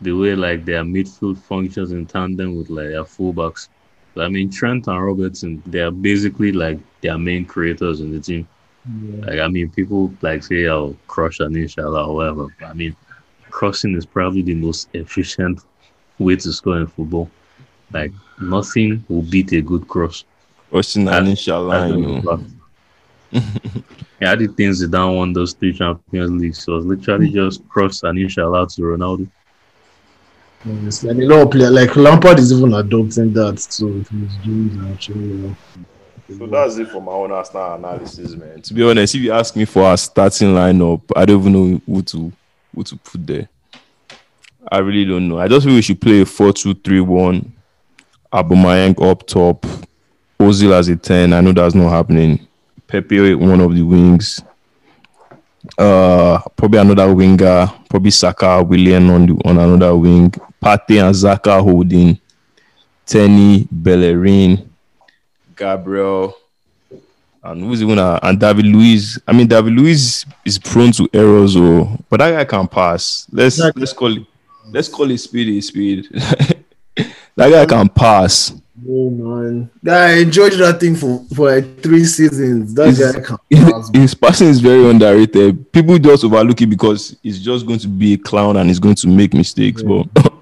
the 0.00 0.12
way 0.12 0.36
like 0.36 0.64
their 0.64 0.84
midfield 0.84 1.36
functions 1.38 1.90
in 1.90 2.06
tandem 2.06 2.56
with 2.56 2.70
like 2.70 2.90
their 2.90 3.02
fullbacks. 3.02 3.66
I 4.16 4.28
mean 4.28 4.50
Trent 4.50 4.86
and 4.86 5.04
Robertson, 5.04 5.62
they 5.66 5.80
are 5.80 5.90
basically 5.90 6.52
like 6.52 6.78
their 7.00 7.18
main 7.18 7.44
creators 7.44 8.00
in 8.00 8.12
the 8.12 8.20
team. 8.20 8.46
Like 9.20 9.40
I 9.40 9.48
mean 9.48 9.70
people 9.70 10.12
like 10.20 10.42
say 10.42 10.66
I'll 10.66 10.96
crush 11.08 11.40
an 11.40 11.56
inshallah 11.56 12.08
or 12.08 12.14
whatever. 12.16 12.46
But, 12.60 12.66
I 12.66 12.74
mean 12.74 12.96
crossing 13.50 13.96
is 13.96 14.06
probably 14.06 14.42
the 14.42 14.54
most 14.54 14.88
efficient 14.94 15.60
way 16.18 16.36
to 16.36 16.52
score 16.52 16.78
in 16.78 16.86
football. 16.86 17.30
Like 17.92 18.12
nothing 18.40 19.04
will 19.08 19.22
beat 19.22 19.52
a 19.52 19.62
good 19.62 19.88
cross. 19.88 20.24
Austin 20.72 21.08
and 21.08 21.28
inshallah, 21.28 21.88
you 21.88 22.20
know. 22.20 22.44
yeah, 24.20 24.32
I 24.32 24.34
did 24.36 24.56
things 24.56 24.82
Zidane 24.82 25.16
won 25.16 25.32
those 25.32 25.52
three 25.54 25.72
Champions 25.72 26.40
Leagues. 26.40 26.62
So 26.62 26.72
it 26.72 26.76
was 26.76 26.86
literally 26.86 27.28
hmm. 27.28 27.34
just 27.34 27.68
cross 27.68 28.02
and 28.02 28.18
inshallah 28.18 28.68
to 28.70 28.82
Ronaldo. 28.82 29.28
Honestly, 30.66 31.10
and 31.10 31.22
a 31.22 31.26
lot 31.26 31.42
of 31.42 31.50
players 31.50 31.70
like 31.70 31.94
Lampard 31.94 32.38
is 32.38 32.52
even 32.52 32.72
adopting 32.72 33.32
that, 33.34 33.58
so 33.60 33.86
he's 33.86 34.36
doing 34.44 34.90
actually. 34.92 35.54
So 36.38 36.46
that's 36.46 36.78
it 36.78 36.88
for 36.88 37.02
my 37.02 37.12
own 37.12 37.32
Arsenal 37.32 37.74
analysis, 37.74 38.34
man. 38.34 38.62
To 38.62 38.72
be 38.72 38.82
honest, 38.82 39.14
if 39.14 39.20
you 39.20 39.32
ask 39.32 39.54
me 39.56 39.66
for 39.66 39.92
a 39.92 39.96
starting 39.96 40.48
lineup, 40.48 41.02
I 41.14 41.26
don't 41.26 41.40
even 41.40 41.52
know 41.52 41.80
who 41.86 42.02
to 42.02 42.32
who 42.74 42.82
to 42.82 42.96
put 42.96 43.26
there. 43.26 43.48
I 44.72 44.78
really 44.78 45.04
don't 45.04 45.28
know. 45.28 45.38
I 45.38 45.48
just 45.48 45.66
think 45.66 45.74
we 45.74 45.82
should 45.82 46.00
play 46.00 46.22
a 46.22 46.24
4-2-3-1. 46.24 47.50
Aubameyang 48.32 49.10
up 49.10 49.26
top. 49.26 49.66
Ozil 50.40 50.72
as 50.72 50.88
a 50.88 50.96
10. 50.96 51.34
I 51.34 51.40
know 51.42 51.52
that's 51.52 51.74
not 51.74 51.90
happening. 51.90 52.46
Pepe 52.86 53.34
one 53.34 53.60
of 53.60 53.74
the 53.74 53.82
wings. 53.82 54.40
Uh 55.78 56.40
probably 56.56 56.78
another 56.78 57.14
winger. 57.14 57.70
Probably 57.88 58.10
Saka, 58.10 58.62
Willian 58.62 59.10
on 59.10 59.26
the 59.26 59.34
on 59.44 59.58
another 59.58 59.96
wing. 59.96 60.32
Partey 60.64 60.98
and 61.04 61.14
Xhaka 61.14 61.60
holding. 61.62 62.18
Tierney, 63.06 63.68
Bellerin, 63.70 64.70
Gabriel, 65.54 66.34
and 67.42 67.60
who's 67.62 67.82
even 67.82 67.98
uh, 67.98 68.18
and 68.22 68.40
David 68.40 68.64
Luiz. 68.64 69.20
I 69.28 69.32
mean, 69.34 69.46
David 69.46 69.74
Luiz 69.74 70.24
is 70.46 70.58
prone 70.58 70.90
to 70.92 71.06
errors, 71.12 71.54
oh, 71.54 71.98
but 72.08 72.16
that 72.20 72.30
guy 72.32 72.44
can 72.46 72.66
pass. 72.66 73.26
Let's 73.30 73.56
Exactly. 73.58 73.80
let's 73.80 73.92
call 73.92 74.16
it 74.16 74.22
let's 74.70 74.88
call 74.88 75.10
it 75.10 75.18
speed. 75.18 75.48
is 75.54 75.66
speed. 75.68 76.08
that 76.14 77.50
guy 77.50 77.66
can 77.66 77.90
pass. 77.90 78.54
Oh 78.88 79.10
man, 79.10 79.70
yeah, 79.82 79.96
I 79.96 80.10
enjoyed 80.20 80.54
that 80.54 80.80
thing 80.80 80.96
for 80.96 81.22
for 81.36 81.54
like 81.54 81.82
three 81.82 82.04
seasons. 82.04 82.72
That 82.72 82.86
He's- 82.94 83.12
guy 83.12 83.20
can 83.20 83.36
His, 83.50 83.64
pass. 83.72 83.90
his 83.92 84.14
passing 84.14 84.48
is 84.48 84.60
very 84.60 84.88
underrated. 84.88 85.70
People 85.72 85.98
just 85.98 86.24
overlook 86.24 86.62
it 86.62 86.66
because 86.68 87.14
he's 87.22 87.38
just 87.44 87.66
going 87.66 87.80
to 87.80 87.88
be 87.88 88.14
a 88.14 88.18
clown 88.18 88.56
and 88.56 88.70
he's 88.70 88.80
going 88.80 88.94
to 88.96 89.08
make 89.08 89.34
mistakes. 89.34 89.82
But 89.82 90.06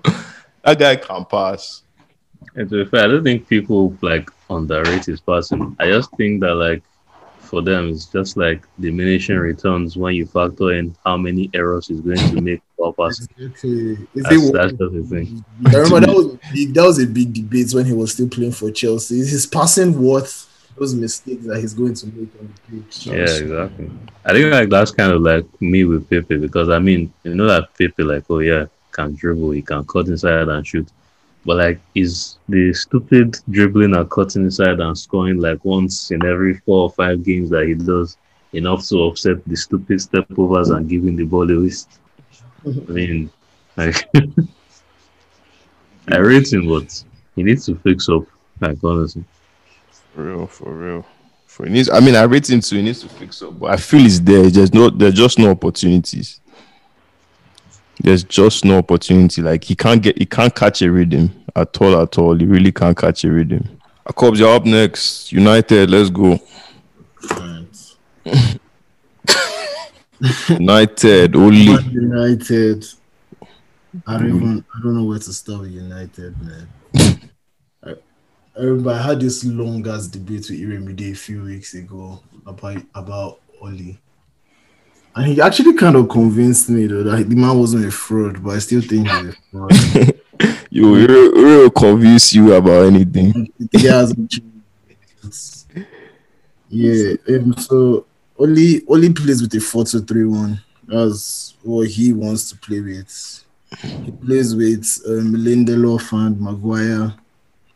that 0.65 0.79
guy 0.79 0.97
can 0.97 1.25
pass. 1.25 1.83
And 2.55 2.69
to 2.71 2.85
be 2.85 2.91
fair, 2.91 3.05
I 3.05 3.09
don't 3.09 3.25
think 3.25 3.49
people 3.49 3.97
like 4.03 4.31
underrate 4.51 5.07
his 5.07 5.21
passing. 5.21 5.77
I 5.79 5.87
just 5.89 6.11
think 6.17 6.41
that 6.43 6.55
like 6.55 6.83
for 7.41 7.63
them 7.63 7.91
it's 7.91 8.07
just 8.07 8.37
like 8.37 8.65
diminishing 8.81 9.37
returns 9.37 9.97
when 9.97 10.15
you 10.15 10.27
factor 10.27 10.73
in 10.73 10.97
how 11.05 11.17
many 11.17 11.51
errors 11.53 11.89
he's 11.89 12.01
going 12.01 12.17
to 12.17 12.41
make 12.41 12.63
while 12.77 12.93
passing. 12.93 13.29
Okay. 13.39 13.69
Is 13.69 13.99
That's, 14.15 14.35
it- 14.35 14.53
that's 14.53 14.73
just 14.73 14.93
the 14.93 15.07
thing. 15.09 15.45
I 15.67 15.77
remember 15.77 16.07
that 16.07 16.15
was 16.15 16.27
a 16.35 16.39
big, 16.53 16.75
that 16.75 16.83
was 16.85 16.99
a 17.03 17.07
big 17.07 17.33
debate 17.33 17.73
when 17.75 17.87
he 17.87 17.93
was 17.93 18.13
still 18.13 18.29
playing 18.29 18.53
for 18.53 18.71
Chelsea. 18.71 19.21
Is 19.21 19.31
his 19.31 19.47
passing 19.47 20.01
worth 20.03 20.49
those 20.79 20.95
mistakes 20.95 21.47
that 21.47 21.61
he's 21.61 21.75
going 21.75 21.95
to 21.95 22.07
make 22.07 22.31
on 22.41 22.53
the 22.71 22.83
pitch? 22.83 23.07
Yeah, 23.07 23.15
exactly. 23.23 23.91
I 24.25 24.33
think 24.33 24.53
like 24.53 24.69
that's 24.71 24.91
kind 24.91 25.13
of 25.13 25.23
like 25.23 25.45
me 25.61 25.85
with 25.85 26.09
Pepe 26.09 26.39
because 26.39 26.69
I 26.71 26.79
mean, 26.79 27.13
you 27.23 27.35
know 27.35 27.47
that 27.47 27.69
Pepe 27.79 28.03
like, 28.03 28.25
oh 28.31 28.39
yeah, 28.39 28.67
can 28.93 29.15
dribble, 29.15 29.51
he 29.51 29.63
can 29.63 29.85
cut 29.87 30.07
inside 30.09 30.49
and 30.49 30.67
shoot. 30.67 30.89
But 31.45 31.57
like, 31.57 31.81
is 31.95 32.39
the 32.49 32.73
stupid 32.73 33.37
dribbling 33.51 33.97
and 33.97 34.11
cutting 34.11 34.45
inside 34.45 34.79
and 34.81 34.97
scoring 34.97 35.41
like 35.41 35.65
once 35.65 36.11
in 36.13 36.25
every 36.25 36.55
four 36.59 36.85
or 36.85 36.91
five 36.91 37.25
games 37.25 37.51
that 37.51 37.67
he 37.67 37.75
does 37.75 38.17
enough 38.53 38.87
to 38.89 38.97
offset 38.97 39.45
the 39.47 39.57
stupid 39.57 40.01
step 40.01 40.27
overs 40.37 40.71
and 40.71 40.89
giving 40.89 41.17
the 41.17 41.25
ball 41.25 41.51
away? 41.51 41.73
I 42.65 42.93
mean, 42.93 43.31
like, 43.77 44.09
I 46.09 46.19
rate 46.19 46.53
him, 46.53 46.69
but 46.69 47.05
he 47.35 47.43
needs 47.43 47.67
to 47.67 47.77
fix 47.77 48.09
up. 48.09 48.23
Like 48.61 48.79
honestly, 48.85 49.25
For 50.15 50.23
real, 50.23 50.47
for 50.47 50.73
real. 50.73 51.07
For 51.47 51.67
he 51.67 51.73
needs, 51.73 51.91
I 51.91 52.01
mean, 52.01 52.15
I 52.15 52.23
rate 52.23 52.49
him 52.49 52.61
too. 52.61 52.77
He 52.77 52.83
needs 52.83 53.01
to 53.01 53.09
fix 53.09 53.43
up, 53.43 53.59
but 53.59 53.73
I 53.73 53.77
feel 53.77 54.01
he's 54.01 54.23
there. 54.23 54.49
There's 54.49 54.73
no, 54.73 54.91
there's 54.91 55.15
just 55.15 55.39
no 55.39 55.51
opportunities. 55.51 56.41
There's 58.01 58.25
just 58.25 58.65
no 58.65 58.79
opportunity. 58.79 59.43
Like 59.43 59.65
he 59.65 59.75
can't 59.75 60.03
get, 60.03 60.19
he 60.19 60.27
can't 60.27 60.55
catch 60.55 60.83
a 60.83 60.91
rhythm 60.91 61.31
at 61.55 61.81
all, 61.81 62.01
at 62.01 62.19
all. 62.19 62.37
He 62.37 62.47
really 62.47 62.73
can't 62.73 62.97
catch 62.97 63.25
a 63.25 63.31
rhythm. 63.31 63.79
Cubs, 64.17 64.41
you're 64.41 64.55
up 64.55 64.65
next. 64.65 65.33
United, 65.33 65.91
let's 65.91 66.11
go. 66.11 66.39
United, 70.49 71.37
only. 71.37 71.83
United. 71.85 72.87
I 74.07 74.19
don't 74.19 74.37
even 74.37 74.65
I 74.75 74.81
don't 74.83 74.97
know 74.97 75.05
where 75.05 75.19
to 75.19 75.33
start 75.33 75.63
with 75.63 75.73
United, 75.73 76.35
man. 76.41 76.69
I, 77.85 77.91
I 78.57 78.61
remember 78.61 78.91
I 78.91 79.03
had 79.03 79.21
this 79.21 79.45
long 79.45 79.87
ass 79.87 80.07
debate 80.07 80.49
with 80.49 80.61
Iremide 80.61 81.13
a 81.13 81.15
few 81.15 81.43
weeks 81.43 81.75
ago 81.75 82.21
about 82.47 82.83
about 82.95 83.41
Ole. 83.61 83.97
And 85.15 85.27
he 85.27 85.41
actually 85.41 85.75
kind 85.75 85.97
of 85.97 86.09
convinced 86.09 86.71
me 86.71 86.87
though 86.87 87.03
that 87.03 87.29
the 87.29 87.37
man 87.37 87.59
wasn't 87.59 87.85
a 87.85 87.91
fraud, 87.91 88.43
but 88.43 88.57
I 88.57 88.59
still 88.61 88.81
think 88.81 89.09
he's 89.09 89.27
a 89.27 89.37
fraud. 89.51 90.19
You 90.75 90.91
will 90.91 91.33
will 91.35 91.71
convince 91.71 92.33
you 92.33 92.55
about 92.55 92.87
anything. 92.87 93.53
changed. 93.77 94.43
Yeah, 96.71 97.13
um, 97.29 97.55
so 97.59 98.07
only 98.39 98.83
only 98.89 99.13
plays 99.13 99.43
with 99.43 99.55
a 99.55 99.61
4 99.61 99.85
2 99.85 100.01
3 100.01 100.25
1. 100.25 100.61
That's 100.89 101.55
what 101.63 101.89
he 101.89 102.15
wants 102.15 102.49
to 102.51 102.57
play 102.57 102.81
with. 102.81 103.45
He 103.81 104.13
plays 104.13 104.55
with 104.55 104.99
um, 105.07 105.35
Lindelof 105.35 106.11
and 106.13 106.41
Maguire 106.41 107.15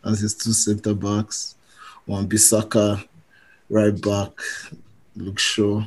as 0.02 0.20
his 0.20 0.34
two 0.34 0.52
centre 0.52 0.94
backs. 0.94 1.54
Wan-Bissaka, 2.06 3.06
right 3.68 4.00
back, 4.00 4.30
Luke 5.16 5.38
Shaw, 5.38 5.84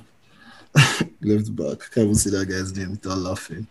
left 1.21 1.55
back. 1.55 1.80
Can't 1.91 2.05
even 2.05 2.15
see 2.15 2.30
that 2.32 2.47
guy's 2.47 2.75
name 2.75 2.91
without 2.91 3.17
laughing. 3.17 3.67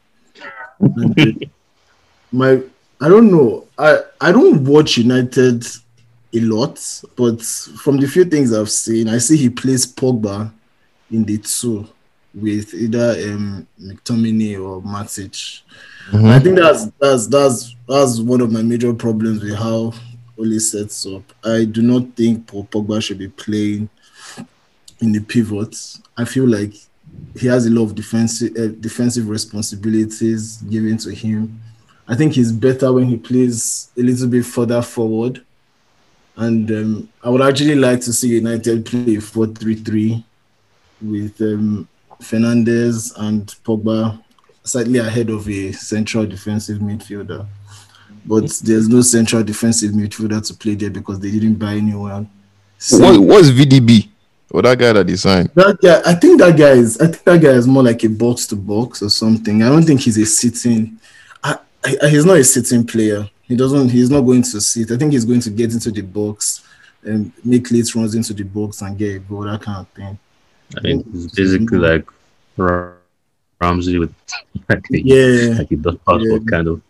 Then 0.80 1.40
my 2.32 2.62
I 3.00 3.09
don't 3.09 3.30
know. 3.30 3.66
I 3.78 3.98
I 4.20 4.32
don't 4.32 4.64
watch 4.64 4.98
United 4.98 5.64
a 6.34 6.40
lot, 6.40 6.78
but 7.16 7.42
from 7.42 7.96
the 7.98 8.06
few 8.06 8.24
things 8.24 8.52
I've 8.52 8.70
seen, 8.70 9.09
I 9.09 9.18
see 9.18 9.36
he 9.36 9.50
plays 9.50 9.86
Pogba 9.86 10.52
in 11.11 11.24
the 11.24 11.38
two 11.38 11.88
with 12.34 12.74
either 12.74 13.12
um, 13.30 13.66
McTominay 13.80 14.54
or 14.54 14.82
Matic. 14.82 15.62
I 16.12 16.38
think 16.38 16.56
that's 16.56 16.86
that's 16.98 17.26
that's 17.26 17.76
that's 17.86 18.20
one 18.20 18.40
of 18.40 18.50
my 18.50 18.62
major 18.62 18.92
problems 18.94 19.42
with 19.42 19.56
how 19.56 19.92
Ole 20.38 20.59
sets 20.59 21.06
up. 21.06 21.22
I 21.44 21.64
do 21.64 21.82
not 21.82 22.14
think 22.16 22.46
Paul 22.46 22.64
Pogba 22.64 23.02
should 23.02 23.18
be 23.18 23.28
playing 23.28 23.88
in 25.00 25.12
the 25.12 25.20
pivots. 25.20 26.00
I 26.16 26.24
feel 26.24 26.48
like 26.48 26.74
he 27.36 27.46
has 27.46 27.66
a 27.66 27.70
lot 27.70 27.84
of 27.84 27.94
defensive 27.94 28.56
uh, 28.56 28.68
defensive 28.80 29.28
responsibilities 29.28 30.58
given 30.62 30.96
to 30.98 31.14
him. 31.14 31.60
I 32.06 32.14
think 32.14 32.32
he's 32.32 32.52
better 32.52 32.92
when 32.92 33.06
he 33.06 33.16
plays 33.16 33.90
a 33.96 34.00
little 34.02 34.28
bit 34.28 34.44
further 34.44 34.80
forward. 34.82 35.44
And 36.36 36.70
um, 36.70 37.08
I 37.22 37.30
would 37.30 37.42
actually 37.42 37.74
like 37.74 38.00
to 38.02 38.12
see 38.12 38.28
United 38.28 38.86
play 38.86 39.16
4 39.18 39.46
3 39.48 39.74
3 39.74 40.24
with 41.02 41.40
um, 41.40 41.88
Fernandes 42.20 43.12
and 43.16 43.46
Pogba 43.64 44.22
slightly 44.62 44.98
ahead 44.98 45.30
of 45.30 45.48
a 45.48 45.72
central 45.72 46.26
defensive 46.26 46.78
midfielder. 46.78 47.46
But 48.24 48.48
there's 48.62 48.88
no 48.88 49.00
central 49.00 49.42
defensive 49.42 49.92
midfielder 49.92 50.46
to 50.46 50.54
play 50.54 50.74
there 50.74 50.90
because 50.90 51.18
they 51.20 51.30
didn't 51.30 51.54
buy 51.54 51.74
anyone. 51.74 52.30
So 52.78 52.98
What, 52.98 53.20
what's 53.20 53.48
VDB? 53.50 54.08
Or 54.51 54.62
that 54.62 54.78
guy 54.78 54.92
that 54.92 55.07
designed? 55.07 55.51
that 55.55 55.78
guy, 55.82 56.01
I 56.11 56.14
think 56.14 56.40
that 56.40 56.57
guy 56.57 56.70
is. 56.70 56.99
I 57.01 57.07
think 57.07 57.24
that 57.24 57.40
guy 57.42 57.51
is 57.51 57.66
more 57.66 57.82
like 57.82 58.03
a 58.05 58.09
box 58.09 58.46
to 58.49 58.57
box 58.57 59.03
or 59.03 59.11
something. 59.11 59.62
I 59.62 59.68
don't 59.68 59.82
think 59.82 60.01
he's 60.01 60.16
a 60.16 60.24
sitting. 60.24 60.99
I, 61.44 61.59
I, 61.84 62.09
he's 62.09 62.24
not 62.24 62.38
a 62.38 62.44
sitting 62.44 62.86
player. 62.86 63.28
He 63.42 63.57
doesn't. 63.57 63.90
He's 63.90 64.11
not 64.11 64.22
going 64.22 64.42
to 64.42 64.61
sit. 64.61 64.90
I 64.90 64.96
think 64.96 65.12
he's 65.12 65.24
going 65.26 65.40
to 65.40 65.51
get 65.51 65.72
into 65.72 65.90
the 65.90 66.01
box 66.03 66.66
and 67.03 67.30
make 67.44 67.70
late 67.70 67.94
runs 67.94 68.14
into 68.14 68.32
the 68.32 68.42
box 68.44 68.80
and 68.82 68.96
get 68.96 69.16
a 69.16 69.18
goal. 69.18 69.42
That 69.42 69.61
kind 69.62 69.78
of 69.80 69.88
thing. 69.88 70.18
I 70.76 70.80
mean, 70.80 71.05
it's 71.14 71.34
basically 71.34 71.78
like 71.78 72.07
Ramsey 73.61 73.99
with 73.99 74.14
like 74.68 74.84
a, 74.92 75.03
Yeah, 75.03 75.59
like 75.59 75.70
a 75.70 75.76
dot 75.76 76.05
passport 76.05 76.42
Yeah. 76.42 76.51
kind 76.51 76.68
of. 76.68 76.82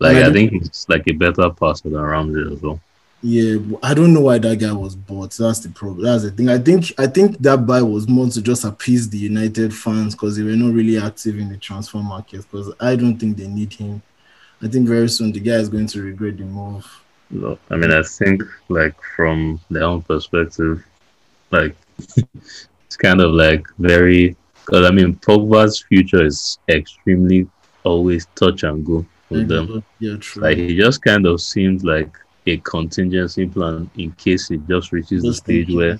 Like 0.00 0.16
And 0.16 0.24
I 0.24 0.28
I 0.28 0.32
think 0.32 0.52
he's 0.52 0.86
like 0.88 1.04
a 1.08 1.12
better 1.12 1.50
passer 1.50 1.88
than 1.88 2.00
Ramsey 2.00 2.52
as 2.52 2.60
well. 2.60 2.80
Yeah. 3.24 3.56
I 3.82 3.94
don't 3.94 4.12
know 4.12 4.20
why 4.20 4.36
that 4.36 4.58
guy 4.58 4.72
was 4.72 4.94
bought. 4.94 5.30
That's 5.30 5.60
the 5.60 5.70
problem. 5.70 6.02
That's 6.04 6.24
the 6.24 6.30
thing. 6.30 6.50
I 6.50 6.58
think. 6.58 6.92
I 6.98 7.06
think 7.06 7.38
that 7.38 7.66
buy 7.66 7.80
was 7.80 8.06
more 8.06 8.28
to 8.28 8.42
just 8.42 8.64
appease 8.64 9.08
the 9.08 9.16
United 9.16 9.74
fans 9.74 10.14
because 10.14 10.36
they 10.36 10.42
were 10.42 10.50
not 10.50 10.74
really 10.74 10.98
active 10.98 11.38
in 11.38 11.48
the 11.48 11.56
transfer 11.56 11.98
market. 11.98 12.42
Because 12.42 12.72
I 12.80 12.96
don't 12.96 13.16
think 13.16 13.38
they 13.38 13.48
need 13.48 13.72
him. 13.72 14.02
I 14.60 14.68
think 14.68 14.86
very 14.86 15.08
soon 15.08 15.32
the 15.32 15.40
guy 15.40 15.54
is 15.54 15.70
going 15.70 15.86
to 15.86 16.02
regret 16.02 16.36
the 16.36 16.44
move. 16.44 16.86
No, 17.30 17.58
I 17.70 17.76
mean, 17.76 17.92
I 17.92 18.02
think 18.02 18.42
like 18.68 18.94
from 19.16 19.58
their 19.70 19.84
own 19.84 20.02
perspective, 20.02 20.84
like 21.50 21.74
it's 22.16 22.96
kind 22.98 23.22
of 23.22 23.32
like 23.32 23.66
very 23.78 24.36
because 24.66 24.86
I 24.86 24.90
mean 24.90 25.16
Pogba's 25.16 25.80
future 25.80 26.24
is 26.24 26.58
extremely 26.68 27.48
always 27.84 28.26
touch 28.34 28.64
and 28.64 28.84
go 28.84 29.06
with 29.30 29.48
mm-hmm. 29.48 29.72
them. 29.72 29.84
Yeah, 29.98 30.16
true. 30.18 30.42
Like 30.42 30.58
he 30.58 30.76
just 30.76 31.02
kind 31.02 31.26
of 31.26 31.40
seems 31.40 31.84
like 31.84 32.18
a 32.46 32.56
contingency 32.58 33.46
plan 33.46 33.90
in 33.96 34.12
case 34.12 34.50
it 34.50 34.66
just 34.68 34.92
reaches 34.92 35.22
the 35.22 35.32
stage 35.32 35.72
where 35.72 35.98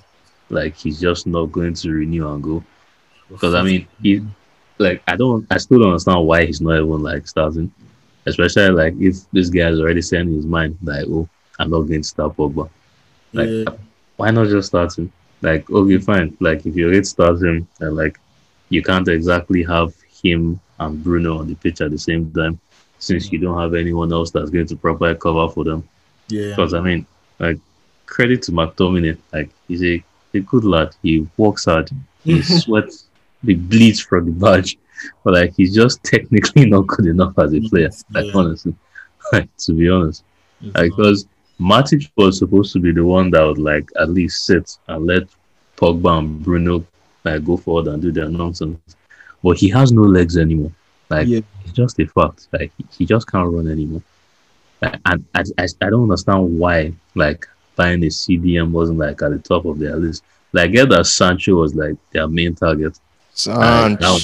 like 0.49 0.75
he's 0.75 0.99
just 0.99 1.25
not 1.27 1.45
going 1.51 1.73
to 1.73 1.91
renew 1.91 2.27
and 2.31 2.43
go. 2.43 2.63
Because 3.29 3.55
I 3.55 3.63
mean, 3.63 3.87
he 4.01 4.21
like 4.77 5.01
I 5.07 5.15
don't, 5.15 5.45
I 5.49 5.57
still 5.57 5.79
don't 5.79 5.89
understand 5.89 6.25
why 6.27 6.45
he's 6.45 6.61
not 6.61 6.75
even 6.75 7.01
like 7.01 7.27
starting, 7.27 7.71
especially 8.25 8.69
like 8.69 8.93
if 8.99 9.15
this 9.31 9.49
guy 9.49 9.69
is 9.69 9.79
already 9.79 10.01
saying 10.01 10.27
in 10.27 10.35
his 10.35 10.45
mind 10.45 10.77
like, 10.83 11.05
oh, 11.07 11.27
I'm 11.59 11.71
not 11.71 11.81
going 11.81 12.01
to 12.01 12.07
start 12.07 12.35
Pogba. 12.35 12.69
Like, 13.33 13.49
Yeah. 13.49 13.65
why 14.17 14.31
not 14.31 14.47
just 14.47 14.67
start 14.69 14.97
him? 14.97 15.11
Like, 15.41 15.69
okay, 15.69 15.97
fine. 15.97 16.35
Like 16.39 16.65
if 16.65 16.75
you 16.75 16.85
already 16.87 17.03
start 17.03 17.41
him 17.41 17.67
and 17.79 17.95
like 17.95 18.19
you 18.69 18.81
can't 18.81 19.07
exactly 19.07 19.63
have 19.63 19.93
him 20.23 20.59
and 20.79 21.03
Bruno 21.03 21.39
on 21.39 21.47
the 21.47 21.55
pitch 21.55 21.81
at 21.81 21.91
the 21.91 21.97
same 21.97 22.31
time, 22.31 22.59
since 22.99 23.31
you 23.31 23.39
don't 23.39 23.59
have 23.59 23.73
anyone 23.73 24.11
else 24.11 24.31
that's 24.31 24.49
going 24.49 24.65
to 24.67 24.75
properly 24.75 25.15
cover 25.15 25.47
for 25.49 25.63
them. 25.63 25.87
Yeah, 26.29 26.49
Because 26.49 26.73
I 26.73 26.81
mean, 26.81 27.05
like 27.39 27.59
credit 28.05 28.41
to 28.43 28.51
McTominay, 28.51 29.17
like 29.33 29.49
he's 29.67 29.83
a, 29.83 30.03
a 30.33 30.39
good 30.39 30.63
lad. 30.63 30.95
He 31.01 31.27
works 31.37 31.65
hard. 31.65 31.89
He 32.23 32.41
sweats, 32.61 33.05
he 33.45 33.53
bleeds 33.53 33.99
from 33.99 34.25
the 34.25 34.31
badge, 34.31 34.77
but 35.23 35.33
like 35.33 35.53
he's 35.55 35.73
just 35.75 36.03
technically 36.03 36.65
not 36.69 36.87
good 36.87 37.05
enough 37.07 37.37
as 37.39 37.53
a 37.53 37.61
player. 37.61 37.89
Like 38.11 38.25
Yeah. 38.25 38.31
honestly, 38.35 38.75
like 39.33 39.49
to 39.57 39.73
be 39.73 39.89
honest, 39.89 40.23
It's 40.61 40.75
like 40.75 40.91
because 40.91 41.27
Matic 41.59 42.09
was 42.15 42.39
supposed 42.39 42.73
to 42.73 42.79
be 42.79 42.91
the 42.91 43.03
one 43.05 43.29
that 43.31 43.41
would 43.43 43.57
like 43.59 43.89
at 43.99 44.09
least 44.09 44.45
sit 44.45 44.77
and 44.87 45.05
let 45.05 45.23
Pogba 45.77 46.19
and 46.19 46.43
Bruno 46.43 46.85
like 47.23 47.43
go 47.45 47.57
forward 47.57 47.87
and 47.87 48.01
do 48.01 48.11
their 48.11 48.29
nonsense, 48.29 48.77
but 49.43 49.57
he 49.57 49.69
has 49.69 49.91
no 49.91 50.01
legs 50.03 50.37
anymore. 50.37 50.71
Like 51.09 51.27
Yeah. 51.27 51.41
it's 51.63 51.73
just 51.73 51.99
a 51.99 52.07
fact. 52.07 52.47
Like 52.51 52.71
he 52.91 53.05
just 53.05 53.29
can't 53.31 53.51
run 53.51 53.67
anymore. 53.69 54.01
I, 55.05 55.15
I, 55.33 55.43
I 55.57 55.89
don't 55.89 56.03
understand 56.03 56.59
why 56.59 56.93
like 57.15 57.47
buying 57.75 58.03
a 58.03 58.07
CDM 58.07 58.71
wasn't 58.71 58.99
like 58.99 59.21
at 59.21 59.31
the 59.31 59.39
top 59.39 59.65
of 59.65 59.79
their 59.79 59.95
list. 59.95 60.23
Like 60.53 60.69
I 60.69 60.71
get 60.71 60.89
that 60.89 61.05
Sancho 61.05 61.55
was 61.55 61.75
like 61.75 61.95
their 62.11 62.27
main 62.27 62.55
target. 62.55 62.97
Sanch. 63.33 63.99
now 63.99 64.17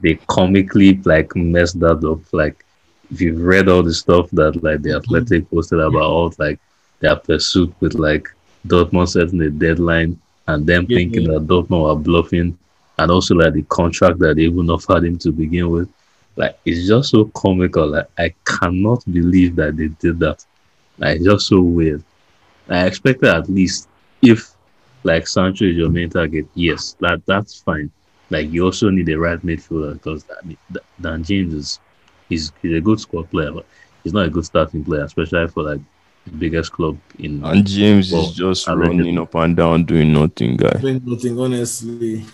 they 0.00 0.14
comically 0.28 0.96
like 1.04 1.34
messed 1.34 1.80
that 1.80 2.04
up. 2.04 2.20
Like 2.32 2.64
if 3.10 3.20
you've 3.20 3.40
read 3.40 3.68
all 3.68 3.82
the 3.82 3.94
stuff 3.94 4.30
that 4.30 4.62
like 4.62 4.82
the 4.82 4.90
mm-hmm. 4.90 4.98
athletic 4.98 5.50
posted 5.50 5.80
about 5.80 6.02
all 6.02 6.32
like 6.38 6.58
their 7.00 7.16
pursuit 7.16 7.74
with 7.80 7.94
like 7.94 8.28
Dortmund 8.66 9.08
setting 9.08 9.42
a 9.42 9.50
deadline 9.50 10.20
and 10.46 10.66
them 10.66 10.86
Yeah, 10.88 10.98
thinking 10.98 11.22
yeah. 11.22 11.34
that 11.34 11.46
Dortmund 11.46 11.82
were 11.82 11.96
bluffing 11.96 12.58
and 12.98 13.10
also 13.10 13.34
like 13.34 13.54
the 13.54 13.62
contract 13.62 14.18
that 14.20 14.36
they 14.36 14.42
even 14.42 14.70
offered 14.70 15.04
him 15.04 15.18
to 15.18 15.32
begin 15.32 15.70
with. 15.70 15.88
Like 16.36 16.58
it's 16.64 16.86
just 16.86 17.10
so 17.10 17.26
comical. 17.26 17.88
Like 17.88 18.08
I 18.18 18.34
cannot 18.44 19.04
believe 19.12 19.56
that 19.56 19.76
they 19.76 19.88
did 19.88 20.18
that. 20.20 20.44
Like 20.98 21.16
it's 21.16 21.24
just 21.24 21.46
so 21.46 21.60
weird. 21.60 22.02
I 22.68 22.86
expected 22.86 23.28
at 23.28 23.48
least 23.48 23.88
if 24.22 24.54
like 25.02 25.26
Sancho 25.26 25.66
is 25.66 25.76
your 25.76 25.90
main 25.90 26.10
target, 26.10 26.46
yes, 26.54 26.96
that 27.00 27.24
that's 27.26 27.60
fine. 27.60 27.90
Like 28.30 28.50
you 28.50 28.64
also 28.64 28.90
need 28.90 29.08
a 29.10 29.18
right 29.18 29.40
midfielder 29.40 29.94
because 29.94 30.24
Dan 31.00 31.22
James 31.22 31.54
is 31.54 31.80
he's, 32.28 32.52
he's 32.62 32.76
a 32.76 32.80
good 32.80 33.00
squad 33.00 33.30
player, 33.30 33.52
but 33.52 33.66
he's 34.02 34.12
not 34.12 34.26
a 34.26 34.30
good 34.30 34.44
starting 34.44 34.84
player, 34.84 35.04
especially 35.04 35.46
for 35.48 35.62
like 35.62 35.80
the 36.24 36.32
biggest 36.32 36.72
club 36.72 36.98
in. 37.18 37.44
And 37.44 37.66
James 37.66 38.12
Well, 38.12 38.28
is 38.28 38.34
just 38.34 38.68
I 38.68 38.74
running 38.74 39.18
up 39.18 39.34
and 39.34 39.56
down 39.56 39.84
doing 39.84 40.12
nothing, 40.12 40.56
guy. 40.56 40.78
Doing 40.80 41.02
nothing, 41.04 41.38
honestly. 41.38 42.24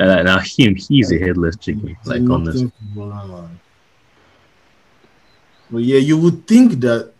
Now, 0.00 0.22
now 0.22 0.38
him, 0.38 0.76
he's 0.76 1.12
a 1.12 1.18
headless 1.18 1.56
chicken. 1.56 1.94
Like 2.06 2.22
honestly, 2.30 2.72
footballer. 2.94 3.50
But 5.70 5.82
yeah, 5.82 5.98
you 5.98 6.16
would 6.16 6.46
think 6.46 6.80
that 6.80 7.12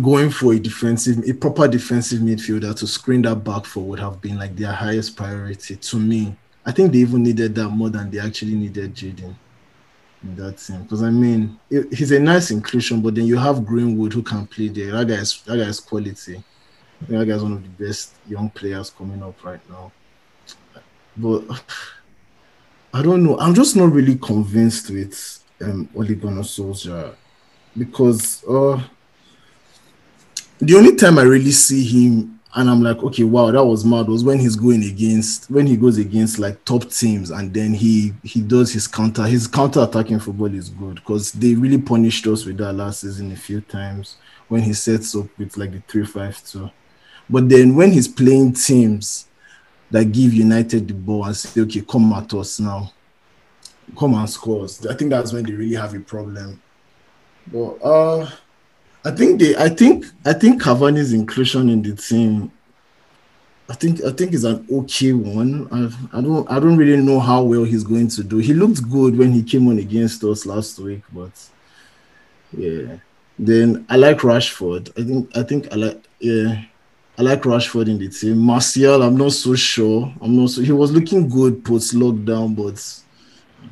going 0.00 0.30
for 0.30 0.54
a 0.54 0.58
defensive, 0.58 1.22
a 1.28 1.34
proper 1.34 1.68
defensive 1.68 2.20
midfielder 2.20 2.74
to 2.78 2.86
screen 2.86 3.20
that 3.22 3.36
back 3.44 3.66
four 3.66 3.84
would 3.84 3.98
have 3.98 4.20
been 4.20 4.38
like 4.38 4.56
their 4.56 4.72
highest 4.72 5.14
priority. 5.14 5.76
To 5.76 5.98
me, 5.98 6.34
I 6.64 6.72
think 6.72 6.92
they 6.92 6.98
even 7.00 7.22
needed 7.22 7.54
that 7.56 7.68
more 7.68 7.90
than 7.90 8.10
they 8.10 8.18
actually 8.18 8.54
needed 8.54 8.94
Jadon 8.94 9.34
in 10.22 10.36
that 10.36 10.56
team. 10.56 10.82
Because 10.84 11.02
I 11.02 11.10
mean, 11.10 11.58
it- 11.68 11.92
he's 11.92 12.12
a 12.12 12.18
nice 12.18 12.50
inclusion, 12.50 13.02
but 13.02 13.14
then 13.14 13.26
you 13.26 13.36
have 13.36 13.66
Greenwood 13.66 14.14
who 14.14 14.22
can 14.22 14.46
play 14.46 14.68
there. 14.68 14.92
That 14.92 15.06
guy's 15.08 15.42
that 15.42 15.58
guy's 15.58 15.80
quality. 15.80 16.42
That 17.08 17.26
guy's 17.26 17.42
one 17.42 17.52
of 17.52 17.62
the 17.62 17.84
best 17.84 18.14
young 18.26 18.48
players 18.48 18.88
coming 18.90 19.22
up 19.22 19.42
right 19.44 19.60
now. 19.68 19.92
But 21.16 21.44
I 22.94 23.02
don't 23.02 23.22
know. 23.22 23.38
I'm 23.38 23.54
just 23.54 23.76
not 23.76 23.92
really 23.92 24.16
convinced 24.16 24.90
with 24.90 25.44
um 25.62 25.88
Ole 25.94 26.14
Gunnar 26.14 26.42
Solskjaer 26.42 27.14
because 27.76 28.44
uh 28.44 28.82
the 30.58 30.76
only 30.76 30.94
time 30.94 31.18
I 31.18 31.22
really 31.22 31.52
see 31.52 31.84
him 31.84 32.40
and 32.52 32.68
I'm 32.68 32.82
like, 32.82 32.98
okay, 33.04 33.22
wow, 33.22 33.50
that 33.52 33.64
was 33.64 33.84
mad 33.84 34.08
was 34.08 34.24
when 34.24 34.38
he's 34.40 34.56
going 34.56 34.82
against 34.82 35.50
when 35.50 35.66
he 35.66 35.76
goes 35.76 35.98
against 35.98 36.38
like 36.38 36.64
top 36.64 36.90
teams 36.90 37.30
and 37.30 37.54
then 37.54 37.72
he 37.74 38.12
he 38.24 38.40
does 38.40 38.72
his 38.72 38.88
counter. 38.88 39.24
His 39.24 39.46
counter 39.46 39.82
attacking 39.82 40.18
football 40.18 40.52
is 40.52 40.68
good 40.68 40.96
because 40.96 41.32
they 41.32 41.54
really 41.54 41.78
punished 41.78 42.26
us 42.26 42.44
with 42.44 42.58
that 42.58 42.72
last 42.72 43.00
season 43.00 43.30
a 43.32 43.36
few 43.36 43.60
times 43.60 44.16
when 44.48 44.62
he 44.62 44.72
sets 44.72 45.14
up 45.14 45.26
with 45.38 45.56
like 45.56 45.70
the 45.72 45.82
three 45.86 46.04
five 46.04 46.42
two. 46.44 46.70
But 47.28 47.48
then 47.48 47.76
when 47.76 47.92
he's 47.92 48.08
playing 48.08 48.54
teams 48.54 49.28
that 49.90 50.12
give 50.12 50.32
United 50.32 50.88
the 50.88 50.94
ball 50.94 51.24
and 51.24 51.36
say, 51.36 51.60
okay, 51.62 51.80
come 51.80 52.12
at 52.12 52.32
us 52.34 52.60
now. 52.60 52.92
Come 53.98 54.14
and 54.14 54.30
score 54.30 54.64
us. 54.64 54.86
I 54.86 54.94
think 54.94 55.10
that's 55.10 55.32
when 55.32 55.44
they 55.44 55.52
really 55.52 55.74
have 55.74 55.94
a 55.94 56.00
problem. 56.00 56.60
But 57.52 57.74
uh 57.82 58.30
I 59.04 59.10
think 59.10 59.40
they 59.40 59.56
I 59.56 59.68
think 59.68 60.06
I 60.24 60.32
think 60.32 60.62
Cavani's 60.62 61.12
inclusion 61.12 61.68
in 61.70 61.82
the 61.82 61.96
team 61.96 62.52
I 63.70 63.74
think 63.74 64.02
I 64.02 64.10
think 64.10 64.34
is 64.34 64.42
an 64.42 64.66
okay 64.68 65.12
one. 65.12 65.68
I, 65.70 66.18
I 66.18 66.20
don't 66.20 66.50
I 66.50 66.58
don't 66.58 66.76
really 66.76 67.00
know 67.00 67.20
how 67.20 67.44
well 67.44 67.62
he's 67.62 67.84
going 67.84 68.08
to 68.08 68.24
do. 68.24 68.38
He 68.38 68.52
looked 68.52 68.82
good 68.90 69.16
when 69.16 69.30
he 69.30 69.44
came 69.44 69.68
on 69.68 69.78
against 69.78 70.24
us 70.24 70.44
last 70.44 70.80
week, 70.80 71.02
but 71.12 71.30
yeah. 72.52 72.96
Then 73.38 73.86
I 73.88 73.96
like 73.96 74.18
Rashford. 74.18 74.90
I 74.98 75.04
think 75.04 75.36
I 75.36 75.42
think 75.44 75.72
I 75.72 75.76
like 75.76 76.04
yeah. 76.18 76.64
I 77.20 77.22
like 77.22 77.42
Rashford 77.42 77.86
in 77.86 77.98
the 77.98 78.08
team. 78.08 78.38
Martial, 78.38 79.02
I'm 79.02 79.14
not 79.14 79.32
so 79.32 79.54
sure. 79.54 80.10
I'm 80.22 80.34
not 80.34 80.48
so 80.48 80.62
he 80.62 80.72
was 80.72 80.90
looking 80.90 81.28
good 81.28 81.62
post 81.62 81.94
lockdown, 81.94 82.56
but 82.56 82.76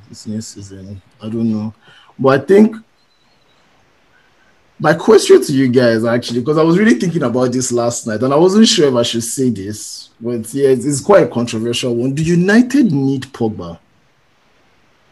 this 0.07 0.27
new 0.27 0.43
season, 0.43 1.01
I 1.19 1.31
don't 1.31 1.51
know. 1.51 1.73
But 2.19 2.43
I 2.43 2.45
think 2.45 2.77
my 4.79 4.93
question 4.93 5.43
to 5.43 5.51
you 5.51 5.69
guys 5.69 6.05
actually, 6.05 6.41
because 6.41 6.59
I 6.59 6.63
was 6.63 6.79
really 6.79 6.97
thinking 6.97 7.23
about 7.23 7.51
this 7.51 7.73
last 7.73 8.07
night, 8.07 8.23
and 8.23 8.35
I 8.35 8.37
wasn't 8.37 8.69
sure 8.69 8.87
if 8.87 8.95
I 8.95 9.03
should 9.03 9.25
say 9.25 9.49
this, 9.49 10.11
but 10.21 10.53
yeah, 10.53 10.69
it's, 10.69 10.85
it's 10.85 11.01
quite 11.01 11.23
a 11.23 11.29
controversial 11.29 11.97
one. 11.97 12.15
Do 12.15 12.23
United 12.23 12.93
need 12.93 13.23
Pogba? 13.33 13.79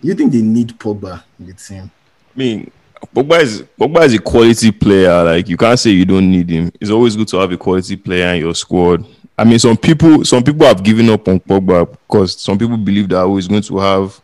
You 0.02 0.12
think 0.12 0.32
they 0.32 0.42
need 0.42 0.78
Pogba 0.78 1.22
in 1.40 1.46
the 1.46 1.54
team? 1.54 1.90
I 2.34 2.38
mean, 2.38 2.70
Pogba 3.14 3.40
is 3.40 3.62
Pogba 3.78 4.04
is 4.04 4.14
a 4.14 4.18
quality 4.18 4.70
player. 4.70 5.24
Like 5.24 5.48
you 5.48 5.56
can't 5.56 5.78
say 5.78 5.90
you 5.90 6.04
don't 6.04 6.30
need 6.30 6.48
him. 6.48 6.72
It's 6.80 6.90
always 6.90 7.16
good 7.16 7.28
to 7.28 7.38
have 7.38 7.52
a 7.52 7.56
quality 7.56 7.96
player 7.96 8.34
in 8.34 8.40
your 8.40 8.54
squad. 8.54 9.04
I 9.38 9.44
mean, 9.44 9.58
some 9.58 9.76
people 9.76 10.24
some 10.24 10.42
people 10.42 10.66
have 10.66 10.82
given 10.82 11.08
up 11.10 11.28
on 11.28 11.40
Pogba 11.40 11.90
because 11.90 12.40
some 12.40 12.58
people 12.58 12.76
believe 12.76 13.08
that 13.10 13.20
oh, 13.22 13.36
he's 13.36 13.48
going 13.48 13.62
to 13.62 13.78
have 13.78 14.20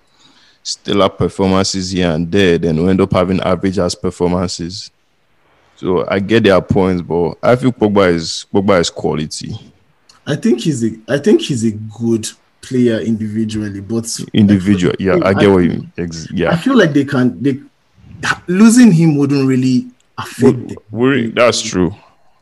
stellar 0.62 1.08
performances 1.08 1.90
here 1.90 2.10
and 2.10 2.30
there, 2.30 2.56
then 2.56 2.82
we 2.82 2.88
end 2.88 3.00
up 3.00 3.12
having 3.12 3.40
average 3.40 3.78
as 3.78 3.94
performances. 3.94 4.90
So 5.76 6.06
I 6.08 6.20
get 6.20 6.44
their 6.44 6.60
points, 6.60 7.02
but 7.02 7.34
I 7.42 7.56
feel 7.56 7.72
Pogba 7.72 8.12
is 8.12 8.46
Pogba 8.52 8.80
is 8.80 8.90
quality 8.90 9.58
I 10.26 10.36
think 10.36 10.60
he's 10.60 10.84
a 10.84 10.90
I 11.08 11.18
think 11.18 11.40
he's 11.40 11.64
a 11.64 11.72
good 11.72 12.28
player 12.60 13.00
individually, 13.00 13.80
but 13.80 14.08
individual. 14.32 14.94
Yeah, 14.98 15.18
I 15.22 15.34
get 15.34 15.50
what 15.50 15.58
you 15.58 15.70
mean. 15.70 15.92
Ex- 15.98 16.28
I 16.32 16.56
feel 16.56 16.76
like 16.76 16.92
they 16.92 17.04
can 17.04 17.42
they 17.42 17.60
losing 18.46 18.92
him 18.92 19.16
wouldn't 19.16 19.46
really 19.46 19.86
affect 20.18 20.74
them. 20.90 21.34
that's 21.34 21.60
true. 21.62 21.94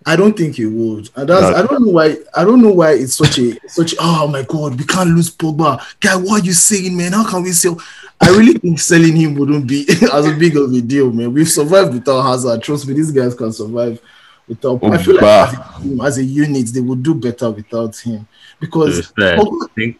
I 0.07 0.17
don't 0.17 0.35
think 0.37 0.59
it 0.59 0.67
would. 0.67 1.11
And 1.15 1.29
that's 1.29 1.43
That- 1.43 1.57
I 1.57 1.67
don't 1.67 1.85
know 1.85 1.93
why 1.93 2.17
I 2.35 2.43
don't 2.45 2.63
know 2.63 2.73
why 2.73 2.93
it's 2.93 3.15
such 3.15 3.39
a 3.39 3.59
such 3.69 3.95
oh 4.01 4.27
my 4.29 4.43
god, 4.43 4.79
we 4.79 4.85
can't 4.85 5.11
lose 5.11 5.31
Pogba. 5.31 5.81
Guy, 6.01 6.17
what 6.17 6.43
are 6.43 6.45
you 6.47 6.55
saying, 6.55 6.97
man? 6.97 7.13
How 7.13 7.29
can 7.29 7.43
we 7.43 7.53
sell? 7.53 7.79
I 8.21 8.29
really 8.31 8.55
think 8.55 8.79
selling 8.81 9.17
him 9.17 9.35
wouldn't 9.35 9.67
be 9.67 9.87
as 10.13 10.33
big 10.39 10.57
of 10.57 10.73
a 10.73 10.81
deal, 10.81 11.13
man. 11.13 11.33
We've 11.33 11.49
survived 11.49 11.93
without 11.93 12.23
Hazard. 12.23 12.63
Trust 12.63 12.87
me, 12.89 12.95
these 12.95 13.11
guys 13.13 13.35
can 13.35 13.53
survive 13.53 14.01
without 14.49 14.83
I 14.85 14.99
feel 14.99 15.15
like 15.17 15.23
as 15.25 15.55
a, 15.55 15.83
team, 15.83 16.01
as 16.01 16.19
a 16.19 16.25
unit, 16.25 16.67
they 16.69 16.81
would 16.81 17.03
do 17.03 17.15
better 17.15 17.51
without 17.51 17.97
him. 17.97 18.27
Because 18.59 18.99
It's 18.99 19.13
Pogba- 19.13 19.65
I 19.65 19.75
think 19.75 19.99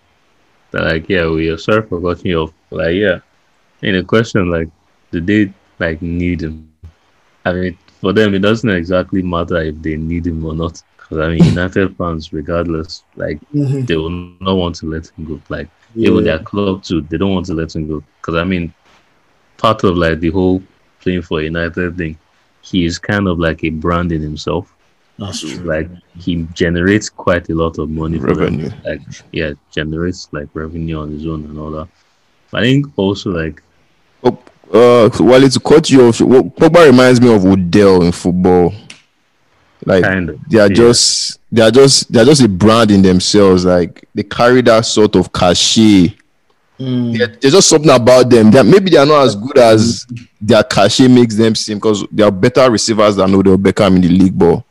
that 0.71 0.83
like 0.85 1.09
yeah, 1.09 1.29
we 1.29 1.49
are 1.51 1.59
sorry 1.59 1.83
for 1.83 2.01
cutting 2.01 2.31
you 2.31 2.41
off. 2.43 2.53
Like 2.71 2.95
yeah, 2.95 3.21
in 3.83 3.97
a 3.97 4.05
question 4.05 4.51
like, 4.51 4.69
do 5.13 5.21
they 5.21 5.53
like 5.81 6.03
need 6.03 6.43
him? 6.43 6.69
I 7.45 7.53
mean, 7.53 7.79
for 8.01 8.13
them, 8.13 8.35
it 8.35 8.41
doesn't 8.41 8.69
exactly 8.71 9.23
matter 9.23 9.59
if 9.63 9.81
they 9.83 9.97
need 9.97 10.27
him 10.27 10.45
or 10.45 10.55
not. 10.55 10.83
Because 10.97 11.19
I 11.19 11.29
mean, 11.31 11.45
United 11.45 11.97
fans, 11.99 12.33
regardless, 12.33 13.05
like 13.17 13.41
Mhm. 13.55 13.87
they 13.87 13.97
will 13.97 14.11
not 14.11 14.55
want 14.55 14.77
to 14.77 14.87
let 14.87 15.07
him 15.11 15.25
go. 15.27 15.43
Like 15.49 15.71
even 16.03 16.25
their 16.25 16.41
club 16.41 16.83
too, 16.85 17.03
they 17.11 17.19
don't 17.19 17.35
want 17.35 17.47
to 17.47 17.55
let 17.55 17.75
him 17.75 17.87
go. 17.89 18.03
Because 18.21 18.35
I 18.37 18.45
mean, 18.45 18.73
part 19.59 19.83
of 19.85 19.97
like 19.97 20.21
the 20.21 20.31
whole 20.31 20.63
playing 21.03 21.23
for 21.23 21.41
United 21.43 21.97
thing, 21.97 22.19
he 22.61 22.85
is 22.85 22.99
kind 22.99 23.27
of 23.29 23.39
like 23.39 23.63
a 23.65 23.71
brand 23.71 24.13
in 24.13 24.21
himself. 24.23 24.75
that's 25.19 25.41
true. 25.41 25.65
Like 25.65 25.91
he 26.15 26.47
generates 26.53 27.09
quite 27.11 27.49
a 27.51 27.55
lot 27.55 27.79
of 27.79 27.89
money 27.91 28.21
for 28.21 28.35
them 28.37 28.55
Revenue. 28.57 28.71
like 28.85 29.01
yeah 29.33 29.53
generates 29.73 30.29
like 30.33 30.49
revenue 30.55 30.99
on 31.01 31.11
his 31.13 31.27
own 31.27 31.45
and 31.45 31.59
all 31.59 31.71
that 31.73 31.89
i 32.53 32.61
think 32.61 32.87
also 32.97 33.31
like 33.31 33.63
Uh, 34.73 35.11
so 35.11 35.25
while 35.25 35.43
it's 35.43 35.59
cut 35.59 35.91
you 35.91 36.07
off, 36.07 36.19
Pogba 36.19 36.87
reminds 36.87 37.21
me 37.21 37.35
of 37.35 37.45
Odell 37.45 38.03
in 38.03 38.13
football. 38.13 38.73
Like 39.85 40.05
kind 40.05 40.29
of 40.29 40.49
they 40.49 40.59
are 40.59 40.69
yeah. 40.69 40.75
just 40.75 41.41
they 41.51 41.63
are 41.63 41.71
just 41.71 42.13
they 42.13 42.21
are 42.21 42.25
just 42.25 42.43
a 42.43 42.49
brand 42.49 42.91
in 42.91 43.03
themselves. 43.03 43.65
Like 43.65 44.05
they 44.15 44.23
carry 44.23 44.61
that 44.63 44.85
sort 44.85 45.17
of 45.17 45.33
cachet. 45.33 46.15
Mm. 46.79 47.19
Yeah, 47.19 47.27
there's 47.41 47.55
just 47.55 47.69
something 47.69 47.91
about 47.91 48.31
them. 48.31 48.51
That 48.51 48.65
maybe 48.65 48.91
they 48.91 48.99
are 48.99 49.07
not 49.07 49.25
as 49.25 49.35
good 49.35 49.59
as 49.59 50.07
their 50.41 50.63
cachet 50.63 51.09
makes 51.09 51.35
them 51.35 51.55
seem 51.55 51.79
because 51.79 52.05
they 52.13 52.23
are 52.23 52.31
better 52.31 52.71
receivers 52.71 53.17
than 53.17 53.35
Odell 53.35 53.59
Beckham 53.59 53.97
in 53.97 54.03
the 54.03 54.09
league. 54.09 54.39
But 54.39 54.63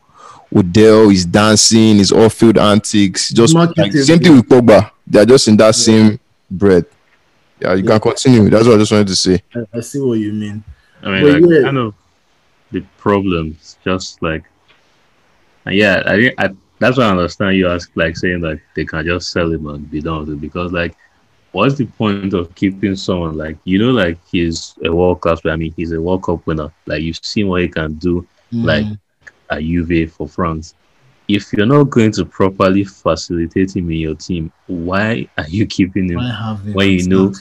Odell 0.55 1.09
is 1.09 1.25
dancing, 1.25 1.97
his 1.97 2.11
off-field 2.11 2.57
antics, 2.57 3.29
just 3.29 3.53
like, 3.53 3.75
same 3.91 4.19
thing 4.19 4.35
with 4.35 4.47
Pogba. 4.47 4.89
They 5.05 5.19
are 5.19 5.25
just 5.25 5.47
in 5.47 5.57
that 5.57 5.75
same 5.75 6.19
bread. 6.49 6.85
Yeah, 7.59 7.73
you 7.73 7.83
Yeah. 7.83 7.91
can 7.91 7.99
continue. 7.99 8.49
That's 8.49 8.65
what 8.67 8.75
I 8.75 8.77
just 8.79 8.91
wanted 8.91 9.07
to 9.07 9.15
say. 9.15 9.41
I, 9.55 9.59
I 9.73 9.79
see 9.81 9.99
what 10.01 10.19
you 10.19 10.33
mean. 10.33 10.63
i 11.03 11.09
mean 11.11 11.23
But 11.23 11.41
like 11.41 11.51
yeah. 11.51 11.61
kind 11.63 11.77
of 11.77 11.93
the 12.71 12.81
problems 12.97 13.77
just 13.83 14.21
like 14.21 14.43
and 15.65 15.75
yeah 15.75 16.03
i 16.05 16.15
think 16.17 16.33
I, 16.37 16.49
that's 16.79 16.97
why 16.97 17.05
i 17.05 17.09
understand 17.09 17.55
you 17.57 17.67
ask 17.69 17.89
like 17.95 18.15
saying 18.17 18.41
like 18.41 18.61
they 18.75 18.85
can 18.85 19.05
just 19.05 19.31
sell 19.31 19.51
him 19.51 19.65
and 19.67 19.89
be 19.89 20.01
done 20.01 20.19
with 20.19 20.29
it 20.35 20.41
because 20.41 20.71
like 20.71 20.95
what's 21.51 21.75
the 21.75 21.85
point 21.85 22.33
of 22.33 22.53
keeping 22.55 22.95
someone 22.95 23.35
like 23.37 23.57
you 23.63 23.79
know 23.79 23.91
like 23.91 24.17
he's 24.31 24.75
a 24.85 24.91
world 24.93 25.21
Cup, 25.21 25.39
i 25.45 25.55
mean 25.55 25.73
he's 25.75 25.91
a 25.93 26.01
world 26.01 26.23
cup 26.23 26.45
winner 26.45 26.69
like 26.85 27.01
you've 27.01 27.19
seen 27.23 27.47
what 27.47 27.61
he 27.61 27.67
can 27.67 27.93
do 27.95 28.25
like 28.51 28.85
Mm. 28.85 28.99
at 29.51 29.61
Juve 29.61 30.11
for 30.13 30.27
France. 30.27 30.75
If 31.29 31.53
you're 31.53 31.67
not 31.67 31.91
going 31.91 32.11
to 32.13 32.25
properly 32.25 32.83
facilitate 32.83 33.75
him 33.75 33.91
in 33.91 33.97
your 33.97 34.15
team, 34.15 34.51
why 34.65 35.29
are 35.37 35.47
you 35.47 35.67
keeping 35.67 36.09
him? 36.09 36.17
Why 36.17 36.57
when 36.73 36.89
you 36.89 37.07
know-. 37.07 37.33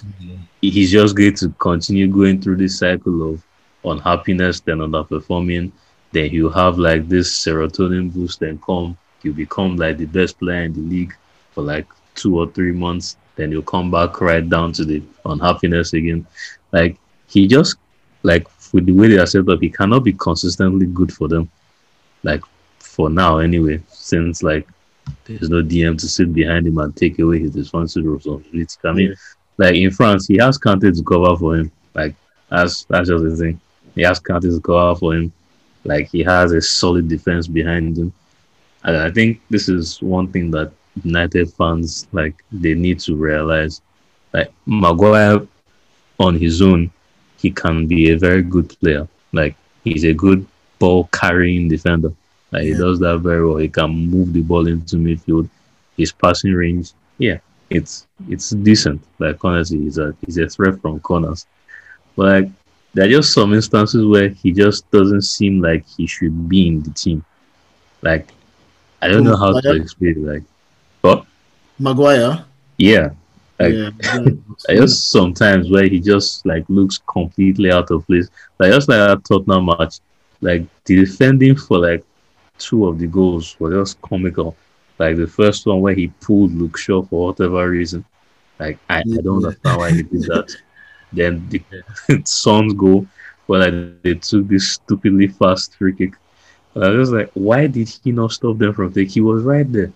He's 0.61 0.91
just 0.91 1.17
going 1.17 1.35
to 1.37 1.49
continue 1.59 2.07
going 2.09 2.43
through 2.43 2.57
this 2.57 2.79
cycle 2.79 3.33
of 3.33 3.43
unhappiness, 3.85 4.61
then 4.61 4.79
underperforming. 4.79 5.73
Then 6.13 6.31
he'll 6.31 6.51
have 6.51 6.79
like 6.79 7.09
this 7.09 7.33
serotonin 7.33 8.13
boost, 8.13 8.41
then 8.41 8.61
come, 8.67 8.99
you 9.23 9.33
become 9.33 9.77
like 9.77 9.99
the 9.99 10.07
best 10.07 10.39
player 10.39 10.65
in 10.65 10.75
the 10.75 10.81
league 10.81 11.15
for 11.53 11.63
like 11.63 11.87
two 12.15 12.39
or 12.39 12.51
three 12.51 12.73
months. 12.73 13.17
Then 13.37 13.53
you'll 13.53 13.63
come 13.63 13.91
back 13.91 14.21
right 14.21 14.47
down 14.47 14.73
to 14.73 14.85
the 14.85 15.03
unhappiness 15.25 15.93
again. 15.95 16.27
Like 16.73 16.99
he 17.27 17.47
just 17.47 17.77
like 18.23 18.47
with 18.73 18.87
the 18.87 18.93
way 18.93 19.09
they 19.09 19.19
are 19.19 19.27
set 19.27 19.49
up, 19.49 19.61
he 19.61 19.71
cannot 19.71 20.05
be 20.05 20.13
consistently 20.13 20.87
good 20.87 21.13
for 21.13 21.29
them. 21.29 21.51
Like 22.23 22.43
for 22.99 23.09
now, 23.09 23.39
anyway, 23.39 23.81
since 23.87 24.43
like 24.43 24.67
there's 25.25 25.49
no 25.49 25.63
DM 25.63 25.97
to 26.01 26.09
sit 26.09 26.35
behind 26.35 26.67
him 26.67 26.79
and 26.79 26.95
take 26.97 27.21
away 27.21 27.39
his 27.39 27.55
responsibility. 27.55 28.27
responsibility. 28.53 28.77
I 28.85 28.93
mean, 28.93 29.15
like 29.57 29.77
in 29.77 29.93
France, 29.93 30.27
he 30.27 30.37
has 30.39 30.59
Kante 30.59 30.93
to 30.97 31.05
cover 31.05 31.37
for 31.37 31.57
him. 31.59 31.71
Like 31.95 32.17
that's 32.51 32.83
that's 32.91 33.09
just 33.09 33.23
the 33.23 33.37
thing. 33.37 33.61
He 33.95 34.03
has 34.03 34.19
Kante 34.19 34.51
to 34.53 34.61
cover 34.61 34.99
for 34.99 35.15
him. 35.15 35.33
Like 35.85 36.09
he 36.11 36.25
has 36.25 36.51
a 36.51 36.61
solid 36.61 37.07
defense 37.09 37.47
behind 37.47 37.97
him. 37.97 38.13
And 38.83 38.97
I 38.97 39.13
think 39.13 39.43
this 39.49 39.69
is 39.69 40.03
one 40.03 40.33
thing 40.33 40.51
that 40.51 40.73
United 41.05 41.53
fans 41.53 42.09
like 42.11 42.35
they 42.51 42.75
need 42.75 42.99
to 43.07 43.15
realize. 43.15 43.81
Like 44.33 44.53
Maguire 44.67 45.47
on 46.19 46.35
his 46.35 46.61
own, 46.61 46.91
he 47.37 47.53
can 47.53 47.87
be 47.87 48.11
a 48.11 48.19
very 48.19 48.43
good 48.43 48.69
player. 48.81 49.07
Like 49.33 49.55
he's 49.85 50.05
a 50.05 50.13
good 50.13 50.45
ball 50.81 51.09
carrying 51.13 51.69
defender. 51.69 52.13
Like 52.53 52.63
he 52.63 52.71
Yeah. 52.71 52.79
does 52.79 52.99
that 53.01 53.19
very 53.19 53.47
well. 53.47 53.57
He 53.59 53.69
can 53.69 53.91
move 53.91 54.33
the 54.33 54.43
ball 54.43 54.67
into 54.67 54.97
midfield. 54.97 55.49
His 55.97 56.13
passing 56.13 56.53
range, 56.53 56.93
yeah, 57.19 57.39
it's 57.71 58.07
it's 58.29 58.51
decent. 58.51 59.03
Like 59.19 59.45
honestly, 59.45 59.79
he's 59.79 59.99
a 59.99 60.15
he's 60.25 60.39
a 60.39 60.49
threat 60.49 60.81
from 60.81 61.01
corners. 61.01 61.47
But 62.17 62.27
like 62.27 62.51
there 62.95 63.05
are 63.07 63.11
just 63.11 63.33
some 63.33 63.53
instances 63.53 64.05
where 64.07 64.29
he 64.29 64.53
just 64.53 64.91
doesn't 64.91 65.23
seem 65.23 65.61
like 65.61 65.85
he 65.87 66.07
should 66.07 66.49
be 66.49 66.69
in 66.69 66.83
the 66.83 66.91
team. 66.91 67.25
Like 68.03 68.29
I 69.03 69.09
don't 69.09 69.25
know 69.25 69.37
how 69.37 69.61
to 69.61 69.73
explain 69.75 70.11
it. 70.13 70.19
Like, 70.33 70.43
but 71.03 71.25
Maguire. 71.79 72.45
yeah, 72.79 73.11
Like- 73.61 73.75
yeah, 73.75 73.91
I 74.69 74.75
just 74.77 75.11
sometimes 75.11 75.69
where 75.71 75.87
he 75.89 76.01
just 76.01 76.47
like 76.47 76.65
looks 76.69 76.99
completely 77.07 77.71
out 77.73 77.91
of 77.91 78.07
place. 78.07 78.29
Like 78.59 78.73
just 78.73 78.89
like 78.89 78.99
that 78.99 79.25
Tottenham 79.25 79.67
match, 79.67 79.99
like 80.41 80.65
the 80.85 80.97
defending 80.97 81.57
for 81.57 81.79
like 81.79 82.05
two 82.59 82.87
of 82.87 82.99
the 82.99 83.07
goals 83.07 83.57
were 83.59 83.73
just 83.73 84.01
comical. 84.03 84.57
Like 84.99 85.17
the 85.17 85.27
first 85.27 85.67
one 85.67 85.81
where 85.81 85.95
he 85.95 86.09
pulled 86.21 86.53
Luke 86.53 86.77
Shaw 86.77 87.03
for 87.03 87.29
whatever 87.29 87.69
reason. 87.71 88.05
Like 88.59 88.79
I, 88.91 88.99
I 88.99 89.03
don't 89.23 89.45
understand 89.45 89.79
why 89.79 89.91
he 89.93 90.03
did 90.03 90.23
that. 90.23 90.57
then 91.13 91.49
the 91.49 91.63
Son's 92.25 92.75
goal 92.75 93.07
where 93.47 93.71
like, 93.71 94.03
they 94.03 94.15
took 94.15 94.49
this 94.49 94.73
stupidly 94.73 95.29
fast 95.29 95.77
free 95.77 95.95
kick. 95.95 96.15
And 96.75 96.85
I 96.85 96.91
was 96.91 97.11
like, 97.13 97.31
why 97.35 97.67
did 97.67 97.89
he 97.89 98.13
not 98.13 98.33
stop 98.33 98.59
them 98.59 98.75
from 98.75 98.93
taking? 98.93 99.13
He 99.13 99.21
was 99.21 99.43
right 99.43 99.71
there. 99.71 99.93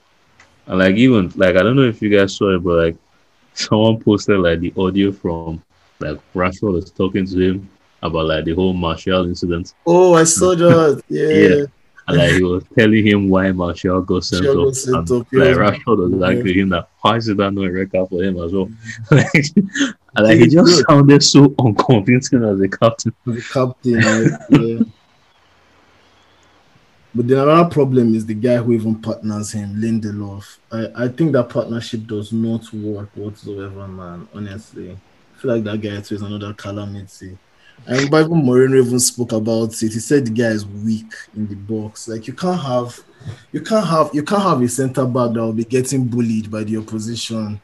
And 0.66 0.78
like 0.78 0.96
even 0.96 1.32
like 1.36 1.56
I 1.56 1.62
don't 1.62 1.76
know 1.76 1.82
if 1.82 2.00
you 2.00 2.08
guys 2.08 2.36
saw 2.36 2.54
it, 2.54 2.62
but 2.62 2.76
like 2.76 2.96
someone 3.54 4.00
posted 4.00 4.38
like 4.38 4.60
the 4.60 4.72
audio 4.76 5.12
from 5.12 5.62
like 5.98 6.18
Rashford 6.34 6.72
was 6.72 6.90
talking 6.90 7.26
to 7.26 7.38
him 7.38 7.68
about 8.02 8.26
like 8.26 8.44
the 8.44 8.54
whole 8.54 8.72
Martial 8.72 9.24
incident. 9.26 9.74
Oh, 9.86 10.14
I 10.14 10.24
saw 10.24 10.54
that. 10.54 11.02
Yeah. 11.08 11.28
Yeah. 11.28 11.64
And 12.08 12.18
like 12.18 12.32
he 12.32 12.42
was 12.42 12.64
telling 12.76 13.06
him 13.06 13.28
why 13.28 13.52
Martial 13.52 14.02
got 14.02 14.24
sent 14.24 14.44
off. 14.46 14.76
and, 14.86 15.10
like. 15.10 15.56
Rashford 15.56 15.98
was 15.98 16.10
like 16.12 16.44
Yeah. 16.44 16.52
him 16.52 16.68
that 16.70 16.88
why 17.00 17.16
is 17.16 17.28
it 17.28 17.36
that 17.36 17.52
no 17.52 17.66
record 17.66 18.08
for 18.08 18.22
him 18.22 18.38
as 18.40 18.52
well? 18.52 18.66
Mm-hmm. 18.66 19.14
like, 19.14 19.94
and 20.16 20.26
like 20.26 20.38
he 20.38 20.46
just 20.48 20.84
sounded 20.88 21.22
so 21.22 21.54
unconvincing 21.58 22.42
as 22.44 22.60
a 22.60 22.68
captain. 22.68 23.14
The 23.24 23.40
captain. 23.52 23.94
right? 23.94 24.40
yeah. 24.50 24.84
But 27.14 27.28
then 27.28 27.38
another 27.40 27.68
problem 27.68 28.14
is 28.14 28.24
the 28.24 28.34
guy 28.34 28.56
who 28.56 28.72
even 28.72 29.00
partners 29.00 29.52
him, 29.52 29.74
Lindelof. 29.76 30.56
I, 30.70 31.04
I 31.04 31.08
think 31.08 31.32
that 31.32 31.50
partnership 31.50 32.06
does 32.06 32.32
not 32.32 32.72
work 32.72 33.10
whatsoever, 33.14 33.86
man. 33.86 34.26
Honestly, 34.34 34.92
I 34.92 35.38
feel 35.38 35.54
like 35.54 35.64
that 35.64 35.80
guy 35.80 36.00
too 36.00 36.14
is 36.14 36.22
another 36.22 36.54
calamity. 36.54 37.36
And 37.86 38.00
even 38.00 38.28
Mourinho 38.42 38.84
even 38.86 39.00
spoke 39.00 39.32
about 39.32 39.72
it. 39.72 39.92
He 39.92 39.98
said 39.98 40.26
the 40.26 40.30
guy 40.30 40.48
is 40.50 40.64
weak 40.64 41.12
in 41.36 41.48
the 41.48 41.56
box. 41.56 42.06
Like 42.08 42.26
you 42.28 42.32
can't 42.32 42.60
have, 42.60 42.98
you 43.52 43.60
can't 43.60 43.86
have, 43.86 44.10
you 44.14 44.22
can't 44.22 44.42
have 44.42 44.62
a 44.62 44.68
centre 44.68 45.04
back 45.04 45.32
that 45.32 45.40
will 45.40 45.52
be 45.52 45.64
getting 45.64 46.04
bullied 46.04 46.50
by 46.50 46.62
the 46.62 46.76
opposition. 46.76 47.60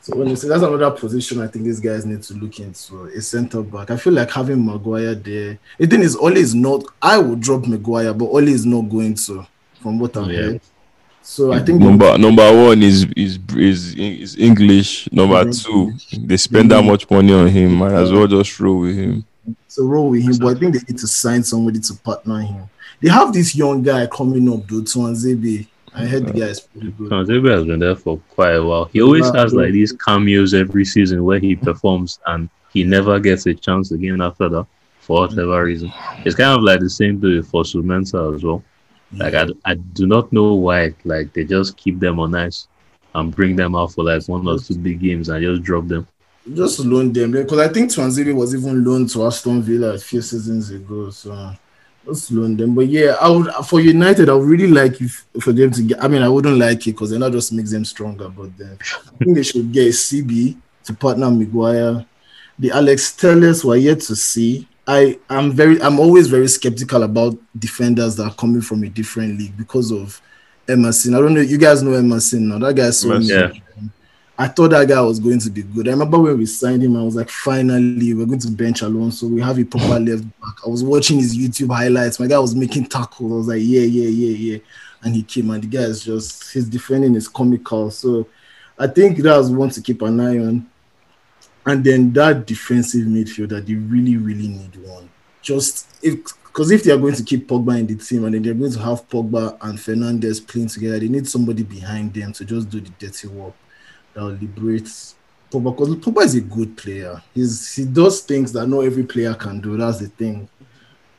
So 0.00 0.16
when 0.16 0.30
you 0.30 0.34
say 0.34 0.48
that's 0.48 0.64
another 0.64 0.90
position, 0.90 1.40
I 1.40 1.46
think 1.46 1.64
these 1.64 1.78
guys 1.78 2.04
need 2.04 2.24
to 2.24 2.34
look 2.34 2.58
into 2.58 3.04
a 3.04 3.20
centre 3.20 3.62
back. 3.62 3.92
I 3.92 3.96
feel 3.96 4.12
like 4.12 4.32
having 4.32 4.66
Maguire 4.66 5.14
there. 5.14 5.58
The 5.78 5.86
thing 5.86 6.00
is, 6.00 6.16
Ole 6.16 6.36
is 6.36 6.56
not. 6.56 6.82
I 7.00 7.18
would 7.18 7.38
drop 7.40 7.64
Maguire, 7.68 8.12
but 8.12 8.24
Ole 8.24 8.48
is 8.48 8.66
not 8.66 8.82
going 8.90 9.14
to, 9.14 9.46
from 9.80 10.00
what 10.00 10.16
I've 10.16 10.28
Yeah. 10.32 10.40
heard. 10.42 10.60
So 11.22 11.52
I 11.52 11.60
think 11.60 11.78
number 11.80 12.18
number 12.18 12.42
one 12.64 12.82
is 12.82 13.06
is 13.14 13.38
is 13.56 13.94
is 13.94 14.36
English. 14.36 15.08
Number 15.12 15.44
Mhm. 15.44 15.64
two, 15.64 15.92
they 16.26 16.36
spend 16.36 16.72
that 16.72 16.82
much 16.82 17.08
money 17.08 17.32
on 17.32 17.46
him. 17.46 17.74
Might 17.76 17.92
as 17.92 18.10
well 18.10 18.26
just 18.26 18.58
roll 18.58 18.80
with 18.80 18.96
him. 18.96 19.24
So 19.68 19.84
roll 19.84 20.10
with 20.10 20.22
him, 20.22 20.36
but 20.38 20.56
I 20.56 20.60
think 20.60 20.74
they 20.74 20.80
need 20.92 20.98
to 20.98 21.06
sign 21.08 21.42
somebody 21.42 21.80
to 21.80 21.94
partner 21.94 22.40
him. 22.40 22.68
They 23.00 23.08
have 23.10 23.32
this 23.32 23.54
young 23.56 23.82
guy 23.82 24.06
coming 24.06 24.48
up, 24.52 24.68
though, 24.68 24.82
Tuanzebe. 24.82 25.66
I 25.94 26.06
heard 26.06 26.26
the 26.26 26.32
guy 26.32 26.46
is 26.46 26.60
pretty 26.60 26.90
good. 26.92 27.10
Tuanzebe 27.10 27.50
has 27.50 27.64
been 27.64 27.80
there 27.80 27.96
for 27.96 28.18
quite 28.30 28.52
a 28.54 28.64
while. 28.64 28.84
He 28.86 29.02
always 29.02 29.26
Yeah. 29.34 29.42
has 29.42 29.52
like 29.52 29.72
these 29.72 29.92
cameos 29.92 30.54
every 30.54 30.84
season 30.84 31.24
where 31.24 31.38
he 31.38 31.54
performs 31.56 32.18
and 32.26 32.48
he 32.72 32.84
never 32.84 33.18
gets 33.20 33.46
a 33.46 33.54
chance 33.54 33.90
again 33.92 34.20
after 34.22 34.48
that 34.48 34.66
for 35.00 35.22
whatever 35.22 35.64
reason. 35.64 35.92
It's 36.24 36.36
kind 36.36 36.56
of 36.56 36.62
like 36.62 36.80
the 36.80 36.88
same 36.88 37.20
thing 37.20 37.42
for 37.42 37.64
Sumensa 37.64 38.34
as 38.34 38.42
well. 38.44 38.62
Like 39.14 39.34
I, 39.34 39.48
I 39.66 39.74
do 39.74 40.06
not 40.06 40.32
know 40.32 40.54
why 40.54 40.94
like 41.04 41.32
they 41.34 41.44
just 41.44 41.76
keep 41.76 41.98
them 41.98 42.18
on 42.20 42.34
ice 42.34 42.68
and 43.14 43.34
bring 43.34 43.56
them 43.56 43.74
out 43.74 43.92
for 43.92 44.04
like 44.04 44.26
one 44.28 44.46
or 44.48 44.58
two 44.58 44.78
big 44.78 45.00
games 45.00 45.28
and 45.28 45.42
just 45.42 45.62
drop 45.62 45.88
them. 45.88 46.06
Just 46.50 46.80
loan 46.80 47.12
them 47.12 47.30
because 47.30 47.58
I 47.58 47.68
think 47.68 47.90
Tuanzebe 47.90 48.34
was 48.34 48.54
even 48.54 48.84
loaned 48.84 49.10
to 49.10 49.24
Aston 49.24 49.62
Villa 49.62 49.94
a 49.94 49.98
few 49.98 50.20
seasons 50.20 50.70
ago. 50.70 51.10
So 51.10 51.52
just 52.04 52.32
loan 52.32 52.56
them. 52.56 52.74
But 52.74 52.88
yeah, 52.88 53.14
I 53.20 53.28
would 53.28 53.48
for 53.64 53.80
United, 53.80 54.28
I 54.28 54.34
would 54.34 54.48
really 54.48 54.66
like 54.66 55.00
if 55.00 55.24
for 55.40 55.52
them 55.52 55.70
to 55.70 55.82
get. 55.82 56.02
I 56.02 56.08
mean, 56.08 56.22
I 56.22 56.28
wouldn't 56.28 56.58
like 56.58 56.84
it 56.88 56.92
because 56.92 57.10
then 57.10 57.20
that 57.20 57.30
just 57.30 57.52
makes 57.52 57.70
them 57.70 57.84
stronger. 57.84 58.28
But 58.28 58.58
then 58.58 58.76
I 58.82 59.24
think 59.24 59.36
they 59.36 59.44
should 59.44 59.70
get 59.70 59.86
a 59.86 59.90
CB 59.90 60.56
to 60.84 60.94
partner 60.94 61.30
Maguire. 61.30 62.04
The 62.58 62.72
Alex 62.72 63.14
Telles 63.14 63.64
were 63.64 63.76
yet 63.76 64.00
to 64.00 64.16
see. 64.16 64.66
I 64.84 65.20
am 65.30 65.52
very. 65.52 65.80
I'm 65.80 66.00
always 66.00 66.26
very 66.26 66.48
skeptical 66.48 67.04
about 67.04 67.38
defenders 67.56 68.16
that 68.16 68.24
are 68.24 68.34
coming 68.34 68.62
from 68.62 68.82
a 68.82 68.88
different 68.88 69.38
league 69.38 69.56
because 69.56 69.92
of 69.92 70.20
Emerson. 70.68 71.14
I 71.14 71.20
don't 71.20 71.34
know. 71.34 71.40
You 71.40 71.56
guys 71.56 71.84
know 71.84 71.92
Emerson 71.92 72.48
now. 72.48 72.58
That 72.58 72.74
guy's 72.74 72.98
so. 72.98 73.16
Yeah. 73.18 73.52
I 74.38 74.48
thought 74.48 74.70
that 74.70 74.88
guy 74.88 75.00
was 75.02 75.20
going 75.20 75.38
to 75.40 75.50
be 75.50 75.62
good. 75.62 75.88
I 75.88 75.90
remember 75.90 76.18
when 76.18 76.38
we 76.38 76.46
signed 76.46 76.82
him, 76.82 76.96
I 76.96 77.02
was 77.02 77.14
like, 77.14 77.28
finally, 77.28 78.14
we're 78.14 78.26
going 78.26 78.38
to 78.40 78.50
bench 78.50 78.80
Alonso. 78.80 79.26
So 79.26 79.32
we 79.32 79.42
have 79.42 79.58
a 79.58 79.64
proper 79.64 80.00
left 80.00 80.24
back. 80.40 80.56
I 80.64 80.70
was 80.70 80.82
watching 80.82 81.18
his 81.18 81.36
YouTube 81.36 81.74
highlights. 81.74 82.18
My 82.18 82.26
guy 82.26 82.38
was 82.38 82.54
making 82.54 82.86
tackles. 82.86 83.30
I 83.30 83.36
was 83.36 83.48
like, 83.48 83.60
yeah, 83.62 83.82
yeah, 83.82 84.08
yeah, 84.08 84.36
yeah. 84.54 84.58
And 85.02 85.14
he 85.14 85.22
came, 85.22 85.50
and 85.50 85.62
the 85.62 85.66
guy 85.66 85.82
is 85.82 86.04
just, 86.04 86.52
his 86.52 86.68
defending 86.68 87.14
is 87.14 87.28
comical. 87.28 87.90
So 87.90 88.26
I 88.78 88.86
think 88.86 89.18
that's 89.18 89.48
one 89.48 89.70
to 89.70 89.82
keep 89.82 90.00
an 90.02 90.20
eye 90.20 90.38
on. 90.38 90.66
And 91.66 91.84
then 91.84 92.12
that 92.14 92.46
defensive 92.46 93.06
midfielder, 93.06 93.64
they 93.64 93.74
really, 93.74 94.16
really 94.16 94.48
need 94.48 94.76
one. 94.76 95.10
Just 95.42 95.88
if 96.02 96.20
because 96.44 96.70
if 96.70 96.84
they 96.84 96.92
are 96.92 96.98
going 96.98 97.14
to 97.14 97.22
keep 97.22 97.48
Pogba 97.48 97.78
in 97.78 97.86
the 97.86 97.94
team 97.94 98.24
and 98.24 98.34
then 98.34 98.42
they're 98.42 98.54
going 98.54 98.72
to 98.72 98.78
have 98.78 99.08
Pogba 99.08 99.56
and 99.62 99.78
Fernandes 99.78 100.46
playing 100.46 100.68
together, 100.68 100.98
they 100.98 101.08
need 101.08 101.26
somebody 101.26 101.62
behind 101.62 102.12
them 102.12 102.32
to 102.34 102.44
just 102.44 102.68
do 102.68 102.80
the 102.80 102.90
dirty 102.98 103.26
work 103.28 103.54
Uh, 104.14 104.20
that 104.20 104.24
will 104.24 104.38
liberate 104.40 104.84
Pogba. 105.50 105.76
Because 105.76 105.96
Pogba 105.96 106.24
is 106.24 106.34
a 106.34 106.40
good 106.40 106.76
player. 106.76 107.22
He's 107.34 107.74
he 107.74 107.84
does 107.84 108.20
things 108.20 108.52
that 108.52 108.66
not 108.66 108.80
every 108.80 109.04
player 109.04 109.34
can 109.34 109.60
do. 109.60 109.76
That's 109.76 109.98
the 109.98 110.08
thing. 110.08 110.48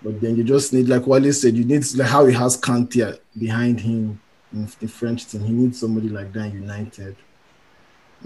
But 0.01 0.19
then 0.19 0.35
you 0.35 0.43
just 0.43 0.73
need, 0.73 0.89
like 0.89 1.07
Wale 1.07 1.31
said, 1.31 1.55
you 1.55 1.63
need 1.63 1.85
like 1.95 2.09
how 2.09 2.25
he 2.25 2.33
has 2.33 2.59
Kante 2.59 3.17
behind 3.37 3.79
him 3.79 4.19
in 4.51 4.67
the 4.79 4.87
French 4.87 5.27
team. 5.27 5.43
He 5.45 5.53
needs 5.53 5.79
somebody 5.79 6.09
like 6.09 6.33
that 6.33 6.53
United. 6.53 7.15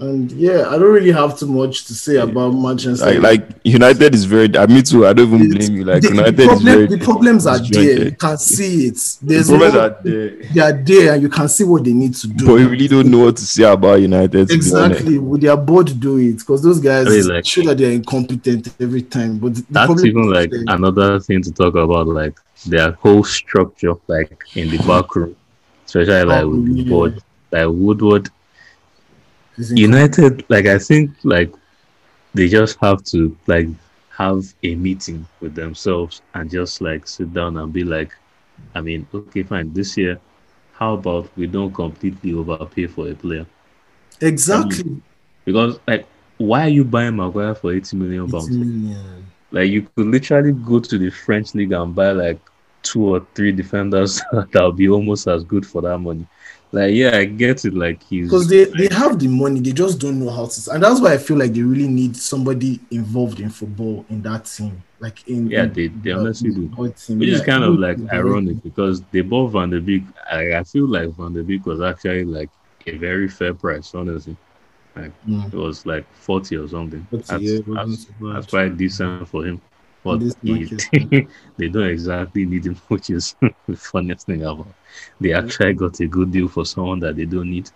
And 0.00 0.30
yeah, 0.30 0.68
I 0.68 0.72
don't 0.78 0.92
really 0.92 1.10
have 1.10 1.36
too 1.36 1.46
much 1.46 1.86
to 1.86 1.94
say 1.94 2.16
about 2.16 2.50
Manchester. 2.50 3.04
Like 3.20 3.40
like 3.40 3.56
United 3.64 4.14
is 4.14 4.24
very. 4.26 4.56
I 4.56 4.66
mean, 4.66 4.84
too. 4.84 5.04
I 5.04 5.12
don't 5.12 5.26
even 5.34 5.50
blame 5.50 5.76
you. 5.76 5.84
Like 5.84 6.02
the, 6.02 6.10
United 6.10 6.36
the, 6.36 6.50
is 6.52 6.62
very. 6.62 6.86
the 6.86 6.98
problems 6.98 7.46
are 7.48 7.58
there. 7.58 7.66
disjointed. 7.66 8.04
You 8.12 8.16
can 8.16 8.38
see 8.38 8.86
it. 8.86 8.94
The 9.22 9.44
problems 9.48 9.74
no- 9.74 9.80
are 9.80 9.96
there. 10.04 10.30
they 10.54 10.60
are 10.60 10.72
there, 10.72 11.14
and 11.14 11.22
you 11.22 11.28
can 11.28 11.48
see 11.48 11.64
what 11.64 11.82
they 11.82 11.92
need 11.92 12.14
to 12.14 12.28
do. 12.28 12.46
But 12.46 12.54
we 12.54 12.64
really 12.66 12.86
don't 12.86 13.10
know 13.10 13.24
what 13.24 13.36
to 13.38 13.42
say 13.44 13.64
about 13.64 14.00
United. 14.00 14.30
to 14.30 14.46
be 14.46 14.54
honest. 14.54 14.72
Exactly, 14.72 15.18
would 15.18 15.40
their 15.40 15.56
board 15.56 15.98
do 15.98 16.18
it? 16.18 16.38
Because 16.38 16.62
those 16.62 16.78
guys 16.78 17.08
I 17.08 17.10
mean, 17.10 17.28
like- 17.28 17.44
show 17.46 17.62
that 17.62 17.78
they're 17.78 17.90
incompetent 17.90 18.68
every 18.80 19.02
time. 19.02 19.38
But 19.38 19.56
the 19.56 19.66
That's 19.70 20.04
even 20.04 20.30
like 20.30 20.50
that- 20.50 20.64
another 20.68 21.18
thing 21.18 21.42
to 21.42 21.50
talk 21.50 21.74
about, 21.74 22.06
like 22.06 22.38
their 22.66 22.92
whole 22.92 23.24
structure, 23.24 23.94
like 24.06 24.44
in 24.54 24.68
the 24.70 24.78
back 24.78 25.16
room, 25.16 25.34
especially 25.86 26.22
like 26.24 26.44
Oh, 26.44 26.48
with 26.50 26.76
the 26.76 26.84
board, 26.84 27.22
like 27.50 27.66
Woodward. 27.68 28.30
United, 29.58 30.44
like 30.48 30.66
I 30.66 30.78
think, 30.78 31.10
like 31.24 31.52
they 32.34 32.48
just 32.48 32.78
have 32.80 33.02
to 33.04 33.36
like 33.46 33.68
have 34.16 34.44
a 34.62 34.74
meeting 34.74 35.26
with 35.40 35.54
themselves 35.54 36.22
and 36.34 36.50
just 36.50 36.80
like 36.80 37.06
sit 37.06 37.32
down 37.32 37.56
and 37.56 37.72
be 37.72 37.84
like, 37.84 38.12
I 38.74 38.80
mean, 38.80 39.06
okay, 39.14 39.42
fine, 39.42 39.72
this 39.72 39.96
year, 39.96 40.20
how 40.72 40.94
about 40.94 41.30
we 41.36 41.46
don't 41.46 41.72
completely 41.72 42.32
overpay 42.34 42.86
for 42.86 43.08
a 43.08 43.14
player? 43.14 43.46
exactly. 44.20 45.00
Because 45.44 45.78
like, 45.86 46.06
why 46.36 46.62
are 46.62 46.68
you 46.68 46.84
buying 46.84 47.16
Maguire 47.16 47.54
for 47.54 47.72
eighty 47.72 47.96
million 47.96 48.30
pounds? 48.30 48.50
million. 48.50 49.26
Like 49.50 49.70
you 49.70 49.82
could 49.82 50.06
literally 50.06 50.52
go 50.52 50.78
to 50.78 50.98
the 50.98 51.10
French 51.10 51.54
league 51.54 51.72
and 51.72 51.94
buy 51.94 52.12
like 52.12 52.40
two 52.82 53.14
or 53.14 53.26
three 53.34 53.52
defenders 53.52 54.20
that'll 54.52 54.72
be 54.72 54.88
almost 54.88 55.26
as 55.26 55.44
good 55.44 55.66
for 55.66 55.82
that 55.82 55.98
money. 55.98 56.26
Like 56.70 56.94
yeah, 56.94 57.16
I 57.16 57.24
get 57.24 57.64
it. 57.64 57.74
Like 57.74 58.02
he's 58.02 58.26
Because 58.26 58.48
they, 58.48 58.64
they 58.64 58.94
have 58.94 59.18
the 59.18 59.28
money, 59.28 59.60
they 59.60 59.72
just 59.72 59.98
don't 59.98 60.18
know 60.18 60.30
how 60.30 60.46
to. 60.46 60.70
And 60.72 60.82
that's 60.82 61.00
why 61.00 61.14
I 61.14 61.18
feel 61.18 61.38
like 61.38 61.54
they 61.54 61.62
really 61.62 61.88
need 61.88 62.16
somebody 62.16 62.78
involved 62.90 63.40
in 63.40 63.48
football 63.48 64.04
in 64.10 64.20
that 64.22 64.44
team. 64.44 64.82
Like 65.00 65.26
in 65.28 65.48
Yeah, 65.48 65.62
in- 65.64 65.72
they, 65.72 65.88
they 65.88 66.12
uh, 66.12 66.20
honestly 66.20 66.50
do. 66.50 66.68
team, 66.96 67.18
Which 67.18 67.28
is 67.28 67.40
kind 67.42 67.64
of 67.64 67.78
like 67.78 67.98
ironic 68.12 68.62
because 68.62 69.00
they 69.12 69.22
bought 69.22 69.48
Van 69.48 69.70
de 69.70 69.80
Beek. 69.80 70.02
I, 70.30 70.56
I 70.58 70.64
feel 70.64 70.86
like 70.86 71.08
Van 71.16 71.32
de 71.32 71.42
Beek 71.42 71.64
was 71.64 71.80
actually 71.80 72.24
like 72.24 72.50
a 72.86 72.96
very 72.96 73.28
fair 73.28 73.54
price, 73.54 73.94
honestly. 73.94 74.36
Mm. 74.96 75.52
It 75.52 75.56
was 75.56 75.86
like 75.86 76.06
40 76.14 76.56
or 76.56 76.68
something. 76.68 77.06
40, 77.10 77.24
That's, 77.28 77.42
yeah, 77.42 77.58
that's, 77.66 78.06
that's 78.20 78.46
quite 78.46 78.76
decent 78.76 79.28
for 79.28 79.44
him. 79.44 79.60
But 80.04 80.20
he- 80.42 80.76
they 81.56 81.68
don't 81.68 81.86
exactly 81.88 82.44
need 82.46 82.66
him, 82.66 82.74
which 82.88 83.10
is 83.10 83.36
the 83.40 83.76
funniest 83.76 84.26
thing 84.26 84.42
about. 84.42 84.66
They 85.20 85.32
actually 85.32 85.74
got 85.74 85.98
a 86.00 86.06
good 86.06 86.32
deal 86.32 86.48
for 86.48 86.64
someone 86.64 87.00
that 87.00 87.16
they 87.16 87.24
don't 87.24 87.50
need. 87.50 87.70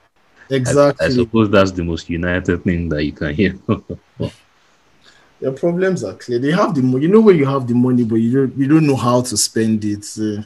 Exactly. 0.50 1.06
I, 1.06 1.10
suppose 1.10 1.50
that's 1.50 1.72
the 1.72 1.84
most 1.84 2.10
united 2.10 2.62
thing 2.64 2.88
that 2.90 3.04
you 3.04 3.12
can 3.12 3.34
hear. 3.34 3.58
Their 5.40 5.52
problems 5.52 6.04
are 6.04 6.14
clear. 6.14 6.38
They 6.38 6.52
have 6.52 6.74
the 6.74 6.82
money. 6.82 7.02
You 7.02 7.08
know 7.08 7.20
where 7.20 7.34
you 7.34 7.46
have 7.46 7.66
the 7.66 7.74
money, 7.74 8.04
but 8.04 8.16
you 8.16 8.32
don't 8.32 8.56
you 8.56 8.68
don't 8.68 8.86
know 8.86 8.94
how 8.96 9.22
to 9.22 9.36
spend 9.36 9.84
it. 9.84 10.06
Uh, 10.16 10.42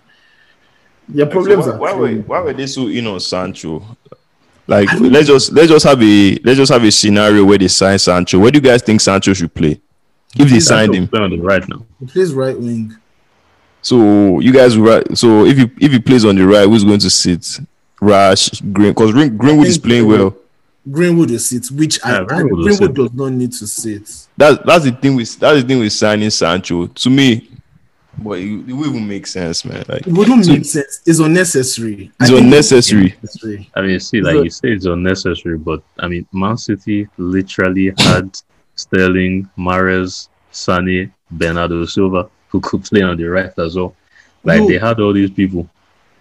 their 1.09 1.27
problems 1.27 1.67
So 1.67 1.77
why, 1.77 1.77
are 1.77 1.79
why 1.79 1.93
were 1.93 2.09
clear. 2.09 2.23
why 2.23 2.41
were 2.41 2.53
they 2.55 2.67
so 2.67 2.89
in 2.89 3.07
on 3.07 3.21
Sancho? 3.21 3.85
Like 4.67 4.89
let's 5.01 5.29
just 5.29 5.53
let's 5.53 5.69
just 5.69 5.85
have 5.85 6.03
a 6.03 6.35
let's 6.43 6.57
just 6.57 6.73
have 6.73 6.83
a 6.83 6.91
scenario 6.91 7.45
where 7.45 7.59
they 7.59 7.69
sign 7.69 7.99
Sancho. 7.99 8.39
Where 8.39 8.51
do 8.51 8.57
you 8.57 8.63
guys 8.63 8.83
think 8.83 9.01
Sancho 9.01 9.35
should 9.35 9.55
play? 9.55 9.81
If 10.39 10.51
they 10.51 10.61
signed 10.61 10.95
him, 10.95 11.09
Play 11.09 11.21
on 11.21 11.31
the 11.31 11.41
right 11.41 11.67
now. 11.69 11.85
He 12.01 12.07
plays 12.07 12.33
right 12.35 12.59
wing. 12.59 12.97
So 13.87 14.41
you 14.41 14.53
guys 14.53 14.77
right. 14.77 15.17
So 15.17 15.45
if 15.45 15.57
he 15.59 15.71
if 15.81 15.93
he 15.93 16.01
plays 16.01 16.25
on 16.25 16.35
the 16.35 16.45
right, 16.45 16.67
who's 16.67 16.83
going 16.83 16.99
to 16.99 17.09
sit? 17.11 17.61
Rash 18.01 18.61
Green 18.61 18.91
because 18.93 19.13
Green, 19.13 19.37
Greenwood 19.37 19.69
is 19.69 19.79
playing 19.79 20.09
Greenwood- 20.09 20.33
well. 20.35 20.43
Greenwood 20.91 21.31
will 21.31 21.39
sit, 21.39 21.67
which 21.71 21.99
I, 22.05 22.11
Yeah, 22.15 22.21
I 22.23 22.25
Greenwood 22.25 22.65
Greenwood 22.65 22.95
does 22.97 23.13
not 23.13 23.33
need 23.33 23.53
to 23.53 23.67
sit. 23.67 24.03
That's 24.37 24.59
that's 24.65 24.85
the 24.85 24.91
thing 24.91 25.15
with 25.15 25.39
that's 25.39 25.63
the 25.63 25.69
thing 25.69 25.79
with 25.79 25.93
signing 25.93 26.31
Sancho. 26.31 26.89
To 26.89 27.11
me, 27.11 27.49
but 28.19 28.39
it, 28.41 28.69
it 28.69 28.73
will 28.73 28.89
even 28.89 29.07
make 29.07 29.27
sense, 29.29 29.65
man. 29.65 29.85
Like 29.89 30.05
It 30.07 30.13
wouldn't 30.13 30.45
So- 30.45 30.53
make 30.53 30.65
sense. 30.65 31.03
It's 31.07 31.21
unnecessary. 31.21 32.11
It's 32.21 32.29
think 32.31 32.43
unnecessary. 32.43 33.13
unnecessary. 33.15 33.71
I 33.77 33.81
mean, 33.83 34.01
see, 34.01 34.21
like 34.21 34.43
you 34.43 34.51
say, 34.51 34.73
it's 34.73 34.87
unnecessary, 34.87 35.59
but 35.59 35.81
I 36.01 36.09
mean, 36.09 36.27
Man 36.33 36.57
City 36.57 37.07
literally 37.19 37.93
had 37.99 38.37
Sterling, 38.75 39.49
Mahrez, 39.57 40.29
Sane, 40.51 41.13
Bernardo 41.31 41.85
Silva, 41.87 42.29
who 42.57 42.61
could 42.61 42.85
play 42.85 43.03
on 43.03 43.17
the 43.17 43.25
right 43.25 43.53
as 43.59 43.77
well. 43.77 43.95
Like 44.43 44.61
No. 44.61 44.69
they 44.69 44.79
had 44.79 45.01
all 45.01 45.13
these 45.13 45.31
people. 45.31 45.69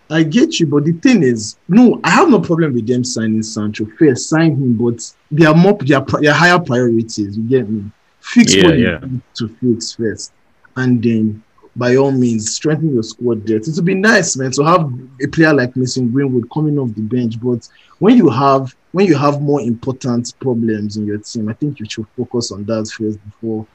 I 0.09 0.21
get 0.23 0.59
you, 0.59 0.67
but 0.67 0.85
the 0.85 0.91
thing 0.93 1.23
is, 1.23 1.57
no, 1.67 1.99
I 2.03 2.11
have 2.11 2.29
no 2.29 2.39
problem 2.39 2.73
with 2.73 2.85
them 2.87 3.03
signing 3.03 3.41
Sancho. 3.41 3.85
Fair, 3.97 4.15
sign 4.15 4.51
him, 4.51 4.73
but 4.73 4.99
they 5.31 5.45
are 5.45 5.55
more 5.55 5.73
they 5.73 5.95
are, 5.95 6.05
they 6.21 6.27
are 6.27 6.33
higher 6.33 6.59
priorities. 6.59 7.37
You 7.37 7.43
get 7.43 7.67
me? 7.69 7.89
Fix 8.19 8.53
Yeah, 8.55 8.63
what 8.65 8.77
you 8.77 8.99
need 9.01 9.21
to 9.35 9.47
fix 9.59 9.93
first, 9.93 10.31
and 10.75 11.01
then 11.01 11.43
by 11.75 11.95
all 11.95 12.11
means 12.11 12.53
strengthen 12.53 12.93
your 12.93 13.03
squad 13.03 13.45
depth. 13.45 13.67
It 13.67 13.75
would 13.75 13.85
be 13.85 13.95
nice, 13.95 14.37
man, 14.37 14.51
to 14.51 14.63
have 14.63 14.91
a 15.23 15.27
player 15.27 15.53
like 15.53 15.75
Mason 15.75 16.11
Greenwood 16.11 16.49
coming 16.51 16.77
off 16.77 16.93
the 16.93 17.01
bench. 17.01 17.39
But 17.41 17.67
when 17.99 18.15
you 18.17 18.29
have 18.29 18.75
when 18.91 19.07
you 19.07 19.17
have 19.17 19.41
more 19.41 19.61
important 19.61 20.33
problems 20.39 20.97
in 20.97 21.05
your 21.05 21.17
team, 21.17 21.49
I 21.49 21.53
think 21.53 21.79
you 21.79 21.85
should 21.89 22.07
focus 22.15 22.51
on 22.51 22.63
that 22.65 22.87
first 22.95 23.17
before 23.25 23.65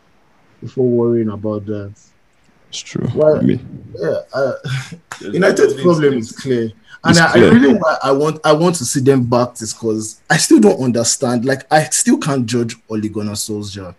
before 0.60 0.88
worrying 0.88 1.30
about 1.30 1.66
that. 1.66 1.92
It's 2.70 2.78
true. 2.78 3.06
Well, 3.14 3.36
I 3.36 3.42
mean, 3.42 3.60
Yeah, 4.01 4.20
uh, 4.32 4.52
United's 5.20 5.74
problem 5.82 6.14
is 6.14 6.32
clear, 6.32 6.70
and 7.05 7.18
I, 7.18 7.32
clear. 7.32 7.44
I 7.51 7.52
really 7.52 7.74
wa- 7.74 7.98
I 8.02 8.12
want 8.12 8.40
I 8.44 8.52
want 8.52 8.76
to 8.76 8.84
see 8.84 9.01
them 9.01 9.24
back 9.24 9.56
this 9.56 9.72
because 9.74 10.20
I 10.30 10.36
still 10.36 10.60
don't 10.60 10.80
understand. 10.82 11.44
Like 11.44 11.70
I 11.72 11.84
still 11.84 12.16
can't 12.18 12.47
judge 12.47 12.76
Ole 12.88 13.09
Gunnar 13.09 13.32
Solskjaer, 13.32 13.94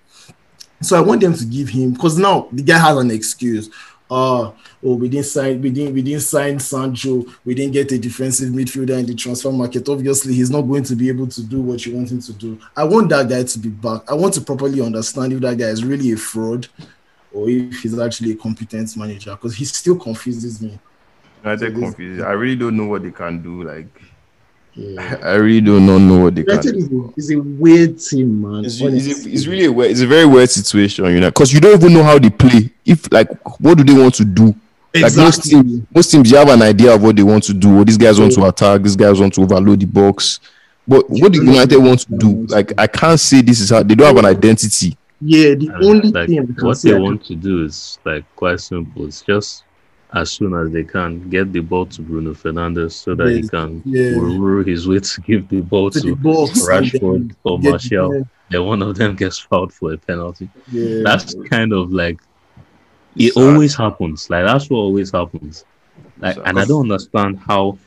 so 0.82 0.98
I 0.98 1.02
want 1.02 1.20
them 1.22 1.34
to 1.34 1.46
give 1.46 1.68
him 1.70 1.92
because 1.92 2.18
now 2.18 2.48
the 2.52 2.64
guy 2.64 2.80
has 2.80 2.98
an 2.98 3.12
excuse. 3.12 3.70
Uh 4.10 4.52
oh, 4.84 4.96
we 4.96 5.08
didn't 5.08 5.26
sign, 5.26 5.62
we 5.62 5.70
didn't, 5.70 5.94
we 5.94 6.02
didn't 6.02 6.22
sign 6.22 6.60
Sancho, 6.60 7.24
we 7.46 7.54
didn't 7.54 7.72
get 7.72 7.92
a 7.94 7.98
defensive 7.98 8.50
midfielder 8.50 9.00
in 9.00 9.06
the 9.06 9.16
transfer 9.16 9.52
market. 9.54 9.88
Obviously, 9.88 10.34
he's 10.34 10.50
not 10.50 10.64
going 10.64 10.84
to 10.84 10.96
be 10.98 11.08
able 11.08 11.28
to 11.28 11.42
do 11.44 11.62
what 11.62 11.86
you 11.86 11.96
want 11.96 12.12
him 12.12 12.20
to 12.22 12.34
do. 12.34 12.60
I 12.76 12.84
want 12.84 13.08
that 13.10 13.30
guy 13.30 13.44
to 13.44 13.60
be 13.60 13.70
back. 13.70 14.02
I 14.12 14.14
want 14.14 14.34
to 14.34 14.42
properly 14.42 14.82
understand 14.82 15.32
if 15.34 15.40
that 15.42 15.58
guy 15.58 15.68
is 15.68 15.86
really 15.86 16.12
a 16.12 16.18
fraud 16.18 16.68
or 17.34 17.50
if 17.50 17.82
he's 17.82 17.98
actually 18.00 18.32
a 18.32 18.36
competent 18.36 18.96
manager 18.98 19.32
because 19.32 19.56
he 19.56 19.66
still 19.66 19.96
confuses 19.98 20.62
me. 20.62 20.78
United 21.44 21.60
So 21.60 21.80
this- 21.80 21.80
confused. 21.80 22.22
I 22.24 22.32
really 22.32 22.56
don't 22.56 22.78
know 22.78 22.86
what 22.88 23.04
they 23.04 23.12
can 23.12 23.42
do. 23.42 23.64
Like 23.64 23.88
Yeah. 24.74 25.18
I 25.24 25.36
really 25.36 25.62
do 25.62 25.80
not 25.80 25.98
know 26.00 26.24
what 26.24 26.36
they 26.36 26.44
can 26.44 26.52
United 26.62 26.90
do. 26.90 27.14
is 27.18 27.30
a, 27.32 27.36
is 27.36 27.40
a 27.40 27.42
weird 27.42 28.00
team, 28.00 28.42
man. 28.42 28.66
It's, 28.66 28.82
honestly. 28.82 29.12
it's, 29.12 29.26
it's 29.26 29.48
really 29.48 29.66
a 29.66 29.72
weird, 29.72 29.92
it's 29.92 30.02
a 30.02 30.08
very 30.08 30.26
weird 30.26 30.50
situation, 30.50 31.06
you 31.06 31.20
know, 31.20 31.30
because 31.30 31.52
you 31.54 31.60
don't 31.60 31.74
even 31.82 31.94
know 31.94 32.04
how 32.04 32.18
they 32.20 32.30
play. 32.30 32.70
If 32.86 33.12
like, 33.12 33.30
what 33.60 33.78
do 33.78 33.84
they 33.84 34.00
want 34.00 34.16
to 34.16 34.26
do? 34.26 34.56
Like 34.94 35.16
most 35.16 35.40
exactly. 35.46 35.52
teams, 35.64 35.82
most 35.96 36.12
teams, 36.12 36.32
you 36.32 36.38
have 36.38 36.50
an 36.50 36.62
idea 36.62 36.94
of 36.94 37.02
what 37.02 37.16
they 37.16 37.24
want 37.24 37.44
to 37.46 37.54
do. 37.54 37.78
Or 37.80 37.86
these 37.86 37.98
guys 37.98 38.20
want 38.20 38.34
to 38.34 38.46
attack. 38.46 38.82
These 38.84 38.98
guys 38.98 39.20
want 39.22 39.34
to 39.36 39.42
overload 39.42 39.80
the 39.80 39.86
box. 39.86 40.40
But 40.88 41.10
what 41.10 41.32
do 41.32 41.42
United 41.44 41.78
want 41.78 42.02
to 42.02 42.18
do? 42.18 42.46
Like, 42.48 42.74
I 42.78 42.88
can't 42.88 43.20
say 43.20 43.42
this 43.42 43.62
is 43.62 43.70
how 43.70 43.84
they 43.84 43.96
don't 43.96 44.08
have 44.08 44.18
an 44.18 44.26
identity. 44.26 44.98
Yeah, 45.22 45.54
the 45.54 45.70
I 45.70 45.80
mean, 45.80 45.90
only 45.90 46.12
like, 46.12 46.28
thing 46.30 46.56
what 46.60 46.82
they 46.82 46.98
want 46.98 47.24
to 47.26 47.36
do 47.36 47.64
is 47.66 48.00
like 48.06 48.26
quite 48.36 48.60
simple. 48.60 49.06
It's 49.06 49.22
just 49.22 49.64
as 50.14 50.32
soon 50.32 50.54
as 50.56 50.72
they 50.72 50.84
can 50.84 51.30
get 51.30 51.54
the 51.54 51.60
ball 51.62 51.86
to 51.86 52.02
Bruno 52.02 52.34
Fernandes 52.34 52.94
so 52.94 53.16
that 53.16 53.30
he 53.30 53.48
can 53.48 53.82
yeah. 53.86 54.18
woo 54.18 54.64
his 54.64 54.88
way 54.88 55.00
to 55.00 55.22
give 55.22 55.48
the 55.48 55.62
ball 55.62 55.90
to 55.92 56.00
the 56.00 56.08
to 56.08 56.16
box, 56.16 56.68
and 56.68 56.86
Rashford 56.86 57.36
or 57.44 57.60
get 57.60 57.64
the 57.64 57.70
Martial. 57.70 58.10
ball. 58.10 58.28
Then 58.50 58.66
one 58.66 58.82
of 58.82 58.98
them 58.98 59.16
gets 59.22 59.38
fouled 59.38 59.74
for 59.74 59.94
a 59.94 59.98
penalty. 59.98 60.50
Yeah, 60.72 61.04
That's 61.04 61.36
kind 61.50 61.72
of 61.72 61.94
like 61.94 62.20
it 63.16 63.34
Sad. 63.34 63.44
always 63.44 63.76
happens. 63.76 64.30
Like 64.30 64.46
that's 64.46 64.70
what 64.70 64.78
always 64.78 65.12
happens. 65.12 65.66
Like, 66.20 66.36
Sad. 66.36 66.48
and 66.48 66.60
I 66.60 66.66
don't 66.66 66.82
understand 66.92 67.40
how 67.40 67.78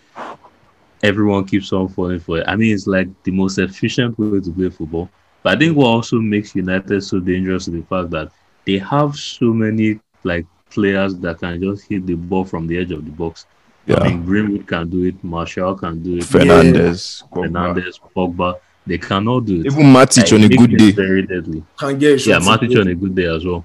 everyone 1.03 1.45
keeps 1.45 1.73
on 1.73 1.89
falling 1.89 2.21
for 2.21 2.39
it. 2.39 2.45
I 2.47 2.57
mean, 2.57 2.75
it's 2.75 2.87
like 2.87 3.09
the 3.25 3.33
most 3.33 3.59
efficient 3.59 4.19
way 4.19 4.41
to 4.41 4.51
play 4.53 4.71
football. 4.71 5.11
But 5.45 5.57
I 5.57 5.61
think 5.61 5.77
what 5.77 5.87
also 5.89 6.19
makes 6.19 6.57
United 6.57 7.03
so 7.03 7.21
dangerous 7.21 7.69
is 7.69 7.75
the 7.75 7.83
fact 7.83 8.11
that 8.11 8.33
they 8.67 8.79
have 8.79 9.15
so 9.17 9.53
many 9.53 10.01
like 10.25 10.47
players 10.71 11.15
that 11.19 11.39
can 11.41 11.63
just 11.63 11.87
hit 11.89 12.07
the 12.07 12.15
ball 12.15 12.45
from 12.45 12.67
the 12.67 12.79
edge 12.79 12.91
of 12.93 13.05
the 13.05 13.13
box. 13.13 13.47
I 13.89 13.93
Yeah, 13.93 14.05
mean, 14.05 14.25
Greenwood 14.25 14.67
can 14.67 14.89
do 14.91 15.05
it, 15.05 15.23
Martial 15.23 15.75
can 15.77 16.03
do 16.03 16.17
it, 16.17 16.25
Fernandes, 16.25 17.23
Pogba. 17.31 17.51
Fernandes, 17.51 18.01
Pogba. 18.17 18.55
They 18.87 18.99
cannot 18.99 19.47
do 19.47 19.61
it. 19.61 19.67
even 19.67 19.87
Matic 19.93 20.25
Like, 20.25 20.33
on 20.33 20.45
a 20.45 20.49
good 20.49 20.77
day. 20.79 20.91
very 20.93 21.23
deadly. 21.27 21.63
can 21.79 21.99
get 21.99 22.27
Yeah, 22.27 22.41
shots. 22.41 22.49
Matic 22.49 22.81
on 22.81 22.89
a 22.89 22.95
good 22.95 23.15
day 23.15 23.27
as 23.27 23.45
well. 23.45 23.65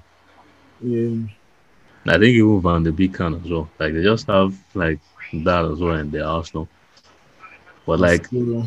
Yeah, 0.82 1.16
I 2.06 2.12
think 2.18 2.24
even 2.40 2.60
Van 2.60 2.82
de 2.82 2.92
Beek 2.92 3.14
can 3.14 3.34
as 3.34 3.50
well. 3.50 3.70
Like 3.78 3.92
they 3.94 4.02
just 4.02 4.26
have 4.28 4.54
like 4.74 5.00
that 5.32 5.64
as 5.64 5.78
well 5.80 5.96
in 5.96 6.10
their 6.10 6.26
Arsenal. 6.26 6.68
But 7.86 8.00
like 8.00 8.26
Still 8.26 8.66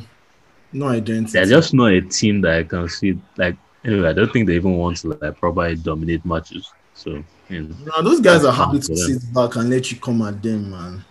no 0.74 0.88
identity. 0.88 1.32
they're 1.32 1.46
just 1.46 1.74
not 1.74 1.92
a 1.92 2.02
team 2.02 2.42
that 2.42 2.58
I 2.58 2.64
can 2.64 2.90
see. 2.90 3.20
Like 3.38 3.56
anyway, 3.86 4.10
I 4.10 4.14
don't 4.14 4.32
think 4.32 4.48
they 4.48 4.56
even 4.56 4.78
want 4.78 4.98
to 4.98 5.10
like 5.10 5.38
probably 5.40 5.76
dominate 5.76 6.26
matches. 6.26 6.72
So 6.94 7.24
you 7.50 7.64
know, 7.64 7.76
Now 7.86 8.02
those 8.02 8.20
guys 8.20 8.46
are 8.46 8.54
happy 8.54 8.80
to 8.80 8.96
sit 8.96 9.34
back 9.34 9.56
and 9.56 9.70
let 9.70 9.92
you 9.92 10.00
come 10.00 10.22
at 10.24 10.42
them, 10.42 10.72
man. 10.72 11.06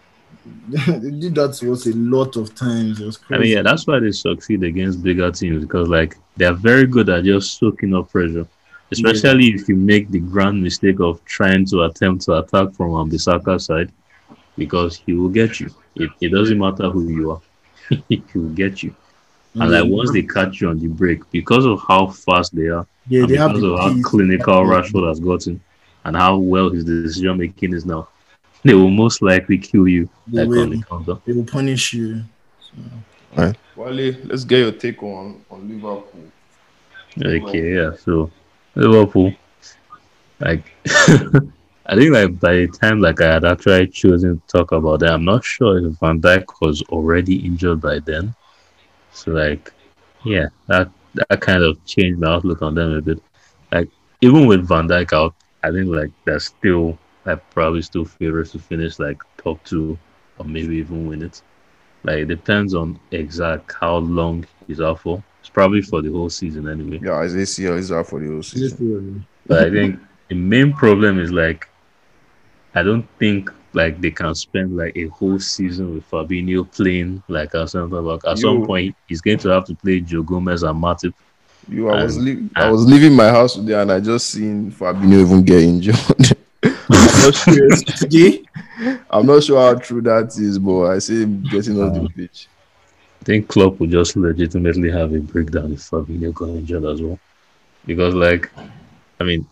they 0.68 1.10
did 1.10 1.34
that 1.36 1.54
to 1.54 1.72
us 1.72 1.86
a 1.86 1.92
lot 1.94 2.36
of 2.36 2.54
times. 2.54 3.20
I 3.30 3.38
mean, 3.38 3.52
yeah, 3.52 3.62
that's 3.62 3.86
why 3.86 4.00
they 4.00 4.10
succeed 4.10 4.64
against 4.64 5.02
bigger 5.02 5.30
teams 5.30 5.64
because 5.64 5.88
like 5.88 6.16
they're 6.36 6.54
very 6.54 6.86
good 6.86 7.08
at 7.08 7.24
just 7.24 7.58
soaking 7.58 7.94
up 7.94 8.10
pressure. 8.10 8.46
Especially 8.90 9.48
if 9.48 9.68
you 9.70 9.76
make 9.76 10.10
the 10.10 10.20
grand 10.20 10.62
mistake 10.62 11.00
of 11.00 11.24
trying 11.24 11.64
to 11.64 11.84
attempt 11.84 12.24
to 12.24 12.34
attack 12.34 12.74
from 12.74 12.90
Wan-Bissaka's 12.90 13.64
side, 13.64 13.90
because 14.58 14.96
he 15.06 15.14
will 15.14 15.30
get 15.30 15.60
you. 15.60 15.70
It, 15.96 16.10
it 16.20 16.28
doesn't 16.28 16.58
matter 16.58 16.90
who 16.90 17.08
you 17.08 17.30
are, 17.30 17.40
he 18.08 18.22
will 18.34 18.50
get 18.50 18.82
you. 18.82 18.94
And 19.54 19.70
like 19.70 19.82
mm-hmm. 19.82 19.92
once 19.92 20.12
they 20.12 20.22
catch 20.22 20.60
you 20.60 20.68
on 20.70 20.78
the 20.78 20.88
break, 20.88 21.30
because 21.30 21.66
of 21.66 21.82
how 21.86 22.06
fast 22.06 22.54
they 22.54 22.68
are, 22.68 22.86
yeah, 23.08 23.20
and 23.20 23.28
they 23.30 23.36
have 23.36 23.50
because 23.50 23.62
the 23.62 23.74
of 23.74 23.80
how 23.80 24.02
clinical 24.02 24.64
Rashford 24.64 25.08
has 25.08 25.20
gotten, 25.20 25.60
and 26.04 26.16
how 26.16 26.38
well 26.38 26.70
his 26.70 26.84
decision 26.84 27.36
making 27.36 27.74
is 27.74 27.84
now, 27.84 28.08
they 28.62 28.74
will 28.74 28.90
most 28.90 29.20
likely 29.20 29.58
kill 29.58 29.86
you 29.86 30.08
They 30.26 30.44
like 30.44 30.48
on 30.48 30.70
will. 30.70 30.70
the 30.70 30.82
counter. 30.84 31.18
They 31.26 31.32
will 31.32 31.44
punish 31.44 31.92
you. 31.92 32.22
Wale, 33.76 34.14
let's 34.24 34.44
get 34.44 34.58
your 34.58 34.72
take 34.72 35.02
on 35.02 35.44
on 35.50 35.68
Liverpool. 35.68 36.32
Okay, 37.22 37.74
yeah. 37.74 37.92
So 37.96 38.30
Liverpool, 38.74 39.34
like, 40.40 40.64
I 40.86 41.94
think 41.94 42.12
like 42.12 42.40
by 42.40 42.54
the 42.54 42.68
time 42.68 43.00
like 43.00 43.20
I 43.20 43.34
had 43.34 43.44
actually 43.44 43.88
chosen 43.88 44.40
to 44.40 44.46
talk 44.46 44.72
about 44.72 45.00
that, 45.00 45.12
I'm 45.12 45.24
not 45.24 45.44
sure 45.44 45.78
if 45.78 45.98
Van 45.98 46.20
Dijk 46.20 46.44
was 46.60 46.82
already 46.82 47.44
injured 47.44 47.80
by 47.80 47.98
then. 47.98 48.34
So 49.12 49.32
like, 49.32 49.72
yeah, 50.24 50.46
that 50.68 50.90
that 51.14 51.40
kind 51.40 51.62
of 51.62 51.84
changed 51.84 52.20
my 52.20 52.28
outlook 52.28 52.62
on 52.62 52.74
them 52.74 52.92
a 52.92 53.00
bit. 53.00 53.22
Like 53.70 53.88
even 54.20 54.46
with 54.46 54.66
Van 54.66 54.88
Dijk 54.88 55.12
out, 55.12 55.34
I 55.62 55.70
think 55.70 55.88
like 55.88 56.10
they're 56.24 56.40
still 56.40 56.98
I 57.26 57.36
probably 57.36 57.82
still 57.82 58.04
favorites 58.04 58.52
to 58.52 58.58
finish 58.58 58.98
like 58.98 59.22
top 59.36 59.62
two 59.64 59.98
or 60.38 60.44
maybe 60.44 60.76
even 60.76 61.06
win 61.06 61.22
it. 61.22 61.42
Like 62.04 62.18
it 62.18 62.26
depends 62.26 62.74
on 62.74 62.98
exact 63.10 63.74
how 63.80 63.98
long 63.98 64.44
he's 64.66 64.80
out 64.80 65.00
for. 65.00 65.22
It's 65.40 65.48
probably 65.48 65.82
for 65.82 66.02
the 66.02 66.10
whole 66.10 66.30
season 66.30 66.68
anyway. 66.68 67.00
Yeah, 67.02 67.22
his 67.22 67.34
ACL 67.34 67.78
is 67.78 67.92
out 67.92 68.08
for 68.08 68.20
the 68.20 68.28
whole 68.28 68.42
season. 68.42 69.26
But 69.46 69.66
I 69.66 69.70
think 69.70 70.00
the 70.28 70.34
main 70.34 70.72
problem 70.72 71.18
is 71.18 71.30
like 71.30 71.68
I 72.74 72.82
don't 72.82 73.06
think 73.18 73.50
like 73.74 74.00
they 74.00 74.10
can 74.10 74.34
spend 74.34 74.76
like 74.76 74.96
a 74.96 75.06
whole 75.08 75.38
season 75.38 75.94
with 75.94 76.10
Fabinho 76.10 76.70
playing 76.70 77.22
like 77.28 77.54
a 77.54 77.66
center 77.66 78.02
back. 78.02 78.20
At 78.30 78.38
some 78.38 78.64
point, 78.66 78.94
he's 79.08 79.20
going 79.20 79.38
to 79.38 79.48
have 79.48 79.64
to 79.66 79.74
play 79.74 80.00
Joe 80.00 80.22
Gomez 80.22 80.62
and 80.62 80.80
Matip. 80.82 81.14
You, 81.68 81.88
I 81.90 82.02
was 82.04 82.16
And- 82.16 82.24
leaving. 82.24 82.50
I 82.56 82.70
was 82.70 82.84
leaving 82.86 83.14
my 83.14 83.28
house 83.28 83.54
today, 83.54 83.80
and 83.80 83.90
I 83.92 84.00
just 84.00 84.30
seen 84.30 84.70
Fabinho 84.72 85.20
even 85.20 85.42
get 85.44 85.62
injured. 85.62 85.96
I'm 86.64 87.22
not 87.22 87.34
sure. 87.34 87.68
I'm 89.10 89.26
not 89.26 89.42
sure 89.44 89.60
how 89.60 89.78
true 89.78 90.00
that 90.02 90.36
is, 90.38 90.58
but 90.58 90.84
I 90.86 90.98
see 90.98 91.22
him 91.22 91.42
getting 91.44 91.80
off 91.80 91.94
the 91.94 92.02
uh, 92.02 92.08
pitch. 92.14 92.48
I 93.20 93.24
think 93.24 93.48
Klopp 93.48 93.78
will 93.78 93.86
just 93.86 94.16
legitimately 94.16 94.90
have 94.90 95.14
a 95.14 95.20
breakdown 95.20 95.72
if 95.72 95.80
Fabinho 95.80 96.34
got 96.34 96.48
injured 96.48 96.84
as 96.84 97.00
well. 97.00 97.18
Because, 97.86 98.14
like, 98.14 98.50
I 99.20 99.24
mean, 99.24 99.46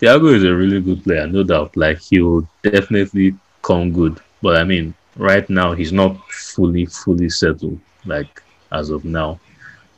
Thiago 0.00 0.34
is 0.34 0.44
a 0.44 0.54
really 0.54 0.80
good 0.80 1.04
player, 1.04 1.26
no 1.26 1.42
doubt. 1.42 1.76
Like, 1.76 2.00
he 2.00 2.20
will 2.20 2.48
definitely 2.62 3.36
come 3.62 3.92
good. 3.92 4.18
But, 4.40 4.56
I 4.56 4.64
mean, 4.64 4.94
right 5.16 5.48
now, 5.50 5.74
he's 5.74 5.92
not 5.92 6.18
fully, 6.30 6.86
fully 6.86 7.28
settled, 7.28 7.78
like, 8.06 8.42
as 8.72 8.90
of 8.90 9.04
now. 9.04 9.38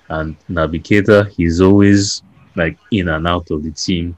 And 0.08 0.36
Naby 0.50 0.82
Keita, 0.82 1.28
he's 1.30 1.60
always, 1.60 2.22
like, 2.56 2.76
in 2.90 3.08
and 3.08 3.28
out 3.28 3.50
of 3.50 3.62
the 3.62 3.70
team. 3.70 4.16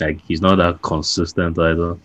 Like, 0.00 0.20
he's 0.20 0.42
not 0.42 0.56
that 0.56 0.82
consistent 0.82 1.58
either. 1.58 1.96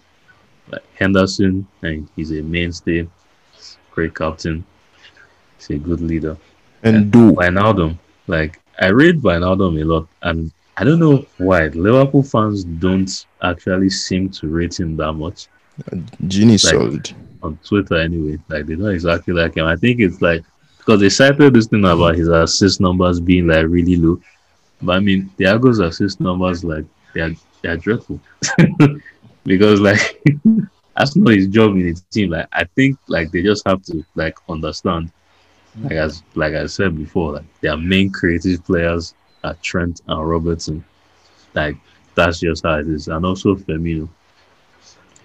Like, 0.71 0.83
Henderson, 0.95 1.67
and 1.81 2.07
he's 2.15 2.31
a 2.31 2.41
mainstay, 2.41 3.07
great 3.91 4.15
captain. 4.15 4.63
He's 5.57 5.69
a 5.71 5.77
good 5.77 6.01
leader. 6.01 6.37
And 6.83 7.11
do 7.11 7.31
Wijnaldum, 7.31 7.97
like 8.27 8.61
I 8.79 8.87
read 8.87 9.21
Wijnaldum 9.21 9.81
a 9.81 9.85
lot, 9.85 10.07
and 10.21 10.51
I 10.77 10.83
don't 10.83 10.99
know 10.99 11.25
why 11.37 11.67
Liverpool 11.67 12.23
fans 12.23 12.63
don't 12.63 13.25
actually 13.41 13.89
seem 13.89 14.29
to 14.29 14.47
rate 14.47 14.79
him 14.79 14.95
that 14.97 15.13
much 15.13 15.47
Genie 16.27 16.53
Like- 16.53 16.59
solid. 16.59 17.11
on 17.43 17.57
Twitter. 17.63 17.95
Anyway, 17.97 18.37
like 18.49 18.65
they 18.65 18.75
don't 18.75 18.91
exactly 18.91 19.33
like 19.33 19.55
him. 19.57 19.65
I 19.65 19.75
think 19.75 19.99
it's 19.99 20.21
like 20.21 20.43
because 20.77 20.99
they 21.01 21.09
cited 21.09 21.53
this 21.53 21.67
thing 21.67 21.83
about 21.85 22.15
his 22.15 22.27
assist 22.27 22.79
numbers 22.81 23.19
being 23.19 23.47
like 23.47 23.65
really 23.67 23.95
low, 23.95 24.19
but 24.81 24.95
I 24.97 24.99
mean 24.99 25.29
Thiago's 25.37 25.79
assist 25.79 26.19
numbers 26.19 26.63
like 26.63 26.85
they 27.13 27.21
are 27.21 27.31
they 27.61 27.69
are 27.69 27.77
dreadful 27.77 28.19
because 29.45 29.79
like 29.79 30.21
that's 30.95 31.15
not 31.15 31.33
his 31.33 31.47
job 31.47 31.71
in 31.71 31.93
the 31.93 32.01
team. 32.11 32.31
Like 32.31 32.47
I 32.53 32.63
think 32.75 32.97
like 33.07 33.31
they 33.31 33.41
just 33.43 33.67
have 33.67 33.83
to 33.83 34.03
like 34.15 34.37
understand 34.49 35.11
like 35.81 35.93
as 35.93 36.23
like 36.35 36.53
I 36.53 36.65
said 36.65 36.97
before, 36.97 37.33
like 37.33 37.61
their 37.61 37.77
main 37.77 38.11
creative 38.11 38.63
players 38.65 39.13
are 39.43 39.55
Trent 39.61 40.01
and 40.07 40.29
Robertson. 40.29 40.83
Like 41.53 41.77
that's 42.15 42.39
just 42.39 42.63
how 42.63 42.79
it 42.79 42.87
is. 42.87 43.07
And 43.07 43.25
also 43.25 43.55
Firmino. 43.55 44.09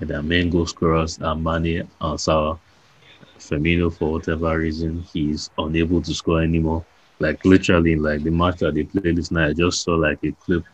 And 0.00 0.10
their 0.10 0.22
main 0.22 0.50
goal 0.50 0.66
scorers 0.66 1.20
are 1.20 1.36
Mane 1.36 1.88
and 2.00 2.20
Salah. 2.20 2.58
Firmino, 3.38 3.92
for 3.92 4.12
whatever 4.12 4.58
reason, 4.58 5.02
he's 5.12 5.50
unable 5.58 6.00
to 6.02 6.14
score 6.14 6.42
anymore. 6.42 6.84
Like 7.18 7.44
literally, 7.44 7.96
like 7.96 8.22
the 8.22 8.30
match 8.30 8.58
that 8.58 8.74
they 8.74 8.84
played 8.84 9.16
this 9.16 9.30
night, 9.30 9.50
I 9.50 9.52
just 9.52 9.82
saw 9.82 9.94
like 9.94 10.18
a 10.24 10.32
clip. 10.32 10.64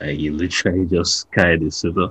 and 0.00 0.18
he 0.18 0.30
literally 0.30 0.86
just 0.90 1.30
carried 1.32 1.60
the 1.60 1.70
sitter. 1.70 2.08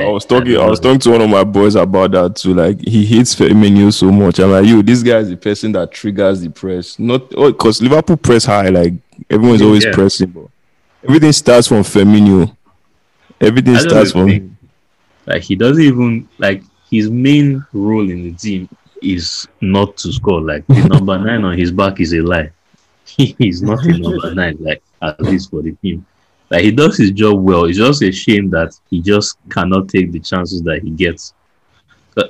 I 0.00 0.08
was 0.08 0.24
talking. 0.24 0.52
don't 0.54 0.64
I 0.66 0.68
was 0.70 0.80
talking 0.80 0.98
to 1.00 1.10
one 1.10 1.20
of 1.22 1.30
my 1.30 1.44
boys 1.44 1.74
about 1.74 2.12
that 2.12 2.36
too. 2.36 2.54
Like 2.54 2.80
he 2.80 3.04
hates 3.04 3.34
Firmino 3.34 3.92
so 3.92 4.10
much. 4.10 4.38
I'm 4.38 4.50
like, 4.50 4.64
you, 4.66 4.82
this 4.82 5.02
guy 5.02 5.18
is 5.18 5.28
the 5.28 5.36
person 5.36 5.72
that 5.72 5.90
triggers 5.92 6.40
the 6.40 6.50
press. 6.50 6.98
Not 6.98 7.22
oh, 7.36 7.52
because 7.52 7.82
Liverpool 7.82 8.16
press 8.16 8.44
high. 8.44 8.68
Like 8.68 8.94
everyone's 9.30 9.60
Yeah, 9.60 9.66
always 9.66 9.84
yeah. 9.84 9.92
pressing, 9.92 10.30
but 10.30 10.46
everything 11.04 11.32
starts 11.32 11.68
from 11.68 11.78
Firmino. 11.82 12.56
Everything 13.40 13.76
starts 13.76 14.12
from 14.12 14.28
think- 14.28 14.52
Like 15.26 15.42
he 15.42 15.54
doesn't 15.56 15.82
even 15.82 16.28
like 16.38 16.62
his 16.90 17.10
main 17.10 17.64
role 17.72 18.08
in 18.08 18.22
the 18.24 18.32
team 18.32 18.68
is 19.02 19.48
not 19.60 19.96
to 19.98 20.12
score. 20.12 20.40
Like 20.40 20.66
the 20.68 20.86
number 20.88 21.18
nine 21.18 21.44
on 21.44 21.56
his 21.58 21.72
back 21.72 22.00
is 22.00 22.12
a 22.14 22.20
lie. 22.20 22.50
He's 23.16 23.62
not 23.62 23.84
a 23.84 23.98
number 23.98 24.34
nine, 24.34 24.56
like 24.60 24.82
at 25.02 25.20
least 25.20 25.50
for 25.50 25.60
the 25.60 25.72
team. 25.82 26.06
Like 26.52 26.64
he 26.64 26.70
does 26.70 26.98
his 26.98 27.12
job 27.12 27.42
well. 27.42 27.64
It's 27.64 27.78
just 27.78 28.02
a 28.02 28.12
shame 28.12 28.50
that 28.50 28.78
he 28.90 29.00
just 29.00 29.38
cannot 29.48 29.88
take 29.88 30.12
the 30.12 30.20
chances 30.20 30.60
that 30.64 30.82
he 30.82 30.90
gets. 30.90 31.32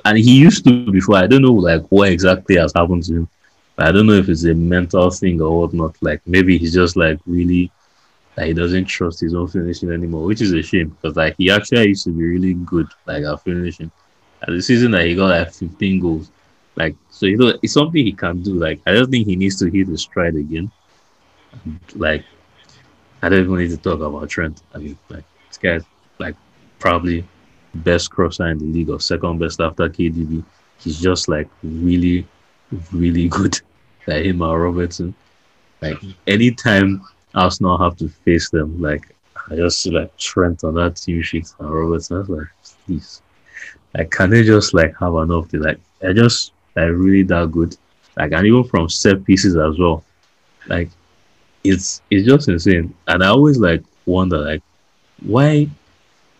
And 0.05 0.17
he 0.17 0.39
used 0.39 0.63
to 0.63 0.89
before. 0.89 1.17
I 1.17 1.27
don't 1.27 1.41
know 1.41 1.51
like 1.51 1.85
what 1.89 2.09
exactly 2.09 2.55
has 2.55 2.71
happened 2.73 3.03
to 3.03 3.15
him. 3.15 3.29
I 3.77 3.91
don't 3.91 4.05
know 4.05 4.13
if 4.13 4.29
it's 4.29 4.45
a 4.45 4.53
mental 4.53 5.11
thing 5.11 5.41
or 5.41 5.59
whatnot. 5.59 5.97
Like 6.01 6.21
maybe 6.25 6.57
he's 6.57 6.73
just 6.73 6.95
like 6.95 7.19
really 7.25 7.69
like 8.37 8.47
he 8.47 8.53
doesn't 8.53 8.85
trust 8.85 9.19
his 9.19 9.35
own 9.35 9.49
finishing 9.49 9.91
anymore, 9.91 10.23
which 10.23 10.39
is 10.39 10.53
a 10.53 10.63
shame 10.63 10.95
because 11.01 11.17
like 11.17 11.35
he 11.37 11.51
actually 11.51 11.89
used 11.89 12.05
to 12.05 12.11
be 12.11 12.23
really 12.23 12.53
good 12.53 12.87
like 13.05 13.25
at 13.25 13.43
finishing. 13.43 13.91
At 14.41 14.51
the 14.51 14.61
season 14.61 14.91
that 14.91 15.05
he 15.05 15.15
got 15.15 15.31
like 15.37 15.51
15 15.51 15.99
goals, 15.99 16.31
like 16.77 16.95
so 17.09 17.25
you 17.25 17.35
know 17.35 17.59
it's 17.61 17.73
something 17.73 18.05
he 18.05 18.13
can 18.13 18.41
do. 18.41 18.53
Like 18.53 18.79
I 18.87 18.93
just 18.93 19.11
think 19.11 19.27
he 19.27 19.35
needs 19.35 19.57
to 19.59 19.69
hit 19.69 19.89
his 19.89 20.03
stride 20.03 20.35
again. 20.35 20.71
Like 21.93 22.23
I 23.23 23.29
don't 23.29 23.39
even 23.39 23.55
need 23.57 23.69
to 23.69 23.77
talk 23.77 24.01
about 24.01 24.29
Trent. 24.29 24.61
I 24.75 24.79
mean, 24.79 24.97
like 25.09 25.23
this 25.47 25.57
guy's 25.57 25.83
like 26.19 26.35
probably 26.79 27.25
best 27.75 28.11
crosser 28.11 28.47
in 28.47 28.59
the 28.59 28.65
league 28.65 28.89
or 28.89 28.99
second 28.99 29.39
best 29.39 29.61
after 29.61 29.87
KDB. 29.89 30.43
He's 30.77 30.99
just 30.99 31.29
like 31.29 31.49
really, 31.63 32.27
really 32.91 33.29
good. 33.39 33.59
Like 34.05 34.25
him 34.25 34.41
and 34.41 34.61
Robertson. 34.61 35.15
Like 35.81 35.97
anytime 36.27 37.01
Arsenal 37.33 37.77
have 37.77 37.97
to 37.97 38.09
face 38.09 38.49
them. 38.49 38.81
Like 38.81 39.15
I 39.49 39.55
just 39.55 39.81
see 39.81 39.91
like 39.91 40.15
Trent 40.17 40.63
on 40.63 40.75
that 40.75 40.97
team 40.97 41.21
sheet 41.21 41.47
and 41.59 41.69
Robertson. 41.69 42.17
I 42.17 42.19
was 42.19 42.29
like, 42.29 42.47
please, 42.85 43.21
like 43.95 44.11
can 44.11 44.29
they 44.29 44.43
just 44.43 44.73
like 44.73 44.95
have 44.99 45.15
enough 45.15 45.47
like? 45.53 45.79
They're 45.99 46.13
just 46.13 46.51
like 46.75 46.89
really 46.89 47.23
that 47.23 47.51
good. 47.51 47.77
Like 48.17 48.31
and 48.33 48.45
even 48.45 48.63
from 48.65 48.89
set 48.89 49.23
pieces 49.23 49.55
as 49.55 49.79
well. 49.79 50.03
Like 50.67 50.89
it's 51.63 52.01
it's 52.11 52.27
just 52.27 52.49
insane. 52.49 52.93
And 53.07 53.23
I 53.23 53.27
always 53.27 53.57
like 53.57 53.83
wonder 54.05 54.37
like 54.37 54.61
why 55.21 55.69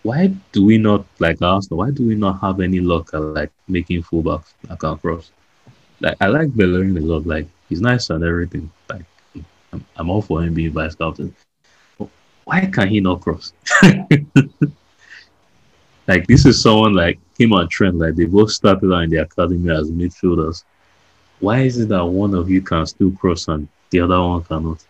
why 0.02 0.28
do 0.52 0.64
we 0.64 0.76
not 0.78 1.06
like 1.18 1.40
Arsenal? 1.40 1.78
Why 1.78 1.90
do 1.90 2.06
we 2.06 2.14
not 2.14 2.40
have 2.40 2.60
any 2.60 2.80
luck 2.80 3.10
at 3.14 3.20
like 3.20 3.50
making 3.68 4.02
fullbacks 4.02 4.52
like 4.68 4.82
across? 4.82 5.30
Like 6.00 6.16
I 6.20 6.26
like 6.26 6.54
Bellerin 6.54 6.96
a 6.98 7.00
lot. 7.00 7.26
Like 7.26 7.46
he's 7.68 7.80
nice 7.80 8.10
and 8.10 8.22
everything. 8.22 8.70
Like 8.90 9.04
I'm, 9.72 9.84
I'm 9.96 10.10
all 10.10 10.20
for 10.22 10.42
him 10.42 10.54
being 10.54 10.72
vice 10.72 10.94
captain. 10.94 11.34
Why 12.44 12.66
can 12.66 12.88
he 12.88 13.00
not 13.00 13.22
cross? 13.22 13.54
like 16.06 16.26
this 16.26 16.44
is 16.44 16.60
someone 16.60 16.92
like 16.92 17.18
him 17.38 17.52
and 17.52 17.70
Trent. 17.70 17.96
Like 17.96 18.16
they 18.16 18.26
both 18.26 18.50
started 18.50 18.92
out 18.92 19.04
in 19.04 19.10
the 19.10 19.22
academy 19.22 19.70
as 19.74 19.90
midfielders. 19.90 20.64
Why 21.40 21.60
is 21.60 21.78
it 21.78 21.88
that 21.88 22.04
one 22.04 22.34
of 22.34 22.50
you 22.50 22.60
can 22.60 22.84
still 22.84 23.12
cross 23.12 23.48
and 23.48 23.66
the 23.88 24.00
other 24.00 24.20
one 24.20 24.44
cannot? 24.44 24.84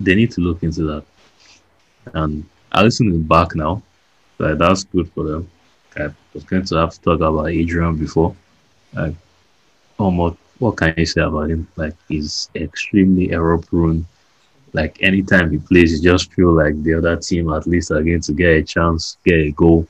They 0.00 0.14
need 0.14 0.30
to 0.32 0.40
look 0.40 0.62
into 0.62 0.82
that. 0.84 1.04
And 2.14 2.44
Alisson 2.72 3.12
is 3.12 3.18
back 3.18 3.54
now. 3.54 3.82
So 4.38 4.54
that's 4.54 4.84
good 4.84 5.10
for 5.12 5.24
them. 5.24 5.50
I 5.96 6.08
was 6.32 6.44
going 6.44 6.64
to 6.64 6.76
have 6.76 6.94
to 6.94 7.00
talk 7.00 7.20
about 7.20 7.46
Adrian 7.46 7.96
before. 7.96 8.34
Like, 8.94 9.14
almost 9.98 10.38
what 10.60 10.76
can 10.76 10.94
you 10.96 11.06
say 11.06 11.22
about 11.22 11.50
him? 11.50 11.66
Like 11.76 11.94
he's 12.08 12.48
extremely 12.54 13.32
error 13.32 13.58
prone. 13.58 14.06
Like 14.72 15.02
anytime 15.02 15.50
he 15.50 15.58
plays, 15.58 15.92
you 15.92 16.10
just 16.12 16.32
feel 16.32 16.52
like 16.52 16.80
the 16.82 16.94
other 16.94 17.16
team 17.16 17.52
at 17.52 17.66
least 17.66 17.90
are 17.90 18.02
going 18.02 18.20
to 18.20 18.32
get 18.32 18.56
a 18.56 18.62
chance, 18.62 19.16
get 19.24 19.34
a 19.34 19.50
goal. 19.50 19.88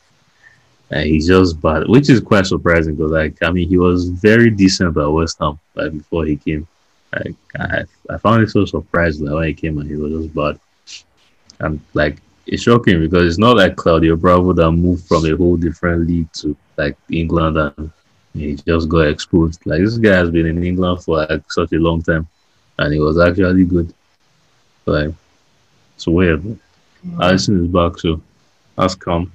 And 0.90 1.06
he's 1.06 1.26
just 1.26 1.60
bad, 1.60 1.88
which 1.88 2.08
is 2.08 2.20
quite 2.20 2.46
surprising 2.46 2.96
because 2.96 3.12
like 3.12 3.36
I 3.42 3.50
mean 3.50 3.68
he 3.68 3.76
was 3.76 4.08
very 4.08 4.50
decent 4.50 4.96
at 4.96 5.06
West 5.06 5.38
Ham 5.40 5.58
like 5.74 5.92
before 5.92 6.24
he 6.24 6.36
came. 6.36 6.66
Like 7.12 7.34
I, 7.58 7.84
I 8.08 8.18
found 8.18 8.42
it 8.42 8.50
so 8.50 8.64
surprising 8.64 9.26
that 9.26 9.34
when 9.34 9.48
he 9.48 9.54
came 9.54 9.78
and 9.78 9.90
he 9.90 9.96
was 9.96 10.12
just 10.12 10.34
bad. 10.34 10.60
And 11.60 11.80
like 11.94 12.18
it's 12.46 12.62
shocking 12.62 13.00
because 13.00 13.26
it's 13.26 13.38
not 13.38 13.56
like 13.56 13.76
Claudio 13.76 14.16
Bravo 14.16 14.52
that 14.52 14.72
moved 14.72 15.06
from 15.06 15.24
a 15.26 15.36
whole 15.36 15.56
different 15.56 16.06
league 16.06 16.32
to 16.34 16.56
like 16.76 16.96
England 17.10 17.56
and 17.56 17.90
he 18.34 18.54
just 18.54 18.88
got 18.88 19.08
exposed. 19.08 19.64
Like 19.66 19.80
this 19.80 19.98
guy 19.98 20.16
has 20.16 20.30
been 20.30 20.46
in 20.46 20.64
England 20.64 21.02
for 21.02 21.26
like 21.26 21.50
such 21.50 21.72
a 21.72 21.76
long 21.76 22.02
time, 22.02 22.28
and 22.78 22.92
he 22.92 23.00
was 23.00 23.18
actually 23.18 23.64
good. 23.64 23.92
Like 24.86 25.12
it's 25.96 26.06
weird. 26.06 26.42
Mm-hmm. 26.42 27.20
Alisson 27.20 27.64
is 27.64 27.68
back, 27.68 27.98
so 27.98 28.20
that's 28.76 28.94
calm. 28.94 29.32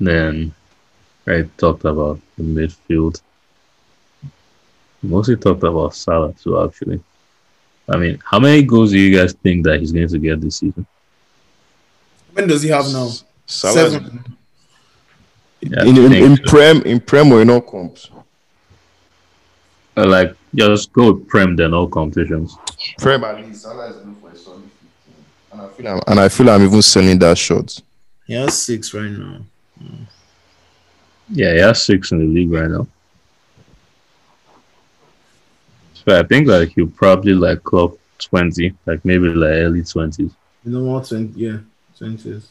Then 0.00 0.52
I 1.26 1.48
talked 1.56 1.84
about 1.84 2.20
the 2.36 2.44
midfield. 2.44 3.20
Mostly 5.04 5.36
talked 5.36 5.62
about 5.62 5.94
Salah 5.94 6.32
too, 6.32 6.62
actually. 6.62 7.00
I 7.88 7.96
mean, 7.96 8.18
how 8.24 8.38
many 8.38 8.62
goals 8.62 8.92
do 8.92 8.98
you 8.98 9.16
guys 9.16 9.34
think 9.34 9.64
that 9.66 9.78
he's 9.80 9.92
going 9.92 10.08
to 10.08 10.18
get 10.18 10.40
this 10.40 10.56
season? 10.56 10.86
when 12.32 12.48
does 12.48 12.62
he 12.62 12.68
have 12.70 12.90
now? 12.92 13.10
Salah 13.46 13.90
Seven. 13.90 14.36
Yeah, 15.60 15.84
in, 15.84 15.96
in, 15.96 16.12
in 16.12 16.36
so. 16.36 16.42
prem 16.44 16.82
in 16.82 17.00
prem 17.00 17.32
or 17.32 17.40
in 17.40 17.50
all 17.50 17.60
comps. 17.60 18.10
Uh, 19.96 20.06
like 20.06 20.36
just 20.54 20.92
go 20.92 21.12
with 21.12 21.28
Prem 21.28 21.56
then 21.56 21.72
all 21.72 21.88
competitions. 21.88 22.56
Prem 22.98 23.24
at 23.24 23.36
least 23.44 23.62
Salah 23.62 23.86
is 23.90 23.96
good 23.96 24.16
for 24.20 24.30
a 24.30 24.36
solid 24.36 24.62
15. 24.62 25.14
And 25.52 25.60
I 25.60 25.68
feel 25.68 25.88
I'm, 25.88 26.00
and 26.06 26.20
I 26.20 26.28
feel 26.28 26.50
I'm 26.50 26.62
even 26.62 26.82
selling 26.82 27.18
that 27.20 27.38
shot. 27.38 27.80
He 28.26 28.34
has 28.34 28.60
six 28.60 28.92
right 28.92 29.10
now. 29.10 29.38
Yeah, 31.28 31.52
he 31.52 31.58
has 31.60 31.82
six 31.84 32.12
in 32.12 32.18
the 32.18 32.26
league 32.26 32.52
right 32.52 32.68
now. 32.68 32.86
So 36.04 36.18
I 36.18 36.22
think 36.22 36.48
like 36.48 36.70
he'll 36.70 36.86
probably 36.88 37.32
like 37.34 37.62
clock 37.62 37.96
twenty, 38.18 38.74
like 38.86 39.04
maybe 39.04 39.28
like 39.28 39.50
early 39.50 39.82
twenties. 39.82 40.32
You 40.64 40.72
know 40.72 40.84
what? 40.84 41.08
20, 41.08 41.38
yeah, 41.38 41.58
twenties. 41.96 42.48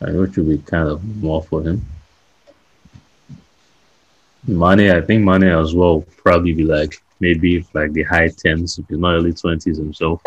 I 0.00 0.06
know 0.10 0.22
it 0.22 0.36
would 0.36 0.48
be 0.48 0.58
kind 0.58 0.88
of 0.88 1.02
more 1.22 1.42
for 1.42 1.62
him. 1.62 1.84
Money, 4.46 4.90
I 4.90 5.00
think 5.00 5.24
money 5.24 5.48
as 5.48 5.74
well 5.74 6.04
probably 6.22 6.52
be 6.52 6.64
like 6.64 7.00
maybe 7.18 7.66
like 7.72 7.92
the 7.92 8.02
high 8.04 8.28
tens, 8.28 8.78
if 8.78 8.86
he's 8.88 8.98
not 8.98 9.14
early 9.14 9.32
twenties 9.32 9.78
himself. 9.78 10.20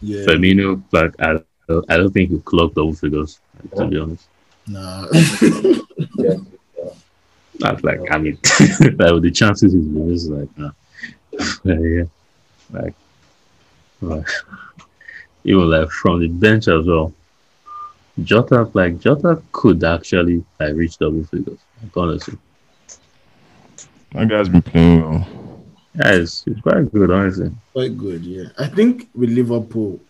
Yeah. 0.00 0.24
Firmino, 0.24 0.82
like 0.92 1.14
I, 1.20 1.40
I 1.88 1.96
don't 1.96 2.12
think 2.12 2.30
he'll 2.30 2.40
clock 2.40 2.74
double 2.74 2.94
figures. 2.94 3.40
To 3.76 3.86
be 3.86 3.98
honest, 3.98 4.28
Nah. 4.68 5.06
that's 7.58 7.82
like 7.82 8.00
I 8.10 8.18
mean, 8.18 8.38
like 8.60 9.12
with 9.12 9.22
the 9.22 9.30
chances 9.32 9.72
he's 9.72 9.84
been, 9.84 10.12
it's 10.12 10.26
like 10.26 10.48
nah. 10.56 10.70
Yeah, 11.64 12.04
like, 12.70 12.94
like 14.00 14.26
even 15.44 15.70
like 15.70 15.88
from 15.90 16.20
the 16.20 16.28
bench 16.28 16.68
as 16.68 16.86
well. 16.86 17.12
Jota, 18.22 18.68
like 18.74 18.98
Jota, 18.98 19.40
could 19.52 19.84
actually 19.84 20.44
like 20.58 20.74
reach 20.74 20.98
double 20.98 21.24
figures. 21.24 21.58
Like, 21.82 21.96
honestly, 21.96 22.36
That 24.12 24.28
guy's 24.28 24.48
been 24.48 24.62
playing 24.62 25.02
well. 25.08 25.28
yeah, 25.94 26.12
it's, 26.14 26.44
it's 26.46 26.60
quite 26.60 26.92
good. 26.92 27.10
Honestly, 27.12 27.50
Quite 27.72 27.96
good, 27.96 28.22
yeah. 28.24 28.46
I 28.58 28.66
think 28.66 29.08
with 29.14 29.30
Liverpool, 29.30 30.00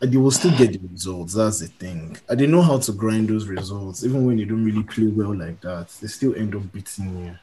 uh, 0.00 0.06
they 0.06 0.16
will 0.16 0.30
still 0.30 0.56
get 0.56 0.72
the 0.72 0.88
results. 0.88 1.34
That's 1.34 1.58
the 1.60 1.66
thing. 1.66 2.16
And 2.28 2.38
they 2.38 2.46
know 2.46 2.62
how 2.62 2.78
to 2.78 2.92
grind 2.92 3.28
those 3.28 3.46
results, 3.48 4.04
even 4.04 4.24
when 4.24 4.38
you 4.38 4.46
don't 4.46 4.64
really 4.64 4.84
play 4.84 5.08
well 5.08 5.34
like 5.34 5.60
that. 5.62 5.88
They 6.00 6.06
still 6.06 6.36
end 6.36 6.54
up 6.54 6.70
beating 6.72 7.24
you. 7.24 7.34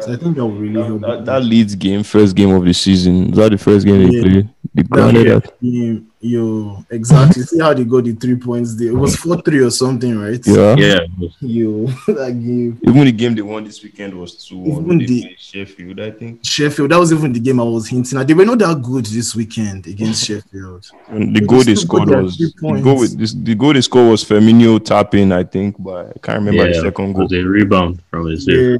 So 0.00 0.12
I 0.12 0.16
think 0.16 0.36
that 0.36 0.44
will 0.46 0.52
really 0.56 0.82
help. 0.82 1.00
That, 1.02 1.24
that 1.24 1.42
Leeds 1.42 1.74
game, 1.74 2.02
first 2.02 2.34
game 2.36 2.50
of 2.50 2.64
the 2.64 2.72
season. 2.72 3.30
Is 3.30 3.36
that 3.36 3.50
the 3.50 3.58
first 3.58 3.84
game 3.86 3.98
they 4.08 4.14
Yeah. 4.16 4.22
played? 4.22 4.48
They 4.72 4.82
That 4.82 4.90
grounded 4.90 5.26
game, 5.26 5.40
that. 5.40 5.60
game, 5.60 6.06
yo, 6.20 6.84
exactly. 6.90 7.42
See 7.42 7.58
how 7.58 7.74
they 7.74 7.82
got 7.84 8.04
the 8.04 8.12
three 8.12 8.36
points 8.36 8.76
there. 8.76 8.88
It 8.88 8.94
was 8.94 9.16
4 9.24 9.42
3 9.42 9.58
or 9.58 9.70
something, 9.70 10.16
right? 10.16 10.40
Yeah. 10.46 10.76
yeah, 10.78 10.98
Yo, 11.40 11.86
that 12.06 12.30
game. 12.40 12.78
Even 12.86 13.04
the 13.04 13.12
game 13.12 13.34
they 13.34 13.42
won 13.42 13.64
this 13.64 13.82
weekend 13.82 14.14
was 14.14 14.34
2 14.46 14.58
1. 14.58 14.82
Even 14.82 14.98
the- 14.98 15.34
Sheffield, 15.38 15.98
I 16.00 16.10
think. 16.12 16.40
Sheffield, 16.44 16.90
that 16.92 17.00
was 17.00 17.12
even 17.12 17.32
the 17.32 17.40
game 17.40 17.58
I 17.58 17.64
was 17.64 17.88
hinting 17.88 18.18
at. 18.18 18.28
They 18.28 18.34
were 18.34 18.44
not 18.44 18.58
that 18.60 18.80
good 18.82 19.06
this 19.06 19.34
weekend 19.34 19.86
against 19.88 20.24
Sheffield. 20.28 20.88
And 21.08 21.34
the 21.34 21.40
But 21.40 21.48
goal 21.48 21.58
they 21.60 21.72
they 21.72 21.74
scored 21.74 22.08
was 22.10 22.36
three 22.36 22.52
the 22.76 22.80
goal, 22.82 22.98
with, 23.00 23.18
this, 23.18 23.32
the 23.32 23.54
goal 23.56 23.72
they 23.72 23.80
scored 23.80 24.10
was 24.10 24.24
Firmino 24.24 24.82
tapping, 24.84 25.32
I 25.32 25.42
think, 25.42 25.76
but 25.78 26.12
I 26.14 26.18
can't 26.22 26.38
remember 26.38 26.66
yeah, 26.66 26.72
the 26.74 26.80
second 26.82 27.12
goal. 27.14 27.24
was 27.24 27.32
a 27.32 27.42
rebound 27.42 28.00
from 28.10 28.26
his. 28.26 28.46
Yeah. 28.46 28.76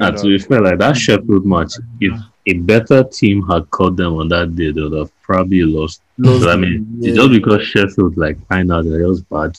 And 0.00 0.16
to 0.18 0.24
be 0.24 0.38
fair, 0.38 0.60
like 0.60 0.78
that 0.78 0.96
Sheffield 0.96 1.46
match, 1.46 1.72
if 2.00 2.12
a 2.46 2.54
better 2.54 3.04
team 3.04 3.46
had 3.46 3.70
caught 3.70 3.96
them 3.96 4.14
on 4.14 4.28
that 4.28 4.54
day, 4.54 4.70
they 4.70 4.80
would 4.80 4.92
have 4.92 5.22
probably 5.22 5.62
lost. 5.62 6.02
Lost 6.18 6.42
So, 6.42 6.50
I 6.50 6.56
mean, 6.56 6.86
yeah. 6.98 7.08
it's 7.08 7.18
just 7.18 7.32
because 7.32 7.66
Sheffield 7.66 8.16
like 8.16 8.44
find 8.46 8.70
out 8.72 8.84
they're 8.84 9.06
just 9.06 9.28
bad. 9.28 9.58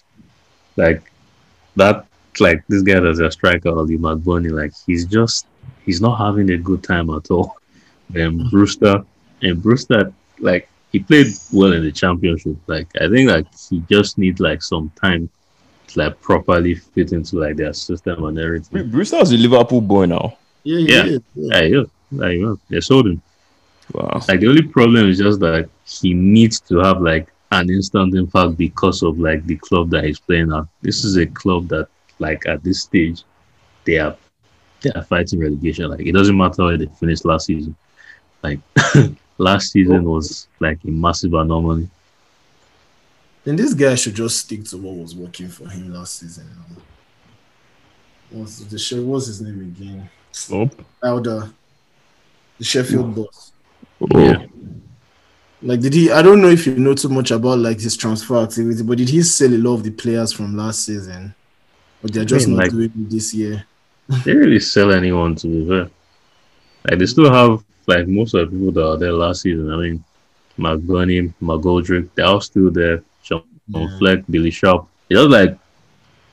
Like 0.76 1.12
that, 1.76 2.06
like 2.40 2.64
this 2.68 2.84
guy 2.84 3.00
that's 3.00 3.20
a 3.20 3.32
striker, 3.32 3.70
Oli 3.70 3.98
McBurnie, 3.98 4.52
like 4.52 4.74
he's 4.86 5.06
just 5.06 5.48
he's 5.86 6.02
not 6.02 6.18
having 6.18 6.50
a 6.52 6.58
good 6.58 6.84
time 6.84 7.10
at 7.10 7.32
all. 7.32 7.58
And 8.16 8.50
Brewster 8.50 9.04
and 9.42 9.62
Brewster, 9.62 10.14
like 10.40 10.70
he 10.92 11.00
played 11.00 11.28
well 11.52 11.74
in 11.74 11.84
the 11.84 11.92
championship. 11.92 12.58
Like 12.68 12.88
I 13.02 13.08
think 13.10 13.30
like 13.30 13.48
he 13.70 13.84
just 13.90 14.18
needs 14.18 14.40
like 14.40 14.62
some 14.62 14.92
time 15.02 15.28
to 15.28 15.39
like 15.98 16.20
properly 16.22 16.76
fit 16.76 17.12
into 17.14 17.38
like 17.38 17.56
their 17.58 17.74
system 17.74 18.24
and 18.26 18.38
everything. 18.40 18.70
Bru- 18.72 18.92
Brewster's 18.92 19.32
a 19.32 19.38
Liverpool 19.38 19.82
boy 19.82 20.06
now. 20.06 20.38
Yeah, 20.64 20.78
Yeah. 20.80 21.04
yeah. 21.06 21.18
yeah. 21.36 21.60
Yeah, 21.60 21.62
yeah, 21.64 21.84
like, 22.12 22.38
yeah, 22.40 22.56
they 22.70 22.82
sold 22.82 23.08
him. 23.08 23.22
Wow. 23.94 24.22
Like 24.28 24.40
the 24.40 24.48
only 24.48 24.62
problem 24.64 25.10
is 25.10 25.18
just 25.18 25.40
that 25.40 25.70
he 25.86 26.14
needs 26.14 26.60
to 26.62 26.78
have 26.80 27.02
like 27.02 27.28
an 27.52 27.70
instant 27.72 28.14
impact 28.16 28.58
because 28.58 29.02
of 29.02 29.20
like 29.20 29.46
the 29.48 29.56
club 29.58 29.90
that 29.90 30.04
he's 30.04 30.20
playing 30.20 30.54
at. 30.54 30.66
This 30.82 31.04
is 31.04 31.18
a 31.18 31.26
club 31.26 31.68
that 31.70 31.88
like 32.20 32.46
at 32.46 32.64
this 32.64 32.82
stage 32.84 33.24
they 33.86 33.98
are 33.98 34.16
they 34.82 34.92
are 34.92 35.04
fighting 35.04 35.40
relegation. 35.40 35.90
Like 35.90 36.02
it 36.06 36.12
doesn't 36.14 36.38
matter 36.38 36.64
where 36.66 36.78
they 36.78 36.86
finished 37.00 37.26
last 37.26 37.48
season. 37.48 37.76
Like 38.44 38.60
last 39.40 39.72
season 39.72 40.04
was 40.04 40.48
like 40.60 40.78
a 40.84 40.92
massive 40.92 41.34
anomaly. 41.34 41.90
Then 43.50 43.56
this 43.56 43.74
guy 43.74 43.96
should 43.96 44.14
just 44.14 44.38
stick 44.42 44.64
to 44.66 44.78
what 44.78 44.96
was 44.96 45.16
working 45.16 45.48
for 45.48 45.68
him 45.68 45.92
last 45.92 46.20
season. 46.20 46.46
What's 48.30 48.60
the 48.60 48.78
She- 48.78 49.00
what's 49.00 49.26
his 49.26 49.42
name 49.42 49.60
again? 49.62 50.08
Slope. 50.32 50.80
Elder, 51.04 51.50
the 52.60 52.64
Sheffield 52.64 53.16
boss. 53.16 53.52
Oh. 54.00 54.08
Yeah. 54.20 54.46
Like, 55.64 55.80
did 55.80 55.96
he? 55.96 56.12
I 56.12 56.22
don't 56.22 56.44
know 56.44 56.50
if 56.50 56.68
you 56.68 56.76
know 56.76 56.94
too 56.94 57.10
much 57.10 57.32
about 57.32 57.58
like 57.58 57.80
his 57.80 57.98
transfer 57.98 58.38
activity, 58.38 58.84
but 58.84 59.00
did 59.00 59.10
he 59.10 59.24
sell 59.24 59.52
a 59.52 59.58
lot 59.58 59.74
of 59.78 59.84
the 59.84 59.90
players 59.90 60.32
from 60.32 60.56
last 60.56 60.86
season? 60.86 61.34
But 62.04 62.14
they're 62.14 62.26
just 62.26 62.46
mean, 62.46 62.56
not 62.56 62.64
like- 62.66 62.72
doing 62.72 62.84
it 62.96 63.10
this 63.10 63.34
year. 63.34 63.66
They 64.26 64.34
really 64.36 64.60
sell 64.60 64.92
anyone 64.92 65.34
to 65.38 65.48
be 65.48 65.68
fair. 65.68 65.90
Like 66.88 67.00
they 67.00 67.08
still 67.08 67.34
have 67.34 67.64
like 67.88 68.08
most 68.08 68.36
of 68.36 68.42
the 68.52 68.56
people 68.56 68.74
that 68.74 68.88
are 68.88 68.98
there 68.98 69.12
last 69.14 69.42
season. 69.42 69.74
I 69.74 69.78
mean, 69.78 70.04
McBurnie, 70.60 71.34
McGoldrick, 71.42 72.10
they're 72.14 72.28
all 72.28 72.42
still 72.42 72.70
there. 72.70 73.02
Sean 73.72 73.90
Yeah. 73.90 73.98
Fleck, 73.98 74.24
Billy 74.30 74.52
Sharp. 74.52 74.88
It 75.10 75.16
just 75.16 75.30
like 75.30 75.58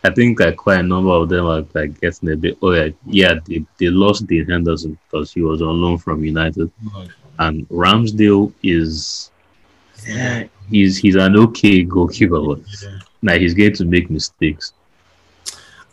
I 0.05 0.11
think 0.11 0.39
like 0.39 0.57
quite 0.57 0.81
a 0.81 0.83
number 0.83 1.11
of 1.11 1.29
them 1.29 1.47
are 1.47 1.65
like 1.75 2.01
getting 2.01 2.31
a 2.33 2.37
bit. 2.37 2.59
Oh 2.63 2.73
yeah, 2.73 2.89
yeah. 3.07 3.35
They, 3.45 3.65
they 3.79 3.89
lost 3.89 4.27
Dean 4.27 4.47
Henderson 4.47 4.97
because 5.11 5.33
he 5.33 5.43
was 5.43 5.63
on 5.63 5.81
loan 5.81 5.99
from 5.99 6.23
United, 6.25 6.71
and 7.39 7.69
Ramsdale 7.69 8.53
is 8.63 9.31
Yeah. 10.07 10.45
he's 10.71 10.97
he's 10.99 11.17
an 11.17 11.37
okay 11.37 11.83
goalkeeper, 11.83 12.41
but 12.41 12.61
Yeah. 12.83 12.99
like 13.23 13.41
he's 13.41 13.55
going 13.55 13.75
to 13.75 13.85
make 13.85 14.09
mistakes. 14.11 14.73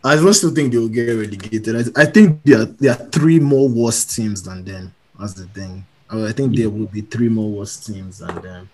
I 0.04 0.16
don't 0.16 0.34
still 0.34 0.52
think 0.52 0.74
they 0.74 0.78
will 0.78 0.90
get 0.90 1.08
relegated. 1.08 1.96
I, 1.98 2.02
I 2.02 2.06
think 2.06 2.44
there 2.44 2.60
are, 2.62 2.66
there 2.66 2.92
are 2.92 3.06
three 3.10 3.40
more 3.40 3.70
worse 3.70 4.04
teams 4.04 4.44
than 4.44 4.66
them. 4.66 4.94
That's 5.18 5.34
the 5.34 5.46
thing. 5.48 5.86
I, 6.10 6.26
I 6.28 6.32
think 6.34 6.56
there 6.58 6.70
will 6.70 6.88
be 6.88 7.02
three 7.02 7.30
more 7.30 7.50
worse 7.50 7.78
teams 7.78 8.20
than 8.20 8.36
them. 8.42 8.70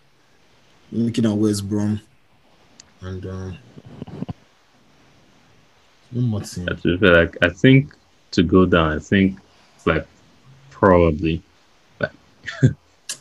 Looking 0.91 1.25
at 1.27 1.31
West 1.33 1.69
Brom 1.69 2.01
and 3.01 3.25
um, 3.25 3.57
one 6.11 6.25
more 6.25 6.41
team. 6.41 6.65
To 6.67 6.75
be 6.75 6.97
fair, 6.97 7.15
like 7.25 7.37
I 7.41 7.49
think 7.49 7.93
to 8.31 8.43
go 8.43 8.65
down, 8.65 8.93
I 8.95 8.99
think 8.99 9.39
like 9.85 10.05
probably 10.69 11.41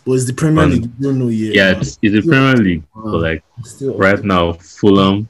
Was 0.04 0.26
the 0.26 0.32
Premier 0.32 0.64
Um, 0.64 0.70
League? 0.70 0.84
You 0.84 0.90
don't 1.08 1.18
know 1.18 1.28
yet. 1.28 1.54
yeah, 1.54 1.70
it's, 1.78 1.98
it's 2.02 2.14
the 2.14 2.22
Premier 2.22 2.56
League, 2.56 2.82
Wow. 2.94 3.12
but 3.12 3.20
like 3.20 3.42
right 3.98 4.22
now, 4.24 4.52
Fulham, 4.54 5.28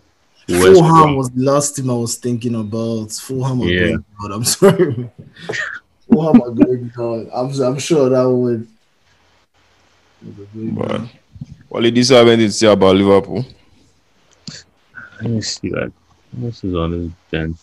West 0.49 0.63
Fulham 0.63 0.93
Brom. 0.93 1.17
was 1.17 1.31
the 1.31 1.43
last 1.43 1.77
team 1.77 1.91
I 1.91 1.95
was 1.95 2.17
thinking 2.17 2.55
about. 2.55 3.13
Fulham 3.13 3.63
are 3.63 3.67
Yeah. 3.67 3.81
going 3.89 4.05
down. 4.23 4.33
I'm 4.33 4.45
sorry. 4.57 5.11
Fulham 6.11 6.41
are 6.43 6.51
going 6.51 6.89
down. 6.97 7.31
I'm, 7.35 7.51
I'm 7.63 7.79
sure 7.79 8.09
that 8.09 8.29
would. 8.29 8.67
But 10.55 11.03
Wally, 11.71 11.91
this 11.91 12.11
is 12.11 12.17
to 12.39 12.51
say 12.51 12.67
about 12.67 12.97
Liverpool. 12.97 13.45
Let 15.21 15.31
me 15.31 15.41
see, 15.41 15.71
like 15.71 15.91
this 16.33 16.63
is 16.65 16.75
on 16.75 16.93
his 16.93 17.11
bench. 17.31 17.57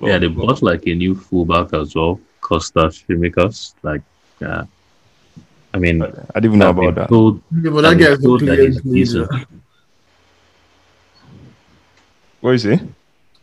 Yeah, 0.00 0.18
they 0.18 0.26
bought 0.28 0.62
like 0.62 0.86
a 0.86 0.94
new 0.94 1.14
fullback 1.14 1.72
as 1.74 1.94
well, 1.94 2.18
Kostas 2.40 3.04
Tsimikas. 3.06 3.74
Like, 3.82 4.02
uh, 4.44 4.64
I 5.74 5.78
mean, 5.78 6.02
I 6.02 6.06
didn't 6.40 6.44
even 6.44 6.58
know 6.58 6.70
about 6.70 6.94
that. 6.96 7.08
told- 7.08 7.40
Yeah, 7.62 7.70
but 7.70 7.82
that 7.82 7.90
I've 7.92 7.98
been 7.98 8.06
guy's 8.08 8.22
told 8.22 8.42
not 8.42 8.56
that 8.56 8.64
he's 8.64 8.80
decent. 8.82 9.30
What 12.40 12.54
is 12.54 12.64
it? 12.66 12.80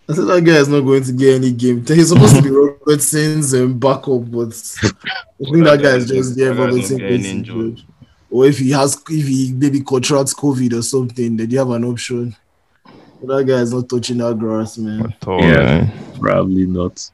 I 0.09 0.13
said 0.13 0.25
that 0.25 0.43
guy 0.43 0.53
is 0.53 0.67
not 0.67 0.81
going 0.81 1.03
to 1.03 1.13
get 1.13 1.35
any 1.35 1.51
game. 1.51 1.85
He's 1.85 2.09
supposed 2.09 2.35
to 2.35 2.41
be 2.41 2.49
Robertson's 2.51 3.53
um, 3.53 3.77
backup, 3.79 4.29
but 4.31 4.49
I 4.83 5.51
think 5.51 5.63
that 5.65 5.79
guy 5.81 5.95
is 5.95 6.07
just 6.07 6.35
there. 6.35 6.53
That 6.53 6.57
guy's 6.71 6.89
not 6.91 6.97
Robertson 6.97 6.97
gets 6.97 7.25
injured. 7.25 7.55
injured. 7.55 7.85
Or 8.31 8.45
if 8.45 8.59
he 8.59 8.71
has, 8.71 8.95
if 9.09 9.27
he 9.27 9.53
maybe 9.55 9.81
contracts 9.81 10.33
COVID 10.33 10.73
or 10.73 10.81
something, 10.83 11.35
then 11.37 11.49
you 11.49 11.57
have 11.59 11.71
an 11.71 11.83
option. 11.85 12.35
But 13.21 13.37
that 13.37 13.43
guy 13.45 13.55
is 13.61 13.73
not 13.73 13.89
touching 13.89 14.17
that 14.19 14.37
grass, 14.37 14.77
man. 14.77 15.01
At 15.21 15.27
all, 15.27 15.41
Yeah. 15.41 15.55
man. 15.81 15.91
probably 16.19 16.65
not. 16.65 17.09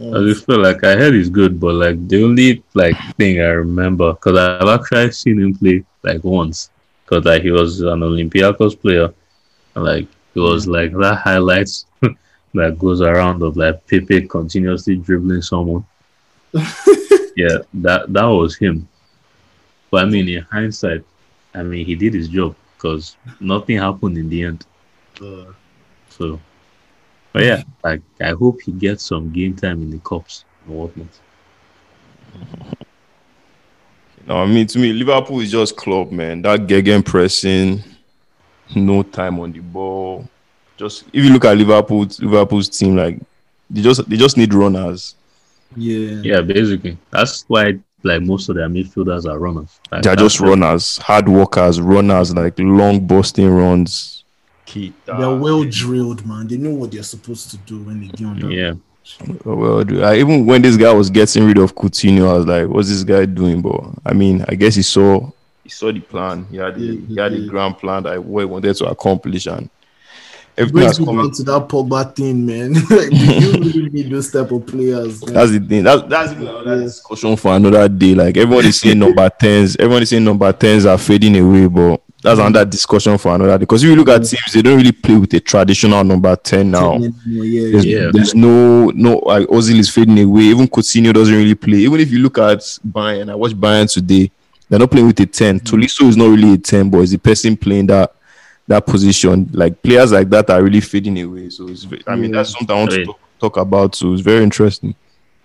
I 0.00 0.20
just 0.28 0.46
feel 0.46 0.60
like 0.62 0.84
I 0.84 0.94
heard 0.96 1.14
he's 1.14 1.28
good, 1.30 1.58
but 1.58 1.74
like 1.74 2.06
the 2.06 2.22
only 2.22 2.62
like 2.74 2.96
thing 3.16 3.40
I 3.40 3.48
remember 3.48 4.12
because 4.12 4.36
I've 4.38 4.68
actually 4.80 5.10
seen 5.10 5.40
him 5.40 5.54
play 5.56 5.84
like 6.04 6.22
once 6.22 6.70
because 7.04 7.24
like 7.24 7.42
he 7.42 7.50
was 7.50 7.80
an 7.80 8.00
Olympiacos 8.00 8.80
player, 8.80 9.12
and 9.74 9.84
like 9.84 10.06
it 10.36 10.40
was 10.40 10.68
like 10.68 10.92
that 10.98 11.16
highlights 11.24 11.86
that 12.54 12.78
goes 12.78 13.00
around 13.00 13.42
of 13.42 13.56
like 13.56 13.84
Pepe 13.88 14.28
continuously 14.28 14.94
dribbling 14.96 15.42
someone. 15.42 15.84
yeah, 17.36 17.58
that 17.74 18.04
that 18.12 18.24
was 18.26 18.56
him. 18.56 18.86
But 19.90 20.04
I 20.04 20.06
mean, 20.08 20.28
in 20.28 20.42
hindsight, 20.42 21.04
I 21.54 21.62
mean 21.62 21.84
he 21.86 21.94
did 21.94 22.14
his 22.14 22.28
job 22.28 22.54
because 22.76 23.16
nothing 23.40 23.78
happened 23.78 24.18
in 24.18 24.28
the 24.28 24.44
end. 24.44 24.66
Uh, 25.20 25.52
So, 26.10 26.40
but 27.32 27.44
yeah, 27.44 27.62
like 27.84 28.02
I 28.20 28.30
hope 28.30 28.60
he 28.62 28.72
gets 28.72 29.04
some 29.06 29.32
game 29.32 29.54
time 29.56 29.82
in 29.82 29.90
the 29.90 29.98
cups 30.00 30.44
and 30.66 30.76
whatnot. 30.76 31.20
No, 34.26 34.36
I 34.38 34.46
mean 34.46 34.66
to 34.68 34.78
me, 34.78 34.92
Liverpool 34.92 35.40
is 35.40 35.50
just 35.50 35.76
club, 35.76 36.10
man. 36.12 36.42
That 36.42 36.66
gegen 36.66 37.02
pressing, 37.02 37.82
no 38.74 39.02
time 39.02 39.38
on 39.40 39.52
the 39.52 39.60
ball. 39.60 40.28
Just 40.76 41.04
if 41.12 41.24
you 41.24 41.32
look 41.32 41.44
at 41.44 41.56
Liverpool, 41.56 42.06
Liverpool's 42.20 42.68
team, 42.68 42.96
like 42.96 43.18
they 43.70 43.82
just 43.82 44.08
they 44.08 44.16
just 44.16 44.36
need 44.36 44.52
runners. 44.54 45.14
yeah. 45.76 46.22
Yeah, 46.22 46.40
basically, 46.40 46.98
that's 47.10 47.44
why 47.48 47.78
like 48.04 48.22
most 48.22 48.48
of 48.48 48.56
their 48.56 48.68
midfielders 48.68 49.26
are 49.30 49.38
runners. 49.38 49.80
Like, 49.90 50.02
They're 50.02 50.16
just 50.16 50.40
what- 50.40 50.50
runners, 50.50 50.98
hard 50.98 51.28
workers, 51.28 51.80
runners, 51.80 52.34
like 52.34 52.54
long 52.58 53.06
busting 53.06 53.48
runs. 53.48 54.24
Keita. 54.66 54.92
They're 55.06 55.14
uh, 55.26 55.36
well 55.36 55.64
drilled, 55.64 56.26
man. 56.26 56.46
They 56.46 56.58
know 56.58 56.70
what 56.74 56.92
they're 56.92 57.02
supposed 57.02 57.50
to 57.50 57.56
do 57.58 57.82
when 57.82 58.00
they 58.02 58.08
get 58.08 58.26
on 58.26 58.38
that. 58.40 58.50
Yeah, 58.50 58.74
oh, 59.46 59.56
Well, 59.56 59.84
dude, 59.84 60.02
I, 60.02 60.16
even 60.16 60.44
when 60.44 60.60
this 60.60 60.76
guy 60.76 60.92
was 60.92 61.08
getting 61.08 61.44
rid 61.46 61.56
of 61.58 61.74
Coutinho, 61.74 62.28
I 62.28 62.32
was 62.34 62.46
like, 62.46 62.68
"What's 62.68 62.88
this 62.90 63.02
guy 63.02 63.24
doing?" 63.24 63.62
But 63.62 63.80
I 64.04 64.12
mean, 64.12 64.44
I 64.46 64.54
guess 64.54 64.74
he 64.74 64.82
saw 64.82 65.30
he 65.64 65.70
saw 65.70 65.90
the 65.90 66.00
plan. 66.00 66.46
He 66.50 66.58
had 66.58 66.74
the, 66.74 66.80
Yeah, 66.82 67.06
he 67.08 67.16
had 67.16 67.32
the 67.32 67.46
grand 67.48 67.78
plan 67.78 68.02
that 68.02 68.22
what 68.22 68.40
he 68.40 68.44
wanted 68.46 68.76
to 68.76 68.86
accomplish, 68.86 69.46
and 69.46 69.70
everything 70.58 70.72
Brings 70.72 71.00
me 71.00 71.30
to 71.36 71.42
that 71.44 71.68
Pogba 71.68 72.14
thing, 72.14 72.44
man. 72.46 72.72
like, 72.74 73.10
you 73.12 73.52
really 73.52 73.88
need 73.90 74.10
those 74.10 74.30
type 74.30 74.50
of 74.50 74.66
players? 74.66 75.24
Man? 75.24 75.34
That's 75.34 75.50
the 75.52 75.60
thing. 75.60 75.84
That's 75.84 76.02
that's 76.08 76.32
another 76.32 76.76
Yeah. 76.76 76.82
discussion 76.84 77.36
for 77.36 77.54
another 77.54 77.88
day. 77.88 78.14
Like 78.14 78.36
everyone 78.36 78.66
is 78.66 78.78
saying 78.80 78.98
number 78.98 79.28
tens, 79.30 79.76
everyone 79.76 80.02
is 80.02 80.10
saying 80.10 80.24
number 80.24 80.52
tens 80.52 80.86
are 80.86 80.98
fading 80.98 81.36
away, 81.36 81.66
but 81.68 82.02
that's 82.22 82.40
another 82.40 82.64
discussion 82.64 83.16
for 83.18 83.34
another 83.34 83.52
day. 83.52 83.58
Because 83.58 83.84
if 83.84 83.90
you 83.90 83.96
look 83.96 84.08
at 84.08 84.24
teams, 84.24 84.52
they 84.52 84.60
don't 84.62 84.76
really 84.76 84.92
play 84.92 85.16
with 85.16 85.32
a 85.34 85.40
traditional 85.40 86.02
number 86.02 86.34
ten 86.36 86.70
now. 86.70 86.98
Yeah, 86.98 87.08
yeah, 87.26 87.70
There's, 87.72 87.84
Yeah. 87.86 88.10
there's 88.12 88.34
no 88.34 88.90
no 88.90 89.18
like 89.24 89.46
Ozil 89.48 89.78
is 89.78 89.88
fading 89.90 90.18
away. 90.18 90.42
Even 90.42 90.66
Coutinho 90.66 91.12
doesn't 91.14 91.34
really 91.34 91.54
play. 91.54 91.78
Even 91.78 92.00
if 92.00 92.10
you 92.10 92.18
look 92.18 92.38
at 92.38 92.58
Bayern, 92.86 93.30
I 93.30 93.34
watched 93.34 93.60
Bayern 93.60 93.92
today. 93.92 94.30
They're 94.68 94.78
not 94.78 94.90
playing 94.90 95.06
with 95.06 95.20
a 95.20 95.24
10. 95.26 95.60
Mm. 95.60 95.62
Tolisso 95.64 96.06
is 96.08 96.16
not 96.18 96.26
really 96.28 96.52
a 96.52 96.58
10, 96.58 96.90
but 96.90 96.98
it's 96.98 97.12
the 97.12 97.18
person 97.18 97.56
playing 97.56 97.86
that 97.86 98.12
that 98.68 98.86
position. 98.86 99.48
Like 99.52 99.82
players 99.82 100.12
like 100.12 100.28
that 100.30 100.48
are 100.50 100.62
really 100.62 100.80
fading 100.80 101.18
away. 101.20 101.50
So 101.50 101.68
it's 101.68 101.84
ve- 101.84 102.02
I 102.06 102.14
mean 102.14 102.30
Yeah. 102.30 102.36
that's 102.38 102.52
something 102.52 102.70
I 102.76 102.78
want 102.78 102.90
to 102.92 103.04
talk, 103.04 103.20
talk 103.40 103.56
about. 103.56 103.94
So 103.94 104.12
it's 104.12 104.22
very 104.22 104.42
interesting. 104.44 104.94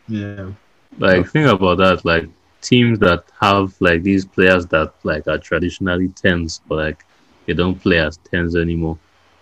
yeah. 0.07 0.51
like 0.99 1.27
think 1.29 1.49
about 1.49 1.77
that. 1.79 2.05
Like 2.05 2.27
teams 2.61 2.99
that 2.99 3.23
have 3.41 3.73
like 3.79 4.03
these 4.03 4.25
players 4.25 4.65
that 4.67 4.93
like 5.03 5.27
are 5.27 5.37
traditionally 5.39 6.09
tens, 6.09 6.61
but 6.67 6.75
like 6.75 7.05
they 7.45 7.53
don't 7.53 7.75
play 7.81 7.97
as 7.99 8.17
tens 8.17 8.55
anymore. 8.55 8.97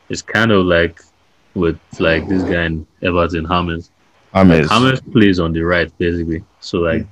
It's 0.09 0.21
kind 0.21 0.51
of 0.51 0.65
like 0.65 1.01
with 1.53 1.77
like 1.99 2.27
this 2.29 2.43
guy 2.43 2.65
in 2.65 2.87
Everton 3.01 3.45
Hammers. 3.45 3.91
Ames. 4.33 4.69
Hammers 4.69 5.01
plays 5.01 5.39
on 5.39 5.51
the 5.53 5.61
right 5.61 5.91
basically. 5.97 6.43
So 6.61 6.79
like 6.79 7.05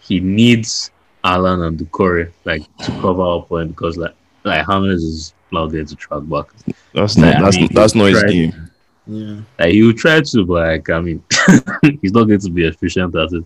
he 0.00 0.20
needs 0.20 0.90
Allan 1.24 1.62
and 1.62 1.78
Doucouré 1.78 2.30
like 2.44 2.62
to 2.78 2.90
cover 3.00 3.22
up 3.36 3.48
point 3.48 3.70
because 3.70 3.96
like 3.96 4.14
like 4.44 4.66
Hammers 4.66 5.02
is 5.02 5.34
not 5.50 5.70
there 5.70 5.84
to 5.84 5.96
track 5.96 6.22
back. 6.24 6.46
That's 6.94 7.16
not 7.16 7.36
I 7.36 7.40
that's 7.42 7.56
mean, 7.56 7.68
that's 7.72 7.94
not 7.94 8.06
his 8.06 8.22
right. 8.22 8.32
game. 8.32 8.70
Yeah. 9.06 9.40
Like 9.58 9.72
he 9.72 9.82
will 9.82 9.92
try 9.94 10.20
to, 10.20 10.44
but 10.46 10.66
like 10.66 10.90
I 10.90 11.00
mean, 11.00 11.22
he's 12.02 12.12
not 12.12 12.24
going 12.24 12.40
to 12.40 12.50
be 12.50 12.66
efficient 12.66 13.14
at 13.16 13.32
it. 13.32 13.44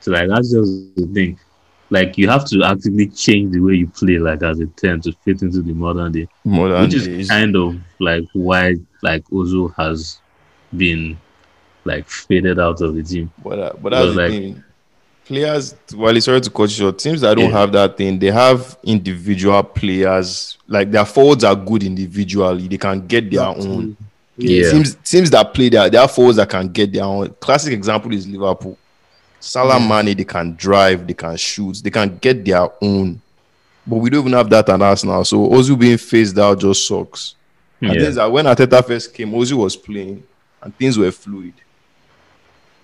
So 0.00 0.10
like 0.12 0.28
that's 0.28 0.50
just 0.52 0.94
the 0.96 1.06
thing. 1.12 1.38
Like 1.90 2.18
you 2.18 2.28
have 2.28 2.44
to 2.50 2.62
actively 2.64 3.08
change 3.08 3.52
the 3.52 3.60
way 3.60 3.74
you 3.74 3.86
play, 3.88 4.18
like 4.18 4.42
as 4.42 4.60
a 4.60 4.66
ten, 4.66 5.00
to 5.02 5.12
fit 5.24 5.40
into 5.42 5.62
the 5.62 5.72
modern 5.72 6.12
day, 6.12 6.28
More 6.44 6.68
than 6.68 6.82
which 6.82 6.94
is 6.94 7.06
days. 7.06 7.28
kind 7.30 7.56
of 7.56 7.76
like 7.98 8.24
why 8.34 8.74
like 9.02 9.24
Ozil 9.28 9.74
has 9.76 10.20
been 10.76 11.16
like 11.84 12.06
faded 12.08 12.60
out 12.60 12.82
of 12.82 12.94
the 12.94 13.02
team. 13.02 13.32
But, 13.42 13.58
uh, 13.58 13.72
but 13.80 13.90
that's 13.90 14.14
the 14.14 14.20
like- 14.22 14.30
thing. 14.30 14.64
Players, 15.28 15.74
well, 15.94 16.16
it's 16.16 16.24
sorry 16.24 16.40
to 16.40 16.48
coach 16.50 16.78
your. 16.78 16.90
Teams 16.90 17.20
that 17.20 17.36
don't 17.36 17.50
Yeah. 17.50 17.58
have 17.60 17.72
that 17.72 17.98
thing, 17.98 18.18
they 18.18 18.30
have 18.30 18.78
individual 18.82 19.62
players. 19.62 20.56
Like 20.66 20.90
their 20.90 21.04
forwards 21.04 21.44
are 21.44 21.54
good 21.54 21.82
individually. 21.82 22.66
They 22.66 22.78
can 22.78 23.06
get 23.06 23.30
their 23.30 23.46
own. 23.46 23.94
Yeah. 24.38 24.70
Teams, 24.70 24.96
teams 25.04 25.30
that 25.30 25.52
play 25.52 25.68
that, 25.68 25.92
there 25.92 26.00
are 26.00 26.08
forwards 26.08 26.36
that 26.38 26.48
can 26.48 26.68
get 26.68 26.92
their 26.94 27.04
own. 27.04 27.28
Classic 27.40 27.72
example 27.74 28.12
is 28.14 28.26
Liverpool. 28.26 28.78
Salah, 29.38 29.78
Mane, 29.78 30.16
they 30.16 30.24
can 30.24 30.54
drive, 30.56 31.06
they 31.06 31.12
can 31.14 31.36
shoot, 31.36 31.80
they 31.84 31.90
can 31.90 32.16
get 32.18 32.42
their 32.44 32.66
own. 32.82 33.20
But 33.86 33.96
we 33.96 34.08
don't 34.10 34.20
even 34.20 34.32
have 34.32 34.48
that 34.50 34.68
at 34.68 34.80
Arsenal. 34.80 35.24
So 35.24 35.46
Ozil 35.48 35.78
being 35.78 35.98
phased 35.98 36.38
out 36.38 36.58
just 36.58 36.88
sucks. 36.88 37.34
And 37.82 37.92
things 37.92 38.14
that 38.16 38.32
when 38.32 38.46
Arteta 38.46 38.82
first 38.84 39.12
came, 39.12 39.30
Ozil 39.32 39.58
was 39.58 39.76
playing 39.76 40.22
and 40.62 40.74
things 40.78 40.96
were 40.96 41.10
fluid. 41.12 41.52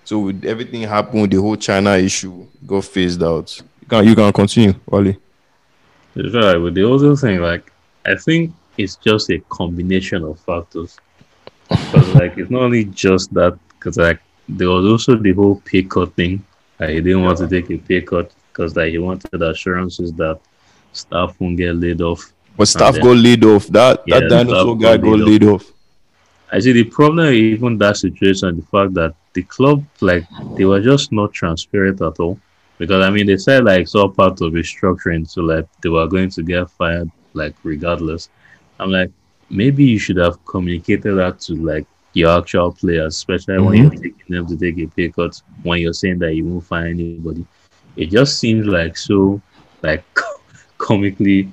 So 0.05 0.19
with 0.19 0.45
everything 0.45 0.83
happened, 0.83 1.31
the 1.31 1.41
whole 1.41 1.57
China 1.57 1.97
issue 1.97 2.45
got 2.65 2.85
phased 2.85 3.21
out. 3.23 3.59
You 3.81 3.87
can 3.87 4.07
you 4.07 4.15
can 4.15 4.31
continue, 4.31 4.73
Wally. 4.85 5.17
It's 6.15 6.33
right 6.35 6.57
with 6.57 6.75
the 6.75 6.81
Ozil 6.81 7.19
thing. 7.19 7.41
Like 7.41 7.71
I 8.05 8.15
think 8.15 8.53
it's 8.77 8.95
just 8.95 9.29
a 9.31 9.39
combination 9.49 10.23
of 10.23 10.39
factors. 10.39 10.97
Because 11.69 12.13
like 12.13 12.37
it's 12.37 12.51
not 12.51 12.61
only 12.61 12.85
just 12.85 13.33
that. 13.33 13.57
Because 13.69 13.97
like 13.97 14.19
there 14.47 14.69
was 14.69 14.85
also 14.85 15.15
the 15.15 15.33
whole 15.33 15.59
pay 15.65 15.81
cut 15.81 16.15
thing. 16.15 16.45
Like, 16.79 16.89
he 16.89 17.01
didn't 17.01 17.23
want 17.23 17.39
to 17.39 17.47
take 17.47 17.69
a 17.71 17.77
pay 17.77 18.01
cut 18.01 18.31
because 18.51 18.75
like 18.75 18.91
he 18.91 18.99
wanted 18.99 19.41
assurances 19.41 20.13
that 20.13 20.39
staff 20.93 21.35
won't 21.39 21.57
get 21.57 21.75
laid 21.75 22.01
off. 22.01 22.31
But 22.55 22.67
staff 22.67 22.93
then- 22.93 23.03
got 23.03 23.17
laid 23.17 23.43
off. 23.43 23.67
That 23.67 24.03
Yeah, 24.05 24.19
that 24.19 24.29
staff 24.29 24.47
dinosaur 24.47 24.77
guy 24.77 24.97
got 24.97 25.07
laid 25.07 25.41
laid 25.41 25.43
off. 25.45 25.71
I 26.55 26.59
see 26.59 26.71
the 26.71 26.85
problem 26.85 27.33
even 27.33 27.77
that 27.79 27.97
situation, 27.97 28.55
the 28.55 28.65
fact 28.67 28.93
that 28.93 29.13
the 29.33 29.43
club 29.43 29.85
like 29.99 30.23
they 30.55 30.63
were 30.63 30.79
just 30.79 31.11
not 31.11 31.33
transparent 31.33 32.01
at 32.01 32.17
all. 32.17 32.39
Because 32.77 33.03
I 33.03 33.09
mean 33.09 33.27
they 33.27 33.35
said 33.35 33.65
like 33.65 33.81
it's 33.81 33.93
all 33.93 34.07
part 34.09 34.39
of 34.39 34.53
restructuring, 34.53 35.27
so 35.29 35.41
like 35.41 35.67
they 35.81 35.89
were 35.89 36.07
going 36.07 36.29
to 36.29 36.43
get 36.43 36.69
fired 36.69 37.11
like 37.33 37.55
regardless. 37.63 38.29
I'm 38.79 38.89
like, 38.89 39.11
maybe 39.49 39.83
you 39.83 39.99
should 39.99 40.15
have 40.15 40.45
communicated 40.45 41.15
that 41.15 41.41
to 41.41 41.55
like 41.55 41.85
your 42.13 42.39
actual 42.39 42.71
players, 42.71 43.17
especially 43.17 43.59
when 43.59 43.77
you're 43.77 43.91
mm-hmm. 43.91 44.01
taking 44.01 44.35
them 44.35 44.47
to 44.47 44.55
take 44.55 44.77
a 44.77 44.87
pay 44.87 45.09
cut 45.09 45.41
when 45.63 45.81
you're 45.81 45.91
saying 45.91 46.19
that 46.19 46.35
you 46.35 46.45
won't 46.45 46.63
find 46.63 47.01
anybody. 47.01 47.45
It 47.97 48.11
just 48.11 48.39
seems 48.39 48.65
like 48.65 48.95
so 48.95 49.41
like 49.81 50.05
comically 50.77 51.51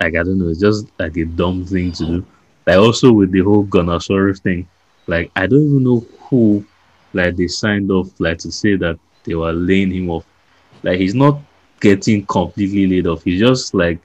like 0.00 0.16
I 0.16 0.22
don't 0.22 0.38
know, 0.38 0.48
it's 0.48 0.60
just 0.60 0.86
like 0.98 1.18
a 1.18 1.26
dumb 1.26 1.66
thing 1.66 1.92
to 1.92 2.06
do. 2.06 2.26
Like 2.66 2.76
also 2.76 3.12
with 3.12 3.32
the 3.32 3.40
whole 3.40 3.64
Gunnersaurus 3.64 4.40
thing, 4.40 4.68
like 5.06 5.30
I 5.36 5.46
don't 5.46 5.66
even 5.66 5.82
know 5.84 6.06
who 6.28 6.64
like 7.12 7.36
they 7.36 7.48
signed 7.48 7.90
off 7.90 8.08
like 8.20 8.38
to 8.38 8.52
say 8.52 8.76
that 8.76 8.98
they 9.24 9.34
were 9.34 9.52
laying 9.52 9.90
him 9.90 10.10
off. 10.10 10.24
Like 10.82 10.98
he's 10.98 11.14
not 11.14 11.38
getting 11.80 12.24
completely 12.26 12.86
laid 12.86 13.06
off. 13.06 13.24
He's 13.24 13.40
just 13.40 13.74
like 13.74 13.98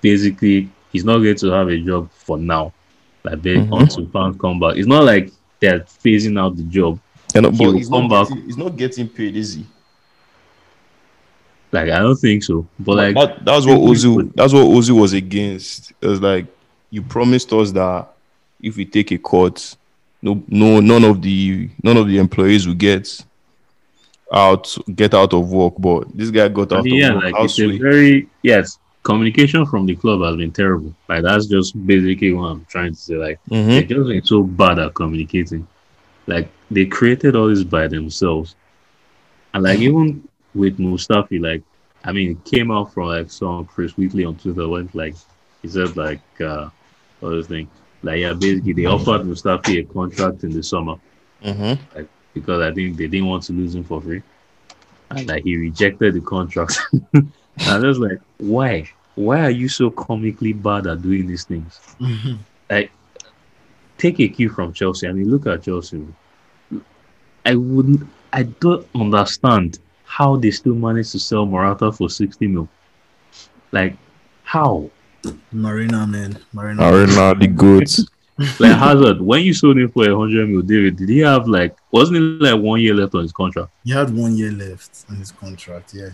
basically 0.00 0.70
he's 0.92 1.04
not 1.04 1.18
going 1.18 1.36
to 1.36 1.50
have 1.50 1.68
a 1.68 1.78
job 1.78 2.10
for 2.12 2.38
now. 2.38 2.72
Like 3.24 3.42
they 3.42 3.56
Mhm. 3.56 3.80
until 3.80 4.06
fans 4.06 4.36
come 4.40 4.58
back. 4.60 4.76
It's 4.76 4.86
not 4.88 5.04
like 5.04 5.30
they're 5.60 5.80
phasing 5.80 6.38
out 6.38 6.56
the 6.56 6.62
job. 6.64 6.98
And, 7.34 7.44
but 7.44 7.54
He 7.54 7.66
will 7.66 7.72
he's 7.74 7.90
not, 7.90 8.08
getting, 8.08 8.44
he's 8.44 8.56
not 8.56 8.76
getting 8.76 9.08
paid, 9.08 9.36
is 9.36 9.54
he? 9.54 9.66
Like 11.72 11.90
I 11.90 11.98
don't 11.98 12.16
think 12.16 12.42
so. 12.42 12.66
But 12.78 12.96
like 12.96 13.14
that, 13.14 13.44
that's 13.44 13.66
what 13.66 13.78
Ozu 13.80 14.32
that's 14.34 14.54
what 14.54 14.62
Ozil 14.64 14.98
was 14.98 15.12
against. 15.12 15.92
It 16.00 16.06
was 16.06 16.20
like 16.22 16.46
you 16.90 17.02
promised 17.02 17.52
us 17.52 17.72
that 17.72 18.08
if 18.62 18.76
we 18.76 18.84
take 18.84 19.10
a 19.12 19.18
cut, 19.18 19.76
no 20.22 20.42
no 20.48 20.80
none 20.80 21.04
of 21.04 21.20
the 21.22 21.68
none 21.82 21.96
of 21.96 22.06
the 22.08 22.18
employees 22.18 22.66
will 22.66 22.74
get 22.74 23.24
out 24.32 24.76
get 24.94 25.14
out 25.14 25.32
of 25.32 25.50
work. 25.50 25.74
But 25.78 26.16
this 26.16 26.30
guy 26.30 26.48
got 26.48 26.72
out 26.72 26.84
yeah, 26.86 27.08
of 27.10 27.14
work. 27.16 27.24
like 27.24 27.34
How 27.34 27.44
it's 27.44 27.58
a 27.60 27.76
very 27.78 28.28
yes. 28.42 28.78
Communication 29.04 29.64
from 29.64 29.86
the 29.86 29.96
club 29.96 30.20
has 30.22 30.36
been 30.36 30.50
terrible. 30.50 30.92
Like 31.08 31.22
that's 31.22 31.46
just 31.46 31.86
basically 31.86 32.32
what 32.34 32.48
I'm 32.48 32.66
trying 32.68 32.92
to 32.92 32.98
say. 33.00 33.14
Like 33.14 33.40
Mhm. 33.48 33.66
they've 33.68 33.88
just 33.88 34.08
been 34.08 34.24
so 34.24 34.42
bad 34.42 34.78
at 34.78 34.92
communicating. 34.94 35.66
Like 36.26 36.50
they 36.70 36.84
created 36.84 37.34
all 37.34 37.48
this 37.48 37.64
by 37.64 37.86
themselves. 37.88 38.54
And 39.54 39.62
like 39.62 39.78
even 39.78 40.28
with 40.54 40.78
Mustafi, 40.78 41.40
like 41.40 41.62
I 42.04 42.12
mean 42.12 42.32
it 42.32 42.44
came 42.50 42.70
out 42.70 42.92
from 42.92 43.06
like 43.08 43.30
some 43.30 43.64
Chris 43.64 43.96
Wheatley 43.96 44.24
on 44.26 44.36
Twitter 44.36 44.68
went 44.68 44.94
like 44.94 45.14
he 45.62 45.68
said 45.68 45.96
like 45.96 46.20
uh 46.40 46.68
this 47.20 47.46
thing. 47.46 47.68
Like 48.02 48.20
yeah, 48.20 48.32
basically 48.32 48.72
they 48.74 48.86
offered 48.86 49.22
Mustafi 49.22 49.80
a 49.80 49.84
contract 49.84 50.44
in 50.44 50.50
the 50.50 50.62
summer 50.62 50.96
Mhm. 51.44 51.78
because 52.34 52.60
I 52.62 52.72
think 52.72 52.96
they 52.96 53.06
didn't 53.08 53.26
want 53.28 53.42
to 53.44 53.52
lose 53.52 53.74
him 53.74 53.84
for 53.84 54.00
free. 54.00 54.22
And 55.10 55.26
like 55.26 55.44
he 55.44 55.56
rejected 55.56 56.14
the 56.14 56.20
contract. 56.20 56.78
and 57.14 57.32
I 57.66 57.78
was 57.78 57.98
like, 57.98 58.20
why? 58.38 58.88
Why 59.14 59.40
are 59.40 59.50
you 59.50 59.68
so 59.68 59.90
comically 59.90 60.52
bad 60.52 60.86
at 60.86 61.02
doing 61.02 61.26
these 61.26 61.44
things? 61.44 61.80
Like, 62.70 62.92
take 63.96 64.20
a 64.20 64.28
cue 64.28 64.48
from 64.48 64.72
Chelsea. 64.72 65.08
I 65.08 65.12
mean, 65.12 65.28
look 65.30 65.46
at 65.46 65.62
Chelsea. 65.64 66.06
I 67.44 67.54
wouldn't. 67.56 68.06
I 68.32 68.44
don't 68.44 68.86
understand 68.94 69.78
how 70.04 70.36
they 70.36 70.50
still 70.50 70.74
managed 70.74 71.12
to 71.12 71.18
sell 71.18 71.46
Morata 71.46 71.90
for 71.90 72.08
sixty 72.10 72.46
mil. 72.46 72.68
Like, 73.72 73.96
how? 74.44 74.90
Marina, 75.52 76.06
man. 76.06 76.38
Marina. 76.52 76.82
Arena 76.82 77.34
the 77.34 77.46
goods. 77.46 78.08
like 78.60 78.72
Hazard, 78.76 79.20
when 79.20 79.42
you 79.42 79.52
sold 79.52 79.76
him 79.78 79.90
for 79.90 80.08
a 80.08 80.16
hundred 80.16 80.48
mil, 80.48 80.62
David, 80.62 80.96
did 80.96 81.08
he 81.08 81.18
have 81.20 81.48
like 81.48 81.76
wasn't 81.90 82.18
it 82.18 82.42
like 82.42 82.60
one 82.60 82.80
year 82.80 82.94
left 82.94 83.14
on 83.14 83.22
his 83.22 83.32
contract? 83.32 83.70
He 83.84 83.90
had 83.92 84.14
one 84.14 84.36
year 84.36 84.52
left 84.52 85.04
on 85.10 85.16
his 85.16 85.32
contract. 85.32 85.92
Yeah, 85.94 86.10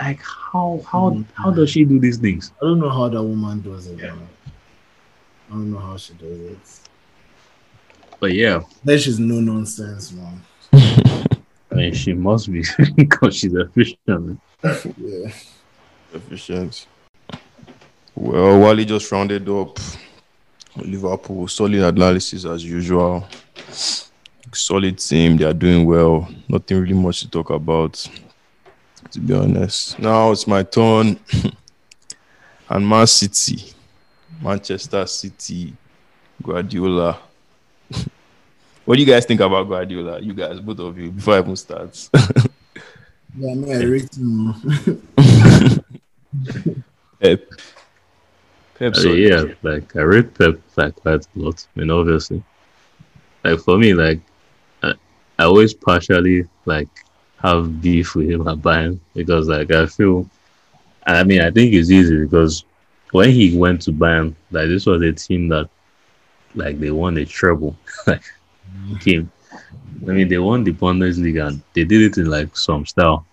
Like 0.00 0.20
how 0.22 0.80
how 0.90 1.10
Mhm. 1.10 1.24
how 1.34 1.50
does 1.50 1.70
she 1.70 1.84
do 1.84 1.98
these 1.98 2.18
things? 2.18 2.52
I 2.62 2.66
don't 2.66 2.78
know 2.78 2.90
how 2.90 3.08
that 3.08 3.22
woman 3.22 3.60
does 3.60 3.86
it. 3.88 3.96
man. 3.98 4.18
I 5.50 5.52
don't 5.52 5.70
know 5.72 5.78
how 5.78 5.96
she 5.96 6.14
does 6.14 6.38
it. 6.40 6.80
But 8.20 8.32
yeah, 8.34 8.60
Then 8.84 8.98
she's 8.98 9.18
no 9.18 9.40
nonsense, 9.40 10.12
man. 10.12 10.40
I 10.72 11.74
mean 11.74 11.92
she 11.92 12.12
must 12.14 12.52
be 12.52 12.62
because 12.96 13.34
she's 13.36 13.52
efficient. 13.54 13.98
man. 14.06 14.38
Yeah. 14.62 15.32
Efficient. 16.14 16.86
Well, 18.16 18.60
Wally 18.60 18.84
just 18.84 19.10
rounded 19.10 19.48
up 19.48 19.78
Liverpool. 20.76 21.48
Solid 21.48 21.82
analysis 21.82 22.44
as 22.44 22.64
usual. 22.64 23.26
Solid 24.52 24.98
team. 24.98 25.36
They 25.36 25.44
are 25.44 25.52
doing 25.54 25.84
well. 25.84 26.28
Nothing 26.48 26.80
really 26.80 26.94
much 26.94 27.20
to 27.20 27.30
talk 27.30 27.50
about, 27.50 27.94
to 29.10 29.20
be 29.20 29.34
honest. 29.34 29.98
Now 29.98 30.30
it's 30.30 30.46
my 30.46 30.62
turn. 30.62 31.18
and 32.68 32.88
Man 32.88 33.06
City, 33.06 33.72
Manchester 34.40 35.06
City, 35.06 35.74
Guardiola. 36.42 37.18
what 38.84 38.94
do 38.94 39.00
you 39.00 39.06
guys 39.06 39.24
think 39.26 39.40
about 39.40 39.68
Guardiola? 39.68 40.20
You 40.20 40.34
guys, 40.34 40.60
both 40.60 40.78
of 40.78 40.98
you, 40.98 41.10
before 41.10 41.34
I 41.34 41.38
even 41.40 41.56
start. 41.56 42.08
Yeah, 43.36 43.52
mean, 43.54 43.72
I 43.72 43.82
rate 43.82 44.16
him. 48.78 48.92
Pep. 48.92 48.94
Pep, 48.94 49.04
Uh, 49.04 49.10
yeah, 49.12 49.44
like 49.62 49.94
I 49.96 50.00
rate 50.00 50.34
Pep 50.34 50.58
like 50.76 50.96
quite 50.96 51.26
a 51.26 51.38
lot. 51.38 51.66
I 51.76 51.80
mean, 51.80 51.90
obviously, 51.90 52.42
like 53.44 53.60
for 53.60 53.78
me, 53.78 53.94
like 53.94 54.20
I, 54.82 54.94
I 55.38 55.44
always 55.44 55.74
partially 55.74 56.46
like 56.64 56.88
have 57.42 57.80
beef 57.82 58.14
with 58.14 58.30
him 58.30 58.48
at 58.48 58.58
Bayern 58.58 58.98
because 59.14 59.48
like 59.48 59.70
I 59.70 59.86
feel, 59.86 60.28
I 61.06 61.24
mean, 61.24 61.40
I 61.40 61.50
think 61.50 61.74
it's 61.74 61.90
easy 61.90 62.18
because 62.24 62.64
when 63.12 63.30
he 63.30 63.56
went 63.56 63.82
to 63.82 63.92
Bayern, 63.92 64.34
like 64.50 64.68
this 64.68 64.86
was 64.86 65.02
a 65.02 65.12
team 65.12 65.48
that 65.48 65.68
like 66.54 66.78
they 66.80 66.90
won 66.90 67.18
a 67.18 67.24
treble, 67.24 67.76
like 68.06 68.22
team. 69.00 69.30
I 70.08 70.10
mean, 70.12 70.28
they 70.28 70.38
won 70.38 70.64
the 70.64 70.72
Bundesliga 70.72 71.48
and 71.48 71.62
they 71.74 71.84
did 71.84 72.02
it 72.02 72.18
in 72.18 72.26
like 72.26 72.56
some 72.56 72.84
style. 72.84 73.24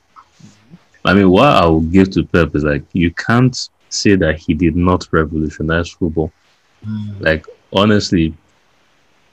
I 1.03 1.13
mean, 1.13 1.29
what 1.29 1.47
I 1.47 1.65
would 1.65 1.91
give 1.91 2.11
to 2.11 2.23
Pep 2.23 2.55
is 2.55 2.63
like 2.63 2.83
you 2.93 3.11
can't 3.11 3.57
say 3.93 4.15
that 4.15 4.39
he 4.39 4.53
did 4.53 4.75
not 4.75 5.07
revolutionize 5.11 5.89
football. 5.89 6.31
Hmm. 6.83 7.13
Like 7.19 7.45
honestly, 7.73 8.33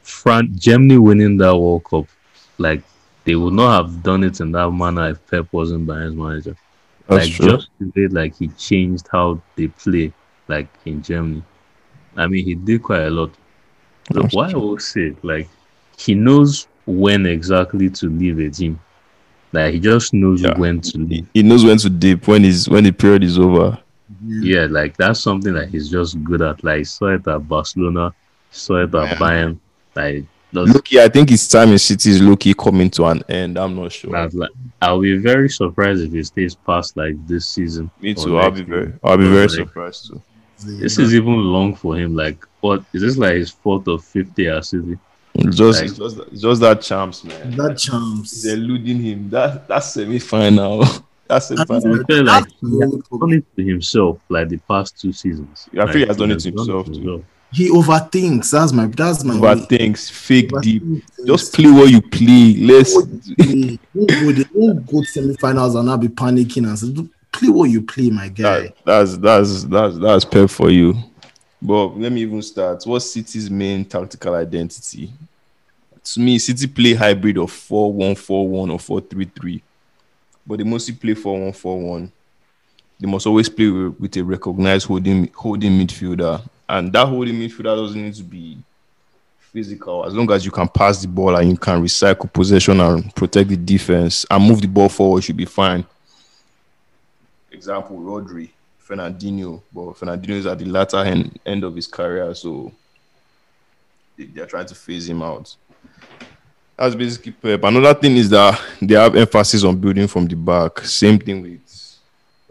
France, 0.03 0.59
Germany 0.59 0.99
winning 0.99 1.37
that 1.39 1.57
World 1.57 1.85
Cup, 1.85 2.07
like 2.59 2.83
they 3.25 3.35
would 3.35 3.55
not 3.55 3.77
have 3.85 4.03
done 4.03 4.25
it 4.25 4.41
in 4.41 4.53
that 4.53 4.71
manner 4.71 5.11
if 5.11 5.27
Pep 5.31 5.47
wasn't 5.53 5.87
Bayern's 5.87 6.15
manager. 6.17 6.57
That's 7.09 7.27
like 7.27 7.35
true. 7.35 7.51
just 7.53 7.69
the 7.79 7.93
way 7.95 8.09
like 8.09 8.37
he 8.37 8.49
changed 8.49 9.07
how 9.11 9.41
they 9.57 9.69
play, 9.69 10.13
like 10.49 10.69
in 10.85 11.03
Germany. 11.03 11.43
I 12.17 12.27
mean, 12.27 12.45
he 12.45 12.55
did 12.55 12.83
quite 12.83 13.03
a 13.03 13.11
lot. 13.11 13.31
Why 14.33 14.51
I 14.51 14.55
will 14.57 14.79
say 14.79 15.15
like 15.23 15.49
he 15.99 16.15
knows 16.15 16.67
when 16.87 17.27
exactly 17.27 17.91
to 17.91 18.09
leave 18.09 18.39
a 18.39 18.49
team. 18.51 18.81
Like 19.53 19.75
he 19.75 19.81
just 19.81 20.13
knows 20.15 20.43
Yeah. 20.43 20.59
when 20.59 20.81
to 20.81 20.99
leave. 20.99 21.27
he, 21.35 21.43
knows 21.43 21.65
when 21.65 21.79
to 21.79 21.91
dip 21.91 22.27
when 22.27 22.45
he's 22.45 22.69
when 22.69 22.85
the 22.85 22.93
period 22.93 23.25
is 23.25 23.39
over. 23.39 23.79
Yeah, 24.27 24.67
like 24.71 24.97
that's 24.97 25.21
something 25.21 25.55
that 25.55 25.69
he's 25.69 25.89
just 25.91 26.23
good 26.25 26.43
at. 26.43 26.63
Like 26.65 26.87
saw 26.87 27.15
it 27.15 27.27
at 27.29 27.49
Barcelona, 27.49 28.13
saw 28.51 28.83
it 28.83 28.95
at 28.95 29.09
Yeah. 29.11 29.15
Bayern. 29.17 29.59
Like 29.95 30.25
those 30.53 30.73
Loki, 30.75 31.01
I 31.01 31.09
think 31.09 31.29
his 31.31 31.47
time 31.47 31.71
in 31.71 31.79
City 31.79 32.11
is 32.11 32.23
low-key 32.23 32.55
coming 32.55 32.89
to 32.91 33.05
an 33.07 33.23
end. 33.29 33.59
I'm 33.59 33.77
not 33.77 33.93
sure. 33.93 34.17
I've, 34.17 34.33
like, 34.33 34.49
I'll 34.81 35.01
be 35.01 35.17
very 35.19 35.51
surprised 35.51 36.01
if 36.03 36.11
he 36.13 36.23
stays 36.25 36.55
past 36.55 36.97
like 36.97 37.15
this 37.27 37.47
season. 37.47 37.91
Me 38.01 38.15
too. 38.15 38.39
I'll 38.39 38.51
be 38.51 38.63
very, 38.63 38.87
season. 38.87 39.01
I'll 39.05 39.19
be 39.19 39.25
very 39.29 39.41
Like, 39.43 39.51
surprised 39.51 40.07
too. 40.09 40.23
This 40.65 40.99
is 40.99 41.15
even 41.15 41.35
long 41.35 41.75
for 41.75 41.97
him. 41.97 42.17
Like, 42.17 42.45
what 42.61 42.83
is 42.93 43.03
this 43.03 43.17
like 43.17 43.35
his 43.35 43.51
fourth 43.51 43.87
or 43.89 43.99
fifth 43.99 44.37
year 44.39 44.57
at 44.57 44.65
City? 44.65 44.99
Just, 45.51 45.83
like- 45.83 45.95
just, 45.95 46.41
just 46.43 46.61
that 46.63 46.81
champs, 46.81 47.23
man. 47.25 47.57
that 47.57 47.77
chance. 47.79 48.31
He's 48.43 48.47
eluding 48.47 49.01
him. 49.03 49.31
That 49.31 49.69
that's 49.69 49.93
semi-final. 49.93 50.85
that's 51.29 51.49
semi-final. 51.49 52.01
I 52.01 52.05
feel 52.05 52.25
like 52.25 52.45
That's 52.45 52.55
he 52.61 52.81
has 52.81 52.91
done 52.91 53.33
it 53.33 53.57
to 53.57 53.65
himself, 53.65 54.19
like 54.29 54.49
the 54.49 54.57
past 54.59 55.01
two 55.01 55.13
seasons. 55.13 55.69
I 55.79 55.87
feel 55.87 56.03
he 56.03 56.07
has 56.07 56.17
done 56.17 56.31
it 56.31 56.41
to 56.41 56.49
himself 56.51 56.87
too. 56.87 56.93
himself. 56.93 57.23
He 57.53 57.71
overthinks. 57.71 58.51
That's 58.51 58.73
my. 58.73 58.87
That's 58.87 59.25
my. 59.25 59.39
But 59.39 59.69
things 59.69 60.11
fake 60.11 60.51
deep. 60.61 60.83
Just 61.27 61.55
play 61.55 61.71
what 61.71 61.91
you 61.91 62.03
play. 62.03 62.55
Let's. 62.59 62.95
play. 62.95 63.79
Don't 63.95 64.07
go, 64.07 64.33
the- 64.33 64.49
don't 64.55 64.87
go 64.87 65.03
semi-finals 65.03 65.75
and 65.75 65.87
not 65.87 66.01
be 66.01 66.09
panicking 66.09 66.67
and 66.69 66.79
say, 66.79 67.09
play 67.33 67.49
what 67.49 67.71
you 67.71 67.83
play, 67.83 68.11
my 68.11 68.29
guy. 68.29 68.63
That, 68.63 68.75
that's 68.85 69.17
that's 69.17 69.65
that's 69.65 69.99
that's 69.99 70.25
Pep 70.25 70.51
for 70.51 70.71
you. 70.71 70.95
But 71.61 71.99
let 71.99 72.13
me 72.13 72.23
even 72.23 72.41
start. 72.43 72.83
What's 72.85 73.11
City's 73.13 73.51
main 73.51 73.85
tactical 73.85 74.35
identity? 74.35 75.13
To 76.05 76.21
me, 76.21 76.39
City 76.39 76.67
play 76.67 76.95
hybrid 76.95 77.37
of 77.37 77.51
4-1-4-1 77.51 78.91
or 78.91 79.01
4-3-3. 79.01 79.61
But 80.49 80.59
they 80.59 80.65
mostly 80.65 80.95
play 80.95 81.15
4-1-4-1. 81.15 82.11
They 82.99 83.07
must 83.07 83.27
always 83.27 83.49
play 83.49 83.69
with, 83.69 84.01
with 84.01 84.17
a 84.17 84.25
recognized 84.25 84.87
holding 84.87 85.31
holding 85.35 85.73
midfielder. 85.73 86.43
And 86.69 86.93
that 86.93 87.07
holding 87.07 87.35
midfielder 87.35 87.77
doesn't 87.77 88.03
need 88.03 88.15
to 88.15 88.25
be 88.25 88.59
physical. 89.39 90.05
As 90.07 90.15
long 90.15 90.31
as 90.33 90.45
you 90.45 90.51
can 90.51 90.67
pass 90.67 91.03
the 91.03 91.09
ball 91.09 91.37
and 91.37 91.51
you 91.51 91.57
can 91.57 91.81
recycle 91.83 92.33
possession 92.33 92.81
and 92.81 93.15
protect 93.15 93.51
the 93.51 93.57
defense 93.57 94.27
and 94.31 94.43
move 94.43 94.61
the 94.63 94.67
ball 94.67 94.89
forward, 94.89 95.23
should 95.23 95.37
be 95.37 95.45
fine 95.45 95.85
example, 97.59 97.99
Rodri, 97.99 98.51
Fernandinho, 98.81 99.61
but 99.73 99.95
Fernandinho 99.95 100.37
is 100.37 100.47
at 100.47 100.59
the 100.59 100.65
latter 100.65 100.99
end, 100.99 101.39
end 101.45 101.65
of 101.65 101.75
his 101.75 101.87
career, 101.87 102.33
so 102.35 102.73
they, 104.17 104.25
they're 104.25 104.47
trying 104.47 104.67
to 104.67 104.75
phase 104.75 105.09
him 105.09 105.23
out. 105.23 105.55
That's 106.79 106.95
basically 106.95 107.33
uh, 107.33 107.57
Pep. 107.59 107.65
Another 107.65 107.93
thing 107.93 108.17
is 108.17 108.31
that 108.31 108.61
they 108.81 108.95
have 108.95 109.17
emphasis 109.17 109.65
on 109.65 109.77
building 109.77 110.07
from 110.07 110.27
the 110.27 110.37
back. 110.37 110.79
Same 110.81 111.19
thing 111.19 111.43
with, 111.43 111.99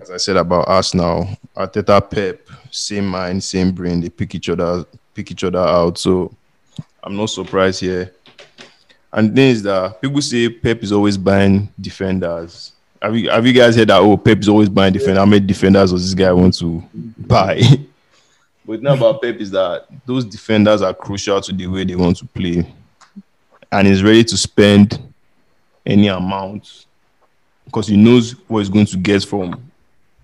as 0.02 0.12
I 0.12 0.18
said 0.18 0.36
about 0.36 0.68
Arsenal, 0.68 1.30
Arteta, 1.56 2.02
Pep, 2.10 2.42
same 2.70 3.08
mind, 3.08 3.42
same 3.42 3.72
brain. 3.72 4.02
They 4.02 4.10
pick 4.10 4.36
each 4.36 4.50
other, 4.50 4.86
pick 5.14 5.32
each 5.32 5.46
other 5.46 5.60
out. 5.60 5.98
So 5.98 6.36
I'm 7.02 7.16
not 7.16 7.30
surprised 7.30 7.80
here. 7.80 8.12
And 9.14 9.34
then 9.34 9.52
is 9.52 9.64
that 9.64 10.02
people 10.02 10.22
say 10.22 10.50
Pep 10.50 10.84
is 10.84 10.92
always 10.92 11.18
buying 11.18 11.70
defenders. 11.80 12.74
Have 13.02 13.16
you 13.16 13.30
have 13.30 13.48
you 13.48 13.54
guys 13.54 13.78
heard 13.78 13.88
that? 13.88 14.02
Oh, 14.02 14.18
Pep 14.18 14.40
is 14.40 14.50
always 14.50 14.68
buying 14.68 14.92
defenders. 14.92 15.20
How 15.20 15.26
many 15.26 15.46
defenders 15.46 15.92
does 15.92 16.04
this 16.04 16.14
guy 16.14 16.34
want 16.34 16.54
to 16.56 16.84
buy? 17.18 17.62
but 18.66 18.82
now 18.82 18.94
about 18.94 19.22
Pep 19.22 19.38
is 19.38 19.52
that 19.52 19.86
those 20.06 20.26
defenders 20.26 20.82
are 20.82 20.94
crucial 20.94 21.40
to 21.40 21.54
the 21.54 21.68
way 21.68 21.86
they 21.86 21.96
want 21.96 22.18
to 22.18 22.26
play, 22.26 22.70
and 23.72 23.88
he's 23.88 24.04
ready 24.04 24.24
to 24.24 24.38
spend 24.38 25.02
any 25.86 26.08
amount 26.08 26.86
because 27.66 27.88
he 27.88 27.98
knows 27.98 28.32
what 28.48 28.60
he's 28.60 28.70
going 28.70 28.86
to 28.86 28.98
get 28.98 29.24
from 29.24 29.68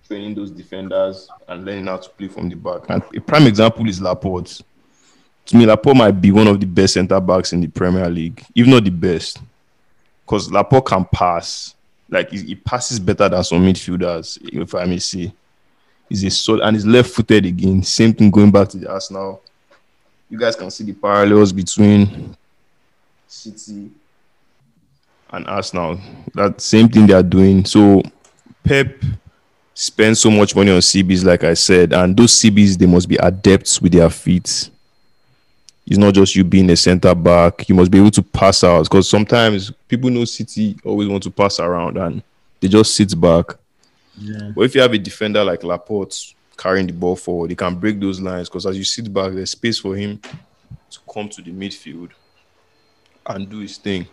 training 0.08 0.36
those 0.36 0.52
defenders 0.52 1.28
and 1.48 1.66
learning 1.66 1.88
how 1.88 1.98
to 1.98 2.10
play 2.10 2.28
from 2.28 2.50
the 2.50 2.56
back. 2.56 2.82
And 2.90 3.02
a 3.16 3.20
prime 3.20 3.48
example 3.48 3.88
is 3.88 4.02
Laporte. 4.02 4.62
To 5.46 5.58
me, 5.58 5.66
Laporte 5.66 5.98
might 5.98 6.12
be 6.12 6.32
one 6.32 6.48
of 6.48 6.60
the 6.60 6.66
best 6.66 6.94
centre 6.94 7.20
backs 7.20 7.52
in 7.54 7.62
the 7.62 7.68
Premier 7.68 8.10
League, 8.10 8.46
if 8.56 8.68
not 8.68 8.84
the 8.84 8.92
best, 8.92 9.40
because 10.26 10.52
Laporte 10.52 10.86
can 10.86 11.06
pass. 11.06 11.76
Like 12.10 12.30
he, 12.30 12.44
he 12.44 12.56
passes 12.56 13.00
better 13.00 13.28
than 13.28 13.44
some 13.44 13.66
midfielders, 13.66 14.38
if 14.44 14.76
I 14.76 14.86
may 14.86 15.00
say. 15.00 15.34
He's 16.10 16.24
a 16.24 16.30
solid 16.30 16.62
and 16.62 16.76
he's 16.76 16.86
left-footed 16.86 17.46
again. 17.46 17.82
Same 17.82 18.14
thing 18.14 18.30
going 18.30 18.52
back 18.52 18.70
to 18.70 18.78
the 18.78 18.92
Arsenal. 18.92 19.42
You 20.30 20.38
guys 20.38 20.56
can 20.56 20.70
see 20.70 20.84
the 20.84 20.94
parallels 20.94 21.52
between 21.52 22.36
City 23.34 23.90
and 25.32 25.48
Arsenal. 25.48 26.00
That 26.36 26.62
same 26.62 26.88
thing 26.88 27.08
they 27.08 27.14
are 27.14 27.24
doing. 27.24 27.66
So 27.66 28.04
Pep 28.64 29.04
spends 29.74 30.20
so 30.22 30.30
much 30.30 30.56
money 30.56 30.72
on 30.72 30.80
CBs, 30.80 31.26
like 31.26 31.44
I 31.44 31.56
said, 31.56 31.94
and 31.94 32.16
those 32.16 32.40
CBs 32.40 32.78
they 32.78 32.86
must 32.86 33.10
be 33.10 33.18
adepts 33.18 33.82
with 33.82 33.94
their 33.94 34.10
feet. 34.10 34.70
It's 35.86 35.98
not 35.98 36.14
just 36.14 36.36
you 36.36 36.44
being 36.44 36.70
a 36.70 36.78
center 36.78 37.14
back. 37.14 37.68
You 37.68 37.76
must 37.76 37.92
be 37.92 37.98
able 37.98 38.12
to 38.12 38.22
pass 38.22 38.64
out 38.64 38.84
because 38.84 39.10
sometimes 39.10 39.72
people 39.88 40.10
know 40.12 40.26
City 40.26 40.78
always 40.86 41.10
want 41.10 41.24
to 41.24 41.32
pass 41.32 41.60
around 41.60 41.98
and 41.98 42.22
they 42.62 42.68
just 42.68 42.96
sit 42.96 43.20
back. 43.20 43.48
Yeah. 44.18 44.52
But 44.56 44.62
if 44.62 44.76
you 44.76 44.82
have 44.82 44.94
a 44.94 45.00
defender 45.00 45.44
like 45.44 45.64
Laporte 45.64 46.36
carrying 46.56 46.86
the 46.86 46.94
ball 46.94 47.16
forward, 47.16 47.50
he 47.50 47.56
can 47.56 47.76
break 47.76 48.00
those 48.00 48.22
lines 48.22 48.48
because 48.48 48.68
as 48.68 48.78
you 48.78 48.84
sit 48.84 49.12
back, 49.12 49.34
there's 49.34 49.52
space 49.52 49.80
for 49.80 49.96
him 49.96 50.22
to 50.92 51.00
come 51.12 51.28
to 51.30 51.42
the 51.42 51.52
midfield 51.52 52.12
and 53.26 53.50
do 53.50 53.60
his 53.60 53.78
thing. 53.78 54.08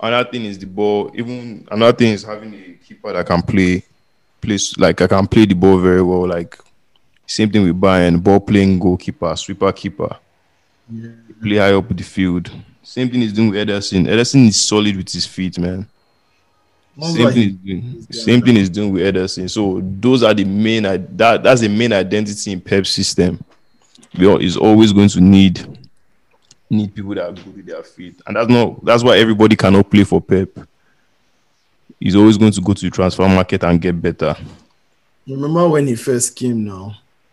Another 0.00 0.30
thing 0.30 0.44
is 0.44 0.58
the 0.58 0.66
ball. 0.66 1.10
Even 1.14 1.66
another 1.70 1.96
thing 1.96 2.12
is 2.12 2.24
having 2.24 2.54
a 2.54 2.84
keeper 2.84 3.12
that 3.12 3.26
can 3.26 3.42
play, 3.42 3.84
plays 4.40 4.76
like 4.78 5.00
I 5.00 5.06
can 5.06 5.26
play 5.26 5.46
the 5.46 5.54
ball 5.54 5.78
very 5.78 6.02
well. 6.02 6.26
Like 6.26 6.58
same 7.26 7.50
thing 7.50 7.62
with 7.64 7.80
Bayern, 7.80 8.22
ball 8.22 8.40
playing 8.40 8.78
goalkeeper, 8.78 9.34
sweeper 9.36 9.72
keeper. 9.72 10.16
Yeah. 10.90 11.10
play 11.40 11.56
high 11.56 11.72
up 11.72 11.88
the 11.88 12.02
field. 12.02 12.50
Same 12.82 13.08
thing 13.08 13.20
he's 13.20 13.32
doing 13.32 13.50
with 13.50 13.68
Ederson. 13.68 14.06
Ederson 14.06 14.48
is 14.48 14.60
solid 14.60 14.96
with 14.96 15.08
his 15.08 15.24
feet, 15.24 15.58
man. 15.58 15.86
Same 17.00 17.30
thing, 17.32 17.60
doing, 17.64 18.06
same 18.10 18.42
thing 18.42 18.56
he's 18.56 18.68
doing 18.68 18.92
with 18.92 19.02
Ederson. 19.02 19.48
So 19.48 19.80
those 19.82 20.22
are 20.22 20.34
the 20.34 20.44
main 20.44 20.82
that 20.82 21.42
that's 21.42 21.62
the 21.62 21.68
main 21.68 21.92
identity 21.92 22.52
in 22.52 22.60
Pep's 22.60 22.90
system. 22.90 23.42
We 24.18 24.26
are, 24.26 24.40
is 24.40 24.58
always 24.58 24.92
going 24.92 25.08
to 25.10 25.20
need 25.20 25.78
need 26.72 26.94
people 26.94 27.14
that 27.14 27.28
are 27.28 27.32
good 27.32 27.56
with 27.56 27.66
their 27.66 27.82
feet, 27.82 28.20
and 28.26 28.36
that's 28.36 28.48
not 28.48 28.84
that's 28.84 29.04
why 29.04 29.18
everybody 29.18 29.54
cannot 29.56 29.88
play 29.90 30.04
for 30.04 30.20
Pep. 30.20 30.48
He's 32.00 32.16
always 32.16 32.36
going 32.36 32.52
to 32.52 32.60
go 32.60 32.72
to 32.72 32.84
the 32.84 32.90
transfer 32.90 33.28
market 33.28 33.62
and 33.62 33.80
get 33.80 34.00
better. 34.00 34.34
Remember 35.28 35.68
when 35.68 35.86
he 35.86 35.94
first 35.94 36.34
came 36.34 36.64
now? 36.64 36.96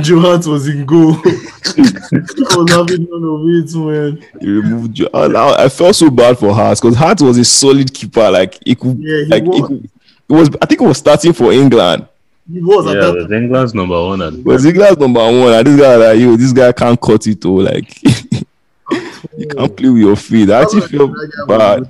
Joe 0.00 0.20
Hart 0.20 0.46
was 0.46 0.66
in 0.68 0.84
goal. 0.86 1.12
I 1.24 2.56
was 2.56 2.70
having 2.70 3.06
none 3.10 3.24
of 3.24 3.46
it, 3.46 3.74
man. 3.76 4.24
He 4.40 4.48
removed. 4.50 4.94
Jo- 4.94 5.08
I, 5.12 5.64
I- 5.64 5.68
felt 5.68 5.94
so 5.94 6.10
bad 6.10 6.38
for 6.38 6.52
Hart 6.54 6.78
because 6.80 6.96
Hart 6.96 7.20
was 7.20 7.38
a 7.38 7.44
solid 7.44 7.92
keeper. 7.92 8.30
Like 8.30 8.58
he 8.64 8.74
could, 8.74 8.98
Yeah, 8.98 9.18
he 9.18 9.24
like 9.26 9.44
he 9.44 9.62
could, 9.62 9.84
it 9.84 10.32
was. 10.32 10.48
I 10.60 10.66
think 10.66 10.80
it 10.80 10.84
was 10.86 10.98
starting 10.98 11.32
for 11.32 11.52
England. 11.52 12.08
He 12.50 12.60
was 12.60 12.86
at 12.86 12.94
Yeah, 12.94 13.00
that 13.00 13.14
was 13.14 13.32
England's 13.32 13.74
number 13.74 14.02
one. 14.02 14.22
At 14.22 14.34
It 14.34 14.44
was 14.44 14.64
England's 14.64 14.98
number 14.98 15.20
one. 15.20 15.52
And 15.52 15.66
this 15.66 15.80
guy, 15.80 15.96
like 15.96 16.18
you, 16.18 16.36
this 16.36 16.52
guy 16.52 16.72
can't 16.72 17.00
cut 17.00 17.26
it. 17.26 17.44
Oh, 17.44 17.54
like 17.54 18.02
you 18.02 19.46
can't 19.46 19.58
oh. 19.58 19.68
play 19.68 19.88
with 19.88 20.02
your 20.02 20.16
feet. 20.16 20.50
I 20.50 20.62
actually 20.62 20.82
feel 20.82 21.14
bad. 21.46 21.88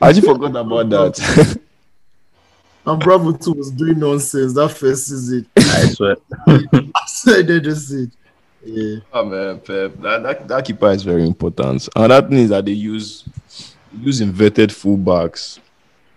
I 0.00 0.08
actually 0.08 0.22
forgot 0.22 0.56
about 0.56 0.90
that. 0.90 1.58
And 2.84 3.00
Bravo 3.00 3.32
2 3.32 3.52
was 3.52 3.70
doing 3.70 3.98
nonsense 3.98 4.54
that 4.54 4.70
first 4.70 5.06
season. 5.06 5.46
I 5.56 5.86
swear. 5.86 6.16
so 7.06 7.42
they 7.42 7.60
just 7.60 7.88
said, 7.88 8.10
yeah. 8.64 8.96
oh 9.12 9.24
man, 9.24 9.60
Pep, 9.60 10.00
that, 10.00 10.22
that 10.22 10.48
that 10.48 10.64
keeper 10.64 10.90
is 10.90 11.02
very 11.04 11.24
important. 11.24 11.88
And 11.94 12.10
that 12.10 12.30
means 12.30 12.50
that 12.50 12.64
they 12.64 12.72
use 12.72 13.24
use 14.00 14.20
inverted 14.20 14.70
fullbacks. 14.70 15.60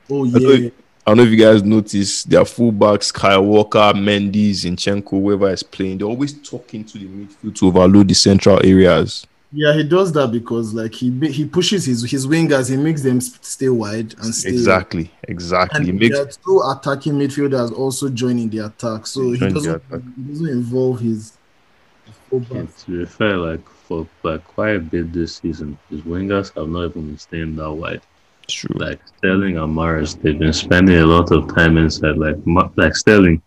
Oh, 0.10 0.26
I 0.26 0.32
don't, 0.32 0.64
yeah. 0.64 0.70
I 1.06 1.12
don't 1.12 1.18
know 1.18 1.24
if 1.24 1.30
you 1.30 1.38
guys 1.38 1.62
noticed 1.64 2.30
their 2.30 2.42
fullbacks, 2.42 3.14
Kyle 3.14 3.46
Walker, 3.46 3.94
Mendy, 3.94 4.52
Zinchenko, 4.52 5.12
whoever 5.22 5.52
is 5.52 5.62
playing, 5.62 6.00
they're 6.00 6.08
always 6.08 6.34
talking 6.42 6.84
to 6.84 6.98
the 6.98 7.06
midfield 7.06 7.56
to 7.56 7.68
overload 7.68 8.08
the 8.08 8.16
central 8.16 8.60
areas. 8.66 9.28
Yeah, 9.52 9.74
he 9.74 9.84
does 9.84 10.12
that 10.14 10.32
because 10.32 10.74
like 10.74 10.94
he 10.94 11.12
he 11.32 11.46
pushes 11.46 11.86
his 11.86 12.04
his 12.10 12.28
wingers, 12.28 12.70
he 12.70 12.76
makes 12.76 13.04
them 13.04 13.22
stay 13.22 13.70
wide 13.70 14.14
and 14.22 14.34
stay 14.34 14.50
Exactly, 14.50 15.12
exactly. 15.28 15.80
And 15.80 15.90
It 15.90 15.94
makes 15.94 16.18
there 16.18 16.26
are 16.26 16.32
two 16.32 16.62
attacking 16.72 17.14
midfielders 17.14 17.72
also 17.72 18.10
joining 18.10 18.50
the 18.50 18.66
attack, 18.66 19.08
so 19.08 19.32
he 19.32 19.38
Join 19.38 19.54
doesn't 19.54 19.84
he 20.18 20.24
doesn't 20.24 20.50
involve 20.50 21.00
his. 21.00 21.38
his 22.06 22.16
fullback. 22.30 22.52
And 22.52 22.78
to 22.80 22.92
be 23.00 23.06
fair, 23.06 23.38
like 23.38 23.70
for 23.70 24.08
like 24.24 24.44
quite 24.46 24.76
a 24.76 24.80
bit 24.80 25.14
this 25.14 25.38
season, 25.38 25.78
his 25.90 26.02
wingers 26.02 26.54
have 26.56 26.68
not 26.68 26.86
even 26.90 27.08
been 27.08 27.18
staying 27.18 27.56
that 27.58 27.72
wide. 27.72 28.02
True. 28.48 28.76
Like 28.78 29.00
Sterling 29.18 29.58
and 29.58 29.76
Mahrez, 29.76 30.22
they've 30.22 30.38
been 30.38 30.54
spending 30.54 30.98
a 30.98 31.06
lot 31.06 31.32
of 31.32 31.54
time 31.56 31.78
inside. 31.78 32.18
Like 32.18 32.38
like 32.76 32.96
Sterling, 32.96 33.42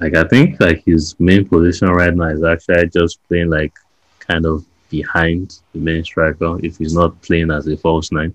like 0.00 0.14
I 0.14 0.24
think 0.24 0.60
like 0.60 0.84
his 0.84 1.14
main 1.18 1.48
position 1.48 1.88
right 1.88 2.14
now 2.14 2.28
is 2.28 2.44
actually 2.44 2.88
just 2.88 3.26
playing 3.28 3.50
like 3.50 3.72
kind 4.18 4.44
of 4.46 4.64
behind 4.90 5.60
the 5.72 5.78
main 5.78 6.04
striker 6.04 6.58
if 6.64 6.78
he's 6.78 6.94
not 6.94 7.20
playing 7.22 7.50
as 7.50 7.66
a 7.66 7.76
false 7.76 8.12
nine. 8.12 8.34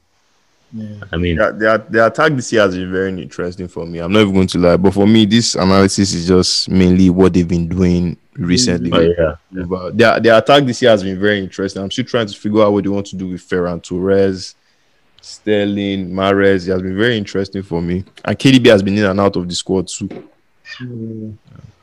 Yeah. 0.72 0.96
I 1.12 1.18
mean, 1.18 1.38
Yeah, 1.38 1.52
their, 1.52 1.78
their 1.80 2.08
attack 2.08 2.34
this 2.34 2.52
year 2.54 2.62
has 2.62 2.76
been 2.76 2.92
very 2.92 3.10
interesting 3.10 3.68
for 3.68 3.86
me. 3.86 4.00
I'm 4.00 4.12
not 4.12 4.22
even 4.22 4.34
going 4.34 4.48
to 4.48 4.58
lie, 4.60 4.78
but 4.78 4.94
for 4.94 5.08
me, 5.08 5.26
this 5.26 5.56
analysis 5.56 6.14
is 6.14 6.28
just 6.28 6.70
mainly 6.70 7.10
what 7.10 7.34
they've 7.34 7.48
been 7.48 7.68
doing 7.68 8.18
recently. 8.34 8.90
but 8.90 9.04
yeah, 9.18 9.36
yeah. 9.52 9.64
But 9.64 9.98
Their, 9.98 10.20
their 10.20 10.38
attack 10.38 10.64
this 10.66 10.82
year 10.82 10.92
has 10.92 11.04
been 11.04 11.20
very 11.20 11.40
interesting. 11.40 11.82
I'm 11.82 11.90
still 11.92 12.06
trying 12.06 12.28
to 12.28 12.36
figure 12.36 12.62
out 12.62 12.72
what 12.74 12.84
they 12.84 12.90
want 12.90 13.08
to 13.08 13.16
do 13.16 13.28
with 13.30 13.42
Ferran 13.48 13.82
Torres, 13.82 14.56
Sterling, 15.22 16.10
Mahrez. 16.10 16.68
It 16.68 16.72
has 16.72 16.82
been 16.82 16.98
very 16.98 17.18
interesting 17.18 17.64
for 17.64 17.82
me. 17.82 18.04
And 18.24 18.38
KDB 18.38 18.68
has 18.68 18.84
been 18.84 18.98
in 18.98 19.06
and 19.06 19.20
out 19.20 19.36
of 19.36 19.48
the 19.48 19.56
squad 19.56 19.88
too. 19.88 20.10
Yeah. 20.80 21.32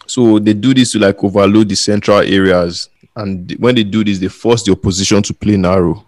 So 0.07 0.39
they 0.39 0.55
do 0.55 0.73
this 0.73 0.93
to 0.93 0.99
like 0.99 1.23
overload 1.23 1.69
the 1.69 1.75
central 1.75 2.19
areas. 2.19 2.89
And 3.15 3.51
when 3.59 3.75
they 3.75 3.85
do 3.85 4.05
this, 4.05 4.19
they 4.19 4.29
force 4.29 4.63
the 4.63 4.73
opposition 4.73 5.23
to 5.23 5.35
play 5.35 5.57
narrow. 5.57 6.05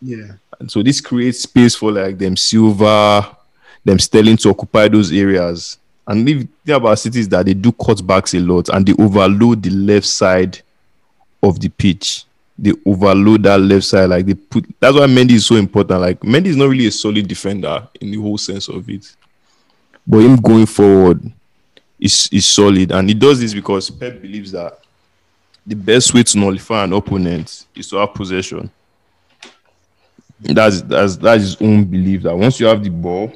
Yeah. 0.00 0.32
And 0.60 0.70
so 0.70 0.82
this 0.82 1.00
creates 1.00 1.40
space 1.40 1.74
for 1.74 1.90
like 1.90 2.18
them 2.18 2.36
Silva, 2.36 3.36
them 3.84 3.98
Sterling 3.98 4.36
to 4.38 4.50
occupy 4.50 4.88
those 4.88 5.12
areas. 5.12 5.78
And 6.06 6.26
the 6.26 6.48
thing 6.64 6.74
about 6.74 6.98
City 6.98 7.20
is 7.20 7.28
that 7.30 7.46
they 7.46 7.54
do 7.54 7.72
cutbacks 7.72 8.34
a 8.34 8.40
lot 8.40 8.68
and 8.68 8.86
they 8.86 8.94
overload 9.02 9.62
the 9.62 9.70
left 9.70 10.06
side 10.06 10.60
of 11.42 11.58
the 11.58 11.68
pitch. 11.68 12.24
They 12.62 12.72
overload 12.86 13.42
that 13.42 13.60
left 13.60 13.84
side. 13.84 14.08
Like 14.08 14.24
they 14.24 14.34
put 14.34 14.64
that's 14.78 14.94
why 14.94 15.06
Mendy 15.06 15.32
is 15.32 15.46
so 15.46 15.56
important. 15.56 16.00
Like 16.00 16.20
Mendy 16.20 16.46
is 16.46 16.56
not 16.56 16.68
really 16.68 16.86
a 16.86 16.92
solid 16.92 17.26
defender 17.26 17.86
in 18.00 18.12
the 18.12 18.20
whole 18.20 18.38
sense 18.38 18.68
of 18.68 18.88
it. 18.88 19.14
But 20.06 20.18
him 20.20 20.36
going 20.36 20.66
forward 20.66 21.20
is 21.98 22.28
is 22.32 22.46
solid. 22.46 22.92
And 22.92 23.08
he 23.08 23.14
does 23.14 23.40
this 23.40 23.52
because 23.52 23.90
Pep 23.90 24.22
believes 24.22 24.52
that 24.52 24.78
the 25.66 25.74
best 25.74 26.14
way 26.14 26.22
to 26.22 26.38
nullify 26.38 26.84
an 26.84 26.92
opponent 26.92 27.66
is 27.74 27.88
to 27.90 27.96
have 27.96 28.14
possession 28.14 28.70
that's 30.42 30.82
that's 30.82 31.16
that's 31.16 31.42
his 31.42 31.62
own 31.62 31.84
belief 31.84 32.22
that 32.22 32.36
once 32.36 32.58
you 32.58 32.66
have 32.66 32.82
the 32.82 32.90
ball, 32.90 33.32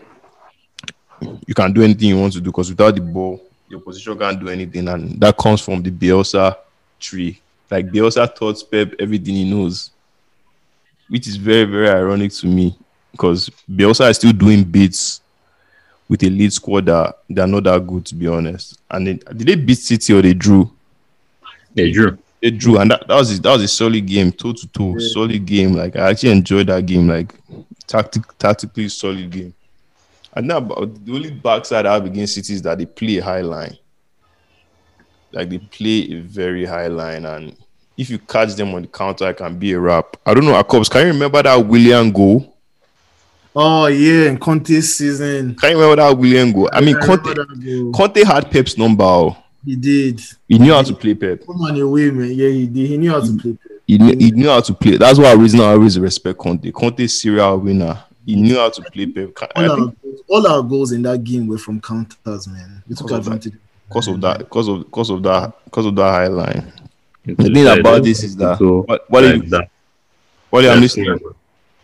you 1.46 1.54
can 1.54 1.72
do 1.72 1.82
anything 1.82 2.08
you 2.08 2.18
want 2.18 2.32
to 2.32 2.40
do. 2.40 2.50
Because 2.50 2.68
without 2.68 2.94
the 2.94 3.00
ball, 3.00 3.40
your 3.68 3.80
position 3.80 4.18
can't 4.18 4.40
do 4.40 4.48
anything, 4.48 4.88
and 4.88 5.20
that 5.20 5.36
comes 5.36 5.60
from 5.60 5.82
the 5.82 5.90
Bielsa 5.90 6.56
tree. 6.98 7.40
Like 7.70 7.86
Bielsa 7.86 8.34
taught 8.34 8.62
Pep 8.70 8.94
everything 8.98 9.34
he 9.34 9.50
knows, 9.50 9.90
which 11.08 11.26
is 11.26 11.36
very 11.36 11.64
very 11.64 11.88
ironic 11.88 12.32
to 12.32 12.46
me 12.46 12.76
because 13.12 13.50
Bielsa 13.70 14.10
is 14.10 14.16
still 14.16 14.32
doing 14.32 14.64
bits 14.64 15.20
with 16.08 16.22
a 16.22 16.30
lead 16.30 16.52
squad 16.52 16.86
that 16.86 17.18
they're 17.28 17.46
not 17.46 17.64
that 17.64 17.86
good 17.86 18.06
to 18.06 18.14
be 18.14 18.28
honest. 18.28 18.78
And 18.90 19.06
they, 19.06 19.14
did 19.14 19.46
they 19.46 19.56
beat 19.56 19.78
City 19.78 20.14
or 20.14 20.22
they 20.22 20.34
drew? 20.34 20.70
they 21.76 21.90
drew. 21.92 22.18
They 22.42 22.50
drew, 22.50 22.78
and 22.78 22.90
that, 22.90 23.06
that 23.08 23.14
was 23.14 23.40
that 23.40 23.50
was 23.50 23.62
a 23.62 23.68
solid 23.68 24.06
game, 24.06 24.30
two 24.30 24.52
to 24.52 24.68
toe, 24.68 24.98
solid 24.98 25.44
game. 25.46 25.72
Like 25.72 25.96
I 25.96 26.10
actually 26.10 26.32
enjoyed 26.32 26.66
that 26.66 26.84
game, 26.84 27.08
like 27.08 27.34
tactic, 27.86 28.22
tactically 28.38 28.88
solid 28.88 29.30
game. 29.30 29.54
And 30.34 30.48
now, 30.48 30.60
the 30.60 31.12
only 31.14 31.30
backside 31.30 31.86
I 31.86 31.94
have 31.94 32.04
against 32.04 32.34
City 32.34 32.52
is 32.52 32.62
that 32.62 32.76
they 32.76 32.84
play 32.84 33.16
a 33.16 33.24
high 33.24 33.40
line. 33.40 33.76
Like 35.32 35.50
they 35.50 35.58
play 35.58 36.12
a 36.12 36.20
very 36.20 36.64
high 36.64 36.86
line, 36.86 37.26
and 37.26 37.56
if 37.96 38.10
you 38.10 38.18
catch 38.18 38.54
them 38.54 38.74
on 38.74 38.82
the 38.82 38.88
counter, 38.88 39.30
it 39.30 39.36
can 39.36 39.58
be 39.58 39.72
a 39.72 39.80
wrap. 39.80 40.16
I 40.24 40.34
don't 40.34 40.44
know, 40.44 40.60
Akobs, 40.62 40.90
can 40.90 41.02
you 41.06 41.12
remember 41.12 41.42
that 41.42 41.56
Willian 41.66 42.10
goal? 42.12 42.54
Oh 43.54 43.86
yeah, 43.86 44.28
in 44.28 44.38
Conte's 44.38 44.96
season. 44.96 45.54
Can 45.56 45.70
you 45.70 45.76
remember 45.80 46.02
that 46.02 46.16
Willian 46.18 46.52
goal? 46.52 46.68
I 46.72 46.80
mean, 46.80 46.96
I 46.96 47.06
Conte, 47.06 47.34
goal. 47.34 47.92
Conte 47.92 48.24
had 48.24 48.50
Pep's 48.50 48.76
number. 48.78 49.04
oh. 49.04 49.36
He 49.64 49.74
did. 49.74 50.20
He 50.46 50.58
knew 50.58 50.72
how 50.72 50.82
to 50.82 50.94
play 50.94 51.14
Pep. 51.14 51.44
Come 51.44 51.60
on 51.62 51.76
away, 51.80 52.08
man. 52.12 52.30
Yeah, 52.30 52.48
he 52.50 52.66
did. 52.68 52.86
He 52.88 52.96
knew 52.98 53.10
how 53.10 53.20
to 53.20 53.36
play. 53.36 53.58
He 53.84 53.98
knew, 53.98 54.16
he 54.16 54.30
knew 54.30 54.48
how 54.48 54.60
to 54.60 54.72
play. 54.74 54.96
That's 54.96 55.18
why 55.18 55.26
I 55.30 55.34
reason 55.34 55.58
I 55.60 55.72
always 55.72 55.98
respect 55.98 56.38
Conte. 56.38 56.70
Conte's 56.70 57.20
serial 57.20 57.58
winner. 57.58 58.00
He 58.24 58.36
knew 58.36 58.56
how 58.58 58.68
to 58.70 58.82
play 58.82 59.06
Pep. 59.06 59.30
I 59.56 59.64
All 59.64 59.70
our, 59.70 59.76
think 59.76 60.02
goals, 60.02 60.20
all 60.28 60.46
our 60.46 60.62
goals 60.62 60.92
in 60.92 61.02
that 61.02 61.24
game 61.24 61.48
were 61.48 61.58
from 61.58 61.80
counters, 61.80 62.46
man. 62.46 62.82
We 62.88 62.94
took 62.94 63.10
advantage. 63.10 63.54
that. 63.54 63.60
Advantage. 63.90 63.94
because 63.94 64.08
of 64.08 64.20
that, 64.20 64.38
because 64.38 64.68
of 64.68 64.78
because 64.84 65.10
of 65.10 65.22
that, 65.22 65.64
because 65.64 65.86
of 65.86 65.94
that 65.96 66.10
high 66.10 66.26
line. 66.28 66.72
The 67.24 67.34
The 67.34 67.50
thing 67.50 67.66
about 67.66 68.02
this 68.04 68.22
is 68.22 68.36
that 68.36 68.62
what 68.86 69.04
what 69.08 69.24
like 69.24 69.42
you 69.44 69.50
that. 69.50 69.68
what 70.50 70.64
I'm 70.66 70.80
Yeah, 70.80 70.80
listening. 70.80 71.18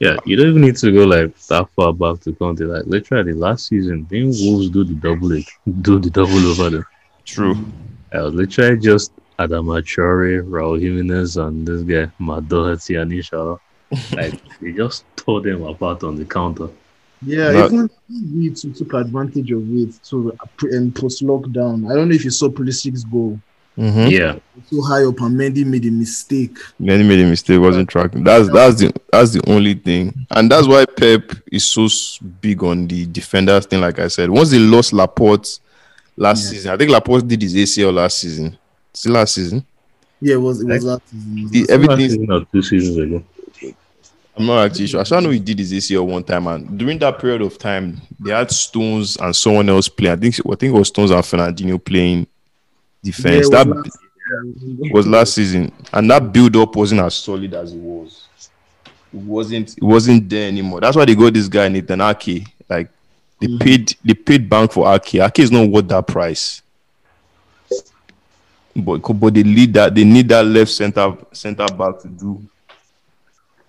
Yeah, 0.00 0.16
you 0.24 0.36
don't 0.36 0.48
even 0.48 0.62
need 0.62 0.76
to 0.76 0.92
go 0.92 1.04
like 1.04 1.36
that 1.48 1.68
far 1.70 1.92
back 1.92 2.20
to 2.22 2.32
Conte. 2.34 2.60
Like 2.64 2.86
literally 2.86 3.32
last 3.34 3.68
season, 3.68 4.04
didn't 4.04 4.36
Wolves 4.40 4.70
do 4.70 4.84
the 4.84 4.94
double 4.94 5.28
do 5.82 5.98
the 5.98 6.10
double 6.10 6.46
over 6.46 6.70
them? 6.70 6.86
True. 7.24 7.56
I 8.12 8.22
was 8.22 8.34
literally 8.34 8.78
just 8.78 9.12
Adama 9.38 9.82
Traore, 9.82 10.42
Raul 10.48 10.80
Jimenez, 10.80 11.36
and 11.36 11.66
this 11.66 11.82
guy 11.82 12.10
Matt 12.18 12.48
Doherty 12.48 12.96
and 12.96 13.12
Inshallah. 13.12 13.58
Like 14.16 14.36
they 14.60 14.72
just 14.72 15.04
tore 15.16 15.40
them 15.40 15.62
apart 15.64 16.02
on 16.04 16.16
the 16.16 16.24
counter. 16.24 16.68
Yeah, 17.24 17.52
That- 17.52 17.72
even 17.72 17.90
we 18.34 18.50
too 18.50 18.72
took 18.72 18.92
advantage 18.94 19.50
of 19.52 19.62
it 19.76 19.94
to 20.10 20.36
and 20.62 20.94
post 20.94 21.22
lockdown. 21.22 21.90
I 21.90 21.94
don't 21.94 22.08
know 22.08 22.14
if 22.14 22.24
you 22.24 22.30
saw 22.30 22.48
Pulisic's 22.48 23.04
goal. 23.04 23.38
Mm-hmm. 23.78 24.08
Yeah, 24.10 24.38
So 24.70 24.82
high 24.82 25.02
up, 25.04 25.18
and 25.20 25.34
Mendy 25.34 25.64
made 25.64 25.86
a 25.86 25.90
mistake. 25.90 26.58
Many 26.78 27.04
made 27.04 27.20
a 27.20 27.26
mistake, 27.26 27.58
wasn't 27.58 27.88
tracking. 27.88 28.22
That's 28.22 28.50
that's 28.50 28.80
the 28.80 28.92
that's 29.10 29.30
the 29.32 29.42
only 29.50 29.72
thing, 29.74 30.26
and 30.30 30.50
that's 30.50 30.66
why 30.68 30.84
Pep 30.84 31.32
is 31.50 31.64
so 31.64 31.88
big 32.42 32.62
on 32.62 32.86
the 32.86 33.06
defenders 33.06 33.64
thing. 33.64 33.80
Like 33.80 33.98
I 33.98 34.08
said, 34.08 34.28
once 34.28 34.50
they 34.50 34.58
lost 34.58 34.92
Laporte 34.92 35.58
last 36.18 36.44
Yeah. 36.44 36.50
season, 36.50 36.72
I 36.72 36.76
think 36.76 36.90
Laporte 36.90 37.26
did 37.26 37.40
his 37.40 37.54
ACL 37.54 37.94
last 37.94 38.18
season. 38.18 38.58
Still 38.92 39.12
last 39.12 39.34
season. 39.36 39.64
Yeah, 40.20 40.34
it 40.34 40.40
was 40.42 40.60
it 40.60 40.66
was 40.68 40.84
that 40.84 41.00
season. 41.08 41.38
It 41.38 41.42
was 41.44 41.50
The, 41.52 41.60
that 41.62 41.68
last 41.68 41.70
everything 41.70 42.10
season 42.10 42.30
or 42.30 42.44
two 42.52 42.62
seasons 42.62 42.96
ago. 42.98 43.24
I'm 44.36 44.46
not 44.46 44.64
actually 44.64 44.86
sure. 44.86 45.00
I 45.00 45.04
sure 45.04 45.20
know 45.20 45.30
he 45.30 45.38
did 45.38 45.58
his 45.58 45.72
ACL 45.72 46.06
one 46.06 46.24
time, 46.24 46.46
and 46.46 46.78
during 46.78 46.98
that 47.00 47.18
period 47.18 47.42
of 47.42 47.58
time, 47.58 48.00
they 48.18 48.30
had 48.32 48.50
Stones 48.50 49.16
and 49.16 49.34
someone 49.36 49.68
else 49.68 49.88
playing. 49.88 50.12
I 50.14 50.16
think 50.16 50.34
I 50.40 50.54
think 50.54 50.74
it 50.74 50.78
was 50.78 50.88
Stones 50.88 51.10
and 51.10 51.22
Fernandinho 51.22 51.82
playing 51.84 52.26
defense. 53.02 53.48
Yeah, 53.52 53.64
that 53.64 53.66
was 53.74 53.98
was 54.92 55.06
last 55.06 55.34
season, 55.34 55.70
and 55.92 56.10
that 56.10 56.32
build 56.32 56.56
up 56.56 56.74
wasn't 56.76 57.02
as 57.02 57.14
solid 57.14 57.52
as 57.52 57.72
it 57.72 57.78
was. 57.78 58.26
It 59.12 59.20
wasn't. 59.20 59.76
It 59.76 59.82
wasn't 59.82 60.28
there 60.30 60.48
anymore. 60.48 60.80
That's 60.80 60.96
why 60.96 61.04
they 61.04 61.14
got 61.14 61.34
this 61.34 61.48
guy 61.48 61.68
Nathan 61.68 62.00
Ake. 62.00 62.46
Like 62.70 62.88
they 63.38 63.48
Mhm. 63.48 63.60
paid. 63.60 63.94
They 64.02 64.14
paid 64.14 64.48
bank 64.48 64.72
for 64.72 64.90
Ake. 64.94 65.16
Ake 65.16 65.40
is 65.40 65.50
not 65.52 65.68
worth 65.68 65.88
that 65.88 66.06
price. 66.06 66.62
But 68.74 69.00
but 69.00 69.34
they 69.34 69.42
need 69.42 69.74
that. 69.74 69.94
They 69.94 70.04
need 70.04 70.30
that 70.30 70.46
left 70.46 70.70
center 70.70 71.14
center 71.32 71.66
back 71.66 72.00
to 72.00 72.08
do 72.08 72.42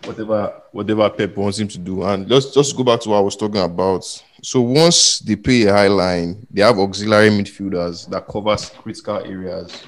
whatever 0.05 0.53
whatever 0.71 1.09
Pep 1.09 1.35
wants 1.37 1.59
him 1.59 1.67
to 1.69 1.77
do. 1.77 2.03
And 2.03 2.29
let's 2.29 2.51
just 2.53 2.75
go 2.75 2.83
back 2.83 2.99
to 3.01 3.09
what 3.09 3.17
I 3.17 3.21
was 3.21 3.35
talking 3.35 3.61
about. 3.61 4.03
So 4.41 4.61
once 4.61 5.19
they 5.19 5.35
pay 5.35 5.63
a 5.67 5.73
high 5.73 5.87
line, 5.87 6.45
they 6.51 6.61
have 6.61 6.77
auxiliary 6.77 7.29
midfielders 7.29 8.09
that 8.09 8.27
covers 8.27 8.69
critical 8.69 9.17
areas. 9.17 9.83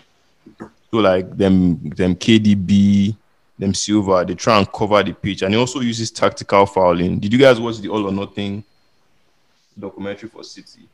So 0.59 0.97
like 0.97 1.35
them 1.35 1.89
them 1.89 2.15
KDB, 2.15 3.15
them 3.59 3.73
Silva, 3.73 4.23
they 4.25 4.35
try 4.35 4.57
and 4.57 4.71
cover 4.71 5.03
the 5.03 5.13
pitch, 5.13 5.41
and 5.41 5.53
he 5.53 5.59
also 5.59 5.79
uses 5.81 6.11
tactical 6.11 6.65
fouling. 6.65 7.19
Did 7.19 7.33
you 7.33 7.39
guys 7.39 7.59
watch 7.59 7.79
the 7.79 7.89
All 7.89 8.07
or 8.07 8.11
Nothing 8.11 8.63
documentary 9.77 10.29
for 10.29 10.43
City? 10.43 10.87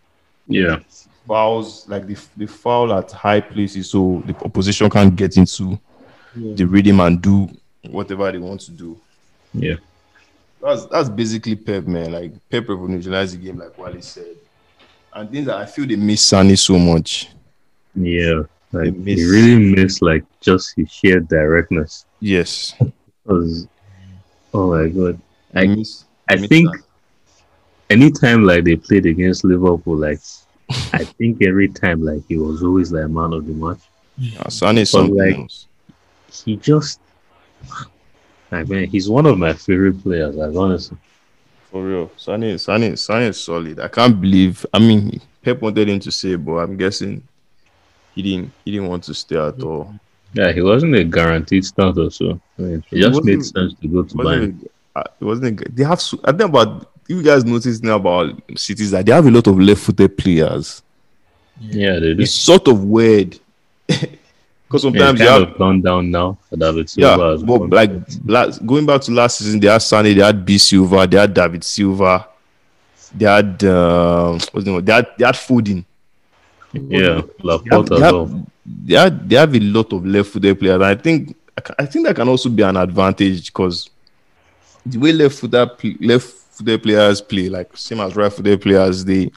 Yeah. 0.48 0.80
Fouls 1.28 1.88
like 1.88 2.08
the 2.08 2.18
the 2.36 2.48
foul 2.48 2.92
at 2.94 3.12
high 3.12 3.42
places, 3.42 3.90
so 3.92 4.24
the 4.26 4.36
opposition 4.44 4.90
can't 4.90 5.16
get 5.16 5.38
into 5.38 5.80
Yeah. 6.36 6.56
the 6.56 6.66
rhythm 6.66 7.00
and 7.00 7.22
do 7.22 7.48
whatever 7.90 8.32
they 8.32 8.40
want 8.40 8.62
to 8.62 8.72
do. 8.72 9.00
Yeah. 9.54 9.76
That's 10.62 10.86
that's 10.86 11.10
basically 11.10 11.56
Pep, 11.56 11.86
man. 11.88 12.12
Like 12.12 12.34
Pep 12.50 12.70
revolutionized 12.70 13.34
the 13.36 13.44
game, 13.44 13.58
like 13.58 13.78
Wally 13.78 14.02
said. 14.02 14.36
And 15.14 15.30
things 15.30 15.48
that 15.48 15.58
I 15.58 15.66
feel 15.66 15.88
they 15.88 15.96
miss 15.96 16.26
Sane 16.26 16.56
so 16.56 16.78
much. 16.80 17.30
Yeah. 17.96 18.44
Like 18.72 18.94
They 19.04 19.16
he 19.16 19.22
miss- 19.22 19.30
really 19.32 19.60
missed 19.76 20.02
like 20.02 20.24
just 20.40 20.76
his 20.76 20.90
sheer 20.92 21.20
directness. 21.20 22.06
Yes. 22.20 22.76
'Cause- 23.28 23.68
oh 24.54 24.70
my 24.72 24.88
god. 24.90 25.20
I 25.54 25.62
I 25.64 25.68
miss. 25.68 26.06
I 26.30 26.36
miss 26.36 26.48
think 26.48 26.74
Sane. 26.74 26.84
anytime 27.90 28.44
like 28.46 28.64
they 28.64 28.76
played 28.78 29.06
against 29.06 29.44
Liverpool, 29.44 29.98
like 29.98 30.20
I 30.94 31.04
think 31.04 31.42
every 31.44 31.68
time 31.68 32.04
like 32.06 32.22
he 32.30 32.38
was 32.38 32.64
always 32.64 32.92
like 32.92 33.10
man 33.10 33.34
of 33.34 33.46
the 33.46 33.54
match. 33.54 33.80
Yeah, 34.18 34.44
But, 34.44 34.52
something 34.54 35.18
like, 35.18 35.36
else. 35.38 35.68
He 36.46 36.56
just 36.56 37.00
like 38.52 38.68
man, 38.68 38.86
he's 38.86 39.10
one 39.10 39.26
of 39.26 39.38
my 39.38 39.54
favorite 39.54 40.02
players, 40.04 40.36
like 40.36 40.56
honestly. 40.56 40.98
For 41.72 41.84
real. 41.86 42.12
Sane, 42.18 42.58
Sane, 42.58 42.98
Sane 42.98 43.24
is 43.30 43.40
solid. 43.42 43.80
I 43.80 43.88
can't 43.88 44.20
believe. 44.20 44.66
I 44.74 44.80
mean, 44.80 45.22
Pep 45.42 45.62
wanted 45.62 45.88
him 45.88 46.00
to 46.02 46.12
stay, 46.12 46.36
but 46.36 46.56
I'm 46.58 46.76
guessing 46.76 47.24
he 48.14 48.22
didn't. 48.22 48.52
He 48.66 48.72
didn't 48.72 48.90
want 48.90 49.04
to 49.06 49.14
stay 49.14 49.38
at 49.38 49.62
all. 49.64 49.94
Yeah, 50.34 50.52
he 50.52 50.62
wasn't 50.62 50.96
a 50.96 51.04
guaranteed 51.06 51.64
starter, 51.66 52.10
so 52.10 52.40
I 52.60 52.62
mean, 52.62 52.84
it 52.92 53.00
just 53.02 53.24
made 53.24 53.44
sense 53.46 53.74
to 53.82 53.88
go 53.88 54.04
to 54.04 54.16
Bayern. 54.16 54.68
uh, 54.96 55.04
It 55.20 55.24
wasn't. 55.24 55.62
a- 55.62 55.70
They 55.72 55.84
have. 55.84 56.02
I 56.26 56.32
think 56.34 56.50
about. 56.50 56.88
You 57.08 57.22
guys 57.24 57.44
noticed 57.44 57.84
now 57.84 57.96
about 57.98 58.42
cities 58.58 58.92
that 58.92 59.06
they 59.06 59.12
have 59.12 59.26
a 59.26 59.32
lot 59.32 59.46
of 59.48 59.60
left-footed 59.60 60.18
players. 60.18 60.82
Yeah, 61.60 62.00
they 62.00 62.14
do. 62.14 62.22
It's 62.24 62.32
sort 62.34 62.68
of 62.70 62.84
weird 62.86 63.38
because 64.72 64.84
sometimes 64.84 65.20
you 65.20 65.28
have 65.28 65.58
gone 65.58 65.82
down 65.82 66.10
now. 66.10 66.38
David 66.58 66.90
Yeah, 66.96 67.16
Silva 67.16 67.32
has 67.32 67.44
but 67.44 67.70
like 67.70 67.92
last, 68.26 68.66
going 68.66 68.86
back 68.86 69.02
to 69.02 69.12
last 69.12 69.40
season, 69.40 69.60
they 69.60 69.68
had 69.68 69.80
Sane, 69.80 70.16
they 70.16 70.24
had 70.24 70.46
B 70.46 70.58
Silva, 70.58 71.06
they 71.06 71.18
had 71.18 71.34
David 71.34 71.62
Silva, 71.66 72.26
they 73.14 73.26
had 73.26 73.62
uh, 73.66 74.32
what's 74.32 74.64
the 74.64 74.72
name? 74.72 74.86
They 74.86 74.94
had 74.94 75.08
they 75.18 75.26
had 75.26 75.36
Foden. 75.36 75.84
yeah, 76.72 77.22
They 77.44 77.76
have, 77.76 77.86
they, 77.90 78.00
have, 78.00 78.46
they, 78.66 78.94
have, 78.96 79.30
they 79.30 79.36
have 79.36 79.56
a 79.56 79.60
lot 79.60 79.92
of 79.92 80.06
left-footed 80.06 80.58
players. 80.58 80.76
And 80.76 80.86
I 80.86 80.96
think 80.96 81.36
I 81.78 81.86
think 81.86 82.08
that 82.08 82.16
can 82.16 82.30
also 82.30 82.48
be 82.48 82.64
an 82.64 82.78
advantage 82.78 83.48
because 83.48 83.90
the 84.86 84.98
way 84.98 85.12
left-footed 85.12 86.00
left-footed 86.00 86.82
players 86.82 87.20
play, 87.20 87.50
like 87.50 87.76
same 87.76 88.00
as 88.00 88.16
right-footed 88.16 88.62
players, 88.62 89.04
they 89.04 89.32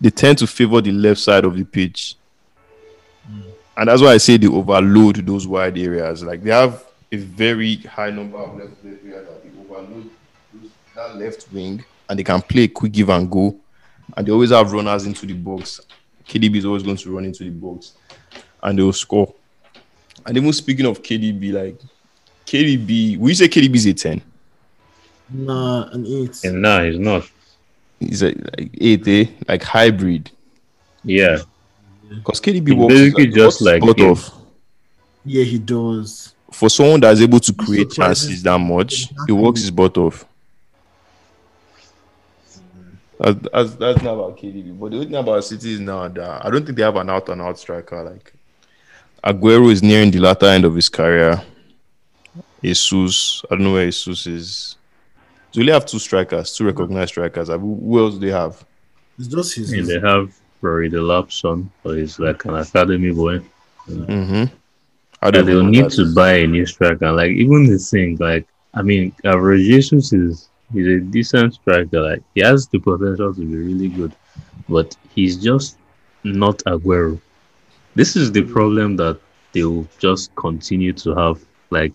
they 0.00 0.08
tend 0.08 0.38
to 0.38 0.46
favor 0.46 0.80
the 0.80 0.92
left 0.92 1.20
side 1.20 1.44
of 1.44 1.54
the 1.58 1.64
pitch. 1.64 2.16
And 3.76 3.88
that's 3.88 4.02
why 4.02 4.12
I 4.12 4.18
say 4.18 4.36
they 4.36 4.46
overload 4.48 5.26
those 5.26 5.46
wide 5.46 5.78
areas. 5.78 6.22
Like 6.22 6.42
they 6.42 6.50
have 6.50 6.84
a 7.10 7.16
very 7.16 7.76
high 7.76 8.10
number 8.10 8.38
of 8.38 8.56
left 8.58 8.76
footed 8.82 9.00
players 9.02 9.26
that 9.26 9.42
they 9.42 9.60
overload 9.60 10.10
those- 10.54 10.70
that 10.94 11.16
left 11.16 11.46
wing 11.52 11.84
and 12.08 12.18
they 12.18 12.24
can 12.24 12.40
play 12.42 12.68
quick 12.68 12.92
give 12.92 13.08
and 13.08 13.30
go. 13.30 13.56
And 14.16 14.26
they 14.26 14.32
always 14.32 14.50
have 14.50 14.72
runners 14.72 15.06
into 15.06 15.24
the 15.26 15.32
box. 15.32 15.80
KDB 16.28 16.56
is 16.58 16.64
always 16.66 16.82
going 16.82 16.96
to 16.98 17.10
run 17.14 17.24
into 17.24 17.44
the 17.44 17.50
box 17.50 17.92
and 18.62 18.78
they 18.78 18.82
will 18.82 18.92
score. 18.92 19.32
And 20.26 20.36
even 20.36 20.52
speaking 20.52 20.86
of 20.86 21.02
KDB, 21.02 21.52
like 21.52 21.80
KDB, 22.46 23.16
we 23.18 23.34
say 23.34 23.48
KDB 23.48 23.74
is 23.76 23.86
a 23.86 23.94
10. 23.94 24.22
Nah, 25.30 25.88
an 25.92 26.06
eight. 26.06 26.44
And 26.44 26.60
nah, 26.60 26.82
he's 26.84 26.98
not. 26.98 27.28
He's 27.98 28.22
a 28.22 28.26
like 28.26 28.70
eight, 28.78 29.08
eh? 29.08 29.24
Like 29.48 29.62
hybrid. 29.62 30.30
Yeah, 31.04 31.38
Mm-hmm. 32.12 32.18
Because 32.18 32.40
KDB 32.40 32.68
He's 32.68 32.76
works 32.76 32.94
basically 32.94 33.26
like, 33.26 33.34
just 33.34 33.60
like 33.62 33.82
sort 33.82 33.98
him. 33.98 34.10
of 34.10 34.32
Yeah, 35.24 35.44
he 35.44 35.58
does. 35.58 36.34
for 36.50 36.68
someone 36.70 37.00
that's 37.00 37.20
able 37.20 37.40
to 37.40 37.52
create 37.52 37.92
surprises- 37.92 38.26
chances 38.28 38.42
that 38.42 38.58
much, 38.58 39.08
he 39.26 39.32
works 39.32 39.60
his 39.60 39.70
butt 39.70 39.96
off. 39.98 40.24
That's, 43.18 43.38
that's, 43.52 43.74
that's 43.76 44.02
not 44.02 44.14
about 44.14 44.36
KDB. 44.38 44.78
But 44.78 44.90
the 44.90 44.96
only 44.96 45.06
thing 45.06 45.16
about 45.16 45.44
City 45.44 45.74
is 45.74 45.80
now 45.80 46.08
that 46.08 46.44
I 46.44 46.50
don't 46.50 46.64
think 46.64 46.76
they 46.76 46.82
have 46.82 46.96
an 46.96 47.08
out 47.10 47.28
and 47.28 47.40
out 47.40 47.58
striker. 47.58 48.02
Like 48.02 48.32
Aguero 49.24 49.70
is 49.70 49.82
nearing 49.82 50.10
the 50.10 50.18
latter 50.18 50.46
end 50.46 50.64
of 50.64 50.74
his 50.74 50.88
career. 50.88 51.40
Jesus, 52.62 53.42
I 53.50 53.54
don't 53.54 53.64
know 53.64 53.72
where 53.74 53.84
Jesus 53.86 54.26
is. 54.26 54.76
Do 55.52 55.58
they 55.60 55.62
only 55.64 55.72
have 55.72 55.86
two 55.86 55.98
strikers, 55.98 56.56
two 56.56 56.64
recognized 56.64 57.10
strikers. 57.10 57.48
Like, 57.48 57.60
Who 57.60 57.74
who 57.76 57.98
else 58.00 58.14
do 58.14 58.20
they 58.20 58.32
have? 58.32 58.64
It's 59.18 59.28
just 59.28 59.54
his. 59.54 59.72
and 59.72 59.86
they 59.86 60.00
have 60.00 60.32
Rory 60.62 60.88
Delap's 60.88 61.38
son, 61.38 61.70
but 61.82 61.96
he's 61.96 62.18
like 62.18 62.44
an 62.44 62.54
academy 62.54 63.12
boy. 63.12 63.40
Mm-hmm. 63.88 64.54
I 65.20 65.30
don't 65.30 65.46
they'll 65.46 65.62
need 65.62 65.90
to 65.90 66.02
is. 66.02 66.14
buy 66.14 66.32
a 66.34 66.46
new 66.46 66.66
striker. 66.66 67.12
Like 67.12 67.30
even 67.32 67.66
the 67.66 67.78
thing, 67.78 68.16
like 68.18 68.46
I 68.74 68.82
mean, 68.82 69.14
Gabriel 69.22 69.62
Jesus 69.62 70.12
is 70.12 70.48
he's 70.72 70.86
a 70.86 71.00
decent 71.00 71.54
striker. 71.54 72.00
Like 72.00 72.22
he 72.34 72.40
has 72.40 72.66
the 72.68 72.78
potential 72.78 73.34
to 73.34 73.40
be 73.40 73.56
really 73.56 73.88
good, 73.88 74.14
but 74.68 74.96
he's 75.14 75.36
just 75.36 75.78
not 76.24 76.58
Aguero. 76.66 77.20
This 77.94 78.16
is 78.16 78.32
the 78.32 78.42
problem 78.42 78.96
that 78.96 79.20
they'll 79.52 79.86
just 79.98 80.34
continue 80.36 80.92
to 80.94 81.14
have, 81.14 81.44
like 81.70 81.92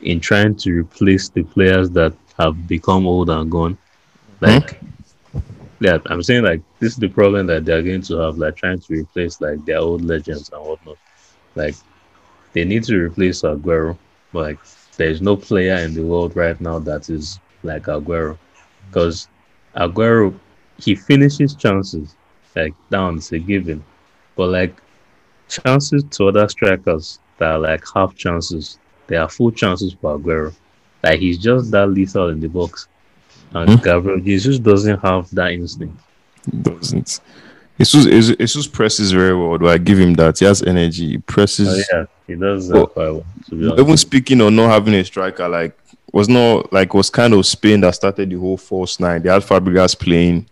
in 0.00 0.20
trying 0.20 0.54
to 0.56 0.70
replace 0.80 1.28
the 1.28 1.42
players 1.42 1.90
that 1.90 2.14
have 2.38 2.66
become 2.66 3.06
old 3.06 3.30
and 3.30 3.50
gone. 3.50 3.78
Like, 4.40 4.80
yeah, 5.84 5.98
I'm 6.06 6.22
saying 6.22 6.44
like 6.44 6.62
this 6.80 6.94
is 6.94 6.98
the 6.98 7.08
problem 7.08 7.46
that 7.48 7.66
they're 7.66 7.82
going 7.82 8.00
to 8.00 8.16
have, 8.20 8.38
like 8.38 8.56
trying 8.56 8.78
to 8.80 8.92
replace 8.94 9.38
like 9.42 9.62
their 9.66 9.80
old 9.80 10.02
legends 10.02 10.48
and 10.50 10.64
whatnot. 10.64 10.96
Like 11.56 11.74
they 12.54 12.64
need 12.64 12.84
to 12.84 12.96
replace 12.96 13.42
Aguero. 13.42 13.98
But 14.32 14.42
like 14.44 14.58
there's 14.96 15.20
no 15.20 15.36
player 15.36 15.76
in 15.76 15.92
the 15.92 16.02
world 16.02 16.36
right 16.36 16.58
now 16.58 16.78
that 16.78 17.10
is 17.10 17.38
like 17.62 17.82
Aguero. 17.82 18.38
Because 18.86 19.28
Aguero 19.76 20.34
he 20.78 20.94
finishes 20.94 21.54
chances. 21.54 22.16
Like 22.56 22.72
down 22.90 23.18
it's 23.18 23.32
a 23.32 23.38
given. 23.38 23.84
But 24.36 24.48
like 24.48 24.80
chances 25.50 26.02
to 26.12 26.28
other 26.28 26.48
strikers 26.48 27.18
that 27.36 27.50
are 27.50 27.58
like 27.58 27.84
half 27.94 28.16
chances, 28.16 28.78
they 29.06 29.16
are 29.16 29.28
full 29.28 29.50
chances 29.50 29.92
for 30.00 30.18
Aguero. 30.18 30.54
Like 31.02 31.20
he's 31.20 31.36
just 31.36 31.70
that 31.72 31.88
lethal 31.90 32.30
in 32.30 32.40
the 32.40 32.48
box. 32.48 32.88
And 33.54 33.70
Mhm. 33.70 33.82
Gabriel 33.84 34.20
Jesus 34.20 34.58
doesn't 34.58 34.98
have 35.00 35.30
that 35.34 35.52
instinct. 35.52 35.96
doesn't. 36.62 37.20
Jesus, 37.78 38.04
Jesus 38.04 38.36
Jesus 38.36 38.66
presses 38.66 39.12
very 39.12 39.34
well. 39.36 39.56
Do 39.58 39.68
I 39.68 39.78
give 39.78 39.98
him 39.98 40.14
that? 40.14 40.38
He 40.38 40.44
has 40.44 40.62
energy. 40.62 41.08
He 41.12 41.18
presses. 41.18 41.68
Oh 41.68 41.96
yeah, 41.98 42.04
he 42.26 42.34
does 42.34 42.68
that 42.68 42.74
Well, 42.74 42.86
quite 42.88 43.10
well. 43.10 43.24
Honest. 43.52 43.78
Even 43.80 43.96
speaking 43.96 44.40
of 44.40 44.52
not 44.52 44.70
having 44.70 44.94
a 44.94 45.04
striker, 45.04 45.48
like 45.48 45.76
was 46.12 46.28
not 46.28 46.72
like 46.72 46.94
was 46.94 47.10
kind 47.10 47.32
of 47.34 47.44
Spain 47.46 47.80
that 47.80 47.94
started 47.94 48.30
the 48.30 48.36
whole 48.36 48.56
false 48.56 49.00
nine. 49.00 49.22
They 49.22 49.30
had 49.30 49.42
Fabregas 49.42 49.98
playing, 49.98 50.46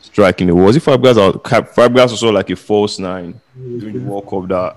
striking. 0.00 0.48
It 0.48 0.52
was 0.52 0.76
it 0.76 0.82
Fabregas? 0.82 1.16
Or, 1.18 1.38
Fabregas 1.40 2.12
was 2.12 2.22
also 2.22 2.32
like 2.32 2.48
a 2.50 2.56
false 2.56 2.98
nine 2.98 3.34
during 3.78 3.94
the 3.94 4.10
World 4.10 4.28
Cup 4.28 4.48
that 4.48 4.76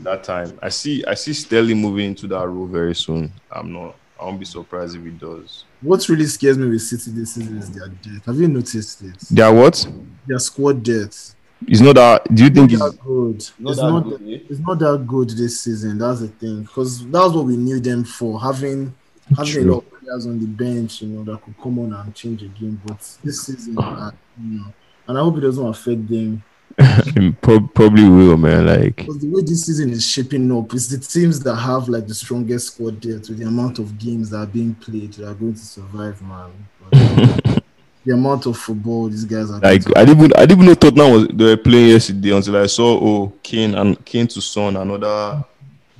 that 0.00 0.24
time. 0.24 0.58
I 0.62 0.70
see 0.70 1.04
I 1.06 1.14
see 1.14 1.32
Sterling 1.32 1.80
moving 1.80 2.06
into 2.06 2.26
that 2.28 2.48
role 2.48 2.66
very 2.66 2.94
soon. 2.94 3.32
I'm 3.50 3.72
not. 3.72 3.94
I 4.22 4.26
won't 4.26 4.38
be 4.38 4.44
surprised 4.46 4.94
if 4.96 5.02
he 5.02 5.10
does. 5.10 5.64
What 5.80 6.08
really 6.08 6.26
scares 6.26 6.56
me 6.56 6.68
with 6.68 6.82
City 6.82 7.10
this 7.10 7.34
season 7.34 7.58
is 7.58 7.70
their 7.72 7.88
depth. 7.88 8.24
Have 8.26 8.36
you 8.36 8.46
noticed 8.46 9.02
it? 9.02 9.18
Their 9.30 9.52
what? 9.52 9.84
Their 10.28 10.38
squad 10.38 10.82
depth. 10.84 11.34
It's 11.66 11.80
not 11.80 11.96
that. 11.96 12.32
Do 12.32 12.44
you 12.44 12.50
think 12.50 12.72
It's 12.72 12.80
it's 12.82 12.96
not 12.96 13.04
good. 13.04 13.48
not 13.58 13.70
it's 13.72 13.80
that 13.80 13.90
not. 13.90 14.00
good, 14.04 14.20
eh? 14.22 14.38
It's 14.48 14.60
not 14.60 14.78
that 14.78 15.04
good 15.08 15.30
this 15.30 15.60
season. 15.60 15.98
That's 15.98 16.20
the 16.20 16.28
thing. 16.28 16.62
Because 16.62 17.04
that's 17.08 17.32
what 17.34 17.46
we 17.46 17.56
knew 17.56 17.80
them 17.80 18.04
for. 18.04 18.40
Having 18.40 18.94
having 19.36 19.52
True. 19.52 19.62
a 19.62 19.74
lot 19.74 19.84
of 19.92 20.00
players 20.00 20.26
on 20.26 20.38
the 20.38 20.46
bench, 20.46 21.02
you 21.02 21.08
know, 21.08 21.24
that 21.24 21.42
could 21.42 21.60
come 21.60 21.78
on 21.80 21.92
and 21.92 22.14
change 22.14 22.42
a 22.42 22.46
game. 22.46 22.80
But 22.84 22.98
this 23.24 23.42
season, 23.46 23.76
uh, 23.78 24.12
you 24.40 24.58
know, 24.58 24.66
and 25.08 25.18
I 25.18 25.20
hope 25.20 25.36
it 25.36 25.40
doesn't 25.40 25.66
affect 25.66 26.06
them 26.08 26.42
Pro- 27.40 27.60
probably 27.60 28.08
will, 28.08 28.36
man. 28.36 28.66
Like 28.66 28.96
Because 28.96 29.18
the 29.18 29.28
way 29.28 29.42
this 29.42 29.66
season 29.66 29.90
is 29.90 30.08
shaping 30.08 30.50
up, 30.52 30.72
it's 30.72 30.88
the 30.88 30.98
teams 30.98 31.40
that 31.40 31.56
have 31.56 31.88
like 31.88 32.06
the 32.06 32.14
strongest 32.14 32.74
squad 32.74 33.00
there 33.02 33.18
to 33.18 33.34
the 33.34 33.44
amount 33.44 33.78
of 33.78 33.98
games 33.98 34.30
that 34.30 34.38
are 34.38 34.46
being 34.46 34.74
played 34.74 35.12
that 35.14 35.30
are 35.30 35.34
going 35.34 35.54
to 35.54 35.60
survive, 35.60 36.20
man. 36.22 36.50
But, 36.90 37.62
the 38.04 38.14
amount 38.14 38.46
of 38.46 38.56
football 38.56 39.08
these 39.08 39.24
guys 39.24 39.50
are 39.50 39.60
like 39.60 39.82
I 39.96 40.04
didn't 40.04 40.18
even 40.18 40.32
I 40.36 40.46
didn't 40.46 40.58
even 40.58 40.66
know 40.66 40.74
Tottenham 40.74 41.12
was 41.12 41.28
they 41.28 41.44
were 41.44 41.56
playing 41.56 41.90
yesterday 41.90 42.30
until 42.30 42.56
I 42.56 42.66
saw 42.66 42.98
oh 43.00 43.32
Kane 43.42 43.74
and 43.74 44.04
Kane 44.04 44.26
to 44.28 44.40
Son 44.40 44.76
another 44.76 45.44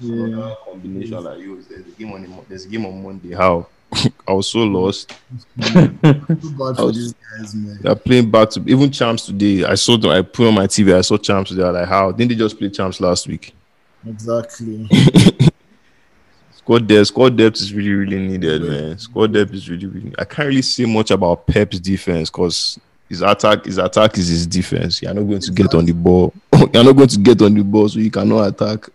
yeah. 0.01 0.25
another 0.25 0.57
combination 0.65 1.23
like 1.23 1.39
yo 1.39 1.57
there's 1.57 1.87
a 1.87 1.91
game 1.91 2.13
on 2.13 2.45
there's 2.49 2.65
a 2.65 2.69
game 2.69 2.87
on 2.87 3.03
Monday 3.03 3.35
how 3.35 3.67
Mm-hmm. 4.33 4.33
Mm-hmm. 4.33 4.33
I 4.33 4.35
was 4.35 4.49
so 4.49 4.59
lost. 4.61 5.15
Too 6.41 6.51
bad 6.57 6.79
was- 6.85 7.13
guys. 7.13 7.55
They're 7.81 7.95
playing 7.95 8.31
back 8.31 8.51
to 8.51 8.63
even 8.67 8.91
champs 8.91 9.27
today. 9.27 9.65
I 9.65 9.75
saw 9.75 9.97
them. 9.97 10.11
I 10.11 10.23
put 10.23 10.49
on 10.49 10.55
my 10.55 10.67
TV. 10.67 10.95
I 10.95 11.01
saw 11.01 11.17
champs 11.17 11.51
today. 11.51 11.63
I 11.65 11.71
like, 11.71 11.89
how 11.89 12.13
didn't 12.13 12.31
they 12.31 12.37
just 12.37 12.59
play 12.59 12.69
champs 12.71 13.01
last 13.01 13.27
week? 13.27 13.55
Exactly. 14.07 14.89
Squad 16.53 16.87
depth, 16.87 17.09
squad 17.09 17.37
depth 17.37 17.57
is 17.61 17.75
really, 17.75 17.91
really 17.91 18.19
needed, 18.19 18.63
man. 18.63 18.97
Squad 18.97 19.33
depth 19.33 19.53
is 19.53 19.69
really, 19.69 19.87
really. 19.87 20.15
I 20.17 20.25
can't 20.25 20.47
really 20.47 20.63
say 20.63 20.85
much 20.85 21.11
about 21.11 21.45
Pep's 21.45 21.81
defense 21.81 22.31
because 22.31 22.79
his 23.09 23.21
attack, 23.21 23.65
his 23.65 23.79
attack 23.79 24.17
is 24.17 24.29
his 24.29 24.47
defense. 24.47 25.03
You're 25.03 25.13
not 25.13 25.25
going 25.25 25.41
to 25.41 25.51
get 25.51 25.75
on 25.75 25.85
the 25.85 25.93
ball. 25.93 26.33
You're 26.73 26.85
not 26.85 26.93
going 26.93 27.09
to 27.09 27.19
get 27.19 27.43
on 27.43 27.55
the 27.55 27.65
ball, 27.65 27.89
so 27.89 27.99
you 27.99 28.13
cannot 28.13 28.47
attack. 28.47 28.89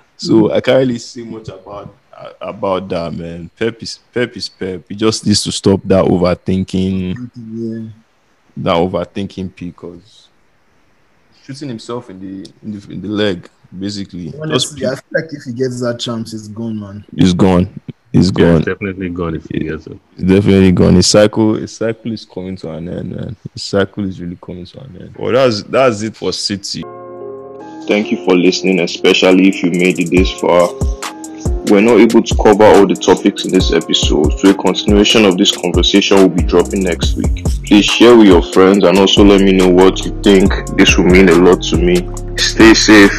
so 0.16 0.50
I 0.50 0.60
can't 0.60 0.78
really 0.78 0.98
say 0.98 1.22
much 1.22 1.48
about 1.48 1.94
about 2.40 2.88
that, 2.88 3.12
man. 3.14 3.50
Pep 3.58 3.82
is 3.82 3.98
Pep 4.12 4.36
is 4.36 4.48
Pep. 4.48 4.82
He 4.88 4.94
just 4.94 5.26
needs 5.26 5.42
to 5.44 5.52
stop 5.52 5.80
that 5.84 6.04
overthinking, 6.04 7.30
yeah. 7.36 7.88
that 8.56 8.74
overthinking 8.74 9.54
because 9.56 10.28
shooting 11.44 11.68
himself 11.68 12.10
in 12.10 12.20
the 12.20 12.50
in 12.62 12.72
the, 12.78 12.92
in 12.92 13.00
the 13.02 13.08
leg, 13.08 13.48
basically. 13.78 14.26
Just 14.30 14.42
Honestly, 14.42 14.86
I 14.86 14.90
feel 14.90 15.02
like 15.12 15.32
if 15.32 15.42
he 15.44 15.52
gets 15.52 15.80
that 15.80 15.98
chance, 16.00 16.32
it's 16.34 16.48
gone, 16.48 16.78
man. 16.78 17.04
He's 17.16 17.34
gone. 17.34 17.80
He's 18.12 18.30
Yeah, 18.36 18.54
gone. 18.54 18.62
definitely 18.62 19.08
gone 19.08 19.36
if 19.36 19.46
he 19.50 19.60
gets 19.60 19.86
it. 19.86 19.98
He's 20.16 20.24
definitely 20.26 20.72
gone. 20.72 20.94
His 20.96 21.06
cycle, 21.06 21.54
his 21.54 21.76
cycle 21.76 22.12
is 22.12 22.24
coming 22.24 22.56
to 22.56 22.70
an 22.72 22.88
end, 22.88 23.14
man. 23.14 23.36
His 23.52 23.62
cycle 23.62 24.04
is 24.04 24.20
really 24.20 24.36
coming 24.42 24.64
to 24.66 24.80
an 24.80 24.96
end. 25.00 25.14
Well, 25.16 25.32
that's 25.32 25.62
that's 25.62 26.02
it 26.02 26.16
for 26.16 26.32
City. 26.32 26.82
Thank 27.86 28.12
you 28.12 28.24
for 28.24 28.36
listening, 28.36 28.80
especially 28.80 29.48
if 29.48 29.62
you 29.62 29.70
made 29.70 29.98
it 29.98 30.10
this 30.10 30.30
far. 30.40 30.68
We're 31.70 31.80
not 31.80 32.00
able 32.00 32.20
to 32.20 32.34
cover 32.34 32.64
all 32.64 32.84
the 32.84 32.96
topics 32.96 33.44
in 33.44 33.52
this 33.52 33.72
episode, 33.72 34.32
so 34.40 34.50
a 34.50 34.54
continuation 34.54 35.24
of 35.24 35.38
this 35.38 35.56
conversation 35.56 36.16
will 36.16 36.28
be 36.28 36.42
dropping 36.42 36.82
next 36.82 37.14
week. 37.14 37.44
Please 37.64 37.84
share 37.84 38.16
with 38.16 38.26
your 38.26 38.42
friends 38.42 38.82
and 38.82 38.98
also 38.98 39.22
let 39.22 39.40
me 39.40 39.52
know 39.52 39.68
what 39.68 40.04
you 40.04 40.10
think. 40.20 40.50
This 40.76 40.98
will 40.98 41.04
mean 41.04 41.28
a 41.28 41.34
lot 41.34 41.62
to 41.70 41.76
me. 41.78 42.08
Stay 42.36 42.74
safe. 42.74 43.12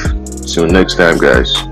Till 0.54 0.68
next 0.68 0.96
time, 0.96 1.18
guys. 1.18 1.71